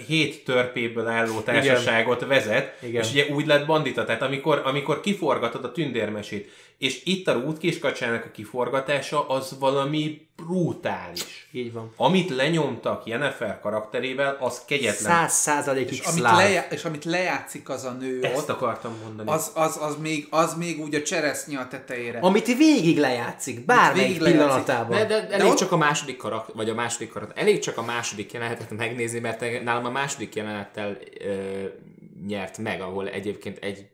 hét 0.07 0.45
törpéből 0.45 1.07
álló 1.07 1.41
társaságot 1.41 2.17
Igen. 2.17 2.29
vezet, 2.29 2.79
Igen. 2.83 3.03
és 3.03 3.11
ugye 3.11 3.27
úgy 3.31 3.47
lett 3.47 3.67
bandita. 3.67 4.05
Tehát 4.05 4.23
amikor, 4.23 4.63
amikor 4.65 5.01
kiforgatod 5.01 5.65
a 5.65 5.73
tündérmesét, 5.73 6.51
és 6.79 7.05
itt 7.05 7.29
a 7.29 7.33
Rút 7.33 7.59
kiskacsának 7.59 8.25
a 8.25 8.31
kiforgatása, 8.31 9.29
az 9.29 9.57
valami 9.59 10.27
brutális. 10.37 11.49
Így 11.53 11.73
van. 11.73 11.93
Amit 11.97 12.31
lenyomtak 12.31 13.07
Jennifer 13.07 13.61
karakterével, 13.61 14.37
az 14.41 14.65
kegyetlen. 14.65 15.13
Száz 15.13 15.33
százalékig 15.33 15.99
És 15.99 16.05
amit, 16.07 16.23
lejá- 16.23 16.73
és 16.73 16.85
amit 16.85 17.05
lejátszik 17.05 17.69
az 17.69 17.85
a 17.85 17.91
nő 17.91 18.23
Ezt 18.23 18.37
ott, 18.37 18.49
akartam 18.49 18.93
mondani. 19.05 19.31
az, 19.31 19.51
az, 19.55 19.79
az, 19.81 19.97
még, 20.01 20.27
az 20.31 20.55
még 20.55 20.81
úgy 20.81 20.95
a 20.95 21.03
cseresznye 21.03 21.59
a 21.59 21.69
tetejére. 21.69 22.19
Amit 22.19 22.47
végig 22.57 22.99
lejátszik, 22.99 23.65
bármelyik 23.65 24.07
végig 24.07 24.23
lejátszik. 24.23 24.47
pillanatában. 24.65 24.97
De, 24.99 25.07
de, 25.07 25.29
elég 25.31 25.51
ott- 25.51 25.57
csak 25.57 25.73
a 25.73 25.77
második 25.77 26.17
karak, 26.17 26.55
vagy 26.55 26.69
a 26.69 26.75
második 26.75 27.11
karak, 27.13 27.33
elég 27.39 27.59
csak 27.59 27.79
a 27.79 27.83
második 27.83 28.33
jelenetet 28.33 28.71
megnézni, 28.77 29.19
mert 29.19 29.63
nálam 29.65 29.85
a 29.85 29.91
második 29.91 30.35
jelenettel 30.35 30.97
ö, 31.21 31.65
nyert 32.27 32.59
meg, 32.59 32.81
ahol 32.81 33.09
egyébként 33.09 33.59
egy, 33.59 33.87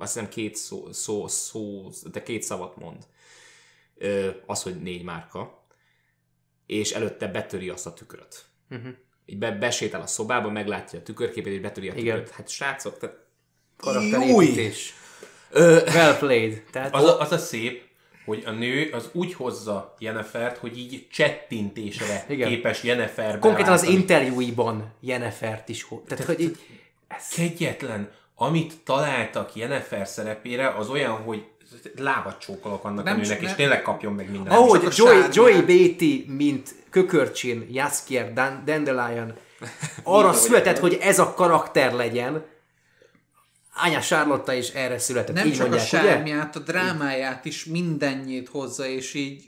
azt 0.00 0.12
hiszem 0.12 0.28
két 0.28 0.56
szó, 0.56 0.92
szó, 0.92 1.28
szó 1.28 1.90
de 2.12 2.22
két 2.22 2.42
szavat 2.42 2.76
mond. 2.76 3.06
Ö, 3.98 4.30
az, 4.46 4.62
hogy 4.62 4.82
négy 4.82 5.02
márka, 5.02 5.64
és 6.66 6.90
előtte 6.92 7.26
betöri 7.26 7.68
azt 7.68 7.86
a 7.86 7.92
tükröt. 7.92 8.44
Uh-huh. 8.70 8.92
Így 9.26 9.38
be, 9.38 9.50
besétál 9.50 10.00
a 10.00 10.06
szobába, 10.06 10.50
meglátja 10.50 10.98
a 10.98 11.02
tükörképét, 11.02 11.52
és 11.52 11.60
betöri 11.60 11.88
a 11.88 11.94
Igen. 11.94 12.16
tükröt. 12.16 12.34
Hát 12.34 12.48
srácok, 12.48 12.98
tehát 12.98 13.16
Karakterépítés. 13.76 14.94
Ö, 15.50 15.82
Well 15.86 16.18
played. 16.18 16.62
Tehát 16.70 16.94
Az 16.94 17.04
a, 17.04 17.20
az 17.20 17.32
a 17.32 17.38
szép, 17.38 17.82
hogy 18.24 18.42
a 18.46 18.50
nő 18.50 18.90
az 18.92 19.08
úgy 19.12 19.32
hozza 19.34 19.94
Jennifert, 19.98 20.56
hogy 20.58 20.78
így 20.78 21.08
csettintésre 21.10 22.24
Igen. 22.28 22.48
képes 22.48 22.82
Jennifer 22.82 23.38
konkrétan 23.38 23.72
az 23.72 23.82
interjúiban 23.82 24.92
Jennefert 25.00 25.68
is. 25.68 25.82
ho- 25.82 26.04
Tehát, 26.06 26.24
hogy 26.24 26.40
így, 26.40 26.58
Kegyetlen, 27.36 28.12
amit 28.42 28.74
találtak 28.84 29.54
Jennifer 29.54 30.08
szerepére, 30.08 30.68
az 30.68 30.88
olyan, 30.88 31.12
hogy 31.12 31.44
lábat 31.98 32.38
csókolok 32.38 32.84
annak 32.84 33.04
Nem 33.04 33.14
a 33.14 33.20
nőnek, 33.20 33.42
és 33.42 33.52
tényleg 33.52 33.82
kapjon 33.82 34.12
meg 34.12 34.30
minden. 34.30 34.52
ahogy 34.52 34.92
sármilyen. 34.92 35.30
Joey 35.32 35.62
Beatty, 35.62 36.24
mint 36.26 36.74
Kökörcsin, 36.90 37.66
Jaskier, 37.70 38.32
Dan- 38.32 38.64
Dandelion, 38.64 39.32
arra 40.02 40.32
született, 40.32 40.78
hogy 40.78 40.98
ez 41.00 41.18
a 41.18 41.34
karakter 41.34 41.92
legyen, 41.92 42.44
Anya 43.74 44.00
Charlotta 44.00 44.52
is 44.52 44.68
erre 44.68 44.98
született. 44.98 45.34
Nem 45.34 45.46
így 45.46 45.54
csak 45.54 45.68
mondják, 45.68 45.92
a 45.92 45.96
ugye? 45.98 46.10
sármiát, 46.10 46.56
a 46.56 46.58
drámáját 46.58 47.44
is 47.44 47.64
mindennyit 47.64 48.48
hozza, 48.48 48.86
és 48.86 49.14
így 49.14 49.44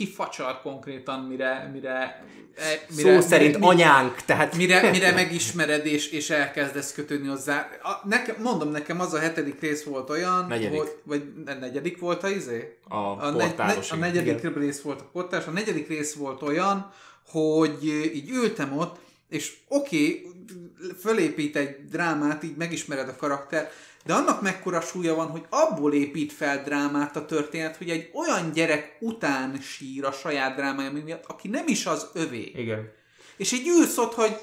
kifacsar 0.00 0.60
konkrétan, 0.62 1.20
mire, 1.20 1.70
mire, 1.72 2.24
e- 2.56 2.86
mire 2.96 3.20
Szó 3.20 3.28
szerint 3.28 3.54
mire, 3.54 3.66
anyánk, 3.66 4.16
tehát 4.16 4.56
Mire, 4.56 4.90
mire 4.90 5.12
megismered 5.12 5.86
és, 5.86 6.10
és 6.10 6.30
elkezdesz 6.30 6.92
kötődni 6.92 7.28
hozzá. 7.28 7.68
A, 7.82 8.08
nekem, 8.08 8.36
mondom, 8.42 8.70
nekem 8.70 9.00
az 9.00 9.12
a 9.12 9.18
hetedik 9.18 9.60
rész 9.60 9.84
volt 9.84 10.10
olyan, 10.10 10.46
Negyedik. 10.46 10.78
Hogy, 10.78 10.96
vagy 11.02 11.22
ne- 11.44 11.54
negyedik 11.54 11.98
volt 11.98 12.22
a 12.22 12.28
izé? 12.28 12.76
A 12.88 12.96
a, 12.96 13.32
portálos, 13.32 13.90
a 13.90 13.96
igen. 13.96 14.12
negyedik 14.12 14.56
rész 14.56 14.80
volt 14.80 15.00
a 15.00 15.08
portás, 15.12 15.46
a 15.46 15.50
negyedik 15.50 15.88
rész 15.88 16.14
volt 16.14 16.42
olyan, 16.42 16.92
hogy 17.26 17.84
így 18.14 18.30
ültem 18.30 18.78
ott, 18.78 18.98
és 19.28 19.56
oké, 19.68 19.96
okay, 19.96 20.94
fölépít 21.00 21.56
egy 21.56 21.84
drámát, 21.90 22.42
így 22.42 22.56
megismered 22.56 23.08
a 23.08 23.16
karakter, 23.16 23.70
de 24.10 24.16
annak 24.16 24.40
mekkora 24.40 24.80
súlya 24.80 25.14
van, 25.14 25.26
hogy 25.26 25.44
abból 25.48 25.94
épít 25.94 26.32
fel 26.32 26.62
drámát 26.62 27.16
a 27.16 27.24
történet, 27.24 27.76
hogy 27.76 27.90
egy 27.90 28.10
olyan 28.14 28.52
gyerek 28.52 28.96
után 29.00 29.60
sír 29.60 30.04
a 30.04 30.12
saját 30.12 30.56
drámája 30.56 30.90
miatt, 30.92 31.24
aki 31.26 31.48
nem 31.48 31.68
is 31.68 31.86
az 31.86 32.10
övé. 32.14 32.52
igen. 32.56 32.92
És 33.36 33.52
így 33.52 33.68
ülsz 33.68 33.96
ott, 33.98 34.14
hogy 34.14 34.36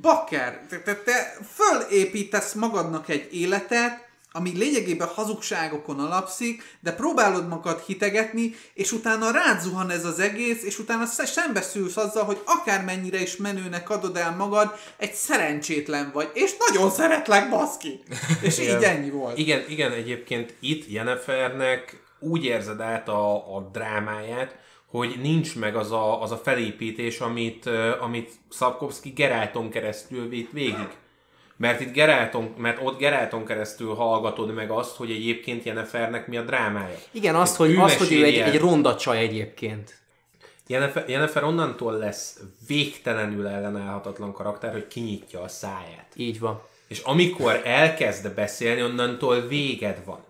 bakker, 0.00 0.66
te, 0.68 0.82
te, 0.82 0.94
te 0.94 1.36
fölépítesz 1.54 2.52
magadnak 2.52 3.08
egy 3.08 3.34
életet, 3.34 4.08
ami 4.32 4.52
lényegében 4.56 5.08
hazugságokon 5.08 5.98
alapszik, 5.98 6.78
de 6.80 6.92
próbálod 6.92 7.48
magad 7.48 7.80
hitegetni, 7.80 8.54
és 8.74 8.92
utána 8.92 9.30
rád 9.30 9.60
zuhan 9.60 9.90
ez 9.90 10.04
az 10.04 10.18
egész, 10.18 10.62
és 10.62 10.78
utána 10.78 11.04
sz- 11.06 11.26
szembeszülsz 11.26 11.96
azzal, 11.96 12.24
hogy 12.24 12.40
akármennyire 12.44 13.20
is 13.20 13.36
menőnek 13.36 13.90
adod 13.90 14.16
el 14.16 14.36
magad, 14.36 14.74
egy 14.96 15.14
szerencsétlen 15.14 16.10
vagy, 16.12 16.30
és 16.34 16.56
nagyon 16.68 16.90
szeretlek, 16.90 17.50
baszki! 17.50 18.00
És 18.40 18.58
így 18.58 18.82
ennyi 18.82 19.10
volt. 19.10 19.38
Igen, 19.38 19.64
igen, 19.68 19.92
egyébként 19.92 20.54
itt 20.60 20.90
Jennifernek 20.90 22.00
úgy 22.18 22.44
érzed 22.44 22.80
át 22.80 23.08
a, 23.08 23.56
a 23.56 23.68
drámáját, 23.72 24.60
hogy 24.86 25.18
nincs 25.22 25.56
meg 25.56 25.76
az 25.76 25.92
a, 25.92 26.22
az 26.22 26.30
a 26.30 26.36
felépítés, 26.36 27.20
amit, 27.20 27.70
amit 28.00 28.30
Szabkovszki 28.48 29.10
Gerálton 29.10 29.70
keresztül 29.70 30.28
vitt 30.28 30.50
végig. 30.52 30.88
Mert 31.56 31.80
itt 31.80 31.92
Gerálton, 31.92 32.54
mert 32.56 32.78
ott 32.82 32.98
Gerálton 32.98 33.44
keresztül 33.44 33.94
hallgatod 33.94 34.54
meg 34.54 34.70
azt, 34.70 34.96
hogy 34.96 35.10
egyébként 35.10 35.64
Jennifernek 35.64 36.26
mi 36.26 36.36
a 36.36 36.42
drámája. 36.42 36.96
Igen, 37.10 37.34
azt, 37.34 37.56
hogy, 37.56 37.74
azt, 37.74 37.98
hogy 37.98 38.12
ő 38.12 38.24
egy, 38.24 38.38
egy 38.38 38.58
ronda 38.58 38.96
csaj 38.96 39.18
egyébként. 39.18 40.00
Jennifer, 40.66 41.08
Jennifer 41.08 41.44
onnantól 41.44 41.92
lesz 41.92 42.40
végtelenül 42.66 43.46
ellenállhatatlan 43.46 44.32
karakter, 44.32 44.72
hogy 44.72 44.86
kinyitja 44.86 45.40
a 45.40 45.48
száját. 45.48 46.06
Így 46.16 46.38
van. 46.38 46.62
És 46.86 46.98
amikor 46.98 47.60
elkezd 47.64 48.34
beszélni, 48.34 48.82
onnantól 48.82 49.40
véged 49.40 50.04
van. 50.04 50.24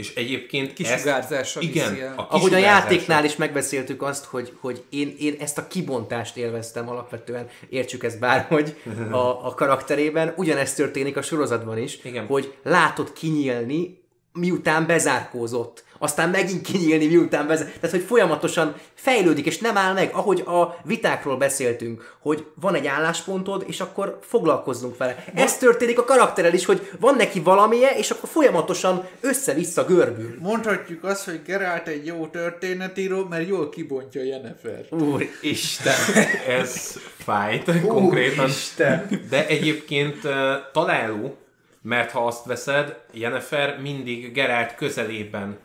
És 0.00 0.14
egyébként 0.14 0.72
Kisugárzása 0.72 1.60
ezt, 1.60 1.68
igen, 1.68 1.90
viszi 1.90 2.02
el. 2.02 2.14
a 2.16 2.26
Ahogy 2.30 2.54
a 2.54 2.58
játéknál 2.58 3.24
is 3.24 3.36
megbeszéltük 3.36 4.02
azt, 4.02 4.24
hogy, 4.24 4.52
hogy 4.60 4.84
én, 4.90 5.14
én 5.18 5.36
ezt 5.40 5.58
a 5.58 5.66
kibontást 5.66 6.36
élveztem 6.36 6.88
alapvetően, 6.88 7.48
értsük 7.68 8.04
ezt 8.04 8.18
bárhogy 8.18 8.76
a, 9.10 9.46
a 9.46 9.54
karakterében, 9.56 10.32
ugyanezt 10.36 10.76
történik 10.76 11.16
a 11.16 11.22
sorozatban 11.22 11.78
is, 11.78 11.98
Igen. 12.02 12.26
hogy 12.26 12.54
látod 12.62 13.12
kinyílni 13.12 13.98
miután 14.32 14.86
bezárkózott. 14.86 15.84
Aztán 16.02 16.28
megint 16.28 16.62
kinyílni, 16.62 17.06
miután 17.06 17.46
bezár... 17.46 17.66
Tehát, 17.66 17.96
hogy 17.96 18.04
folyamatosan 18.04 18.74
fejlődik, 18.94 19.46
és 19.46 19.58
nem 19.58 19.76
áll 19.76 19.92
meg, 19.92 20.10
ahogy 20.12 20.40
a 20.40 20.76
vitákról 20.84 21.36
beszéltünk, 21.36 22.16
hogy 22.20 22.46
van 22.54 22.74
egy 22.74 22.86
álláspontod, 22.86 23.64
és 23.66 23.80
akkor 23.80 24.18
foglalkozzunk 24.22 24.96
vele. 24.96 25.24
Ez 25.34 25.58
történik 25.58 25.98
a 25.98 26.04
karakterrel 26.04 26.54
is, 26.54 26.64
hogy 26.64 26.90
van 27.00 27.14
neki 27.14 27.40
valamije, 27.40 27.90
és 27.90 28.10
akkor 28.10 28.28
folyamatosan 28.28 29.08
össze-vissza 29.20 29.84
görbül. 29.84 30.36
Mondhatjuk 30.38 31.04
azt, 31.04 31.24
hogy 31.24 31.40
Geralt 31.46 31.88
egy 31.88 32.06
jó 32.06 32.26
történetíró, 32.26 33.24
mert 33.24 33.48
jól 33.48 33.68
kibontja 33.68 34.22
Jennifer. 34.22 34.84
Úristen! 34.90 35.94
Ez 36.48 36.98
fájt 37.16 37.86
konkrétan. 37.86 38.44
Úristen! 38.44 39.08
De 39.30 39.46
egyébként 39.46 40.16
találó, 40.72 41.36
mert 41.82 42.10
ha 42.10 42.26
azt 42.26 42.44
veszed, 42.44 42.96
Jennifer 43.12 43.80
mindig 43.80 44.32
Gerált 44.32 44.74
közelében 44.74 45.58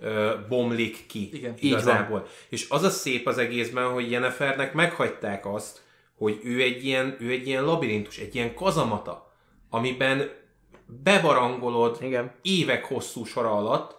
ö, 0.00 0.34
bomlik 0.48 1.06
ki 1.06 1.30
Igen. 1.32 1.54
igazából. 1.58 2.26
És 2.48 2.66
az 2.68 2.82
a 2.82 2.90
szép 2.90 3.26
az 3.26 3.38
egészben, 3.38 3.90
hogy 3.90 4.10
Jennifernek 4.10 4.72
meghagyták 4.72 5.46
azt, 5.46 5.82
hogy 6.18 6.40
ő 6.42 6.60
egy 6.60 6.84
ilyen, 6.84 7.16
ő 7.20 7.30
egy 7.30 7.46
ilyen 7.46 7.64
labirintus, 7.64 8.18
egy 8.18 8.34
ilyen 8.34 8.54
kazamata, 8.54 9.32
amiben 9.70 10.30
bebarangolod 10.86 11.98
Igen. 12.00 12.32
évek 12.42 12.84
hosszú 12.84 13.24
sora 13.24 13.56
alatt, 13.56 13.96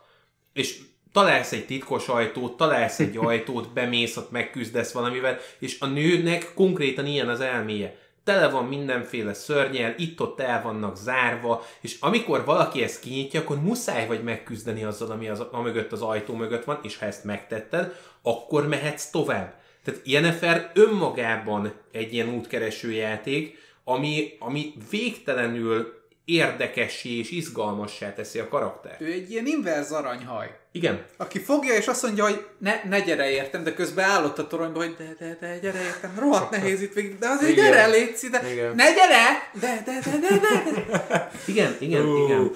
és 0.53 0.79
találsz 1.11 1.51
egy 1.51 1.65
titkos 1.65 2.07
ajtót, 2.07 2.57
találsz 2.57 2.99
egy 2.99 3.17
ajtót, 3.27 3.73
bemész, 3.73 4.17
ott 4.17 4.31
megküzdesz 4.31 4.91
valamivel, 4.91 5.37
és 5.59 5.79
a 5.79 5.85
nőnek 5.85 6.51
konkrétan 6.53 7.05
ilyen 7.05 7.29
az 7.29 7.41
elméje. 7.41 7.97
Tele 8.23 8.49
van 8.49 8.65
mindenféle 8.65 9.33
szörnyel, 9.33 9.93
itt-ott 9.97 10.39
el 10.39 10.61
vannak 10.61 10.97
zárva, 10.97 11.65
és 11.81 11.97
amikor 11.99 12.45
valaki 12.45 12.83
ezt 12.83 12.99
kinyitja, 12.99 13.39
akkor 13.39 13.61
muszáj 13.61 14.07
vagy 14.07 14.23
megküzdeni 14.23 14.83
azzal, 14.83 15.11
ami 15.11 15.29
az, 15.29 15.45
a 15.51 15.61
mögött 15.61 15.91
az 15.91 16.01
ajtó 16.01 16.33
mögött 16.33 16.63
van, 16.63 16.79
és 16.83 16.97
ha 16.97 17.05
ezt 17.05 17.23
megtetted, 17.23 17.95
akkor 18.21 18.67
mehetsz 18.67 19.09
tovább. 19.09 19.53
Tehát 19.83 20.01
Jennifer 20.03 20.71
önmagában 20.73 21.73
egy 21.91 22.13
ilyen 22.13 22.29
útkereső 22.29 22.91
játék, 22.91 23.57
ami, 23.83 24.35
ami 24.39 24.73
végtelenül 24.89 25.98
érdekessé 26.29 27.17
és 27.17 27.31
izgalmassá 27.31 28.13
teszi 28.13 28.39
a 28.39 28.47
karaktert. 28.47 29.01
Ő 29.01 29.11
egy 29.11 29.31
ilyen 29.31 29.45
inverz 29.45 29.91
aranyhaj. 29.91 30.57
Igen, 30.71 31.05
Aki 31.17 31.39
fogja 31.39 31.73
és 31.73 31.87
azt 31.87 32.03
mondja, 32.03 32.23
hogy 32.23 32.45
ne, 32.57 32.81
ne 32.89 32.99
gyere 32.99 33.29
értem, 33.29 33.63
de 33.63 33.73
közben 33.73 34.09
állott 34.09 34.39
a 34.39 34.47
toronyba, 34.47 34.79
hogy 34.79 34.95
de, 34.97 35.15
de, 35.19 35.37
de, 35.39 35.59
gyere 35.59 35.79
értem, 35.83 36.15
rohadt 36.19 36.51
nehéz 36.51 36.81
itt 36.81 36.93
végig, 36.93 37.17
de 37.17 37.27
azért 37.27 37.51
Igen. 37.51 37.65
gyere, 37.65 37.87
légy 37.87 38.29
de 38.31 38.51
Igen. 38.51 38.75
ne 38.75 38.91
gyere, 38.93 39.49
de, 39.59 39.81
de, 39.85 39.99
de, 40.05 40.17
de, 40.17 40.39
de, 40.39 41.31
igen, 41.51 41.75
igen, 41.79 42.07
igen. 42.07 42.51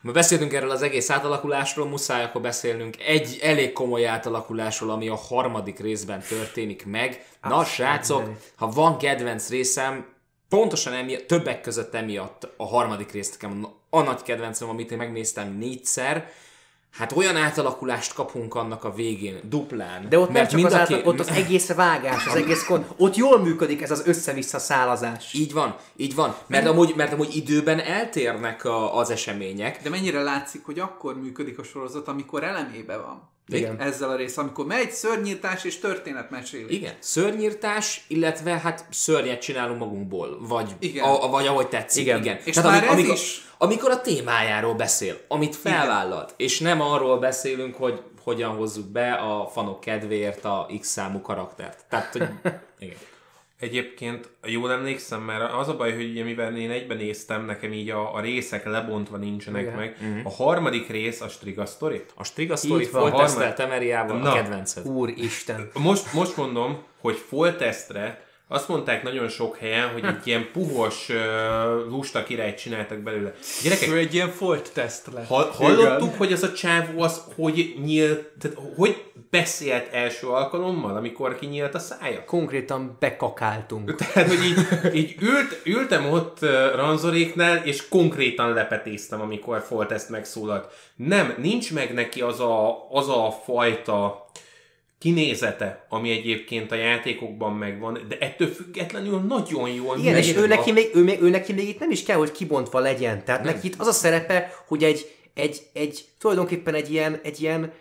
Ma 0.00 0.12
beszéltünk 0.12 0.52
erről 0.52 0.70
az 0.70 0.82
egész 0.82 1.10
átalakulásról, 1.10 1.88
muszáj 1.88 2.24
akkor 2.24 2.40
beszélnünk 2.40 3.00
egy 3.00 3.38
elég 3.42 3.72
komoly 3.72 4.06
átalakulásról, 4.06 4.90
ami 4.90 5.08
a 5.08 5.14
harmadik 5.14 5.78
részben 5.78 6.22
történik 6.28 6.86
meg. 6.86 7.24
Na, 7.42 7.64
srácok, 7.64 8.22
ha 8.56 8.68
van 8.68 8.98
kedvenc 8.98 9.48
részem, 9.48 10.06
pontosan 10.48 10.92
emiatt, 10.92 11.26
többek 11.26 11.60
között 11.60 11.94
emiatt 11.94 12.48
a 12.56 12.66
harmadik 12.66 13.12
részt 13.12 13.32
nekem 13.40 13.66
a 13.90 14.02
nagy 14.02 14.22
kedvencem, 14.22 14.68
amit 14.68 14.90
én 14.90 14.98
megnéztem 14.98 15.56
négyszer, 15.58 16.30
Hát 16.98 17.12
olyan 17.12 17.36
átalakulást 17.36 18.14
kapunk 18.14 18.54
annak 18.54 18.84
a 18.84 18.92
végén, 18.92 19.40
duplán. 19.42 20.08
De 20.08 20.18
ott 20.18 20.30
nem 20.30 20.46
csak 20.48 20.64
az 20.64 20.72
a 20.72 20.78
át, 20.78 20.86
két- 20.88 21.06
ott 21.06 21.20
az 21.20 21.28
egész 21.28 21.72
vágás, 21.72 22.26
az 22.26 22.34
egész 22.34 22.64
kon... 22.64 22.86
Ott 22.96 23.16
jól 23.16 23.38
működik 23.40 23.82
ez 23.82 23.90
az 23.90 24.02
össze-vissza 24.06 24.58
szálazás. 24.58 25.32
Így 25.34 25.52
van, 25.52 25.76
így 25.96 26.14
van. 26.14 26.34
Mert 26.46 26.66
amúgy, 26.66 26.92
mert 26.96 27.12
amúgy 27.12 27.36
időben 27.36 27.80
eltérnek 27.80 28.64
a, 28.64 28.96
az 28.98 29.10
események. 29.10 29.82
De 29.82 29.90
mennyire 29.90 30.22
látszik, 30.22 30.64
hogy 30.64 30.78
akkor 30.78 31.20
működik 31.20 31.58
a 31.58 31.62
sorozat, 31.62 32.08
amikor 32.08 32.44
elemébe 32.44 32.96
van. 32.96 33.30
Igen. 33.50 33.80
Ezzel 33.80 34.10
a 34.10 34.16
rész, 34.16 34.36
amikor 34.36 34.66
megy 34.66 34.90
szörnyírtás 34.90 35.64
és 35.64 35.78
történetmesélés. 35.78 36.70
Igen, 36.76 36.92
szörnyírtás, 36.98 38.04
illetve 38.08 38.58
hát 38.58 38.84
szörnyet 38.90 39.40
csinálunk 39.40 39.78
magunkból, 39.78 40.38
vagy, 40.40 40.70
Igen. 40.78 41.04
A, 41.04 41.28
vagy 41.28 41.46
ahogy 41.46 41.68
tetszik. 41.68 42.02
Igen. 42.02 42.18
Igen. 42.20 42.38
És 42.44 42.54
Tehát 42.54 42.70
már 42.70 42.82
ez 42.84 42.90
amikor, 42.90 43.14
is- 43.14 43.47
amikor 43.58 43.90
a 43.90 44.00
témájáról 44.00 44.74
beszél, 44.74 45.20
amit 45.28 45.56
felvállalt, 45.56 46.34
és 46.36 46.60
nem 46.60 46.80
arról 46.80 47.18
beszélünk, 47.18 47.74
hogy 47.74 48.02
hogyan 48.22 48.56
hozzuk 48.56 48.86
be 48.86 49.12
a 49.12 49.46
fanok 49.46 49.80
kedvéért 49.80 50.44
a 50.44 50.66
X 50.80 50.88
számú 50.88 51.20
karaktert. 51.20 51.84
Tehát, 51.88 52.12
hogy 52.12 52.28
igen. 52.78 52.96
Egyébként 53.60 54.30
jól 54.42 54.72
emlékszem, 54.72 55.20
mert 55.20 55.52
az 55.52 55.68
a 55.68 55.76
baj, 55.76 55.94
hogy 55.94 56.10
ugye 56.10 56.24
mivel 56.24 56.56
én 56.56 56.70
egyben 56.70 56.96
néztem, 56.96 57.44
nekem 57.44 57.72
így 57.72 57.90
a, 57.90 58.14
a 58.14 58.20
részek 58.20 58.64
lebontva 58.64 59.16
nincsenek 59.16 59.62
Igen. 59.62 59.74
meg. 59.74 59.96
A 60.24 60.30
harmadik 60.30 60.88
rész 60.88 61.20
a 61.20 61.28
Striga 61.28 61.66
Story. 61.66 62.04
A 62.14 62.24
Striga 62.24 62.56
Story 62.56 62.88
volt 62.92 63.12
Harmad- 63.12 63.54
Temeriával 63.54 64.18
Na. 64.18 64.30
a 64.30 64.34
kedvenced. 64.34 64.86
Úristen. 64.86 65.70
Most, 65.74 66.12
most 66.12 66.36
mondom, 66.36 66.82
hogy 67.00 67.16
foltesztre 67.16 68.26
azt 68.50 68.68
mondták 68.68 69.02
nagyon 69.02 69.28
sok 69.28 69.56
helyen, 69.56 69.88
hogy 69.88 70.04
egy 70.04 70.26
ilyen 70.26 70.48
puhos, 70.52 71.08
uh, 71.08 71.16
lusta 71.90 72.22
királyt 72.22 72.58
csináltak 72.58 72.98
belőle. 72.98 73.34
Gyerekek, 73.62 73.88
Ő 73.88 73.96
egy 73.96 74.14
ilyen 74.14 74.30
folt 74.30 74.70
teszt 74.72 75.06
lett. 75.14 75.26
Ha, 75.26 75.50
hallottuk, 75.52 76.14
hogy 76.14 76.32
ez 76.32 76.42
a 76.42 76.52
csávó 76.52 77.00
az, 77.02 77.22
hogy 77.34 77.74
nyílt, 77.84 78.30
tehát 78.40 78.58
hogy 78.76 79.04
beszélt 79.30 79.92
első 79.92 80.26
alkalommal, 80.26 80.96
amikor 80.96 81.38
kinyílt 81.38 81.74
a 81.74 81.78
szája? 81.78 82.24
Konkrétan 82.24 82.96
bekakáltunk. 82.98 83.94
Tehát, 83.94 84.28
hogy 84.28 84.44
így, 84.44 84.94
így 84.94 85.14
ült, 85.20 85.60
ültem 85.64 86.10
ott 86.10 86.38
uh, 86.42 86.74
ranzoréknál, 86.74 87.56
és 87.64 87.88
konkrétan 87.88 88.52
lepetéztem, 88.52 89.20
amikor 89.20 89.62
Foltest 89.62 90.08
megszólalt. 90.08 90.72
Nem, 90.96 91.34
nincs 91.38 91.72
meg 91.72 91.94
neki 91.94 92.20
az 92.20 92.40
a, 92.40 92.86
az 92.90 93.08
a 93.08 93.38
fajta 93.44 94.26
kinézete, 94.98 95.86
ami 95.88 96.10
egyébként 96.10 96.72
a 96.72 96.74
játékokban 96.74 97.52
megvan, 97.54 97.98
de 98.08 98.18
ettől 98.18 98.48
függetlenül 98.48 99.20
nagyon 99.20 99.68
jól 99.70 99.98
Igen, 99.98 100.16
és 100.16 100.34
ő 100.34 100.46
neki, 100.46 100.72
még, 100.72 100.90
ő, 100.94 101.02
még, 101.02 101.20
ő 101.22 101.28
neki 101.28 101.52
még 101.52 101.68
itt 101.68 101.78
nem 101.78 101.90
is 101.90 102.02
kell, 102.02 102.16
hogy 102.16 102.32
kibontva 102.32 102.78
legyen. 102.78 103.24
Tehát 103.24 103.42
neki 103.44 103.66
itt 103.66 103.74
az 103.78 103.86
a 103.86 103.92
szerepe, 103.92 104.52
hogy 104.66 104.84
egy, 104.84 105.14
egy, 105.34 105.62
egy 105.72 106.04
tulajdonképpen 106.18 106.74
egy 106.74 106.90
ilyen, 106.92 107.20
egy 107.22 107.40
ilyen 107.40 107.72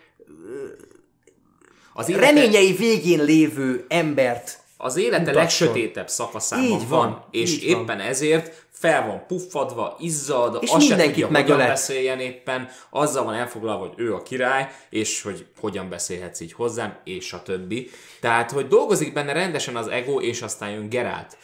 Az 1.93 2.09
élete, 2.09 2.25
reményei 2.25 2.73
végén 2.73 3.23
lévő 3.23 3.85
embert 3.87 4.59
az 4.77 4.97
élete 4.97 5.17
mutasson. 5.17 5.41
legsötétebb 5.41 6.09
szakaszában 6.09 6.65
Így 6.65 6.87
van, 6.87 7.09
van, 7.09 7.25
és 7.31 7.51
így 7.63 7.71
van. 7.71 7.81
éppen 7.81 7.99
ezért 7.99 8.66
fel 8.79 9.07
van 9.07 9.25
puffadva, 9.27 9.95
izzad, 9.99 10.57
És 10.61 10.69
azt 10.69 10.81
se 10.81 10.87
mindenkit 10.87 11.13
tudja, 11.13 11.27
hogyan 11.27 11.41
megölet. 11.41 11.67
beszéljen 11.67 12.19
éppen, 12.19 12.69
azzal 12.89 13.23
van 13.23 13.33
elfoglalva, 13.33 13.85
hogy 13.85 13.93
ő 13.95 14.13
a 14.13 14.21
király, 14.23 14.67
és 14.89 15.21
hogy 15.21 15.45
hogyan 15.59 15.89
beszélhetsz 15.89 16.39
így 16.39 16.53
hozzám, 16.53 16.97
és 17.03 17.33
a 17.33 17.43
többi. 17.43 17.89
Tehát, 18.19 18.51
hogy 18.51 18.67
dolgozik 18.67 19.13
benne 19.13 19.33
rendesen 19.33 19.75
az 19.75 19.87
ego, 19.87 20.21
és 20.21 20.41
aztán 20.41 20.69
jön 20.69 20.89
Gerált. 20.89 21.37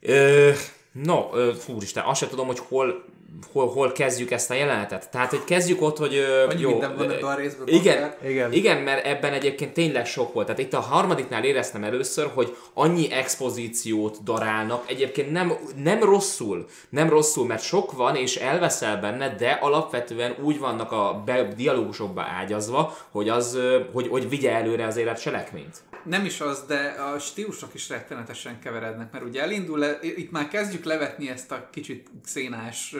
Ö, 0.00 0.50
no, 0.92 1.28
ö, 1.32 1.52
fúristen, 1.58 2.04
azt 2.04 2.20
sem 2.20 2.28
tudom, 2.28 2.46
hogy 2.46 2.58
hol, 2.68 3.04
hol, 3.52 3.68
hol 3.68 3.92
kezdjük 3.92 4.30
ezt 4.30 4.50
a 4.50 4.54
jelenetet. 4.54 5.10
Tehát, 5.10 5.30
hogy 5.30 5.44
kezdjük 5.44 5.82
ott, 5.82 5.96
hogy 5.96 6.18
Annyi 6.48 6.60
jó, 6.60 6.70
minden 6.70 6.96
van 6.96 7.10
ebben 7.10 7.30
a 7.30 7.34
részben, 7.34 7.68
Igen, 7.68 8.00
bakker. 8.00 8.30
Igen. 8.30 8.52
igen, 8.52 8.82
mert 8.82 9.06
ebben 9.06 9.32
egyébként 9.32 9.72
tényleg 9.72 10.06
sok 10.06 10.32
volt. 10.32 10.46
Tehát 10.46 10.60
itt 10.60 10.74
a 10.74 10.80
harmadiknál 10.80 11.44
éreztem 11.44 11.84
először, 11.84 12.30
hogy 12.34 12.56
annyi 12.74 13.12
expozíciót 13.12 14.22
darálnak, 14.24 14.90
egyébként 14.90 15.30
nem, 15.30 15.52
nem 15.82 16.02
rosszul, 16.02 16.66
nem 16.88 17.08
rosszul, 17.08 17.46
mert 17.46 17.62
sok 17.62 17.92
van, 17.92 18.16
és 18.16 18.36
elveszel 18.36 19.00
benne, 19.00 19.34
de 19.34 19.50
alapvetően 19.50 20.34
úgy 20.42 20.58
vannak 20.58 20.92
a 20.92 21.22
be, 21.24 21.48
dialógusokba 21.56 22.22
ágyazva, 22.22 22.96
hogy, 23.10 23.28
az, 23.28 23.58
hogy, 23.92 24.08
hogy 24.08 24.28
vigye 24.28 24.52
előre 24.52 24.86
az 24.86 24.96
élet 24.96 25.20
cselekményt. 25.20 25.76
Nem 26.06 26.24
is 26.24 26.40
az, 26.40 26.64
de 26.66 26.78
a 26.88 27.18
stílusok 27.18 27.74
is 27.74 27.88
rettenetesen 27.88 28.60
keverednek, 28.60 29.12
mert 29.12 29.24
ugye 29.24 29.42
elindul, 29.42 29.78
le, 29.78 29.98
itt 30.02 30.30
már 30.30 30.48
kezdjük 30.48 30.84
levetni 30.84 31.28
ezt 31.28 31.52
a 31.52 31.68
kicsit 31.72 32.10
szénás 32.24 32.94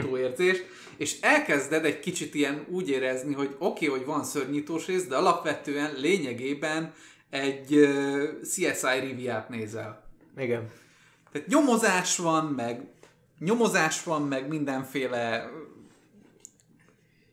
túlérzést, 0.00 0.66
és 0.96 1.20
elkezded 1.20 1.84
egy 1.84 2.00
kicsit 2.00 2.34
ilyen 2.34 2.64
úgy 2.68 2.88
érezni, 2.88 3.34
hogy 3.34 3.56
oké, 3.58 3.86
okay, 3.86 3.98
hogy 3.98 4.06
van 4.06 4.24
szörnyítós 4.24 4.86
rész, 4.86 5.06
de 5.06 5.16
alapvetően 5.16 5.94
lényegében 5.96 6.92
egy 7.30 7.74
uh, 7.74 8.40
CSI 8.42 9.00
Riviát 9.00 9.48
nézel. 9.48 10.04
Igen. 10.36 10.70
Tehát 11.32 11.48
nyomozás 11.48 12.16
van, 12.16 12.44
meg 12.46 12.86
nyomozás 13.38 14.02
van, 14.02 14.22
meg 14.22 14.48
mindenféle 14.48 15.50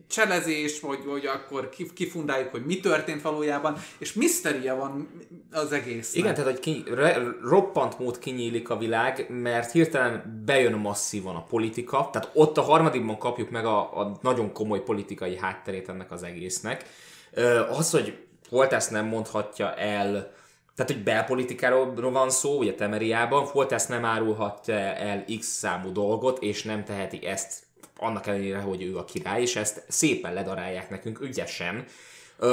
cselezés, 0.10 0.80
vagy, 0.80 1.06
vagy 1.06 1.26
akkor 1.26 1.69
kif- 1.69 1.94
kifundáljuk, 1.94 2.52
hogy 2.52 2.65
mi 2.65 2.80
történt 2.80 3.22
valójában, 3.22 3.77
és 3.98 4.14
miszteria 4.14 4.76
van 4.76 5.10
az 5.52 5.72
egész. 5.72 6.15
Igen, 6.15 6.34
tehát 6.34 6.60
hogy 6.64 6.84
re, 6.94 7.18
roppant 7.41 7.99
mód 7.99 8.19
kinyílik 8.19 8.69
a 8.69 8.77
világ, 8.77 9.26
mert 9.30 9.72
hirtelen 9.72 10.44
bejön 10.45 10.73
masszívan 10.73 11.36
a 11.36 11.44
politika, 11.44 12.10
tehát 12.11 12.30
ott 12.34 12.57
a 12.57 12.61
harmadikban 12.61 13.18
kapjuk 13.18 13.49
meg 13.49 13.65
a, 13.65 13.99
a 13.99 14.18
nagyon 14.22 14.53
komoly 14.53 14.84
politikai 14.84 15.38
hátterét 15.38 15.90
ennek 15.90 16.11
az 16.11 16.23
egésznek. 16.23 16.86
Az, 17.69 17.91
hogy 17.91 18.18
Foltesz 18.48 18.90
nem 18.90 19.06
mondhatja 19.06 19.73
el, 19.73 20.11
tehát 20.76 20.91
hogy 20.91 21.03
belpolitikáról 21.03 22.11
van 22.11 22.30
szó, 22.30 22.57
ugye 22.57 22.73
Temeriában, 22.73 23.45
Foltesz 23.45 23.88
nem 23.88 24.06
árulhatja 24.06 24.76
el 24.76 25.26
X 25.40 25.48
számú 25.48 25.91
dolgot, 25.91 26.41
és 26.41 26.64
nem 26.64 26.84
teheti 26.84 27.26
ezt 27.26 27.68
annak 28.00 28.28
ellenére, 28.28 28.60
hogy 28.60 28.84
ő 28.84 28.98
a 28.98 29.06
király, 29.06 29.42
és 29.42 29.56
ezt 29.56 29.84
szépen 29.88 30.34
ledarálják 30.34 30.90
nekünk 30.90 31.22
ügyesen. 31.22 31.86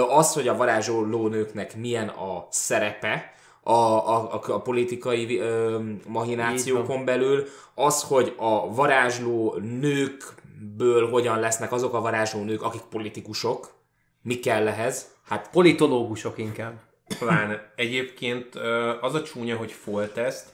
Az, 0.09 0.33
hogy 0.33 0.49
a 0.49 0.57
varázsoló 0.57 1.29
nőknek 1.29 1.77
milyen 1.77 2.09
a 2.09 2.47
szerepe, 2.51 3.35
a, 3.63 3.73
a, 3.73 4.35
a, 4.35 4.53
a 4.53 4.61
politikai 4.61 5.39
ö, 5.39 5.79
mahinációkon 6.07 7.05
belül, 7.05 7.47
az, 7.75 8.03
hogy 8.03 8.35
a 8.37 8.75
varázsló 8.75 9.55
nőkből 9.81 11.11
hogyan 11.11 11.41
lesznek 11.41 11.73
azok 11.73 11.95
a 11.95 12.01
varázsló 12.01 12.43
nők, 12.43 12.63
akik 12.63 12.83
politikusok, 12.91 13.75
mi 14.23 14.39
kell 14.39 14.69
ehhez? 14.69 15.07
Hát 15.25 15.51
Politológusok 15.51 16.39
inkább. 16.39 16.81
Pláne. 17.19 17.73
Egyébként 17.77 18.55
az 19.01 19.15
a 19.15 19.23
csúnya, 19.23 19.57
hogy 19.57 19.73
Foltest 19.73 20.45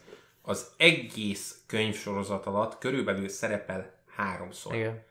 az 0.43 0.67
egész 0.77 1.57
könyvsorozat 1.67 2.47
alatt 2.47 2.79
körülbelül 2.79 3.29
szerepel 3.29 4.02
háromszor. 4.17 4.75
Igen. 4.75 5.05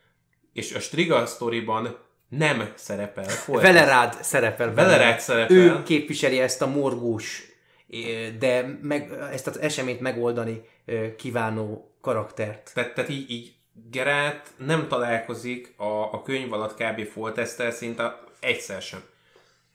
És 0.54 0.74
a 0.74 0.80
Striga 0.80 1.26
sztoriban 1.26 1.98
nem 2.30 2.72
szerepel 2.76 3.30
Foltest. 3.30 3.74
Velerád 3.74 4.18
szerepel. 4.22 4.74
Velerád 4.74 5.20
szerepel. 5.20 5.56
Ő 5.56 5.84
képviseli 5.84 6.40
ezt 6.40 6.62
a 6.62 6.68
morgós, 6.68 7.44
eh, 7.90 8.30
de 8.40 8.78
meg, 8.82 9.12
ezt 9.32 9.48
az 9.48 9.60
eseményt 9.60 10.00
megoldani 10.00 10.62
eh, 10.86 11.12
kívánó 11.18 11.96
karaktert. 12.02 12.72
Tehát, 12.74 12.94
tehát 12.94 13.10
így, 13.10 13.32
így 13.32 13.54
Gerát 13.92 14.50
nem 14.58 14.88
találkozik 14.88 15.74
a, 15.78 16.14
a 16.14 16.22
könyv 16.22 16.54
alatt 16.54 16.76
kb. 16.76 17.06
Foltesztel 17.06 17.72
szinte 17.72 18.20
egyszer 18.40 18.82
sem. 18.82 19.04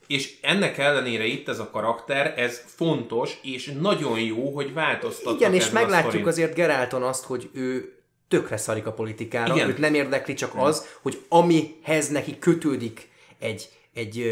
És 0.06 0.38
ennek 0.42 0.78
ellenére 0.78 1.24
itt 1.24 1.48
ez 1.48 1.58
a 1.58 1.70
karakter, 1.70 2.34
ez 2.36 2.62
fontos, 2.66 3.38
és 3.42 3.72
nagyon 3.80 4.20
jó, 4.20 4.54
hogy 4.54 4.72
változtattak 4.72 5.40
Igen, 5.40 5.54
és 5.54 5.70
meglátjuk 5.70 6.26
azért 6.26 6.54
Gerálton 6.54 7.02
azt, 7.02 7.24
hogy 7.24 7.50
ő 7.52 7.95
tökre 8.28 8.56
szarik 8.56 8.86
a 8.86 8.92
politikára, 8.92 9.54
Igen. 9.54 9.68
őt 9.68 9.78
nem 9.78 9.94
érdekli 9.94 10.34
csak 10.34 10.52
az, 10.54 10.86
hogy 11.02 11.24
amihez 11.28 12.08
neki 12.08 12.38
kötődik 12.38 13.08
egy, 13.38 13.68
egy 13.94 14.24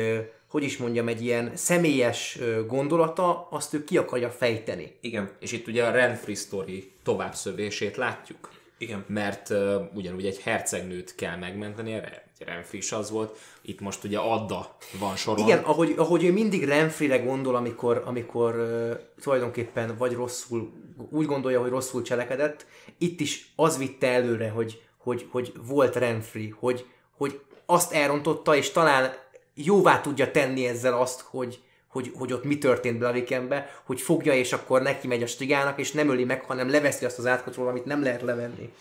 hogy 0.48 0.62
is 0.62 0.76
mondjam, 0.76 1.08
egy 1.08 1.22
ilyen 1.22 1.50
személyes 1.54 2.38
gondolata, 2.66 3.48
azt 3.50 3.74
ő 3.74 3.84
ki 3.84 3.96
akarja 3.96 4.30
fejteni. 4.30 4.96
Igen, 5.00 5.30
És 5.40 5.52
itt 5.52 5.66
ugye 5.66 5.84
a 5.84 5.90
Renfri 5.90 6.34
sztori 6.34 6.92
továbbszövését 7.02 7.96
látjuk. 7.96 8.50
igen. 8.78 9.04
Mert 9.08 9.50
uh, 9.50 9.74
ugyanúgy 9.94 10.26
egy 10.26 10.40
hercegnőt 10.40 11.14
kell 11.14 11.36
megmenteni, 11.36 11.92
erre 11.92 12.23
Renfri 12.44 12.78
is 12.78 12.92
az 12.92 13.10
volt, 13.10 13.38
itt 13.62 13.80
most 13.80 14.04
ugye 14.04 14.18
Adda 14.18 14.76
van 14.98 15.16
soron. 15.16 15.46
Igen, 15.46 15.58
ahogy, 15.58 15.94
ahogy 15.96 16.24
ő 16.24 16.32
mindig 16.32 16.64
Renfrire 16.64 17.18
gondol, 17.18 17.56
amikor, 17.56 18.02
amikor 18.06 18.54
uh, 18.54 18.90
tulajdonképpen 19.22 19.96
vagy 19.98 20.12
rosszul, 20.12 20.72
úgy 21.10 21.26
gondolja, 21.26 21.60
hogy 21.60 21.70
rosszul 21.70 22.02
cselekedett, 22.02 22.66
itt 22.98 23.20
is 23.20 23.52
az 23.56 23.78
vitte 23.78 24.08
előre, 24.08 24.50
hogy, 24.50 24.82
hogy, 24.98 25.26
hogy 25.30 25.52
volt 25.66 25.96
Renfri, 25.96 26.54
hogy, 26.58 26.86
hogy 27.16 27.40
azt 27.66 27.92
elrontotta, 27.92 28.56
és 28.56 28.70
talán 28.70 29.12
jóvá 29.54 30.00
tudja 30.00 30.30
tenni 30.30 30.66
ezzel 30.66 31.00
azt, 31.00 31.20
hogy, 31.20 31.62
hogy, 31.88 32.12
hogy 32.18 32.32
ott 32.32 32.44
mi 32.44 32.58
történt 32.58 32.98
Blavikenbe, 32.98 33.80
hogy 33.84 34.00
fogja, 34.00 34.34
és 34.34 34.52
akkor 34.52 34.82
neki 34.82 35.06
megy 35.06 35.22
a 35.22 35.26
stigának, 35.26 35.78
és 35.78 35.92
nem 35.92 36.10
öli 36.10 36.24
meg, 36.24 36.44
hanem 36.44 36.70
leveszi 36.70 37.04
azt 37.04 37.18
az 37.18 37.26
átkotról, 37.26 37.68
amit 37.68 37.84
nem 37.84 38.02
lehet 38.02 38.22
levenni. 38.22 38.72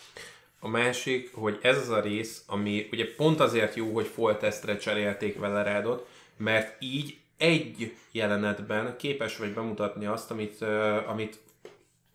A 0.63 0.67
másik, 0.67 1.33
hogy 1.33 1.59
ez 1.61 1.77
az 1.77 1.89
a 1.89 1.99
rész, 1.99 2.43
ami 2.47 2.87
ugye 2.91 3.15
pont 3.15 3.39
azért 3.39 3.75
jó, 3.75 3.93
hogy 3.93 4.07
Foltestre 4.07 4.77
cserélték 4.77 5.39
Velerádot, 5.39 6.07
mert 6.37 6.75
így 6.79 7.17
egy 7.37 7.95
jelenetben 8.11 8.97
képes 8.97 9.37
vagy 9.37 9.53
bemutatni 9.53 10.05
azt, 10.05 10.31
amit, 10.31 10.61
uh, 10.61 11.09
amit 11.09 11.39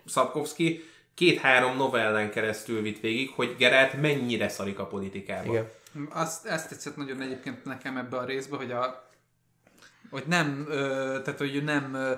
Szabkovszki 0.05 0.85
két-három 1.15 1.77
novellán 1.77 2.31
keresztül 2.31 2.83
vitt 2.83 3.01
végig, 3.01 3.31
hogy 3.31 3.55
Gerát 3.59 4.01
mennyire 4.01 4.49
szarik 4.49 4.79
a 4.79 4.87
politikába. 4.87 5.53
Igen. 5.53 5.71
Azt, 6.11 6.47
ezt 6.47 6.69
tetszett 6.69 6.97
nagyon 6.97 7.21
egyébként 7.21 7.65
nekem 7.65 7.97
ebbe 7.97 8.17
a 8.17 8.25
részbe, 8.25 8.57
hogy 8.57 8.71
a 8.71 9.11
hogy 10.11 10.25
nem, 10.27 10.67
ö, 10.69 10.77
tehát 11.25 11.39
hogy 11.39 11.65
nem, 11.65 11.95
ö, 11.95 12.13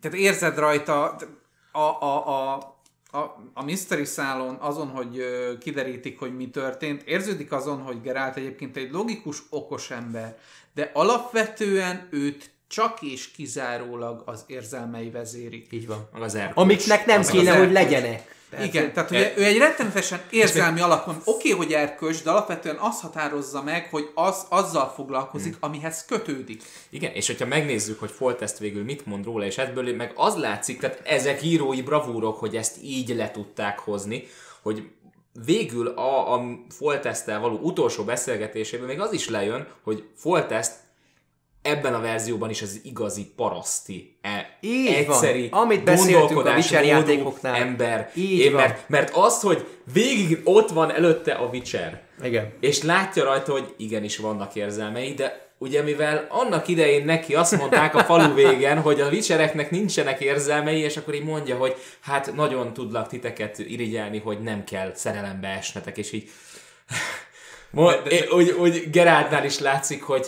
tehát 0.00 0.18
érzed 0.18 0.58
rajta 0.58 1.16
a, 1.72 1.78
a, 1.80 2.28
a, 2.28 2.77
a, 3.10 3.18
a 3.54 3.64
Mystery 3.64 4.04
szálon 4.04 4.56
azon, 4.60 4.88
hogy 4.88 5.18
ö, 5.18 5.58
kiderítik, 5.58 6.18
hogy 6.18 6.36
mi 6.36 6.50
történt, 6.50 7.02
érződik 7.02 7.52
azon, 7.52 7.82
hogy 7.82 8.00
Gerált 8.02 8.36
egyébként 8.36 8.76
egy 8.76 8.90
logikus, 8.90 9.42
okos 9.50 9.90
ember, 9.90 10.38
de 10.74 10.90
alapvetően 10.94 12.08
őt 12.10 12.50
csak 12.68 13.02
és 13.02 13.30
kizárólag 13.30 14.22
az 14.26 14.44
érzelmei 14.46 15.10
vezérik. 15.10 15.66
Így 15.70 15.86
van. 15.86 16.08
Az 16.12 16.34
erkölcs. 16.34 16.56
Amiknek 16.56 17.06
nem 17.06 17.20
Az 17.20 17.30
kéne, 17.30 17.52
az 17.52 17.58
hogy 17.58 17.72
legyenek. 17.72 18.27
Tehát, 18.50 18.66
Igen, 18.66 18.92
tehát 18.92 19.10
ugye 19.10 19.32
ő 19.36 19.44
egy 19.44 19.58
rettenetesen 19.58 20.20
érzelmi 20.30 20.80
alapon, 20.80 21.14
oké, 21.24 21.52
okay, 21.52 21.64
hogy 21.64 21.72
erkölcs, 21.72 22.22
de 22.22 22.30
alapvetően 22.30 22.76
azt 22.76 23.00
határozza 23.00 23.62
meg, 23.62 23.88
hogy 23.90 24.10
az, 24.14 24.46
azzal 24.48 24.92
foglalkozik, 24.94 25.56
amihez 25.60 26.04
kötődik. 26.04 26.62
Igen, 26.90 27.12
és 27.12 27.26
hogyha 27.26 27.46
megnézzük, 27.46 27.98
hogy 27.98 28.10
Foltest 28.10 28.58
végül 28.58 28.84
mit 28.84 29.06
mond 29.06 29.24
róla, 29.24 29.44
és 29.44 29.58
ebből 29.58 29.96
meg 29.96 30.12
az 30.14 30.36
látszik, 30.36 30.80
tehát 30.80 31.00
ezek 31.04 31.42
írói 31.42 31.82
bravúrok, 31.82 32.38
hogy 32.38 32.56
ezt 32.56 32.76
így 32.82 33.08
le 33.08 33.30
tudták 33.30 33.78
hozni, 33.78 34.26
hogy 34.62 34.90
végül 35.44 35.86
a, 35.86 36.34
a 36.34 36.42
Foltesttel 36.68 37.40
való 37.40 37.58
utolsó 37.58 38.04
beszélgetésében 38.04 38.86
még 38.86 39.00
az 39.00 39.12
is 39.12 39.28
lejön, 39.28 39.68
hogy 39.82 40.08
Foltest 40.16 40.72
ebben 41.62 41.94
a 41.94 42.00
verzióban 42.00 42.50
is 42.50 42.62
az 42.62 42.80
igazi 42.82 43.32
paraszti, 43.36 44.18
e, 44.20 44.37
Így 44.60 44.86
egyszeri, 44.86 45.48
van. 45.48 45.60
Amit 45.62 45.84
beszéltünk 45.84 46.46
a 46.46 46.52
Witcher 46.54 46.84
játékoknál. 46.84 47.54
ember. 47.54 48.10
Így 48.14 48.38
Én, 48.38 48.52
van. 48.52 48.60
mert, 48.60 48.88
mert 48.88 49.10
az, 49.16 49.40
hogy 49.40 49.66
végig 49.92 50.40
ott 50.44 50.68
van 50.70 50.92
előtte 50.92 51.32
a 51.32 51.44
Witcher, 51.52 52.02
Igen. 52.22 52.52
és 52.60 52.82
látja 52.82 53.24
rajta, 53.24 53.52
hogy 53.52 53.74
igenis 53.76 54.16
vannak 54.16 54.54
érzelmei, 54.54 55.14
de 55.14 55.46
ugye 55.58 55.82
mivel 55.82 56.26
annak 56.28 56.68
idején 56.68 57.04
neki 57.04 57.34
azt 57.34 57.56
mondták 57.58 57.94
a 57.94 58.04
falu 58.04 58.34
végen, 58.34 58.80
hogy 58.80 59.00
a 59.00 59.08
vicsereknek 59.08 59.70
nincsenek 59.70 60.20
érzelmei, 60.20 60.78
és 60.80 60.96
akkor 60.96 61.14
így 61.14 61.24
mondja, 61.24 61.56
hogy 61.56 61.74
hát 62.00 62.34
nagyon 62.34 62.72
tudlak 62.72 63.08
titeket 63.08 63.58
irigyelni, 63.58 64.18
hogy 64.18 64.40
nem 64.40 64.64
kell 64.64 64.92
szerelembe 64.94 65.48
esnetek, 65.48 65.96
és 65.98 66.12
így 66.12 66.30
Mo- 67.70 68.02
De- 68.02 68.08
de- 68.08 68.16
é- 68.16 68.30
úgy, 68.32 68.50
úgy 68.50 68.90
Geráltnál 68.90 69.44
is 69.44 69.58
látszik, 69.58 70.02
hogy 70.02 70.26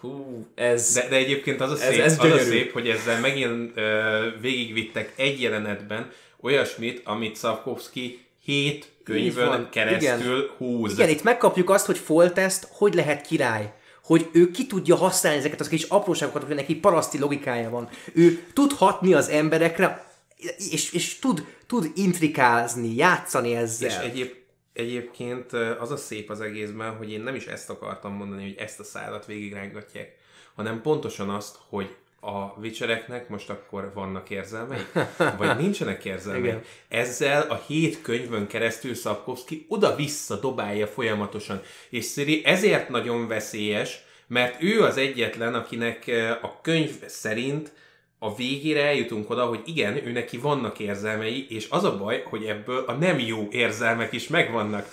hú, 0.00 0.46
ez... 0.54 0.92
De, 0.92 1.08
de 1.08 1.16
egyébként 1.16 1.60
az 1.60 1.70
a 1.70 1.74
Ez- 1.74 1.92
szép, 1.92 2.00
ez 2.00 2.18
az 2.18 2.30
a 2.32 2.38
szép 2.38 2.72
hogy 2.72 2.88
ezzel 2.88 3.20
megint 3.20 3.72
ö, 3.74 4.26
végigvittek 4.40 5.12
egy 5.16 5.40
jelenetben 5.40 6.10
olyasmit, 6.40 7.00
amit 7.04 7.36
Szavkovszki 7.36 8.24
hét 8.44 8.88
könyvön 9.04 9.68
keresztül 9.70 10.50
húz. 10.56 10.92
Igen, 10.92 11.08
itt 11.08 11.22
megkapjuk 11.22 11.70
azt, 11.70 11.86
hogy 11.86 11.98
Foltest 11.98 12.68
hogy 12.70 12.94
lehet 12.94 13.26
király. 13.26 13.72
Hogy 14.04 14.28
ő 14.32 14.50
ki 14.50 14.66
tudja 14.66 14.96
használni 14.96 15.38
ezeket 15.38 15.60
az 15.60 15.68
kis 15.68 15.82
apróságokat, 15.82 16.44
hogy 16.44 16.54
neki 16.54 16.74
paraszti 16.74 17.18
logikája 17.18 17.70
van. 17.70 17.88
Ő 18.12 18.42
tud 18.52 18.72
hatni 18.72 19.14
az 19.14 19.28
emberekre, 19.28 20.06
és, 20.70 20.92
és 20.92 21.18
tud, 21.18 21.44
tud 21.66 21.90
intrikázni, 21.94 22.94
játszani 22.96 23.54
ezzel. 23.54 23.88
És 23.88 23.96
egyéb, 23.96 24.32
egyébként 24.72 25.52
az 25.52 25.90
a 25.90 25.96
szép 25.96 26.30
az 26.30 26.40
egészben, 26.40 26.96
hogy 26.96 27.12
én 27.12 27.20
nem 27.20 27.34
is 27.34 27.46
ezt 27.46 27.70
akartam 27.70 28.12
mondani, 28.12 28.42
hogy 28.42 28.56
ezt 28.58 28.80
a 28.80 28.84
szállat 28.84 29.26
végigrángatják, 29.26 30.16
hanem 30.54 30.82
pontosan 30.82 31.30
azt, 31.30 31.58
hogy 31.68 31.94
a 32.20 32.60
vicsereknek 32.60 33.28
most 33.28 33.50
akkor 33.50 33.90
vannak 33.94 34.30
érzelmei, 34.30 34.80
vagy 35.38 35.56
nincsenek 35.56 36.04
érzelmei. 36.04 36.42
Igen. 36.42 36.62
Ezzel 36.88 37.42
a 37.50 37.62
hét 37.66 38.02
könyvön 38.02 38.46
keresztül 38.46 38.94
Szapkovszki 38.94 39.66
oda-vissza 39.68 40.36
dobálja 40.36 40.86
folyamatosan. 40.86 41.62
És 41.88 42.04
Sziri 42.04 42.44
ezért 42.44 42.88
nagyon 42.88 43.28
veszélyes, 43.28 44.04
mert 44.26 44.62
ő 44.62 44.82
az 44.82 44.96
egyetlen, 44.96 45.54
akinek 45.54 46.10
a 46.42 46.60
könyv 46.60 47.06
szerint 47.06 47.72
a 48.22 48.34
végére 48.34 48.84
eljutunk 48.84 49.30
oda, 49.30 49.44
hogy 49.44 49.60
igen, 49.64 50.06
ő 50.06 50.12
neki 50.12 50.36
vannak 50.36 50.78
érzelmei, 50.78 51.46
és 51.48 51.66
az 51.70 51.84
a 51.84 51.96
baj, 51.96 52.24
hogy 52.28 52.44
ebből 52.44 52.84
a 52.86 52.92
nem 52.92 53.18
jó 53.18 53.48
érzelmek 53.50 54.12
is 54.12 54.28
megvannak. 54.28 54.88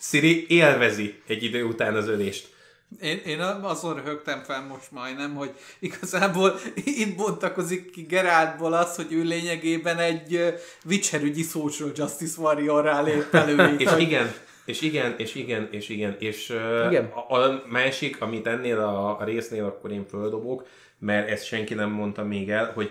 Siri 0.00 0.46
élvezi 0.48 1.14
egy 1.26 1.42
idő 1.42 1.64
után 1.64 1.94
az 1.94 2.08
ölést. 2.08 2.54
Én, 3.00 3.20
én 3.26 3.40
azon 3.40 3.94
röhögtem 3.94 4.42
fel 4.42 4.66
most 4.66 4.90
majdnem, 4.90 5.34
hogy 5.34 5.50
igazából 5.78 6.58
itt 6.74 7.16
bontakozik 7.16 7.90
ki 7.90 8.02
Geráltból 8.02 8.72
az, 8.72 8.96
hogy 8.96 9.12
ő 9.12 9.22
lényegében 9.22 9.98
egy 9.98 10.34
ö, 10.34 10.48
Witcher 10.84 11.22
ügyi 11.22 11.42
social 11.42 11.90
justice 11.94 12.40
warrior 12.40 13.02
lép 13.04 13.34
elő. 13.34 13.74
És 13.78 13.90
igen, 13.98 14.34
és 14.64 14.80
igen, 14.80 15.14
és 15.18 15.34
igen, 15.34 15.68
és 15.70 15.88
igen, 15.88 16.16
és 16.18 16.48
igen. 16.88 17.12
A, 17.28 17.36
a 17.36 17.62
másik, 17.68 18.20
amit 18.20 18.46
ennél 18.46 18.78
a, 18.78 19.20
a 19.20 19.24
résznél 19.24 19.64
akkor 19.64 19.92
én 19.92 20.06
földobok, 20.08 20.66
mert 20.98 21.28
ezt 21.28 21.44
senki 21.44 21.74
nem 21.74 21.90
mondta 21.90 22.24
még 22.24 22.50
el, 22.50 22.72
hogy 22.74 22.90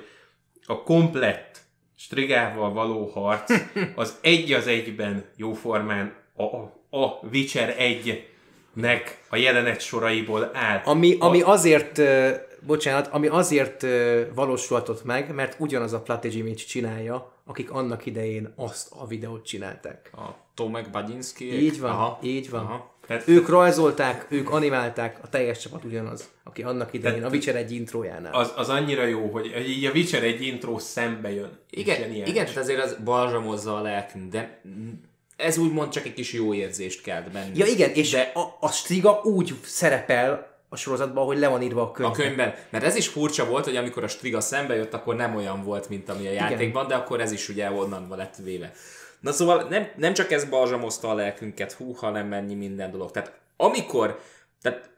a 0.66 0.84
komplett 0.84 1.64
strigával 1.98 2.74
való 2.74 3.06
harc 3.06 3.54
az 3.96 4.18
egy 4.22 4.54
az 4.54 4.68
egyben 4.68 5.26
jóformán 5.36 6.16
a, 6.36 6.44
a 6.98 7.20
Witcher 7.32 7.76
1-nek 7.80 9.02
a 9.30 9.36
jelenet 9.36 9.82
soraiból 9.82 10.50
áll. 10.54 10.82
Ami, 10.86 11.16
ami 11.20 11.42
azért 11.42 11.98
ö, 11.98 12.30
bocsánat, 12.66 13.08
ami 13.08 13.28
azért 13.28 13.84
ö, 13.84 14.22
valósulhatott 14.36 15.04
meg, 15.04 15.34
mert 15.34 15.56
ugyanaz 15.60 15.94
a 15.94 16.02
Platigimic 16.02 16.66
csinálja, 16.66 17.34
akik 17.46 17.72
annak 17.72 18.06
idején 18.06 18.54
azt 18.56 18.92
a 18.92 19.08
videót 19.08 19.46
csinálták. 19.46 20.12
A 20.14 20.46
Tomek 20.54 20.90
Baginski. 20.92 21.64
Így 21.64 21.80
van, 21.80 22.18
így 22.22 22.50
van. 22.50 22.66
Aha. 22.66 22.95
Tehát 23.08 23.28
Ők 23.28 23.50
rajzolták, 23.50 24.26
ők 24.30 24.50
animálták, 24.50 25.18
a 25.22 25.30
teljes 25.30 25.60
csapat 25.60 25.84
ugyanaz, 25.84 26.30
aki 26.44 26.64
annak 26.64 26.94
idején 26.94 27.24
a 27.24 27.30
Witcher 27.30 27.56
egy 27.56 27.72
intrójánál. 27.72 28.34
az, 28.34 28.52
az 28.56 28.70
annyira 28.70 29.06
jó, 29.06 29.30
hogy 29.32 29.66
így 29.68 29.86
a 29.86 29.92
Witcher 29.92 30.24
egy 30.24 30.42
intro 30.42 30.80
szembe 30.80 31.34
jön. 31.34 31.60
Igen, 31.70 32.12
igen, 32.12 32.46
tehát 32.46 32.58
azért 32.58 32.84
az 32.84 32.98
balzsamozza 33.04 33.76
a 33.78 33.82
lelkünk, 33.82 34.32
de 34.32 34.62
ez 35.36 35.58
úgymond 35.58 35.92
csak 35.92 36.06
egy 36.06 36.14
kis 36.14 36.34
jó 36.34 36.54
érzést 36.54 37.02
kelt 37.02 37.32
bennünk. 37.32 37.58
Ja 37.58 37.66
igen, 37.66 37.90
és 37.90 38.10
de 38.10 38.32
a, 38.34 38.58
a 38.60 38.72
Striga 38.72 39.22
úgy 39.24 39.54
szerepel 39.64 40.54
a 40.70 40.76
sorozatban, 40.76 41.26
hogy 41.26 41.38
le 41.38 41.48
van 41.48 41.62
írva 41.62 41.82
a 41.82 41.92
könyv. 41.92 42.10
a 42.10 42.12
könyvben, 42.12 42.54
mert 42.70 42.84
ez 42.84 42.96
is 42.96 43.08
furcsa 43.08 43.46
volt, 43.46 43.66
hogy 43.66 43.76
amikor 43.76 44.04
a 44.04 44.08
Striga 44.08 44.42
szembe 44.42 44.76
jött, 44.76 44.94
akkor 44.94 45.16
nem 45.16 45.36
olyan 45.36 45.64
volt, 45.64 45.90
mint 45.90 46.10
ami 46.10 46.28
a 46.28 46.32
játékban, 46.32 46.88
de 46.88 46.96
akkor 46.96 47.22
ez 47.22 47.32
is 47.32 47.50
ugye 47.50 47.72
onnan 47.72 48.08
lett 48.10 48.36
véve. 48.44 48.72
Na 49.20 49.32
szóval 49.32 49.64
nem, 49.64 49.88
nem 49.96 50.14
csak 50.14 50.32
ez 50.32 50.50
balzsamozta 50.50 51.10
a 51.10 51.14
lelkünket, 51.14 51.72
hú, 51.72 51.94
hanem 51.94 52.28
mennyi 52.28 52.56
minden 52.56 52.92
dolog. 52.92 53.12
Tehát 53.12 53.40
amikor, 53.58 54.20
tehát 54.62 54.90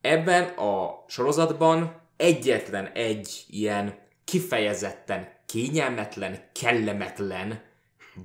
ebben 0.00 0.44
a 0.44 1.04
sorozatban 1.06 2.00
egyetlen 2.16 2.86
egy 2.86 3.44
ilyen 3.48 3.98
kifejezetten 4.24 5.28
kényelmetlen, 5.46 6.50
kellemetlen, 6.52 7.62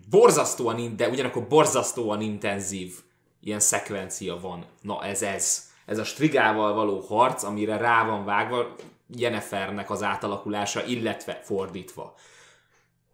borzasztóan, 0.10 0.96
de 0.96 1.10
ugyanakkor 1.10 1.48
borzasztóan 1.48 2.22
intenzív 2.22 2.94
ilyen 3.42 3.60
szekvencia 3.60 4.40
van. 4.40 4.66
Na 4.82 5.04
ez 5.04 5.22
ez. 5.22 5.72
Ez 5.86 5.98
a 5.98 6.04
strigával 6.04 6.74
való 6.74 7.00
harc, 7.00 7.44
amire 7.44 7.78
rá 7.78 8.06
van 8.06 8.26
vágva 8.26 8.76
Jennifernek 9.08 9.90
az 9.90 10.04
átalakulása, 10.04 10.86
illetve 10.86 11.40
fordítva. 11.44 12.16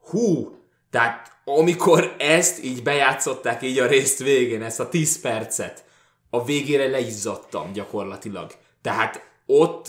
Hú! 0.10 0.58
Tehát 0.92 1.32
amikor 1.46 2.16
ezt 2.18 2.64
így 2.64 2.84
bejátszották 2.84 3.62
így 3.64 3.80
a 3.80 3.88
részt 3.88 4.20
végén, 4.20 4.64
ezt 4.64 4.80
a 4.80 4.90
10 4.90 5.22
percet, 5.22 5.84
a 6.30 6.46
végére 6.46 6.88
leizzadtam 6.88 7.74
gyakorlatilag. 7.74 8.52
Tehát 8.82 9.30
ott... 9.46 9.86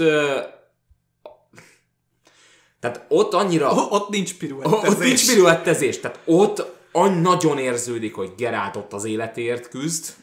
Tehát 2.80 3.04
ott 3.08 3.34
annyira... 3.34 3.72
O- 3.72 3.92
ott 3.92 4.08
nincs 4.08 4.30
Ott 4.32 4.38
piruettezés. 4.38 4.98
nincs 4.98 5.26
piruettezés, 5.26 6.00
tehát 6.00 6.20
ott 6.24 6.66
an- 6.92 7.20
nagyon 7.20 7.58
érződik, 7.58 8.14
hogy 8.14 8.32
Gerált 8.36 8.76
ott 8.76 8.92
az 8.92 9.04
életéért 9.04 9.68
küzd, 9.68 10.14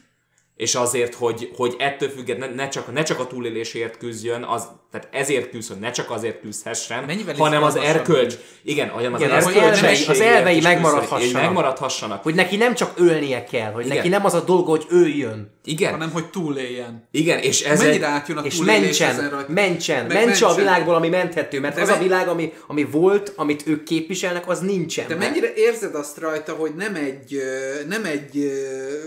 és 0.55 0.75
azért, 0.75 1.13
hogy, 1.15 1.51
hogy 1.55 1.75
ettől 1.79 2.09
függetlenül 2.09 2.55
ne, 2.55 2.63
ne, 2.63 2.69
csak, 2.69 2.91
ne 2.93 3.03
csak 3.03 3.19
a 3.19 3.27
túlélésért 3.27 3.97
küzdjön, 3.97 4.43
az, 4.43 4.67
tehát 4.91 5.07
ezért 5.11 5.49
küzd, 5.49 5.67
hogy 5.71 5.79
ne 5.79 5.91
csak 5.91 6.11
azért 6.11 6.39
küzdhessen, 6.41 7.03
Mennyivel 7.03 7.35
hanem 7.35 7.63
az 7.63 7.75
erkölcs, 7.75 8.35
igen, 8.63 8.91
olyan 8.97 9.13
az 9.13 9.21
Igen, 9.21 9.31
az 9.35 9.47
elvei- 9.55 10.05
az 10.07 10.19
elvei 10.19 10.61
megmaradhassanak. 10.61 11.21
hogy 11.23 11.33
megmaradhassanak. 11.33 12.23
Hogy 12.23 12.35
neki 12.35 12.55
nem 12.55 12.75
csak 12.75 12.93
ölnie 12.97 13.43
kell, 13.43 13.71
hogy 13.71 13.85
Igen. 13.85 13.95
neki 13.97 14.09
nem 14.09 14.25
az 14.25 14.33
a 14.33 14.41
dolga, 14.43 14.69
hogy 14.69 14.85
öljön. 14.89 15.55
Igen, 15.63 15.91
hanem 15.91 16.11
hogy 16.11 16.25
túléljen. 16.29 17.07
igen, 17.11 17.39
és 17.39 17.61
ez 17.61 17.81
Mennyire 17.83 18.05
átjön 18.07 18.37
a 18.37 18.41
És 18.45 18.53
ezen, 18.53 18.65
mentsen, 18.65 19.33
hogy... 19.35 19.45
mentsen, 19.47 20.05
Meg 20.05 20.25
mentse 20.25 20.45
a 20.45 20.53
világból, 20.55 20.95
ami 20.95 21.09
menthető, 21.09 21.59
mert 21.59 21.75
De 21.75 21.81
az 21.81 21.87
a 21.89 21.91
me- 21.91 22.01
világ, 22.01 22.27
ami, 22.27 22.53
ami 22.67 22.83
volt, 22.83 23.33
amit 23.35 23.63
ők 23.67 23.83
képviselnek, 23.83 24.47
az 24.49 24.59
nincsen. 24.59 25.07
De 25.07 25.15
már. 25.15 25.27
mennyire 25.29 25.53
érzed 25.55 25.95
azt 25.95 26.17
rajta, 26.17 26.53
hogy 26.53 26.71
nem 26.75 26.95
egy, 26.95 27.41
nem 27.87 28.05
egy 28.05 28.51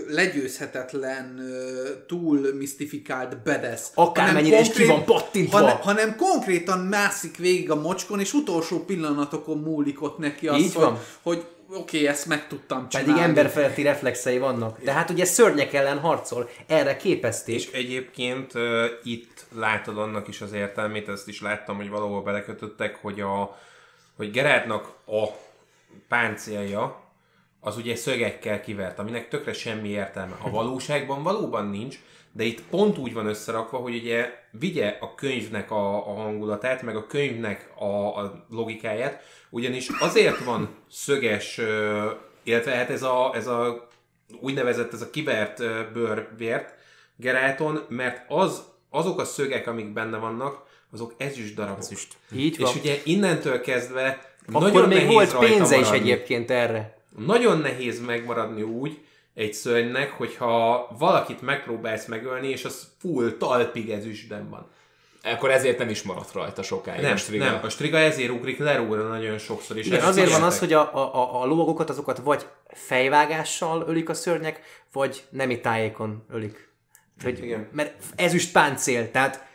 legyőzhetetlen, 0.07 1.39
túl 2.07 2.39
misztifikált 2.57 3.43
bedesz. 3.43 3.91
Akármennyire 3.93 4.59
is 4.59 4.69
ki 4.69 4.85
van 4.85 5.05
pattintva. 5.05 5.70
Hanem, 5.77 5.97
hanem 5.97 6.15
konkrétan 6.15 6.79
mászik 6.79 7.37
végig 7.37 7.71
a 7.71 7.75
mocskon, 7.75 8.19
és 8.19 8.33
utolsó 8.33 8.85
pillanatokon 8.85 9.57
múlik 9.57 10.01
ott 10.01 10.17
neki 10.17 10.47
az, 10.47 10.57
Így 10.57 10.73
hogy, 10.73 10.83
van. 10.83 10.99
hogy 11.21 11.45
oké, 11.69 11.97
okay, 11.97 12.07
ezt 12.07 12.25
meg 12.25 12.47
tudtam 12.47 12.89
csinálni. 12.89 13.11
Pedig 13.11 13.27
emberfeletti 13.27 13.81
reflexei 13.81 14.37
vannak. 14.37 14.83
De 14.83 14.91
hát 14.91 15.09
ugye 15.09 15.25
szörnyek 15.25 15.73
ellen 15.73 15.99
harcol. 15.99 16.49
Erre 16.67 16.97
képezték. 16.97 17.55
És 17.55 17.71
egyébként 17.71 18.53
uh, 18.53 18.85
itt 19.03 19.45
látod 19.55 19.97
annak 19.97 20.27
is 20.27 20.41
az 20.41 20.53
értelmét, 20.53 21.09
ezt 21.09 21.27
is 21.27 21.41
láttam, 21.41 21.75
hogy 21.75 21.89
valahol 21.89 22.21
belekötöttek, 22.21 22.95
hogy 23.01 23.21
a 23.21 23.59
hogy 24.15 24.31
Gerardnak 24.31 24.93
a 25.05 25.27
páncélja 26.07 27.01
az 27.59 27.77
ugye 27.77 27.95
szögekkel 27.95 28.61
kivert, 28.61 28.99
aminek 28.99 29.29
tökre 29.29 29.53
semmi 29.53 29.89
értelme. 29.89 30.35
A 30.41 30.49
valóságban 30.49 31.23
valóban 31.23 31.67
nincs, 31.67 31.99
de 32.33 32.43
itt 32.43 32.61
pont 32.61 32.97
úgy 32.97 33.13
van 33.13 33.25
összerakva, 33.25 33.77
hogy 33.77 33.95
ugye 33.95 34.33
vigye 34.51 34.97
a 34.99 35.15
könyvnek 35.15 35.71
a, 35.71 36.07
a 36.07 36.13
hangulatát, 36.13 36.81
meg 36.81 36.95
a 36.95 37.07
könyvnek 37.07 37.71
a, 37.75 38.17
a 38.19 38.45
logikáját, 38.49 39.23
ugyanis 39.49 39.89
azért 39.99 40.43
van 40.43 40.75
szöges, 40.89 41.61
illetve 42.43 42.71
hát 42.71 42.89
ez 42.89 43.03
a, 43.03 43.31
ez 43.35 43.47
a 43.47 43.87
úgynevezett 44.39 44.93
ez 44.93 45.01
a 45.01 45.09
kivert 45.09 45.59
ö, 45.59 45.81
bőrvért 45.93 46.73
Gerálton, 47.15 47.85
mert 47.89 48.25
az, 48.27 48.63
azok 48.89 49.19
a 49.19 49.25
szögek, 49.25 49.67
amik 49.67 49.93
benne 49.93 50.17
vannak, 50.17 50.63
azok 50.91 51.13
ezüst 51.17 51.55
darabok. 51.55 51.79
Ezüst. 51.79 52.13
Így 52.35 52.57
van. 52.57 52.69
És 52.69 52.79
ugye 52.79 52.97
innentől 53.03 53.61
kezdve 53.61 54.35
Akkor 54.47 54.61
nagyon 54.61 54.87
még 54.87 54.97
nehéz 54.97 55.33
volt 55.33 55.37
pénze 55.37 55.77
is 55.77 55.85
maradni. 55.85 56.11
egyébként 56.11 56.51
erre. 56.51 56.97
Nagyon 57.17 57.57
nehéz 57.57 58.05
megmaradni 58.05 58.61
úgy 58.61 58.99
egy 59.33 59.53
szörnynek, 59.53 60.11
hogyha 60.11 60.87
valakit 60.97 61.41
megpróbálsz 61.41 62.05
megölni, 62.05 62.47
és 62.47 62.65
az 62.65 62.87
full 62.99 63.31
talpig 63.37 63.89
ezüstben 63.89 64.49
van. 64.49 64.69
akkor 65.23 65.51
ezért 65.51 65.77
nem 65.77 65.89
is 65.89 66.01
maradt 66.01 66.31
rajta 66.33 66.63
sokáig 66.63 67.01
Nem, 67.01 67.13
a 67.13 67.17
striga. 67.17 67.43
nem, 67.45 67.59
a 67.63 67.69
striga 67.69 67.97
ezért 67.97 68.29
ugrik 68.31 68.57
le 68.59 68.75
róla 68.75 69.07
nagyon 69.07 69.37
sokszor. 69.37 69.77
És 69.77 69.85
Igen, 69.85 70.01
azért 70.03 70.31
van 70.31 70.43
az, 70.43 70.59
hogy 70.59 70.73
a, 70.73 70.95
a, 70.95 71.15
a, 71.15 71.41
a 71.41 71.45
lovagokat 71.45 71.89
azokat 71.89 72.17
vagy 72.17 72.45
fejvágással 72.67 73.83
ölik 73.87 74.09
a 74.09 74.13
szörnyek, 74.13 74.61
vagy 74.93 75.23
nemi 75.29 75.59
tájékon 75.59 76.25
ölik. 76.29 76.69
Hogy, 77.23 77.43
Igen. 77.43 77.67
Mert 77.71 78.03
ezüst 78.15 78.51
páncél, 78.51 79.11
tehát 79.11 79.49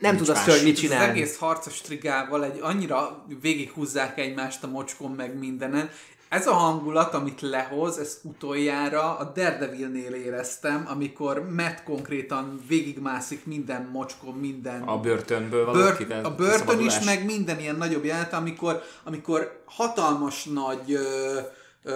nem 0.00 0.16
tud 0.16 0.28
a 0.28 0.34
szörny 0.34 0.64
mit 0.64 0.72
Ez 0.72 0.82
az 0.82 0.88
csinálni. 0.88 1.10
egész 1.10 1.38
harcos 1.38 1.80
trigával 1.80 2.44
egy 2.44 2.58
annyira 2.60 3.24
végighúzzák 3.40 4.18
egymást 4.18 4.64
a 4.64 4.66
mocskon 4.66 5.10
meg 5.10 5.38
mindenen. 5.38 5.90
Ez 6.30 6.46
a 6.46 6.52
hangulat, 6.52 7.14
amit 7.14 7.40
lehoz, 7.40 7.98
ezt 7.98 8.18
utoljára 8.22 9.18
a 9.18 9.24
Daredevilnél 9.24 10.12
éreztem, 10.12 10.86
amikor 10.88 11.50
Matt 11.50 11.82
konkrétan 11.82 12.60
végigmászik 12.68 13.46
minden 13.46 13.88
mocskon, 13.92 14.34
minden 14.34 14.82
A 14.82 15.00
börtönből 15.00 15.64
való 15.64 15.78
Bör, 15.78 15.96
kivel- 15.96 16.24
a 16.24 16.34
börtön 16.34 16.80
is, 16.80 17.00
meg 17.00 17.24
minden 17.24 17.58
ilyen 17.60 17.76
nagyobb 17.76 18.04
jelent, 18.04 18.32
amikor, 18.32 18.82
amikor 19.04 19.62
hatalmas 19.64 20.44
nagy 20.44 20.92
ö, 20.92 21.38
ö, 21.82 21.94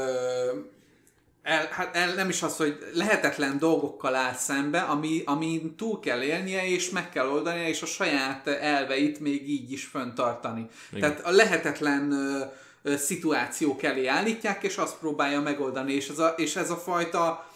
el, 1.43 1.69
hát 1.71 1.97
el, 1.97 2.15
nem 2.15 2.29
is 2.29 2.43
az, 2.43 2.57
hogy 2.57 2.79
lehetetlen 2.95 3.59
dolgokkal 3.59 4.15
áll 4.15 4.35
szembe, 4.35 4.81
ami, 4.81 5.23
amin 5.25 5.77
túl 5.77 6.01
kell 6.01 6.23
élnie, 6.23 6.67
és 6.67 6.91
meg 6.91 7.11
kell 7.11 7.29
oldania, 7.29 7.69
és 7.69 7.83
a 7.83 7.87
saját 7.87 8.47
elveit 8.47 9.21
még 9.21 9.49
így 9.49 9.73
is 9.73 9.85
föntartani. 9.85 10.69
Igen. 10.93 11.01
Tehát 11.01 11.27
a 11.27 11.31
lehetetlen 11.31 12.13
ö, 12.13 12.45
szituációk 12.85 13.83
elé 13.83 14.07
állítják, 14.07 14.63
és 14.63 14.77
azt 14.77 14.99
próbálja 14.99 15.41
megoldani, 15.41 15.93
és 15.93 16.09
ez 16.09 16.19
a, 16.19 16.35
és 16.37 16.57
ez 16.57 16.71
a 16.71 16.77
fajta 16.77 17.51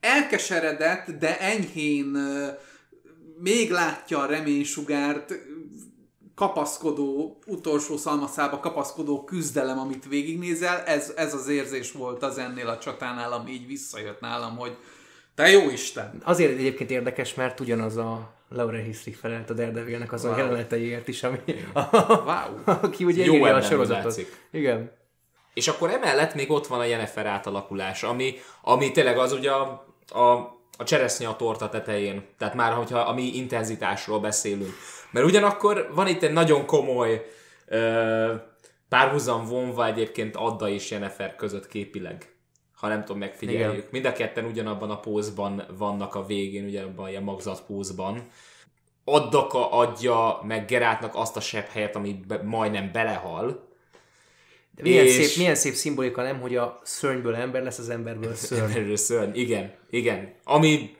elkeseredett, 0.00 1.10
de 1.10 1.40
enyhén 1.40 2.16
még 3.38 3.70
látja 3.70 4.18
a 4.18 4.26
reménysugárt, 4.26 5.34
kapaszkodó, 6.34 7.38
utolsó 7.46 7.96
szalmaszába 7.96 8.60
kapaszkodó 8.60 9.24
küzdelem, 9.24 9.78
amit 9.78 10.08
végignézel, 10.08 10.80
ez, 10.80 11.12
ez 11.16 11.34
az 11.34 11.48
érzés 11.48 11.92
volt 11.92 12.22
az 12.22 12.38
ennél 12.38 12.68
a 12.68 12.78
csatánál, 12.78 13.32
ami 13.32 13.50
így 13.50 13.66
visszajött 13.66 14.20
nálam, 14.20 14.56
hogy 14.56 14.76
te 15.34 15.48
jó 15.48 15.70
Isten! 15.70 16.20
Azért 16.24 16.58
egyébként 16.58 16.90
érdekes, 16.90 17.34
mert 17.34 17.60
ugyanaz 17.60 17.96
a 17.96 18.32
Laura 18.48 18.76
Histrich 18.76 19.18
felelt 19.18 19.50
a 19.50 19.54
Daredevilnek 19.54 20.12
az 20.12 20.24
wow. 20.24 20.36
jeleneteiért 20.36 21.08
is, 21.08 21.22
ami, 21.22 21.38
Wow! 21.74 22.58
aki 22.82 23.04
ugye 23.04 23.24
Jó 23.24 23.42
a 23.42 23.60
sorozatot. 23.60 24.04
látszik. 24.04 24.46
Igen. 24.50 24.90
És 25.54 25.68
akkor 25.68 25.90
emellett 25.90 26.34
még 26.34 26.50
ott 26.50 26.66
van 26.66 26.80
a 26.80 26.84
Jennifer 26.84 27.26
átalakulás, 27.26 28.02
ami, 28.02 28.34
ami 28.62 28.90
tényleg 28.90 29.18
az 29.18 29.32
ugye 29.32 29.50
a, 29.50 29.86
a, 30.08 30.30
a 30.78 30.84
cseresznye 30.84 31.28
a 31.28 31.36
torta 31.36 31.68
tetején. 31.68 32.24
Tehát 32.38 32.54
már, 32.54 32.72
hogyha 32.72 32.98
a 32.98 33.12
mi 33.12 33.36
intenzitásról 33.36 34.20
beszélünk. 34.20 34.74
Mert 35.10 35.26
ugyanakkor 35.26 35.90
van 35.94 36.06
itt 36.06 36.22
egy 36.22 36.32
nagyon 36.32 36.66
komoly 36.66 37.26
ö, 37.66 38.34
párhuzam 38.88 39.44
vonva 39.44 39.86
egyébként 39.86 40.36
Adda 40.36 40.68
és 40.68 40.90
Jennifer 40.90 41.36
között 41.36 41.66
képileg. 41.66 42.31
Ha 42.82 42.88
nem 42.88 43.00
tudom, 43.00 43.18
megfigyeljük. 43.18 43.72
Igen. 43.72 43.84
Mind 43.90 44.04
a 44.04 44.12
ketten 44.12 44.44
ugyanabban 44.44 44.90
a 44.90 45.00
pózban 45.00 45.62
vannak 45.78 46.14
a 46.14 46.24
végén, 46.26 46.64
ugyanabban 46.64 47.04
a 47.04 47.08
ilyen 47.08 47.22
magzat 47.22 47.62
pózban. 47.66 48.26
Addaka 49.04 49.70
adja 49.70 50.40
meg 50.46 50.64
Gerátnak 50.66 51.14
azt 51.14 51.36
a 51.36 51.40
sebb 51.40 51.66
helyet, 51.66 51.96
ami 51.96 52.20
be, 52.28 52.42
majdnem 52.42 52.90
belehal. 52.92 53.68
De 54.74 54.82
milyen, 54.82 55.04
És- 55.04 55.12
szép, 55.12 55.36
milyen 55.36 55.54
szép 55.54 55.72
szimbolika 55.74 56.22
nem, 56.22 56.40
hogy 56.40 56.56
a 56.56 56.80
szörnyből 56.82 57.34
ember 57.34 57.62
lesz, 57.62 57.78
az 57.78 57.88
emberből 57.88 58.34
szörny. 58.48 58.72
Erről 58.72 58.96
szörny, 58.96 59.34
igen, 59.38 59.72
igen. 59.90 60.34
Ami, 60.44 60.96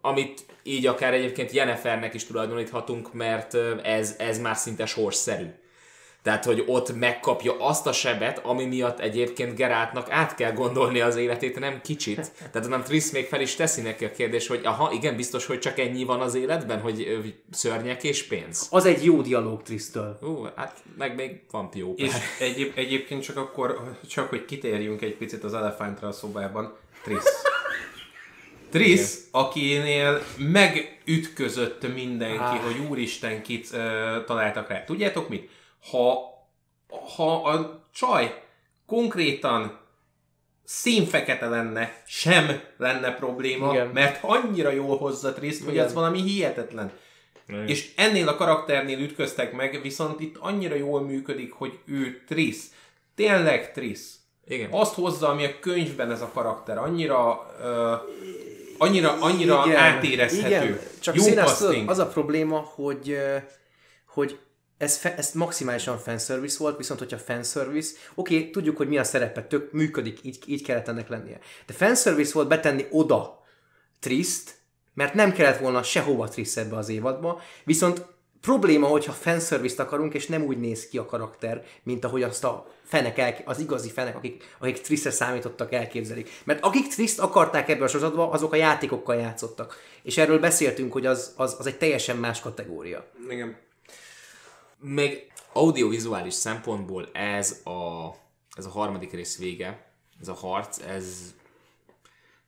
amit 0.00 0.44
így 0.62 0.86
akár 0.86 1.14
egyébként 1.14 1.50
Jennifernek 1.50 2.14
is 2.14 2.24
tulajdoníthatunk, 2.24 3.12
mert 3.12 3.54
ez, 3.82 4.14
ez 4.18 4.38
már 4.38 4.56
szinte 4.56 4.86
sorsszerű. 4.86 5.46
Tehát, 6.26 6.44
hogy 6.44 6.62
ott 6.66 6.94
megkapja 6.94 7.56
azt 7.58 7.86
a 7.86 7.92
sebet, 7.92 8.38
ami 8.38 8.64
miatt 8.64 9.00
egyébként 9.00 9.54
Geráltnak 9.56 10.10
át 10.10 10.34
kell 10.34 10.52
gondolni 10.52 11.00
az 11.00 11.16
életét, 11.16 11.58
nem 11.58 11.80
kicsit. 11.82 12.32
Tehát 12.52 12.68
nem 12.68 12.82
Triss 12.82 13.10
még 13.10 13.26
fel 13.26 13.40
is 13.40 13.54
teszi 13.54 13.80
neki 13.80 14.04
a 14.04 14.10
kérdés, 14.10 14.46
hogy 14.46 14.60
aha, 14.64 14.92
igen, 14.92 15.16
biztos, 15.16 15.46
hogy 15.46 15.58
csak 15.58 15.78
ennyi 15.78 16.04
van 16.04 16.20
az 16.20 16.34
életben, 16.34 16.80
hogy 16.80 17.06
ö, 17.08 17.18
szörnyek 17.50 18.04
és 18.04 18.26
pénz. 18.26 18.68
Az 18.70 18.84
egy 18.84 19.04
jó 19.04 19.20
dialóg 19.20 19.62
Trisztől. 19.62 20.18
Ú, 20.22 20.46
hát 20.56 20.78
meg 20.98 21.14
még 21.14 21.40
van 21.50 21.70
pió. 21.70 21.94
És 21.96 22.12
egyéb, 22.38 22.72
egyébként 22.74 23.22
csak 23.22 23.36
akkor, 23.36 23.96
csak 24.08 24.28
hogy 24.28 24.44
kitérjünk 24.44 25.02
egy 25.02 25.14
picit 25.16 25.44
az 25.44 25.54
elefántra 25.54 26.08
a 26.08 26.12
szobában, 26.12 26.76
Trisz. 27.02 27.42
Trisz, 28.70 29.28
akinél 29.30 30.22
megütközött 30.36 31.94
mindenki, 31.94 32.38
Ah. 32.38 32.56
hogy 32.58 32.86
úristen 32.88 33.42
kit 33.42 33.68
uh, 33.72 33.78
találtak 34.24 34.68
rá. 34.68 34.84
Tudjátok 34.84 35.28
mit? 35.28 35.50
Ha, 35.90 36.18
ha 37.16 37.42
a 37.42 37.84
csaj 37.92 38.42
konkrétan 38.86 39.78
színfekete 40.64 41.48
lenne, 41.48 42.02
sem 42.06 42.60
lenne 42.76 43.14
probléma, 43.14 43.72
Igen. 43.72 43.86
mert 43.86 44.18
annyira 44.22 44.70
jól 44.70 44.96
hozza 44.96 45.32
Triszt, 45.32 45.64
hogy 45.64 45.72
Igen. 45.72 45.84
ez 45.84 45.92
valami 45.92 46.22
hihetetlen. 46.22 46.92
És 47.66 47.92
ennél 47.96 48.28
a 48.28 48.36
karakternél 48.36 48.98
ütköztek 48.98 49.52
meg, 49.52 49.80
viszont 49.82 50.20
itt 50.20 50.36
annyira 50.40 50.74
jól 50.74 51.00
működik, 51.00 51.52
hogy 51.52 51.78
ő 51.84 52.22
Trisz. 52.26 52.70
Tényleg 53.14 53.72
Trisz. 53.72 54.18
Igen. 54.46 54.68
Azt 54.70 54.94
hozza, 54.94 55.28
ami 55.28 55.44
a 55.44 55.58
könyvben 55.60 56.10
ez 56.10 56.20
a 56.20 56.30
karakter. 56.34 56.78
Annyira, 56.78 57.46
uh, 57.60 58.08
annyira, 58.78 59.16
annyira 59.20 59.62
átérezhető. 59.76 60.46
Igen, 60.48 60.78
csak 61.00 61.14
Jó 61.14 61.22
színes, 61.22 61.60
az 61.86 61.98
a 61.98 62.06
probléma, 62.06 62.58
hogy, 62.58 63.18
hogy 64.06 64.38
ez, 64.78 64.96
fe, 64.96 65.16
ez 65.16 65.32
maximálisan 65.32 65.98
fanservice 65.98 66.56
volt, 66.58 66.76
viszont 66.76 66.98
hogyha 66.98 67.18
fanservice, 67.18 67.94
oké, 68.14 68.36
okay, 68.36 68.50
tudjuk, 68.50 68.76
hogy 68.76 68.88
mi 68.88 68.98
a 68.98 69.04
szerepe, 69.04 69.42
tök 69.42 69.72
működik, 69.72 70.18
így, 70.22 70.38
így 70.46 70.62
kellett 70.62 70.88
ennek 70.88 71.08
lennie. 71.08 71.38
De 71.66 71.72
fanservice 71.72 72.32
volt 72.34 72.48
betenni 72.48 72.86
oda 72.90 73.44
Triszt, 74.00 74.54
mert 74.94 75.14
nem 75.14 75.32
kellett 75.32 75.58
volna 75.58 75.82
sehova 75.82 76.28
Trisz 76.28 76.56
ebbe 76.56 76.76
az 76.76 76.88
évadba, 76.88 77.40
viszont 77.64 78.06
probléma, 78.40 78.86
hogyha 78.86 79.12
fanservice-t 79.12 79.78
akarunk, 79.78 80.14
és 80.14 80.26
nem 80.26 80.42
úgy 80.42 80.58
néz 80.58 80.88
ki 80.88 80.98
a 80.98 81.04
karakter, 81.04 81.64
mint 81.82 82.04
ahogy 82.04 82.22
azt 82.22 82.44
a 82.44 82.66
fenek, 82.84 83.18
el, 83.18 83.36
az 83.44 83.58
igazi 83.58 83.90
fenek, 83.90 84.16
akik, 84.16 84.44
akik 84.58 84.80
Triszre 84.80 85.10
számítottak, 85.10 85.72
elképzelik. 85.72 86.30
Mert 86.44 86.64
akik 86.64 86.88
Triszt 86.88 87.18
akarták 87.18 87.68
ebbe 87.68 87.84
a 87.84 87.88
sorozatba, 87.88 88.30
azok 88.30 88.52
a 88.52 88.56
játékokkal 88.56 89.16
játszottak. 89.16 89.76
És 90.02 90.18
erről 90.18 90.38
beszéltünk, 90.38 90.92
hogy 90.92 91.06
az, 91.06 91.32
az, 91.36 91.56
az 91.58 91.66
egy 91.66 91.78
teljesen 91.78 92.16
más 92.16 92.40
kategória. 92.40 93.06
Igen. 93.28 93.56
Még 94.78 95.32
audiovizuális 95.52 96.34
szempontból 96.34 97.08
ez 97.12 97.60
a, 97.64 98.08
ez 98.56 98.66
a 98.66 98.70
harmadik 98.70 99.12
rész 99.12 99.38
vége, 99.38 99.90
ez 100.20 100.28
a 100.28 100.34
harc, 100.34 100.78
ez, 100.78 101.34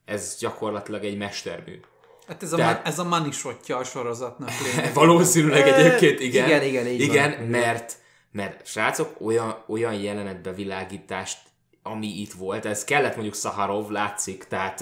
ez 0.04 0.36
gyakorlatilag 0.38 1.04
egy 1.04 1.16
mestermű. 1.16 1.80
Hát 2.26 2.42
ez 2.42 2.52
a, 2.52 2.56
Tehát- 2.56 2.86
ez 2.86 2.98
a 2.98 3.04
manisotja 3.04 3.76
a 3.76 3.84
sorozatnak 3.84 4.50
lényeg. 4.64 4.94
Valószínűleg 5.02 5.68
egyébként 5.68 6.20
igen. 6.20 6.46
igen, 6.46 6.62
igen, 6.62 6.86
így 6.86 7.00
igen 7.00 7.36
van. 7.38 7.46
mert, 7.46 7.96
mert 8.32 8.66
srácok, 8.66 9.20
olyan, 9.20 9.64
olyan 9.66 9.94
jelenetbevilágítást, 9.94 11.38
ami 11.82 12.20
itt 12.20 12.32
volt, 12.32 12.66
ez 12.66 12.84
kellett 12.84 13.14
mondjuk 13.14 13.34
Szaharov, 13.34 13.90
látszik, 13.90 14.44
tehát 14.44 14.80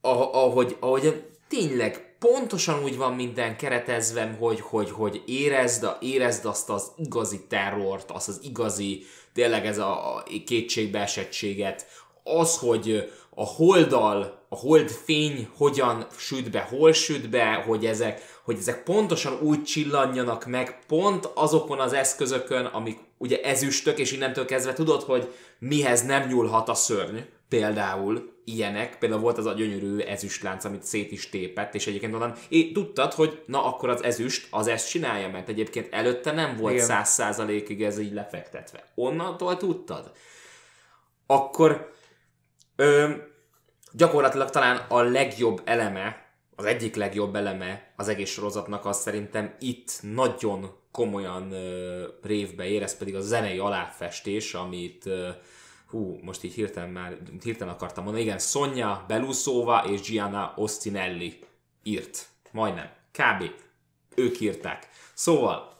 ah- 0.00 0.34
ahogy, 0.34 0.76
ahogy 0.80 1.30
tényleg 1.48 2.16
pontosan 2.18 2.82
úgy 2.82 2.96
van 2.96 3.14
minden 3.14 3.56
keretezve, 3.56 4.36
hogy, 4.38 4.60
hogy, 4.60 4.90
hogy 4.90 5.22
érezd, 5.26 5.84
a, 5.84 5.98
érezd 6.00 6.44
azt 6.44 6.70
az 6.70 6.90
igazi 6.96 7.46
terrort, 7.48 8.10
azt 8.10 8.28
az 8.28 8.40
igazi, 8.42 9.02
tényleg 9.32 9.66
ez 9.66 9.78
a, 9.78 10.22
kétségbeesettséget, 10.46 11.86
az, 12.24 12.58
hogy 12.58 13.12
a 13.34 13.44
holdal, 13.44 14.44
a 14.48 14.56
hold 14.56 14.90
fény 14.90 15.48
hogyan 15.56 16.06
süt 16.16 16.50
be, 16.50 16.60
hol 16.60 16.92
süt 16.92 17.30
be, 17.30 17.54
hogy 17.66 17.86
ezek, 17.86 18.40
hogy 18.44 18.56
ezek 18.58 18.82
pontosan 18.82 19.38
úgy 19.42 19.62
csillanjanak 19.62 20.46
meg, 20.46 20.78
pont 20.86 21.30
azokon 21.34 21.80
az 21.80 21.92
eszközökön, 21.92 22.64
amik 22.64 22.98
ugye 23.18 23.40
ezüstök, 23.40 23.98
és 23.98 24.12
innentől 24.12 24.44
kezdve 24.44 24.72
tudod, 24.72 25.02
hogy 25.02 25.34
mihez 25.58 26.02
nem 26.02 26.28
nyúlhat 26.28 26.68
a 26.68 26.74
szörny, 26.74 27.18
például 27.48 28.35
ilyenek, 28.48 28.98
például 28.98 29.20
volt 29.20 29.38
az 29.38 29.46
a 29.46 29.52
gyönyörű 29.52 29.98
ezüstlánc, 29.98 30.64
amit 30.64 30.82
szét 30.82 31.12
is 31.12 31.28
tépett, 31.28 31.74
és 31.74 31.86
egyébként 31.86 32.14
onnan 32.14 32.34
é, 32.48 32.72
tudtad, 32.72 33.12
hogy 33.12 33.42
na 33.46 33.64
akkor 33.64 33.88
az 33.88 34.02
ezüst 34.02 34.46
az 34.50 34.66
ezt 34.66 34.88
csinálja, 34.88 35.28
mert 35.28 35.48
egyébként 35.48 35.92
előtte 35.92 36.32
nem 36.32 36.56
volt 36.56 36.78
száz 36.78 37.08
százalékig 37.08 37.82
ez 37.82 37.98
így 37.98 38.12
lefektetve. 38.12 38.84
Onnantól 38.94 39.56
tudtad? 39.56 40.12
Akkor 41.26 41.92
ö, 42.76 43.10
gyakorlatilag 43.92 44.50
talán 44.50 44.76
a 44.88 45.02
legjobb 45.02 45.60
eleme, 45.64 46.24
az 46.56 46.64
egyik 46.64 46.94
legjobb 46.94 47.34
eleme 47.34 47.92
az 47.96 48.08
egész 48.08 48.30
sorozatnak 48.30 48.84
az 48.84 49.00
szerintem 49.00 49.54
itt 49.58 49.98
nagyon 50.02 50.70
komolyan 50.90 51.52
ö, 51.52 52.04
révbe 52.22 52.64
ér, 52.64 52.82
ez 52.82 52.96
pedig 52.96 53.14
a 53.14 53.20
zenei 53.20 53.58
aláfestés, 53.58 54.54
amit 54.54 55.06
ö, 55.06 55.28
hú, 55.96 56.18
most 56.22 56.44
így 56.44 56.54
hirtelen 56.54 56.90
már, 56.90 57.16
hirtelen 57.42 57.74
akartam 57.74 58.04
mondani, 58.04 58.24
igen, 58.24 58.38
Sonja 58.38 59.04
Belusova 59.08 59.84
és 59.88 60.00
Gianna 60.00 60.52
Ostinelli 60.56 61.38
írt. 61.82 62.28
Majdnem. 62.50 62.90
Kb. 63.12 63.50
Ők 64.14 64.40
írták. 64.40 64.88
Szóval, 65.14 65.78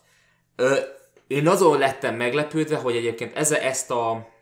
ö, 0.57 0.79
én 1.27 1.49
azon 1.49 1.79
lettem 1.79 2.15
meglepődve, 2.15 2.77
hogy 2.77 2.97
egyébként 2.97 3.37
ez, 3.37 3.53
ezt 3.53 3.91
a 3.91 4.35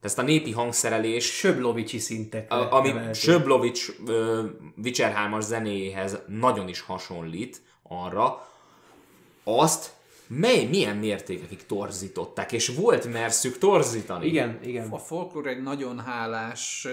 ezt 0.00 0.18
a 0.18 0.22
népi 0.22 0.52
hangszerelés 0.52 1.24
Söblovicsi 1.24 1.98
szintekre. 1.98 2.56
a, 2.56 2.72
ami. 2.72 3.14
Söblovics 3.14 3.88
uh, 3.88 4.44
Witcher 4.82 5.14
3-as 5.16 5.40
zenéjéhez 5.40 6.18
nagyon 6.26 6.68
is 6.68 6.80
hasonlít 6.80 7.62
arra, 7.82 8.48
azt 9.44 9.92
mely, 10.38 10.64
milyen 10.64 10.96
mértékekig 10.96 11.66
torzították, 11.66 12.52
és 12.52 12.68
volt 12.68 13.12
merszük 13.12 13.58
torzítani. 13.58 14.26
Igen, 14.26 14.58
igen. 14.62 14.88
A 14.90 14.98
folklór 14.98 15.46
egy 15.46 15.62
nagyon 15.62 16.00
hálás, 16.00 16.88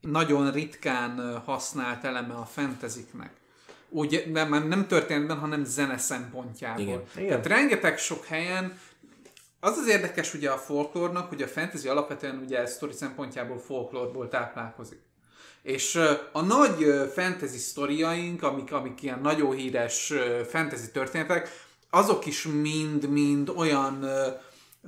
nagyon 0.00 0.52
ritkán 0.52 1.42
használt 1.44 2.04
eleme 2.04 2.34
a 2.34 2.44
fenteziknek. 2.44 3.30
Úgy 3.88 4.24
nem, 4.32 4.68
nem- 4.68 4.86
történetben, 4.86 5.38
hanem 5.38 5.64
zene 5.64 5.98
szempontjából. 5.98 6.82
Igen. 6.82 7.02
Igen. 7.16 7.28
Tehát 7.28 7.46
rengeteg 7.46 7.98
sok 7.98 8.24
helyen 8.24 8.78
az 9.60 9.76
az 9.76 9.88
érdekes 9.88 10.34
ugye 10.34 10.50
a 10.50 10.56
folklórnak, 10.56 11.28
hogy 11.28 11.42
a 11.42 11.46
fantasy 11.46 11.88
alapvetően 11.88 12.42
ugye 12.44 12.60
a 12.60 12.66
sztori 12.66 12.92
szempontjából 12.92 13.58
folklórból 13.58 14.28
táplálkozik. 14.28 14.98
És 15.62 16.00
a 16.32 16.40
nagy 16.42 16.86
fantasy 17.14 17.58
sztoriaink, 17.58 18.42
amik, 18.42 18.72
amik 18.72 19.02
ilyen 19.02 19.20
nagyon 19.20 19.54
híres 19.54 20.12
fantasy 20.48 20.90
történetek, 20.92 21.48
azok 21.94 22.26
is 22.26 22.46
mind-mind 22.46 23.48
olyan 23.56 24.06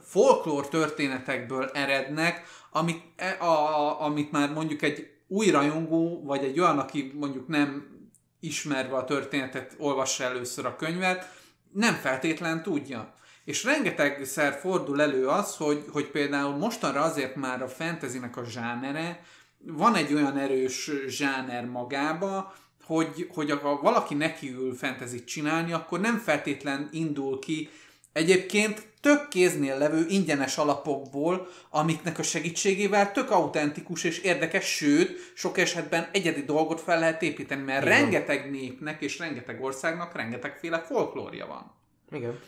folklór 0.03 0.69
történetekből 0.69 1.65
erednek, 1.65 2.45
amik, 2.71 3.03
e- 3.17 3.37
a, 3.41 4.01
amit 4.01 4.31
már 4.31 4.53
mondjuk 4.53 4.83
egy 4.83 5.11
új 5.27 5.51
rajongó, 5.51 6.23
vagy 6.25 6.45
egy 6.45 6.61
olyan, 6.61 6.79
aki 6.79 7.13
mondjuk 7.15 7.49
nem 7.49 7.95
ismerve 8.41 8.97
a 8.97 9.05
történetet 9.05 9.75
olvassa 9.79 10.25
először 10.25 10.67
a 10.67 10.77
könyvet, 10.77 11.31
nem 11.73 11.95
feltétlen 11.95 12.63
tudja. 12.63 13.15
És 13.45 13.65
rengetegszer 13.65 14.59
fordul 14.61 15.03
elő 15.03 15.27
az, 15.27 15.57
hogy, 15.57 15.85
hogy 15.93 16.11
például 16.11 16.57
mostanra 16.57 17.01
azért 17.01 17.37
már 17.37 17.63
a 17.63 17.69
fantasynek 17.69 18.37
a 18.37 18.45
zsánere, 18.45 19.23
van 19.59 19.95
egy 19.95 20.15
olyan 20.15 20.37
erős 20.37 20.91
zsáner 21.07 21.65
magába, 21.65 22.55
hogy, 22.87 23.29
hogy 23.35 23.51
ha 23.51 23.81
valaki 23.83 24.15
nekiül 24.15 24.75
fantasy 24.75 25.25
csinálni, 25.25 25.73
akkor 25.73 26.01
nem 26.01 26.19
feltétlen 26.19 26.89
indul 26.93 27.39
ki 27.39 27.69
egyébként 28.13 28.87
tök 29.01 29.29
kéznél 29.29 29.79
levő 29.79 30.07
ingyenes 30.09 30.59
alapokból, 30.59 31.49
amiknek 31.71 32.19
a 32.19 32.23
segítségével 32.23 33.13
tök 33.13 33.31
autentikus 33.31 34.05
és 34.05 34.19
érdekes, 34.19 34.65
sőt, 34.65 35.33
sok 35.35 35.59
esetben 35.59 36.09
egyedi 36.13 36.43
dolgot 36.43 36.81
fel 36.81 36.99
lehet 36.99 37.23
építeni, 37.23 37.63
mert 37.63 37.85
Igen. 37.85 38.01
rengeteg 38.01 38.51
népnek 38.51 39.03
és 39.03 39.19
rengeteg 39.19 39.63
országnak 39.63 40.15
rengetegféle 40.15 40.79
folklórja 40.79 41.47
van. 41.47 41.73
Igen. 42.13 42.39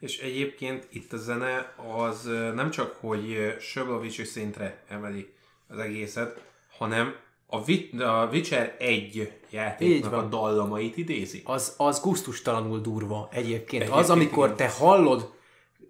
És 0.00 0.18
egyébként 0.18 0.86
itt 0.90 1.12
a 1.12 1.16
zene 1.16 1.74
az 1.98 2.24
nem 2.54 2.70
csak, 2.70 2.96
hogy 3.00 3.32
ö, 3.32 3.50
Söblovicsi 3.60 4.24
szintre 4.24 4.82
emeli 4.88 5.32
az 5.68 5.78
egészet, 5.78 6.42
hanem 6.78 7.14
a, 7.50 7.64
Vi- 7.64 7.90
a 8.00 8.28
Witcher 8.32 8.76
1 8.78 8.96
Így 8.96 9.32
játéknak 9.50 10.12
a 10.12 10.22
dallamait 10.22 10.96
idézi. 10.96 11.42
Az, 11.44 11.74
az 11.76 12.00
gusztustalanul 12.00 12.80
durva 12.80 13.28
egyébként. 13.30 13.82
Egyébként 13.82 13.90
Az, 13.90 14.10
amikor 14.10 14.44
igen. 14.44 14.56
te 14.56 14.68
hallod 14.68 15.30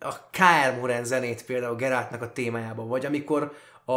a 0.00 0.14
K.R. 0.30 0.78
Moren 0.80 1.04
zenét 1.04 1.44
például 1.44 1.76
Geráltnak 1.76 2.22
a 2.22 2.32
témájában, 2.32 2.88
vagy 2.88 3.06
amikor 3.06 3.52
a, 3.84 3.92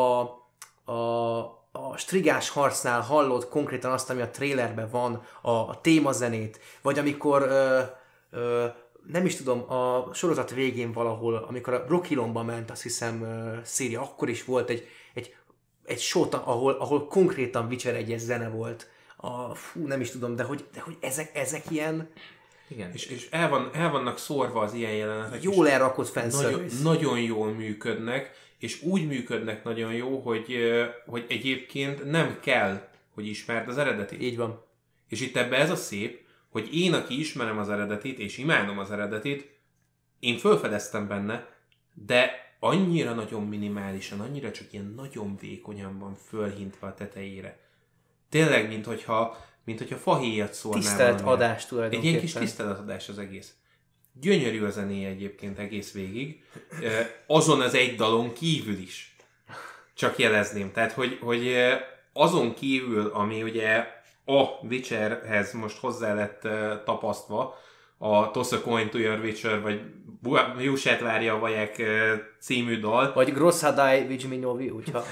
a, 0.91 1.39
a 1.71 1.97
strigás 1.97 2.49
harcnál 2.49 3.01
hallod 3.01 3.47
konkrétan 3.47 3.91
azt, 3.91 4.09
ami 4.09 4.21
a 4.21 4.29
trailerben 4.29 4.89
van, 4.91 5.23
a, 5.41 5.51
a 5.51 5.79
témazenét, 5.81 6.59
vagy 6.81 6.99
amikor 6.99 7.41
ö, 7.41 7.79
ö, 8.31 8.65
nem 9.11 9.25
is 9.25 9.35
tudom, 9.35 9.71
a 9.71 10.13
sorozat 10.13 10.51
végén 10.51 10.91
valahol, 10.91 11.35
amikor 11.47 11.73
a 11.73 11.85
Rockilomba 11.87 12.43
ment, 12.43 12.71
azt 12.71 12.81
hiszem 12.81 13.21
uh, 13.21 13.63
Szíria, 13.63 14.01
akkor 14.01 14.29
is 14.29 14.45
volt 14.45 14.69
egy, 14.69 14.87
egy, 15.13 15.35
egy 15.85 15.99
shot, 15.99 16.33
ahol, 16.33 16.73
ahol 16.73 17.07
konkrétan 17.07 17.65
Witcher 17.65 17.95
egyes 17.95 18.19
zene 18.19 18.49
volt. 18.49 18.87
A, 19.17 19.55
fú, 19.55 19.87
nem 19.87 20.01
is 20.01 20.09
tudom, 20.11 20.35
de 20.35 20.43
hogy, 20.43 20.65
de 20.73 20.79
hogy 20.79 20.97
ezek, 20.99 21.31
ezek 21.33 21.71
ilyen 21.71 22.09
Igen. 22.67 22.91
És, 22.93 23.05
és 23.05 23.27
el, 23.31 23.49
van, 23.49 23.69
el 23.73 23.91
vannak 23.91 24.17
szórva 24.17 24.61
az 24.61 24.73
ilyen 24.73 24.91
jelenetek. 24.91 25.43
jól 25.43 25.69
elrakott 25.69 26.13
nagyon, 26.15 26.29
fanservice. 26.31 26.83
nagyon 26.83 27.21
jól 27.21 27.51
működnek, 27.51 28.31
és 28.59 28.81
úgy 28.81 29.07
működnek 29.07 29.63
nagyon 29.63 29.93
jó, 29.93 30.19
hogy, 30.19 30.57
hogy 31.05 31.25
egyébként 31.29 32.11
nem 32.11 32.39
kell, 32.41 32.87
hogy 33.13 33.27
ismerd 33.27 33.67
az 33.67 33.77
eredetit. 33.77 34.21
Így 34.21 34.37
van. 34.37 34.65
És 35.09 35.21
itt 35.21 35.37
ebbe 35.37 35.57
ez 35.57 35.69
a 35.69 35.75
szép, 35.75 36.21
hogy 36.49 36.75
én, 36.75 36.93
aki 36.93 37.19
ismerem 37.19 37.57
az 37.57 37.69
eredetit, 37.69 38.19
és 38.19 38.37
imádom 38.37 38.79
az 38.79 38.91
eredetit, 38.91 39.51
én 40.19 40.37
felfedeztem 40.37 41.07
benne, 41.07 41.47
de 41.93 42.31
annyira 42.63 43.13
nagyon 43.13 43.47
minimálisan, 43.47 44.19
annyira 44.19 44.51
csak 44.51 44.73
ilyen 44.73 44.93
nagyon 44.95 45.37
vékonyan 45.41 45.99
van 45.99 46.15
fölhintve 46.15 46.87
a 46.87 46.93
tetejére. 46.93 47.59
Tényleg, 48.29 48.67
mint 48.67 48.85
hogyha, 48.85 49.37
mint 49.63 49.77
hogyha 49.77 49.95
fahéjat 49.95 50.53
szórnál 50.53 50.81
Tisztelt 50.81 51.21
valamire. 51.21 51.45
adás 51.45 51.61
Egy 51.61 51.67
tulajdonképpen. 51.67 52.09
ilyen 52.09 52.21
kis 52.21 52.33
tiszteletadás 52.33 53.09
az 53.09 53.19
egész. 53.19 53.53
Gyönyörű 54.13 54.63
a 54.63 54.69
zenéje 54.69 55.07
egyébként 55.07 55.59
egész 55.59 55.91
végig. 55.91 56.43
Azon 57.27 57.61
az 57.61 57.73
egy 57.73 57.95
dalon 57.95 58.33
kívül 58.33 58.77
is. 58.77 59.15
Csak 59.93 60.17
jelezném. 60.17 60.71
Tehát, 60.71 60.91
hogy, 60.91 61.17
hogy 61.21 61.55
azon 62.13 62.53
kívül, 62.53 63.07
ami 63.07 63.43
ugye 63.43 63.87
a 64.25 64.41
Witcherhez 64.61 65.53
most 65.53 65.77
hozzá 65.77 66.13
lett 66.13 66.41
tapasztva, 66.85 67.57
a 68.03 68.31
Toss 68.31 68.51
a 68.51 68.61
Coin 68.61 68.89
to 68.89 68.97
Your 68.97 69.19
Witcher, 69.19 69.61
vagy 69.61 69.81
Jusát 70.59 70.99
várja 70.99 71.33
a 71.33 71.39
vaják 71.39 71.81
című 72.39 72.79
dal, 72.79 73.13
Vagy 73.13 73.33
Grossadai 73.33 74.07
Vigminovi, 74.07 74.67
hogyha... 74.67 75.03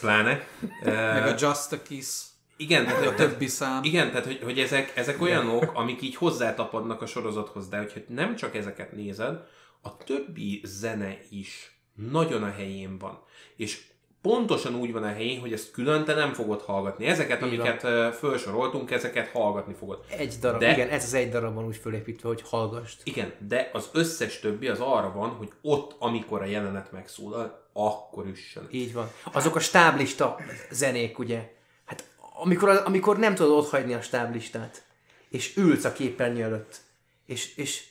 pláne. 0.00 0.46
Meg 0.84 1.26
a 1.26 1.34
Just 1.38 1.72
a 1.72 1.82
Kiss, 1.82 2.22
igen, 2.56 2.84
meg 2.84 2.94
a 2.94 3.00
tehát, 3.00 3.16
többi 3.16 3.46
szám. 3.46 3.82
Igen, 3.82 4.10
tehát 4.10 4.24
hogy, 4.24 4.40
hogy 4.42 4.58
ezek, 4.58 4.92
ezek 4.96 5.20
olyanok, 5.20 5.70
amik 5.74 6.02
így 6.02 6.16
hozzátapadnak 6.16 7.02
a 7.02 7.06
sorozathoz, 7.06 7.68
de 7.68 7.78
hogyha 7.78 8.00
nem 8.08 8.36
csak 8.36 8.56
ezeket 8.56 8.92
nézed, 8.92 9.38
a 9.82 9.96
többi 9.96 10.60
zene 10.64 11.18
is 11.30 11.80
nagyon 11.94 12.42
a 12.42 12.52
helyén 12.52 12.98
van. 12.98 13.22
És 13.56 13.82
pontosan 14.26 14.74
úgy 14.74 14.92
van 14.92 15.02
a 15.02 15.12
helyén, 15.12 15.40
hogy 15.40 15.52
ezt 15.52 15.70
külön 15.70 16.04
te 16.04 16.14
nem 16.14 16.32
fogod 16.32 16.60
hallgatni. 16.60 17.06
Ezeket, 17.06 17.40
van. 17.40 17.48
amiket 17.48 17.80
felsoroltunk, 18.16 18.90
ezeket 18.90 19.28
hallgatni 19.28 19.74
fogod. 19.74 20.04
Egy 20.08 20.34
darab, 20.40 20.60
De- 20.60 20.72
igen, 20.72 20.88
ez 20.88 21.04
az 21.04 21.14
egy 21.14 21.30
darab 21.30 21.54
van 21.54 21.64
úgy 21.64 21.76
fölépítve, 21.76 22.28
hogy 22.28 22.42
hallgast. 22.42 23.00
Igen, 23.04 23.32
de 23.48 23.70
az 23.72 23.88
összes 23.92 24.40
többi 24.40 24.68
az 24.68 24.80
arra 24.80 25.12
van, 25.12 25.30
hogy 25.30 25.52
ott, 25.62 25.96
amikor 25.98 26.42
a 26.42 26.44
jelenet 26.44 26.92
megszólal, 26.92 27.68
akkor 27.72 28.26
üssön. 28.26 28.68
Így 28.70 28.92
van. 28.92 29.10
Azok 29.32 29.56
a 29.56 29.60
stáblista 29.60 30.38
zenék, 30.70 31.18
ugye? 31.18 31.52
Hát 31.84 32.04
amikor, 32.42 32.82
amikor 32.84 33.18
nem 33.18 33.34
tudod 33.34 33.52
otthagyni 33.52 33.94
a 33.94 34.00
stáblistát, 34.00 34.84
és 35.28 35.56
ülsz 35.56 35.84
a 35.84 35.92
képernyő 35.92 36.42
előtt, 36.42 36.80
és, 37.26 37.56
és 37.56 37.84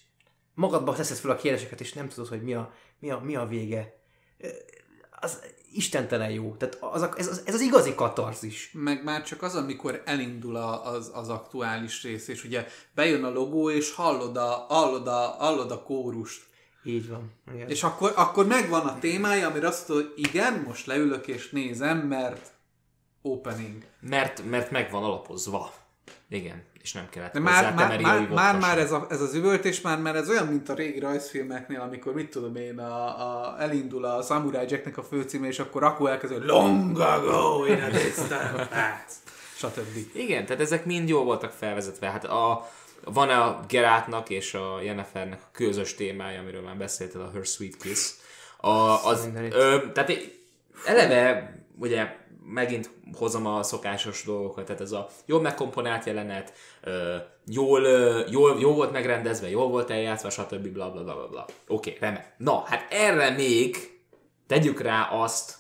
magadba 0.54 0.96
teszed 0.96 1.18
fel 1.18 1.32
a 1.32 1.36
kérdéseket, 1.36 1.82
és 1.82 1.94
nem 1.94 2.08
tudod, 2.08 2.30
hogy 2.30 2.42
mi 2.42 2.54
a, 2.54 2.74
mi 3.00 3.12
a, 3.12 3.20
mi 3.20 3.36
a 3.36 3.46
vége. 3.46 3.94
Az 5.20 5.40
istentelen 5.76 6.30
jó. 6.30 6.56
Tehát 6.58 6.78
az, 6.82 7.02
a- 7.02 7.14
ez, 7.18 7.28
az, 7.28 7.42
ez 7.46 7.54
az 7.54 7.62
igazi 7.62 7.96
katarzis. 7.96 8.72
Meg 8.74 9.04
már 9.04 9.24
csak 9.24 9.42
az, 9.42 9.56
amikor 9.56 10.02
elindul 10.06 10.56
a, 10.56 10.86
az, 10.92 11.12
az 11.14 11.30
aktuális 11.30 12.04
rész, 12.04 12.28
és 12.28 12.44
ugye 12.44 12.68
bejön 12.96 13.24
a 13.24 13.30
logó, 13.30 13.70
és 13.70 13.94
hallod 13.94 14.38
a, 14.38 14.66
hallod 14.70 15.08
a, 15.08 15.36
hallod 15.40 15.72
a 15.72 15.84
kórust. 15.84 16.44
Így 16.84 17.10
van. 17.10 17.32
Igen. 17.54 17.70
És 17.70 17.84
akkor, 17.84 18.14
akkor 18.16 18.46
megvan 18.48 18.82
a 18.86 19.00
témája, 19.00 19.48
amire 19.48 19.68
azt 19.68 19.88
mondod, 19.88 20.08
hogy 20.16 20.26
igen, 20.26 20.64
most 20.68 20.86
leülök 20.86 21.28
és 21.28 21.50
nézem, 21.50 21.98
mert 21.98 22.52
opening. 23.22 23.84
Mert, 24.00 24.46
mert 24.50 24.72
meg 24.72 24.92
van 24.92 25.04
alapozva. 25.04 25.74
Igen, 26.30 26.64
és 26.86 26.94
nem 26.94 27.10
kellett 27.10 27.34
De 27.34 27.40
hozzá 27.40 27.52
már, 27.52 27.74
már, 27.74 27.84
temeri 27.84 28.04
már, 28.04 28.30
már, 28.30 28.60
már 28.60 28.76
sem. 28.76 28.86
ez, 28.86 28.92
a, 28.92 29.08
ez 29.10 29.22
az 29.22 29.34
üvöltés, 29.34 29.82
már, 29.82 30.00
már 30.00 30.16
ez 30.16 30.30
olyan, 30.30 30.48
mint 30.48 30.70
a 30.70 30.74
régi 30.74 31.00
rajzfilmeknél, 31.00 31.80
amikor 31.80 32.14
mit 32.14 32.30
tudom 32.30 32.56
én, 32.56 32.80
a, 32.80 33.06
a, 33.06 33.56
elindul 33.60 34.06
a 34.06 34.22
Samurai 34.22 34.66
Jacknek 34.70 34.98
a 34.98 35.04
főcíme, 35.04 35.48
és 35.48 35.60
akkor 35.60 35.84
akkor 35.84 36.10
elkezdő 36.10 36.46
Long 36.46 37.00
ago 37.00 37.66
in 37.66 37.82
a 37.82 37.90
distant 37.90 38.68
past, 38.68 39.18
stb. 39.56 39.98
Igen, 40.14 40.46
tehát 40.46 40.62
ezek 40.62 40.86
mind 40.86 41.10
jól 41.10 41.24
voltak 41.24 41.52
felvezetve. 41.52 42.10
Hát 42.10 42.26
a, 42.26 42.70
van 43.04 43.30
a 43.30 43.60
Gerátnak 43.68 44.30
és 44.30 44.54
a 44.54 44.82
Jennifernek 44.82 45.40
a 45.44 45.50
közös 45.52 45.96
témája, 45.96 46.40
amiről 46.40 46.62
már 46.62 46.78
beszéltél, 46.78 47.22
a 47.22 47.32
Her 47.34 47.46
Sweet 47.46 47.78
Kiss. 47.78 48.12
A, 48.58 49.06
az, 49.06 49.30
ö, 49.52 49.78
tehát 49.94 50.12
eleve, 50.86 51.56
ugye 51.80 52.16
megint 52.54 52.90
hozom 53.14 53.46
a 53.46 53.64
szokásos 53.64 54.24
dolgokat, 54.24 54.66
tehát 54.66 54.82
ez 54.82 54.92
a 54.92 55.08
jól 55.26 55.42
megkomponált 55.42 56.06
jelenet, 56.06 56.54
jól, 57.46 57.82
jól, 58.32 58.58
jól 58.60 58.74
volt 58.74 58.92
megrendezve, 58.92 59.50
jól 59.50 59.68
volt 59.68 59.90
eljátszva, 59.90 60.30
stb. 60.30 60.68
bla 60.68 60.92
bla 60.92 61.04
bla 61.04 61.28
bla. 61.28 61.46
Oké, 61.68 61.90
okay, 61.90 61.98
remek. 62.00 62.34
Na, 62.38 62.64
hát 62.66 62.88
erre 62.90 63.30
még 63.30 63.78
tegyük 64.48 64.82
rá 64.82 65.10
azt, 65.12 65.56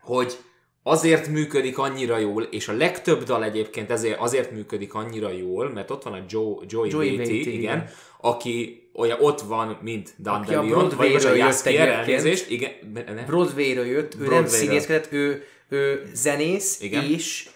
hogy 0.00 0.38
azért 0.82 1.28
működik 1.28 1.78
annyira 1.78 2.18
jól, 2.18 2.42
és 2.42 2.68
a 2.68 2.72
legtöbb 2.72 3.22
dal 3.22 3.44
egyébként 3.44 3.90
ezért, 3.90 4.20
azért 4.20 4.50
működik 4.50 4.94
annyira 4.94 5.30
jól, 5.30 5.70
mert 5.70 5.90
ott 5.90 6.02
van 6.02 6.12
a 6.12 6.24
Joe, 6.28 6.54
Joey, 6.66 6.90
Joey 6.90 7.16
Beatty, 7.16 7.30
igen, 7.30 7.58
igen. 7.58 7.88
aki 8.20 8.82
olyan 8.94 9.18
ott 9.20 9.40
van, 9.40 9.78
mint 9.82 10.14
Dandelion, 10.18 10.92
vagy 10.96 11.12
most 11.12 11.24
a 11.24 11.32
egyébként. 11.32 11.78
elnézést, 11.78 12.50
igen, 12.50 12.70
ne, 12.92 13.24
Broadway-ről 13.24 13.86
jött, 13.86 14.14
ő 14.14 14.18
nem 14.18 14.26
Broadway-ről. 14.26 14.48
színészkedett, 14.48 15.12
ő, 15.12 15.44
ő 15.72 16.10
zenész 16.14 16.80
Igen. 16.80 17.04
és 17.04 17.48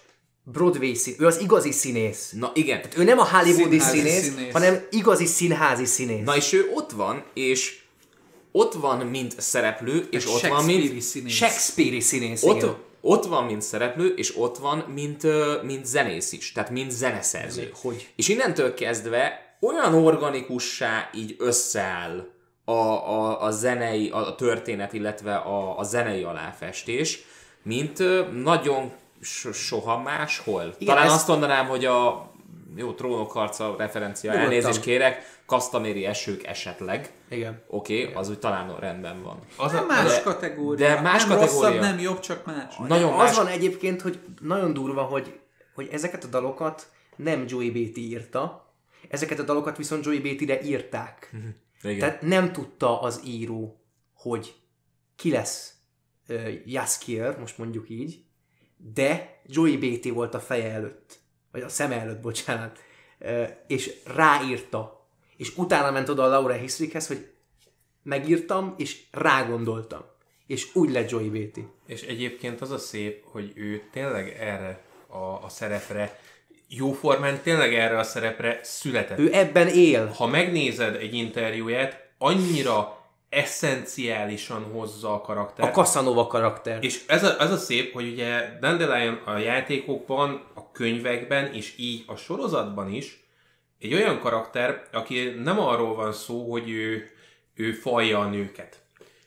Broadway 0.43 0.93
színész. 0.93 1.19
Ő 1.19 1.25
az 1.25 1.39
igazi 1.41 1.71
színész. 1.71 2.31
na 2.31 2.51
igen, 2.53 2.81
Ő 2.97 3.03
nem 3.03 3.19
a 3.19 3.27
hollywoodi 3.29 3.79
színész, 3.79 4.23
színész. 4.23 4.51
hanem 4.51 4.87
igazi 4.91 5.25
színházi 5.25 5.85
színész. 5.85 6.25
na 6.25 6.35
és 6.35 6.53
ő 6.53 6.69
ott 6.73 6.91
van, 6.91 7.23
és 7.33 7.79
ott 8.51 8.73
van, 8.73 9.05
mint 9.05 9.41
szereplő, 9.41 10.07
és 10.11 10.27
ott 10.27 10.41
van, 10.47 10.63
mint 10.63 11.01
színész. 11.01 11.33
Shakespeare-i 11.33 11.99
színész, 11.99 12.43
ott, 12.43 12.55
igen. 12.55 12.75
ott 13.01 13.25
van, 13.25 13.45
mint 13.45 13.61
szereplő, 13.61 14.13
és 14.15 14.37
ott 14.37 14.57
van, 14.57 14.77
mint, 14.77 15.23
mint 15.63 15.85
zenész 15.85 16.31
is, 16.31 16.51
tehát 16.51 16.69
mint 16.69 16.91
zeneszerző. 16.91 17.71
Hogy? 17.81 18.07
És 18.15 18.27
innentől 18.27 18.73
kezdve 18.73 19.57
olyan 19.61 19.93
organikussá 19.93 21.09
így 21.15 21.35
összeáll 21.39 22.27
a, 22.65 22.71
a, 22.71 23.41
a 23.41 23.51
zenei, 23.51 24.09
a, 24.09 24.27
a 24.27 24.35
történet, 24.35 24.93
illetve 24.93 25.35
a, 25.35 25.79
a 25.79 25.83
zenei 25.83 26.23
aláfestés, 26.23 27.19
mint 27.67 28.03
nagyon 28.43 28.91
so, 29.21 29.51
soha 29.51 29.97
máshol. 30.01 30.61
Igen, 30.77 30.95
Talán 30.95 31.05
ez- 31.05 31.13
azt 31.13 31.27
mondanám, 31.27 31.67
hogy 31.67 31.85
a 31.85 32.31
jó 32.75 32.93
trónok 32.93 33.31
harca 33.31 33.75
referencia, 33.77 34.31
Nyugodtan. 34.31 34.53
elnézést 34.53 34.81
kérek, 34.81 35.41
kasztaméri 35.45 36.05
esők 36.05 36.45
esetleg. 36.47 37.11
Igen. 37.29 37.63
Oké, 37.67 38.01
okay, 38.01 38.13
az 38.13 38.29
úgy 38.29 38.39
talán 38.39 38.75
rendben 38.79 39.23
van. 39.23 39.39
Az 39.57 39.71
Nem 39.71 39.83
a, 39.83 39.85
más 39.87 40.15
de- 40.15 40.21
kategória. 40.21 40.87
de 40.95 41.01
más 41.01 41.25
nem 41.25 41.37
kategória. 41.37 41.69
rosszabb, 41.69 41.81
nem 41.81 41.99
jobb, 41.99 42.19
csak 42.19 42.45
más. 42.45 42.75
Nagyon 42.87 43.11
az 43.13 43.17
más. 43.17 43.35
van 43.35 43.47
egyébként, 43.47 44.01
hogy 44.01 44.19
nagyon 44.41 44.73
durva, 44.73 45.01
hogy, 45.01 45.39
hogy 45.75 45.89
ezeket 45.91 46.23
a 46.23 46.27
dalokat 46.27 46.87
nem 47.15 47.43
Joey 47.47 47.71
Beatty 47.71 47.97
írta, 47.97 48.71
ezeket 49.09 49.39
a 49.39 49.43
dalokat 49.43 49.77
viszont 49.77 50.05
Joey 50.05 50.19
Beatty-re 50.19 50.61
írták. 50.61 51.29
Igen. 51.83 51.99
Tehát 51.99 52.21
nem 52.21 52.51
tudta 52.51 53.01
az 53.01 53.21
író, 53.25 53.81
hogy 54.15 54.55
ki 55.15 55.31
lesz 55.31 55.71
Jaskier, 56.65 57.39
most 57.39 57.57
mondjuk 57.57 57.89
így, 57.89 58.21
de 58.77 59.39
Joey 59.45 59.77
Beatty 59.77 60.09
volt 60.13 60.33
a 60.33 60.39
feje 60.39 60.71
előtt, 60.71 61.19
vagy 61.51 61.61
a 61.61 61.69
szeme 61.69 61.99
előtt, 61.99 62.21
bocsánat, 62.21 62.79
és 63.67 63.93
ráírta. 64.15 65.09
És 65.37 65.57
utána 65.57 65.91
ment 65.91 66.09
oda 66.09 66.23
a 66.23 66.27
Laura 66.27 66.53
Hisrickhez, 66.53 67.07
hogy 67.07 67.31
megírtam, 68.03 68.73
és 68.77 69.03
rágondoltam. 69.11 70.01
És 70.47 70.75
úgy 70.75 70.91
lett 70.91 71.09
Joey 71.09 71.29
Beatty. 71.29 71.67
És 71.85 72.01
egyébként 72.01 72.61
az 72.61 72.71
a 72.71 72.77
szép, 72.77 73.23
hogy 73.25 73.51
ő 73.55 73.83
tényleg 73.91 74.37
erre 74.39 74.83
a, 75.07 75.17
a 75.17 75.49
szerepre, 75.49 76.19
jóformán 76.67 77.41
tényleg 77.41 77.73
erre 77.73 77.97
a 77.97 78.03
szerepre 78.03 78.59
született. 78.63 79.19
Ő 79.19 79.29
ebben 79.33 79.67
él. 79.67 80.05
Ha 80.05 80.27
megnézed 80.27 80.95
egy 80.95 81.13
interjúját, 81.13 82.09
annyira 82.17 82.96
eszenciálisan 83.29 84.63
hozza 84.63 85.13
a 85.13 85.21
karaktert. 85.21 85.69
A 85.69 85.71
Casanova 85.71 86.27
karakter. 86.27 86.83
És 86.83 87.03
ez 87.07 87.23
a, 87.23 87.35
ez 87.39 87.51
a 87.51 87.57
szép, 87.57 87.93
hogy 87.93 88.11
ugye 88.11 88.57
Dandelion 88.59 89.13
a 89.25 89.37
játékokban, 89.37 90.43
a 90.53 90.71
könyvekben, 90.71 91.53
és 91.53 91.73
így 91.77 92.03
a 92.07 92.15
sorozatban 92.15 92.93
is 92.93 93.25
egy 93.79 93.93
olyan 93.93 94.19
karakter, 94.19 94.83
aki 94.91 95.29
nem 95.43 95.59
arról 95.59 95.95
van 95.95 96.13
szó, 96.13 96.51
hogy 96.51 96.69
ő, 96.69 97.11
ő 97.55 97.71
falja 97.71 98.19
a 98.19 98.29
nőket. 98.29 98.81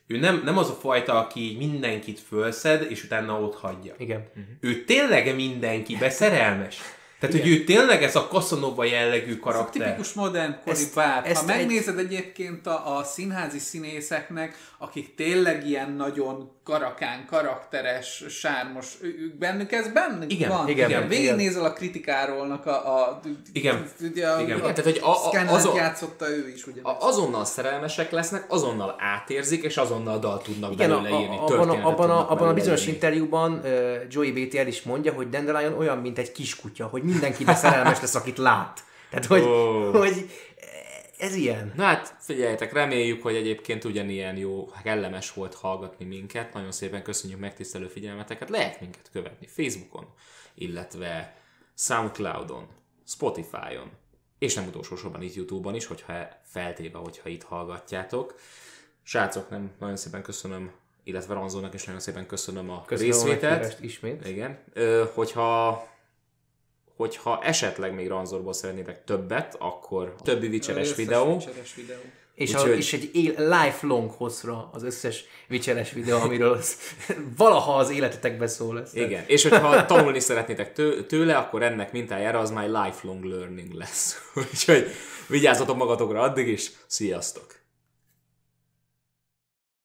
ő 0.07 0.19
nem, 0.19 0.43
nem 0.45 0.59
az 0.59 0.71
a 0.71 0.75
fajta, 0.75 1.19
aki 1.19 1.57
mindenkit 1.59 2.21
fölszed, 2.21 2.91
és 2.91 3.05
utána 3.05 3.41
ott 3.41 3.55
hagyja. 3.55 3.95
Igen. 3.99 4.29
Ő 4.61 4.85
tényleg 4.85 5.35
mindenkibe 5.35 6.11
szerelmes. 6.11 6.81
Tehát, 7.21 7.37
hogy 7.41 7.49
ő 7.49 7.65
tényleg 7.65 8.03
ez 8.03 8.17
a 8.17 8.27
Casanova 8.29 8.85
jellegű 8.85 9.31
Ez 9.31 9.37
a 9.37 9.41
karakter. 9.41 9.83
tipikus 9.87 10.13
modern 10.13 10.57
kori 10.65 10.77
Ezt- 10.77 10.93
pár. 10.93 11.27
ezt 11.27 11.45
Ha 11.45 11.53
egy- 11.53 11.59
megnézed 11.59 11.99
egyébként 11.99 12.67
a, 12.67 12.97
a 12.97 13.05
színházi 13.05 13.59
színészeknek, 13.59 14.59
akik 14.83 15.15
tényleg 15.15 15.67
ilyen 15.67 15.91
nagyon 15.93 16.51
karakán, 16.65 17.27
karakteres, 17.27 18.25
sármos, 18.29 18.95
ők 19.03 19.35
bennük 19.39 19.73
ez 19.73 19.93
bennük 19.93 20.33
Igen, 20.33 20.49
van. 20.49 20.69
igen, 20.69 20.89
igen. 20.89 21.09
Végignézel 21.09 21.65
a 21.65 21.73
kritikárólnak 21.73 22.67
a, 22.67 22.95
a 23.01 23.21
Igen, 23.53 23.91
ugye, 24.01 24.29
a, 24.29 24.41
igen. 24.41 24.57
a, 24.57 24.59
Igen, 24.61 24.75
tehát, 24.75 24.85
hogy 24.85 25.01
a- 25.03 25.09
a- 25.49 25.55
azon- 25.55 25.75
játszotta 25.77 26.29
ő 26.29 26.49
is, 26.55 26.67
ugye. 26.67 26.81
A, 26.83 26.97
azonnal 27.01 27.45
szerelmesek 27.45 28.11
lesznek, 28.11 28.45
azonnal 28.49 28.95
átérzik, 28.99 29.63
és 29.63 29.77
azonnal 29.77 30.19
dal 30.19 30.43
tudnak 30.43 30.73
Igen, 30.73 30.91
a, 30.93 31.01
belőle 31.01 31.21
írni. 31.21 31.37
a, 31.37 31.43
abban, 31.43 31.69
a, 31.71 31.87
abban, 31.89 32.11
a, 32.11 32.31
abban 32.31 32.49
a 32.49 32.55
bizonyos 32.55 32.81
írni. 32.81 32.93
interjúban 32.93 33.53
uh, 33.53 33.95
Joey 34.09 34.33
Beatty 34.33 34.55
el 34.59 34.67
is 34.67 34.83
mondja, 34.83 35.13
hogy 35.13 35.29
Dandelion 35.29 35.73
olyan, 35.79 35.99
mint 35.99 36.19
egy 36.19 36.33
kiskutya, 36.33 36.87
hogy 36.87 37.03
mindenkibe 37.03 37.55
szerelmes 37.55 38.01
lesz, 38.01 38.15
akit 38.15 38.39
lát. 38.39 38.81
Tehát, 39.11 39.27
hogy, 39.27 39.43
Ó. 39.43 39.91
hogy 39.99 40.31
ez 41.21 41.35
ilyen. 41.35 41.73
Na 41.77 41.85
hát 41.85 42.15
figyeljetek, 42.19 42.73
reméljük, 42.73 43.23
hogy 43.23 43.35
egyébként 43.35 43.85
ugyanilyen 43.85 44.37
jó, 44.37 44.69
kellemes 44.83 45.33
volt 45.33 45.55
hallgatni 45.55 46.05
minket. 46.05 46.53
Nagyon 46.53 46.73
szépen 46.73 47.03
köszönjük 47.03 47.41
megtisztelő 47.41 47.87
figyelmeteket. 47.87 48.49
Lehet 48.51 48.81
minket 48.81 49.09
követni 49.13 49.47
Facebookon, 49.47 50.07
illetve 50.55 51.37
Soundcloudon, 51.75 52.67
Spotify-on, 53.07 53.91
és 54.39 54.55
nem 54.55 54.67
utolsó 54.67 54.97
sorban 54.97 55.23
itt 55.23 55.35
YouTube-on 55.35 55.75
is, 55.75 55.87
hogyha 55.87 56.29
feltéve, 56.45 56.99
hogyha 56.99 57.29
itt 57.29 57.43
hallgatjátok. 57.43 58.35
Srácok, 59.03 59.51
nem 59.51 59.71
nagyon 59.79 59.97
szépen 59.97 60.23
köszönöm, 60.23 60.73
illetve 61.05 61.35
Ranzónak 61.35 61.75
is 61.75 61.85
nagyon 61.85 62.01
szépen 62.01 62.27
köszönöm 62.27 62.71
a 62.71 62.85
Köszönöm 62.85 63.13
a 63.13 63.15
részvételt. 63.15 63.61
meghívást 63.61 63.83
ismét. 63.83 64.27
Igen. 64.27 64.59
Ö, 64.73 65.05
hogyha 65.15 65.89
hogyha 67.01 67.41
esetleg 67.43 67.95
még 67.95 68.09
Ranzorból 68.09 68.53
szeretnétek 68.53 69.05
többet, 69.05 69.57
akkor 69.59 70.15
többi 70.23 70.49
vicseres 70.49 70.95
videó. 70.95 71.37
vicseres 71.37 71.75
videó. 71.75 71.99
És, 72.35 72.55
a, 72.55 72.59
Úgyhogy- 72.59 72.77
és 72.77 72.93
egy 72.93 73.11
él, 73.13 73.49
lifelong 73.49 74.11
hosszra 74.11 74.71
az 74.73 74.83
összes 74.83 75.25
vicseres 75.49 75.93
videó, 75.93 76.19
amiről 76.19 76.53
az, 76.53 76.77
valaha 77.37 77.77
az 77.77 77.91
életetekben 77.91 78.49
szól 78.49 78.75
lesz. 78.75 78.95
Igen, 78.95 79.25
és 79.27 79.43
hogyha 79.43 79.87
tanulni 79.87 80.21
szeretnétek 80.21 80.73
tő, 80.73 81.07
tőle, 81.07 81.37
akkor 81.37 81.63
ennek 81.63 81.93
mintájára 81.93 82.39
az 82.39 82.51
már 82.51 82.69
lifelong 82.69 83.25
learning 83.25 83.73
lesz. 83.73 84.19
Úgyhogy 84.53 84.87
vigyázzatok 85.27 85.77
magatokra 85.77 86.21
addig 86.21 86.49
is, 86.49 86.71
sziasztok! 86.87 87.60